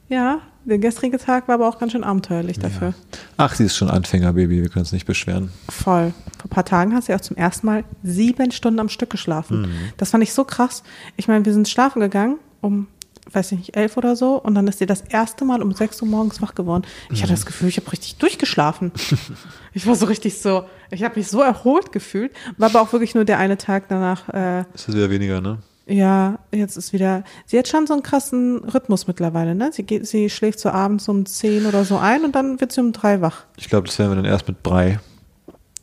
Ja, 0.09 0.41
der 0.65 0.79
gestrige 0.79 1.19
Tag 1.19 1.49
war 1.49 1.57
aber 1.57 1.69
auch 1.69 1.79
ganz 1.79 1.93
schön 1.93 2.05
abenteuerlich 2.05 2.59
dafür. 2.59 2.95
Ach, 3.37 3.55
sie 3.55 3.65
ist 3.65 3.77
schon 3.77 3.91
Anfängerbaby, 3.91 4.63
wir 4.63 4.69
können 4.69 4.83
uns 4.83 4.93
nicht 4.93 5.07
beschweren. 5.07 5.51
Voll. 5.69 6.13
Vor 6.39 6.45
ein 6.45 6.49
paar 6.51 6.65
Tagen 6.65 6.95
hast 6.95 7.09
du 7.09 7.13
ja 7.13 7.19
auch 7.19 7.23
zum 7.23 7.37
ersten 7.37 7.67
Mal 7.67 7.85
sieben 8.03 8.53
Stunden 8.53 8.79
am 8.79 8.89
Stück 8.89 9.11
geschlafen. 9.11 9.75
Das 9.97 10.11
fand 10.11 10.23
ich 10.23 10.35
so 10.35 10.45
krass. 10.45 10.83
Ich 11.17 11.29
meine, 11.29 11.45
wir 11.45 11.53
sind 11.53 11.69
schlafen 11.69 12.01
gegangen 12.01 12.39
um, 12.63 12.87
weiß 13.31 13.53
ich 13.53 13.59
nicht, 13.59 13.77
elf 13.77 13.97
oder 13.97 14.17
so. 14.17 14.37
Und 14.37 14.55
dann 14.55 14.67
ist 14.67 14.79
sie 14.79 14.87
das 14.87 15.03
erste 15.03 15.45
Mal 15.45 15.63
um 15.63 15.73
sechs 15.73 16.01
Uhr 16.03 16.09
morgens 16.09 16.43
wach 16.43 16.55
geworden. 16.55 16.85
Ich 17.11 17.23
hatte 17.23 17.33
das 17.33 17.47
Gefühl, 17.47 17.69
ich 17.69 17.77
habe 17.77 17.91
richtig 17.93 18.17
durchgeschlafen. 18.17 18.93
ich 19.73 19.87
war 19.87 19.95
so 19.95 20.07
richtig 20.07 20.41
so, 20.41 20.65
ich 20.91 21.03
habe 21.05 21.17
mich 21.17 21.29
so 21.29 21.41
erholt 21.41 21.93
gefühlt. 21.93 22.33
War 22.57 22.71
aber 22.71 22.81
auch 22.81 22.93
wirklich 22.93 23.15
nur 23.15 23.25
der 23.25 23.39
eine 23.39 23.59
Tag 23.59 23.89
danach. 23.89 24.29
Äh, 24.29 24.61
Ist 24.75 24.89
das 24.89 24.95
wieder 24.95 25.11
weniger, 25.11 25.41
ne? 25.41 25.59
ja, 25.87 26.39
jetzt 26.53 26.77
ist 26.77 26.93
wieder. 26.93 27.25
Sie 27.47 27.59
hat 27.59 27.69
schon 27.69 27.87
so 27.87 27.93
einen 27.93 28.03
krassen 28.03 28.65
Rhythmus 28.65 29.07
mittlerweile, 29.07 29.55
ne? 29.55 29.73
Sie 29.73 29.83
geht, 29.83 30.07
sie 30.07 30.31
schläft 30.31 30.61
so 30.61 30.71
abends 30.71 31.09
um 31.09 31.27
zehn 31.27 31.67
oder 31.67 31.85
so 31.85 31.99
ein 31.99 32.25
und 32.25 32.35
dann 32.35 32.61
wird 32.61 32.73
sie 32.73 32.81
um 32.81 32.93
drei 32.93 33.21
wach. 33.21 33.45
Ich 33.57 33.69
glaube, 33.69 33.89
das 33.89 33.99
werden 33.99 34.13
wir 34.13 34.17
dann 34.17 34.25
erst 34.25 34.47
mit 34.49 34.63
Brei. 34.63 35.01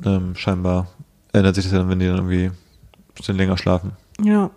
Ähm, 0.06 0.36
scheinbar 0.36 0.88
ändert 1.34 1.56
sich 1.56 1.66
das 1.66 1.74
ja 1.74 1.80
dann, 1.80 1.90
wenn 1.90 2.00
die 2.00 2.08
dann 2.08 2.16
irgendwie 2.16 2.46
ein 2.46 2.54
bisschen 3.14 3.36
länger 3.36 3.58
schlafen. 3.58 3.92
Ja, 4.24 4.50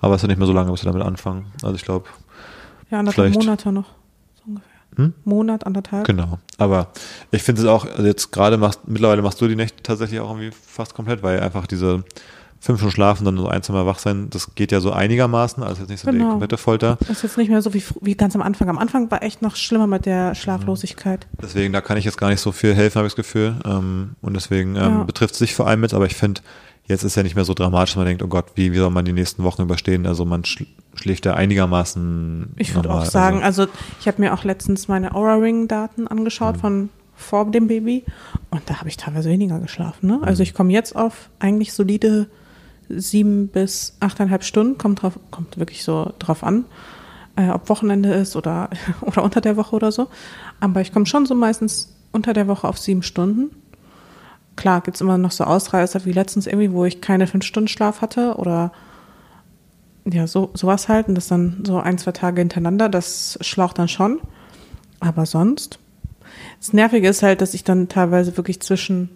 Aber 0.00 0.14
es 0.14 0.18
ist 0.18 0.22
ja 0.22 0.28
nicht 0.28 0.38
mehr 0.38 0.46
so 0.46 0.52
lange, 0.52 0.70
bis 0.70 0.84
wir 0.84 0.92
damit 0.92 1.06
anfangen. 1.06 1.46
Also 1.62 1.74
ich 1.76 1.84
glaube, 1.84 2.06
ja, 2.90 2.98
anderthalb. 3.00 3.34
Monate 3.34 3.72
noch. 3.72 3.86
So 4.36 4.42
ungefähr. 4.46 5.12
Monat, 5.24 5.66
anderthalb. 5.66 6.04
Genau. 6.06 6.38
Aber 6.56 6.88
ich 7.30 7.42
finde 7.42 7.62
es 7.62 7.68
auch, 7.68 7.84
also 7.86 8.04
jetzt 8.04 8.32
gerade 8.32 8.56
machst, 8.56 8.80
mittlerweile 8.86 9.22
machst 9.22 9.40
du 9.40 9.48
die 9.48 9.56
Nächte 9.56 9.82
tatsächlich 9.82 10.20
auch 10.20 10.30
irgendwie 10.30 10.50
fast 10.50 10.94
komplett, 10.94 11.22
weil 11.22 11.40
einfach 11.40 11.66
diese 11.66 12.04
fünf 12.60 12.80
Stunden 12.80 12.92
schlafen, 12.94 13.24
dann 13.24 13.36
so 13.36 13.46
ein, 13.46 13.62
zwei 13.62 13.74
Mal 13.74 13.86
wach 13.86 14.00
sein, 14.00 14.30
das 14.30 14.56
geht 14.56 14.72
ja 14.72 14.80
so 14.80 14.90
einigermaßen, 14.90 15.62
also 15.62 15.82
jetzt 15.82 15.90
nicht 15.90 16.00
so 16.00 16.10
die 16.10 16.18
Genau. 16.18 16.30
komplette 16.30 16.56
Folter. 16.56 16.96
Das 17.02 17.10
ist 17.18 17.22
jetzt 17.22 17.38
nicht 17.38 17.50
mehr 17.50 17.62
so 17.62 17.72
wie, 17.72 17.84
wie 18.00 18.16
ganz 18.16 18.34
am 18.34 18.42
Anfang. 18.42 18.68
Am 18.68 18.78
Anfang 18.78 19.08
war 19.12 19.22
echt 19.22 19.42
noch 19.42 19.54
schlimmer 19.54 19.86
mit 19.86 20.06
der 20.06 20.34
Schlaflosigkeit. 20.34 21.28
Deswegen, 21.40 21.72
da 21.72 21.80
kann 21.80 21.98
ich 21.98 22.04
jetzt 22.04 22.18
gar 22.18 22.30
nicht 22.30 22.40
so 22.40 22.50
viel 22.50 22.74
helfen, 22.74 22.96
habe 22.98 23.06
ich 23.06 23.12
das 23.14 23.24
Gefühl. 23.24 23.54
Ähm, 23.64 24.16
und 24.22 24.34
deswegen 24.34 24.74
ähm, 24.74 24.82
Ja. 24.82 25.02
betrifft 25.04 25.34
es 25.34 25.38
sich 25.38 25.54
vor 25.54 25.68
allem 25.68 25.82
jetzt, 25.82 25.94
aber 25.94 26.06
ich 26.06 26.16
finde, 26.16 26.40
jetzt 26.88 27.04
ist 27.04 27.14
ja 27.16 27.22
nicht 27.22 27.36
mehr 27.36 27.44
so 27.44 27.54
dramatisch, 27.54 27.96
man 27.96 28.06
denkt, 28.06 28.22
oh 28.22 28.28
Gott, 28.28 28.46
wie, 28.54 28.72
wie 28.72 28.78
soll 28.78 28.90
man 28.90 29.04
die 29.04 29.12
nächsten 29.12 29.44
Wochen 29.44 29.62
überstehen? 29.62 30.06
Also 30.06 30.24
man 30.24 30.44
schl 30.44 30.66
schläft 30.94 31.26
ja 31.26 31.34
einigermaßen 31.34 32.54
Ich 32.56 32.74
würde 32.74 32.90
auch 32.90 33.04
sagen, 33.04 33.44
also, 33.44 33.66
ich 34.00 34.08
habe 34.08 34.20
mir 34.20 34.34
auch 34.34 34.42
letztens 34.42 34.88
meine 34.88 35.14
Aura 35.14 35.34
Ring 35.34 35.68
Daten 35.68 36.08
angeschaut 36.08 36.56
Mhm. 36.56 36.60
von 36.60 36.88
vor 37.14 37.50
dem 37.50 37.68
Baby 37.68 38.04
und 38.50 38.62
da 38.66 38.78
habe 38.78 38.88
ich 38.88 38.96
teilweise 38.96 39.28
weniger 39.28 39.58
geschlafen. 39.58 40.06
Ne? 40.06 40.20
Also 40.22 40.42
ich 40.42 40.54
komme 40.54 40.72
jetzt 40.72 40.94
auf 40.96 41.30
eigentlich 41.40 41.72
solide 41.72 42.28
sieben 42.88 43.48
bis 43.48 43.96
achteinhalb 44.00 44.44
Stunden, 44.44 44.78
kommt 44.78 45.02
drauf, 45.02 45.18
kommt 45.30 45.58
wirklich 45.58 45.84
so 45.84 46.12
drauf 46.20 46.42
an, 46.44 46.64
äh, 47.36 47.50
ob 47.50 47.68
Wochenende 47.68 48.12
ist 48.12 48.36
oder 48.36 48.70
oder 49.00 49.22
unter 49.22 49.40
der 49.40 49.56
Woche 49.56 49.76
oder 49.76 49.92
so. 49.92 50.06
Aber 50.60 50.80
ich 50.80 50.92
komme 50.92 51.06
schon 51.06 51.26
so 51.26 51.34
meistens 51.34 51.94
unter 52.12 52.32
der 52.32 52.46
Woche 52.48 52.66
auf 52.66 52.78
sieben 52.78 53.02
Stunden. 53.02 53.50
Klar, 54.58 54.80
gibt's 54.80 55.00
immer 55.00 55.18
noch 55.18 55.30
so 55.30 55.44
Ausreißer 55.44 56.04
wie 56.04 56.10
letztens 56.10 56.48
irgendwie, 56.48 56.72
wo 56.72 56.84
ich 56.84 57.00
keine 57.00 57.28
fünf 57.28 57.44
Stunden 57.44 57.68
Schlaf 57.68 58.00
hatte 58.00 58.34
oder 58.38 58.72
ja, 60.04 60.26
so, 60.26 60.50
sowas 60.52 60.88
halt 60.88 61.06
und 61.06 61.14
das 61.14 61.28
dann 61.28 61.62
so 61.64 61.78
ein, 61.78 61.96
zwei 61.96 62.10
Tage 62.10 62.40
hintereinander, 62.40 62.88
das 62.88 63.38
schlaucht 63.40 63.78
dann 63.78 63.86
schon. 63.86 64.18
Aber 64.98 65.26
sonst. 65.26 65.78
Das 66.58 66.72
Nervige 66.72 67.08
ist 67.08 67.22
halt, 67.22 67.40
dass 67.40 67.54
ich 67.54 67.62
dann 67.62 67.88
teilweise 67.88 68.36
wirklich 68.36 68.58
zwischen 68.58 69.10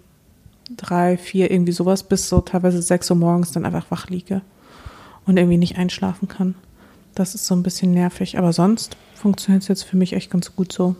drei, 0.76 1.16
vier, 1.16 1.50
irgendwie 1.50 1.72
sowas 1.72 2.04
bis 2.04 2.28
so 2.28 2.40
teilweise 2.40 2.80
sechs 2.80 3.10
Uhr 3.10 3.16
morgens 3.16 3.50
dann 3.50 3.66
einfach 3.66 3.90
wach 3.90 4.10
liege 4.10 4.42
und 5.26 5.38
irgendwie 5.38 5.58
nicht 5.58 5.76
einschlafen 5.76 6.28
kann. 6.28 6.54
Das 7.16 7.34
ist 7.34 7.46
so 7.46 7.56
ein 7.56 7.64
bisschen 7.64 7.90
nervig. 7.90 8.38
Aber 8.38 8.52
sonst 8.52 8.96
funktioniert 9.16 9.62
es 9.62 9.68
jetzt 9.68 9.82
für 9.82 9.96
mich 9.96 10.12
echt 10.12 10.30
ganz 10.30 10.54
gut 10.54 10.72
so. 10.72 10.94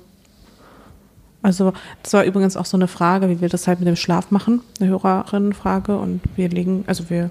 Also, 1.42 1.72
das 2.02 2.12
war 2.12 2.24
übrigens 2.24 2.56
auch 2.56 2.66
so 2.66 2.76
eine 2.76 2.86
Frage, 2.88 3.28
wie 3.28 3.40
wir 3.40 3.48
das 3.48 3.66
halt 3.66 3.80
mit 3.80 3.88
dem 3.88 3.96
Schlaf 3.96 4.30
machen, 4.30 4.60
eine 4.80 4.90
Hörerinnenfrage. 4.90 5.96
Und 5.98 6.20
wir 6.36 6.48
legen, 6.48 6.84
also 6.86 7.10
wir 7.10 7.30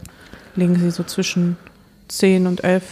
legen 0.55 0.75
sie 0.77 0.91
so 0.91 1.03
zwischen 1.03 1.55
10 2.09 2.45
und 2.47 2.63
11, 2.63 2.83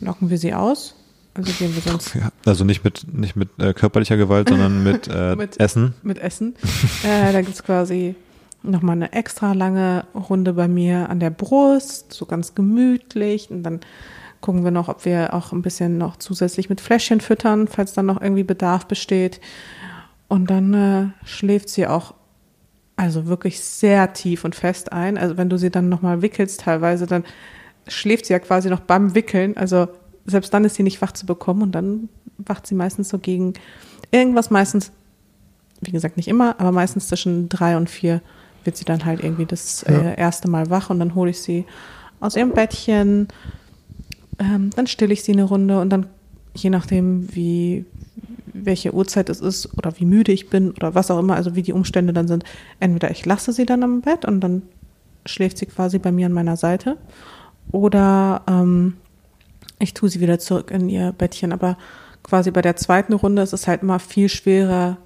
locken 0.00 0.30
wir 0.30 0.38
sie 0.38 0.54
aus. 0.54 0.94
Also 1.34 1.52
gehen 1.52 1.74
wir 1.74 1.82
sonst 1.82 2.14
Ja, 2.14 2.30
also 2.46 2.64
nicht 2.64 2.84
mit, 2.84 3.12
nicht 3.12 3.34
mit 3.36 3.48
äh, 3.58 3.74
körperlicher 3.74 4.16
Gewalt, 4.16 4.48
sondern 4.48 4.82
mit, 4.84 5.08
äh, 5.12 5.34
Mit- 5.36 5.58
Essen. 5.60 5.94
mit 6.02 6.18
Essen. 6.18 6.54
äh, 7.02 7.32
da 7.32 7.42
gibt's 7.42 7.62
quasi 7.64 8.14
nochmal 8.62 8.96
eine 8.96 9.12
extra 9.12 9.52
lange 9.52 10.04
Runde 10.14 10.52
bei 10.54 10.68
mir 10.68 11.10
an 11.10 11.20
der 11.20 11.30
Brust, 11.30 12.12
so 12.12 12.24
ganz 12.24 12.54
gemütlich. 12.54 13.50
Und 13.50 13.64
dann 13.64 13.80
gucken 14.40 14.62
wir 14.64 14.70
noch, 14.70 14.88
ob 14.88 15.04
wir 15.04 15.34
auch 15.34 15.52
ein 15.52 15.60
bisschen 15.62 15.98
noch 15.98 16.16
zusätzlich 16.16 16.70
mit 16.70 16.80
Fläschchen 16.80 17.20
füttern, 17.20 17.66
falls 17.68 17.92
dann 17.94 18.06
noch 18.06 18.22
irgendwie 18.22 18.44
Bedarf 18.44 18.86
besteht. 18.86 19.40
Und 20.34 20.50
dann 20.50 20.74
äh, 20.74 21.06
schläft 21.24 21.68
sie 21.68 21.86
auch 21.86 22.12
also 22.96 23.26
wirklich 23.26 23.60
sehr 23.60 24.14
tief 24.14 24.44
und 24.44 24.56
fest 24.56 24.92
ein. 24.92 25.16
Also 25.16 25.36
wenn 25.36 25.48
du 25.48 25.56
sie 25.58 25.70
dann 25.70 25.88
nochmal 25.88 26.22
wickelst 26.22 26.62
teilweise, 26.62 27.06
dann 27.06 27.22
schläft 27.86 28.26
sie 28.26 28.32
ja 28.32 28.40
quasi 28.40 28.68
noch 28.68 28.80
beim 28.80 29.14
Wickeln. 29.14 29.56
Also 29.56 29.86
selbst 30.26 30.52
dann 30.52 30.64
ist 30.64 30.74
sie 30.74 30.82
nicht 30.82 31.00
wach 31.00 31.12
zu 31.12 31.24
bekommen 31.24 31.62
und 31.62 31.70
dann 31.70 32.08
wacht 32.38 32.66
sie 32.66 32.74
meistens 32.74 33.10
so 33.10 33.20
gegen 33.20 33.52
irgendwas 34.10 34.50
meistens, 34.50 34.90
wie 35.80 35.92
gesagt 35.92 36.16
nicht 36.16 36.26
immer, 36.26 36.58
aber 36.58 36.72
meistens 36.72 37.06
zwischen 37.06 37.48
drei 37.48 37.76
und 37.76 37.88
vier 37.88 38.20
wird 38.64 38.76
sie 38.76 38.84
dann 38.84 39.04
halt 39.04 39.22
irgendwie 39.22 39.46
das 39.46 39.84
äh, 39.84 40.16
erste 40.16 40.50
Mal 40.50 40.68
wach 40.68 40.90
und 40.90 40.98
dann 40.98 41.14
hole 41.14 41.30
ich 41.30 41.42
sie 41.42 41.64
aus 42.18 42.34
ihrem 42.34 42.50
Bettchen, 42.50 43.28
ähm, 44.40 44.70
dann 44.74 44.88
stille 44.88 45.12
ich 45.12 45.22
sie 45.22 45.30
eine 45.30 45.44
Runde 45.44 45.80
und 45.80 45.90
dann 45.90 46.06
je 46.56 46.70
nachdem 46.70 47.32
wie 47.36 47.84
welche 48.54 48.94
Uhrzeit 48.94 49.28
es 49.28 49.40
ist 49.40 49.76
oder 49.76 49.98
wie 49.98 50.06
müde 50.06 50.32
ich 50.32 50.48
bin 50.48 50.70
oder 50.70 50.94
was 50.94 51.10
auch 51.10 51.18
immer, 51.18 51.34
also 51.34 51.54
wie 51.54 51.62
die 51.62 51.72
Umstände 51.72 52.12
dann 52.12 52.28
sind, 52.28 52.44
entweder 52.80 53.10
ich 53.10 53.26
lasse 53.26 53.52
sie 53.52 53.66
dann 53.66 53.82
am 53.82 54.00
Bett 54.00 54.24
und 54.24 54.40
dann 54.40 54.62
schläft 55.26 55.58
sie 55.58 55.66
quasi 55.66 55.98
bei 55.98 56.12
mir 56.12 56.26
an 56.26 56.32
meiner 56.32 56.56
Seite 56.56 56.96
oder 57.72 58.42
ähm, 58.48 58.94
ich 59.78 59.94
tue 59.94 60.08
sie 60.08 60.20
wieder 60.20 60.38
zurück 60.38 60.70
in 60.70 60.88
ihr 60.88 61.12
Bettchen. 61.12 61.52
Aber 61.52 61.76
quasi 62.22 62.50
bei 62.50 62.62
der 62.62 62.76
zweiten 62.76 63.12
Runde 63.12 63.42
ist 63.42 63.52
es 63.52 63.66
halt 63.66 63.82
immer 63.82 63.98
viel 63.98 64.28
schwerer, 64.28 64.96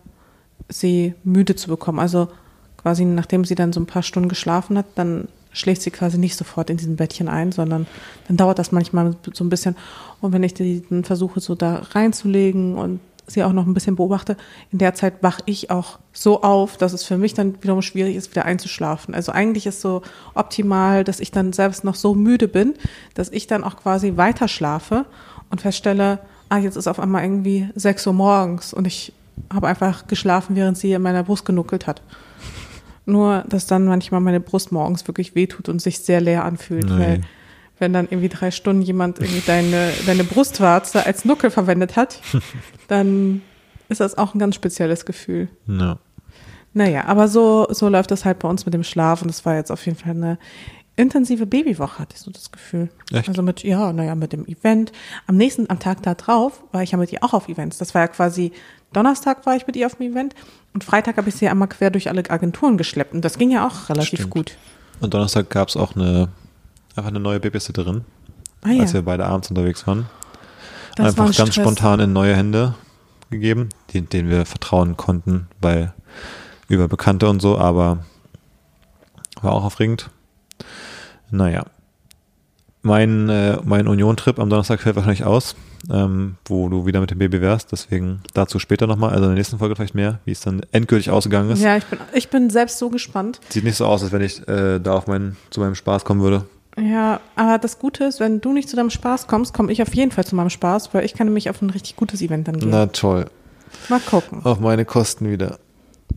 sie 0.68 1.14
müde 1.24 1.56
zu 1.56 1.68
bekommen. 1.68 1.98
Also 1.98 2.28
quasi 2.76 3.04
nachdem 3.04 3.44
sie 3.44 3.54
dann 3.54 3.72
so 3.72 3.80
ein 3.80 3.86
paar 3.86 4.02
Stunden 4.02 4.28
geschlafen 4.28 4.78
hat, 4.78 4.86
dann 4.94 5.28
schläft 5.50 5.82
sie 5.82 5.90
quasi 5.90 6.18
nicht 6.18 6.36
sofort 6.36 6.70
in 6.70 6.76
diesem 6.76 6.96
Bettchen 6.96 7.28
ein, 7.28 7.52
sondern 7.52 7.86
dann 8.28 8.36
dauert 8.36 8.58
das 8.58 8.70
manchmal 8.70 9.16
so 9.32 9.44
ein 9.44 9.48
bisschen. 9.48 9.76
Und 10.20 10.32
wenn 10.32 10.42
ich 10.42 10.54
die 10.54 10.84
dann 10.88 11.04
versuche, 11.04 11.40
so 11.40 11.54
da 11.54 11.82
reinzulegen 11.90 12.76
und 12.76 13.00
sie 13.28 13.44
auch 13.44 13.52
noch 13.52 13.66
ein 13.66 13.74
bisschen 13.74 13.96
beobachte, 13.96 14.36
in 14.72 14.78
der 14.78 14.94
Zeit 14.94 15.22
wach 15.22 15.40
ich 15.46 15.70
auch 15.70 15.98
so 16.12 16.42
auf, 16.42 16.76
dass 16.76 16.92
es 16.92 17.04
für 17.04 17.18
mich 17.18 17.34
dann 17.34 17.62
wiederum 17.62 17.82
schwierig 17.82 18.16
ist, 18.16 18.30
wieder 18.30 18.44
einzuschlafen. 18.44 19.14
Also 19.14 19.32
eigentlich 19.32 19.66
ist 19.66 19.80
so 19.80 20.02
optimal, 20.34 21.04
dass 21.04 21.20
ich 21.20 21.30
dann 21.30 21.52
selbst 21.52 21.84
noch 21.84 21.94
so 21.94 22.14
müde 22.14 22.48
bin, 22.48 22.74
dass 23.14 23.30
ich 23.30 23.46
dann 23.46 23.64
auch 23.64 23.76
quasi 23.76 24.16
weiter 24.16 24.48
schlafe 24.48 25.04
und 25.50 25.60
feststelle, 25.60 26.18
ah, 26.48 26.58
jetzt 26.58 26.76
ist 26.76 26.88
auf 26.88 26.98
einmal 26.98 27.22
irgendwie 27.22 27.68
6 27.74 28.06
Uhr 28.06 28.14
morgens 28.14 28.72
und 28.72 28.86
ich 28.86 29.12
habe 29.52 29.68
einfach 29.68 30.06
geschlafen, 30.06 30.56
während 30.56 30.76
sie 30.78 30.92
in 30.92 31.02
meiner 31.02 31.22
Brust 31.22 31.44
genuckelt 31.44 31.86
hat. 31.86 32.02
Nur, 33.06 33.44
dass 33.48 33.66
dann 33.66 33.86
manchmal 33.86 34.20
meine 34.20 34.40
Brust 34.40 34.72
morgens 34.72 35.06
wirklich 35.06 35.34
wehtut 35.34 35.68
und 35.68 35.80
sich 35.80 36.00
sehr 36.00 36.20
leer 36.20 36.44
anfühlt, 36.44 36.88
Nein. 36.88 36.98
weil 36.98 37.20
wenn 37.78 37.92
dann 37.92 38.06
irgendwie 38.06 38.28
drei 38.28 38.50
Stunden 38.50 38.82
jemand 38.82 39.20
irgendwie 39.20 39.42
deine, 39.46 39.92
deine 40.06 40.24
Brustwarze 40.24 41.04
als 41.06 41.24
Nuckel 41.24 41.50
verwendet 41.50 41.96
hat, 41.96 42.20
dann 42.88 43.42
ist 43.88 44.00
das 44.00 44.18
auch 44.18 44.34
ein 44.34 44.38
ganz 44.38 44.54
spezielles 44.54 45.06
Gefühl. 45.06 45.48
Ja. 45.66 45.98
Naja, 46.74 47.06
aber 47.06 47.28
so, 47.28 47.66
so 47.70 47.88
läuft 47.88 48.10
das 48.10 48.24
halt 48.24 48.38
bei 48.38 48.48
uns 48.48 48.66
mit 48.66 48.74
dem 48.74 48.84
Schlaf 48.84 49.22
und 49.22 49.30
es 49.30 49.44
war 49.44 49.54
jetzt 49.54 49.70
auf 49.70 49.84
jeden 49.86 49.98
Fall 49.98 50.12
eine 50.12 50.38
intensive 50.98 51.46
Babywoche, 51.46 52.00
hatte 52.00 52.14
ich 52.16 52.20
so 52.20 52.30
das 52.30 52.50
Gefühl. 52.50 52.88
Echt? 53.12 53.28
Also 53.28 53.40
mit, 53.42 53.62
ja, 53.62 53.92
naja, 53.92 54.14
mit 54.14 54.32
dem 54.32 54.44
Event. 54.46 54.92
Am 55.26 55.36
nächsten, 55.36 55.70
am 55.70 55.78
Tag 55.78 56.02
da 56.02 56.14
drauf 56.14 56.62
war 56.72 56.82
ich 56.82 56.90
ja 56.90 56.98
mit 56.98 57.12
ihr 57.12 57.22
auch 57.22 57.32
auf 57.32 57.48
Events. 57.48 57.78
Das 57.78 57.94
war 57.94 58.02
ja 58.02 58.08
quasi, 58.08 58.52
Donnerstag 58.92 59.46
war 59.46 59.56
ich 59.56 59.66
mit 59.66 59.76
ihr 59.76 59.86
auf 59.86 59.94
dem 59.94 60.10
Event 60.10 60.34
und 60.74 60.84
Freitag 60.84 61.16
habe 61.16 61.28
ich 61.28 61.36
sie 61.36 61.44
ja 61.46 61.52
einmal 61.52 61.68
quer 61.68 61.90
durch 61.90 62.08
alle 62.08 62.28
Agenturen 62.28 62.76
geschleppt 62.76 63.14
und 63.14 63.24
das 63.24 63.38
ging 63.38 63.50
ja 63.50 63.66
auch 63.66 63.88
relativ 63.88 64.20
Stimmt. 64.20 64.30
gut. 64.30 64.56
Und 65.00 65.14
Donnerstag 65.14 65.50
gab 65.50 65.68
es 65.68 65.76
auch 65.76 65.94
eine, 65.94 66.28
einfach 66.98 67.10
eine 67.10 67.20
neue 67.20 67.40
Babysitterin, 67.40 68.04
Ah 68.62 68.70
ja, 68.70 68.82
als 68.82 68.94
wir 68.94 69.02
beide 69.02 69.26
abends 69.26 69.48
unterwegs 69.50 69.86
waren. 69.86 70.06
das 70.96 70.98
war 70.98 71.06
einfach 71.06 71.24
ein 71.26 71.32
ganz 71.36 71.52
Stress. 71.54 71.64
spontan 71.64 72.00
in 72.00 72.12
neue 72.12 72.34
Hände 72.36 72.74
gegeben, 73.30 73.68
die, 73.90 74.00
denen 74.02 74.30
wir 74.30 74.46
vertrauen 74.46 74.96
konnten, 74.96 75.48
weil 75.60 75.92
über 76.68 76.88
Bekannte 76.88 77.28
und 77.28 77.40
so, 77.40 77.58
aber 77.58 78.04
war 79.40 79.52
auch 79.52 79.64
aufregend. 79.64 80.10
Naja. 81.30 81.64
Mein, 82.82 83.28
äh, 83.28 83.58
mein 83.64 83.86
Union-Trip 83.88 84.38
am 84.38 84.48
Donnerstag 84.50 84.80
fällt 84.80 84.96
wahrscheinlich 84.96 85.24
aus, 85.24 85.56
ähm, 85.90 86.36
wo 86.46 86.68
du 86.68 86.86
wieder 86.86 87.00
mit 87.00 87.10
dem 87.10 87.18
Baby 87.18 87.40
wärst, 87.40 87.72
deswegen 87.72 88.22
dazu 88.34 88.58
später 88.58 88.86
nochmal, 88.86 89.10
also 89.10 89.24
in 89.24 89.30
der 89.30 89.36
nächsten 89.36 89.58
Folge 89.58 89.74
vielleicht 89.76 89.94
mehr, 89.96 90.20
wie 90.24 90.30
es 90.30 90.40
dann 90.40 90.62
endgültig 90.72 91.10
ausgegangen 91.10 91.50
ist. 91.50 91.60
Ja, 91.60 91.76
ich 91.76 91.84
bin, 91.84 91.98
ich 92.14 92.30
bin 92.30 92.50
selbst 92.50 92.78
so 92.78 92.88
gespannt. 92.88 93.40
Sieht 93.50 93.64
nicht 93.64 93.76
so 93.76 93.84
aus, 93.84 94.02
als 94.02 94.12
wenn 94.12 94.22
ich 94.22 94.46
äh, 94.48 94.78
da 94.78 94.94
auf 94.94 95.06
meinen, 95.06 95.36
zu 95.50 95.60
meinem 95.60 95.74
Spaß 95.74 96.04
kommen 96.04 96.20
würde. 96.22 96.44
Ja, 96.80 97.20
aber 97.36 97.58
das 97.58 97.78
Gute 97.78 98.04
ist, 98.04 98.20
wenn 98.20 98.40
du 98.40 98.52
nicht 98.52 98.68
zu 98.68 98.76
deinem 98.76 98.90
Spaß 98.90 99.26
kommst, 99.26 99.52
komme 99.54 99.72
ich 99.72 99.82
auf 99.82 99.94
jeden 99.94 100.10
Fall 100.12 100.24
zu 100.24 100.36
meinem 100.36 100.50
Spaß, 100.50 100.92
weil 100.94 101.04
ich 101.04 101.14
kann 101.14 101.26
nämlich 101.26 101.50
auf 101.50 101.60
ein 101.62 101.70
richtig 101.70 101.96
gutes 101.96 102.20
Event 102.22 102.46
dann 102.48 102.58
gehen. 102.58 102.70
Na 102.70 102.86
toll. 102.86 103.26
Mal 103.88 104.00
gucken, 104.00 104.44
Auf 104.44 104.60
meine 104.60 104.84
Kosten 104.84 105.30
wieder. 105.30 105.58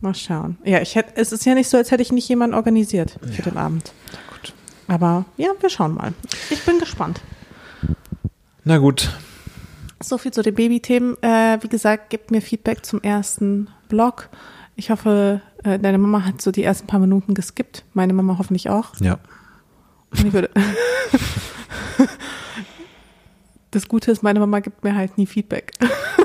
mal 0.00 0.14
schauen. 0.14 0.56
Ja, 0.64 0.80
ich 0.80 0.94
hätte, 0.94 1.12
es 1.20 1.32
ist 1.32 1.44
ja 1.44 1.54
nicht 1.54 1.68
so, 1.68 1.76
als 1.76 1.90
hätte 1.90 2.02
ich 2.02 2.12
nicht 2.12 2.28
jemanden 2.28 2.54
organisiert 2.54 3.18
für 3.30 3.42
den 3.42 3.56
Abend. 3.56 3.92
Gut. 4.30 4.54
Aber 4.88 5.24
ja, 5.36 5.48
wir 5.60 5.68
schauen 5.70 5.94
mal. 5.94 6.12
Ich 6.50 6.62
bin 6.64 6.78
gespannt. 6.78 7.20
Na 8.64 8.78
gut. 8.78 9.10
So 10.02 10.18
viel 10.18 10.32
zu 10.32 10.42
den 10.42 10.54
Babythemen. 10.54 11.16
Äh, 11.22 11.58
wie 11.60 11.68
gesagt, 11.68 12.10
gebt 12.10 12.30
mir 12.30 12.40
Feedback 12.42 12.84
zum 12.84 13.00
ersten 13.02 13.68
Blog. 13.88 14.28
Ich 14.74 14.90
hoffe, 14.90 15.40
äh, 15.62 15.78
deine 15.78 15.98
Mama 15.98 16.24
hat 16.24 16.40
so 16.40 16.50
die 16.50 16.62
ersten 16.64 16.86
paar 16.86 16.98
Minuten 17.00 17.34
geskippt. 17.34 17.84
Meine 17.92 18.12
Mama 18.12 18.36
hoffentlich 18.38 18.70
auch. 18.70 18.94
Ja. 19.00 19.18
Und 20.12 20.26
ich 20.26 20.32
würde. 20.32 20.50
das 23.70 23.88
Gute 23.88 24.10
ist, 24.10 24.22
meine 24.22 24.40
Mama 24.40 24.60
gibt 24.60 24.84
mir 24.84 24.94
halt 24.94 25.18
nie 25.18 25.26
Feedback. 25.26 25.72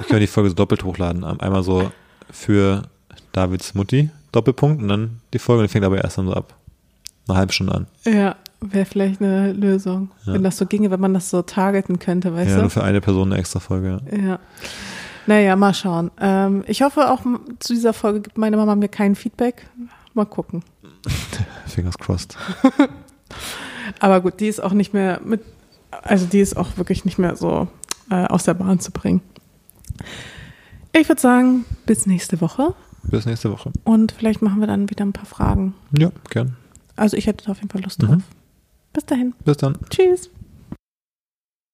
Ich 0.01 0.07
kann 0.07 0.19
die 0.19 0.27
Folge 0.27 0.49
so 0.49 0.55
doppelt 0.55 0.84
hochladen. 0.84 1.23
Einmal 1.23 1.64
so 1.64 1.91
für 2.31 2.84
Davids 3.31 3.73
Mutti, 3.73 4.09
Doppelpunkt, 4.31 4.81
und 4.81 4.88
dann 4.88 5.22
die 5.34 5.39
Folge, 5.39 5.64
die 5.64 5.69
fängt 5.69 5.85
aber 5.85 6.01
erst 6.03 6.18
dann 6.18 6.27
so 6.27 6.34
ab. 6.34 6.55
Eine 7.27 7.38
halbe 7.38 7.53
Stunde 7.53 7.73
an. 7.73 7.88
Ja, 8.05 8.35
wäre 8.61 8.85
vielleicht 8.85 9.22
eine 9.22 9.51
Lösung. 9.53 10.11
Ja. 10.26 10.34
Wenn 10.34 10.43
das 10.43 10.57
so 10.57 10.65
ginge, 10.65 10.91
wenn 10.91 10.99
man 10.99 11.14
das 11.14 11.30
so 11.30 11.41
targeten 11.41 11.99
könnte, 11.99 12.34
weißt 12.34 12.49
ja, 12.49 12.55
du? 12.55 12.61
nur 12.61 12.69
für 12.69 12.84
eine 12.84 13.01
Person 13.01 13.31
eine 13.31 13.39
extra 13.39 13.59
Folge. 13.59 14.01
Ja. 14.11 14.18
Ja. 14.18 14.39
Naja, 15.26 15.57
mal 15.57 15.73
schauen. 15.73 16.09
Ähm, 16.22 16.64
ich 16.68 16.81
hoffe 16.81 17.11
auch 17.11 17.22
zu 17.59 17.73
dieser 17.73 17.91
Folge 17.91 18.22
gibt 18.22 18.38
meine 18.38 18.55
Mama 18.55 18.76
mir 18.76 18.88
kein 18.88 19.14
Feedback. 19.15 19.68
Mal 20.14 20.26
gucken. 20.26 20.64
Fingers 21.68 21.97
crossed. 21.97 22.38
Aber 23.99 24.22
gut, 24.22 24.39
die 24.39 24.47
ist 24.47 24.61
auch 24.61 24.73
nicht 24.73 24.93
mehr 24.93 25.19
mit, 25.23 25.41
also 25.91 26.26
die 26.26 26.39
ist 26.39 26.57
auch 26.57 26.77
wirklich 26.77 27.05
nicht 27.05 27.18
mehr 27.18 27.35
so 27.35 27.68
äh, 28.09 28.26
aus 28.26 28.43
der 28.43 28.53
Bahn 28.53 28.80
zu 28.80 28.91
bringen. 28.91 29.22
Ich 30.93 31.07
würde 31.09 31.22
sagen, 31.22 31.65
bis 31.85 32.05
nächste 32.05 32.41
Woche 32.41 32.73
Bis 33.03 33.26
nächste 33.26 33.51
Woche. 33.51 33.72
und 33.84 34.11
vielleicht 34.11 34.41
machen 34.41 34.59
wir 34.59 34.68
dann 34.68 34.89
wieder 34.89 35.05
ein 35.05 35.14
paar 35.14 35.26
Fragen. 35.26 35.73
Ja, 35.97 36.11
gern. 36.30 36.55
Also 36.95 37.15
ich 37.18 37.27
hätte 37.27 37.45
da 37.45 37.51
auf 37.51 37.57
jeden 37.57 37.69
Fall 37.69 37.81
Lust 37.81 38.01
Mhm. 38.01 38.07
drauf. 38.07 38.22
Bis 38.93 39.05
dahin. 39.05 39.34
Bis 39.45 39.57
dann. 39.57 39.77
Tschüss. 39.89 40.30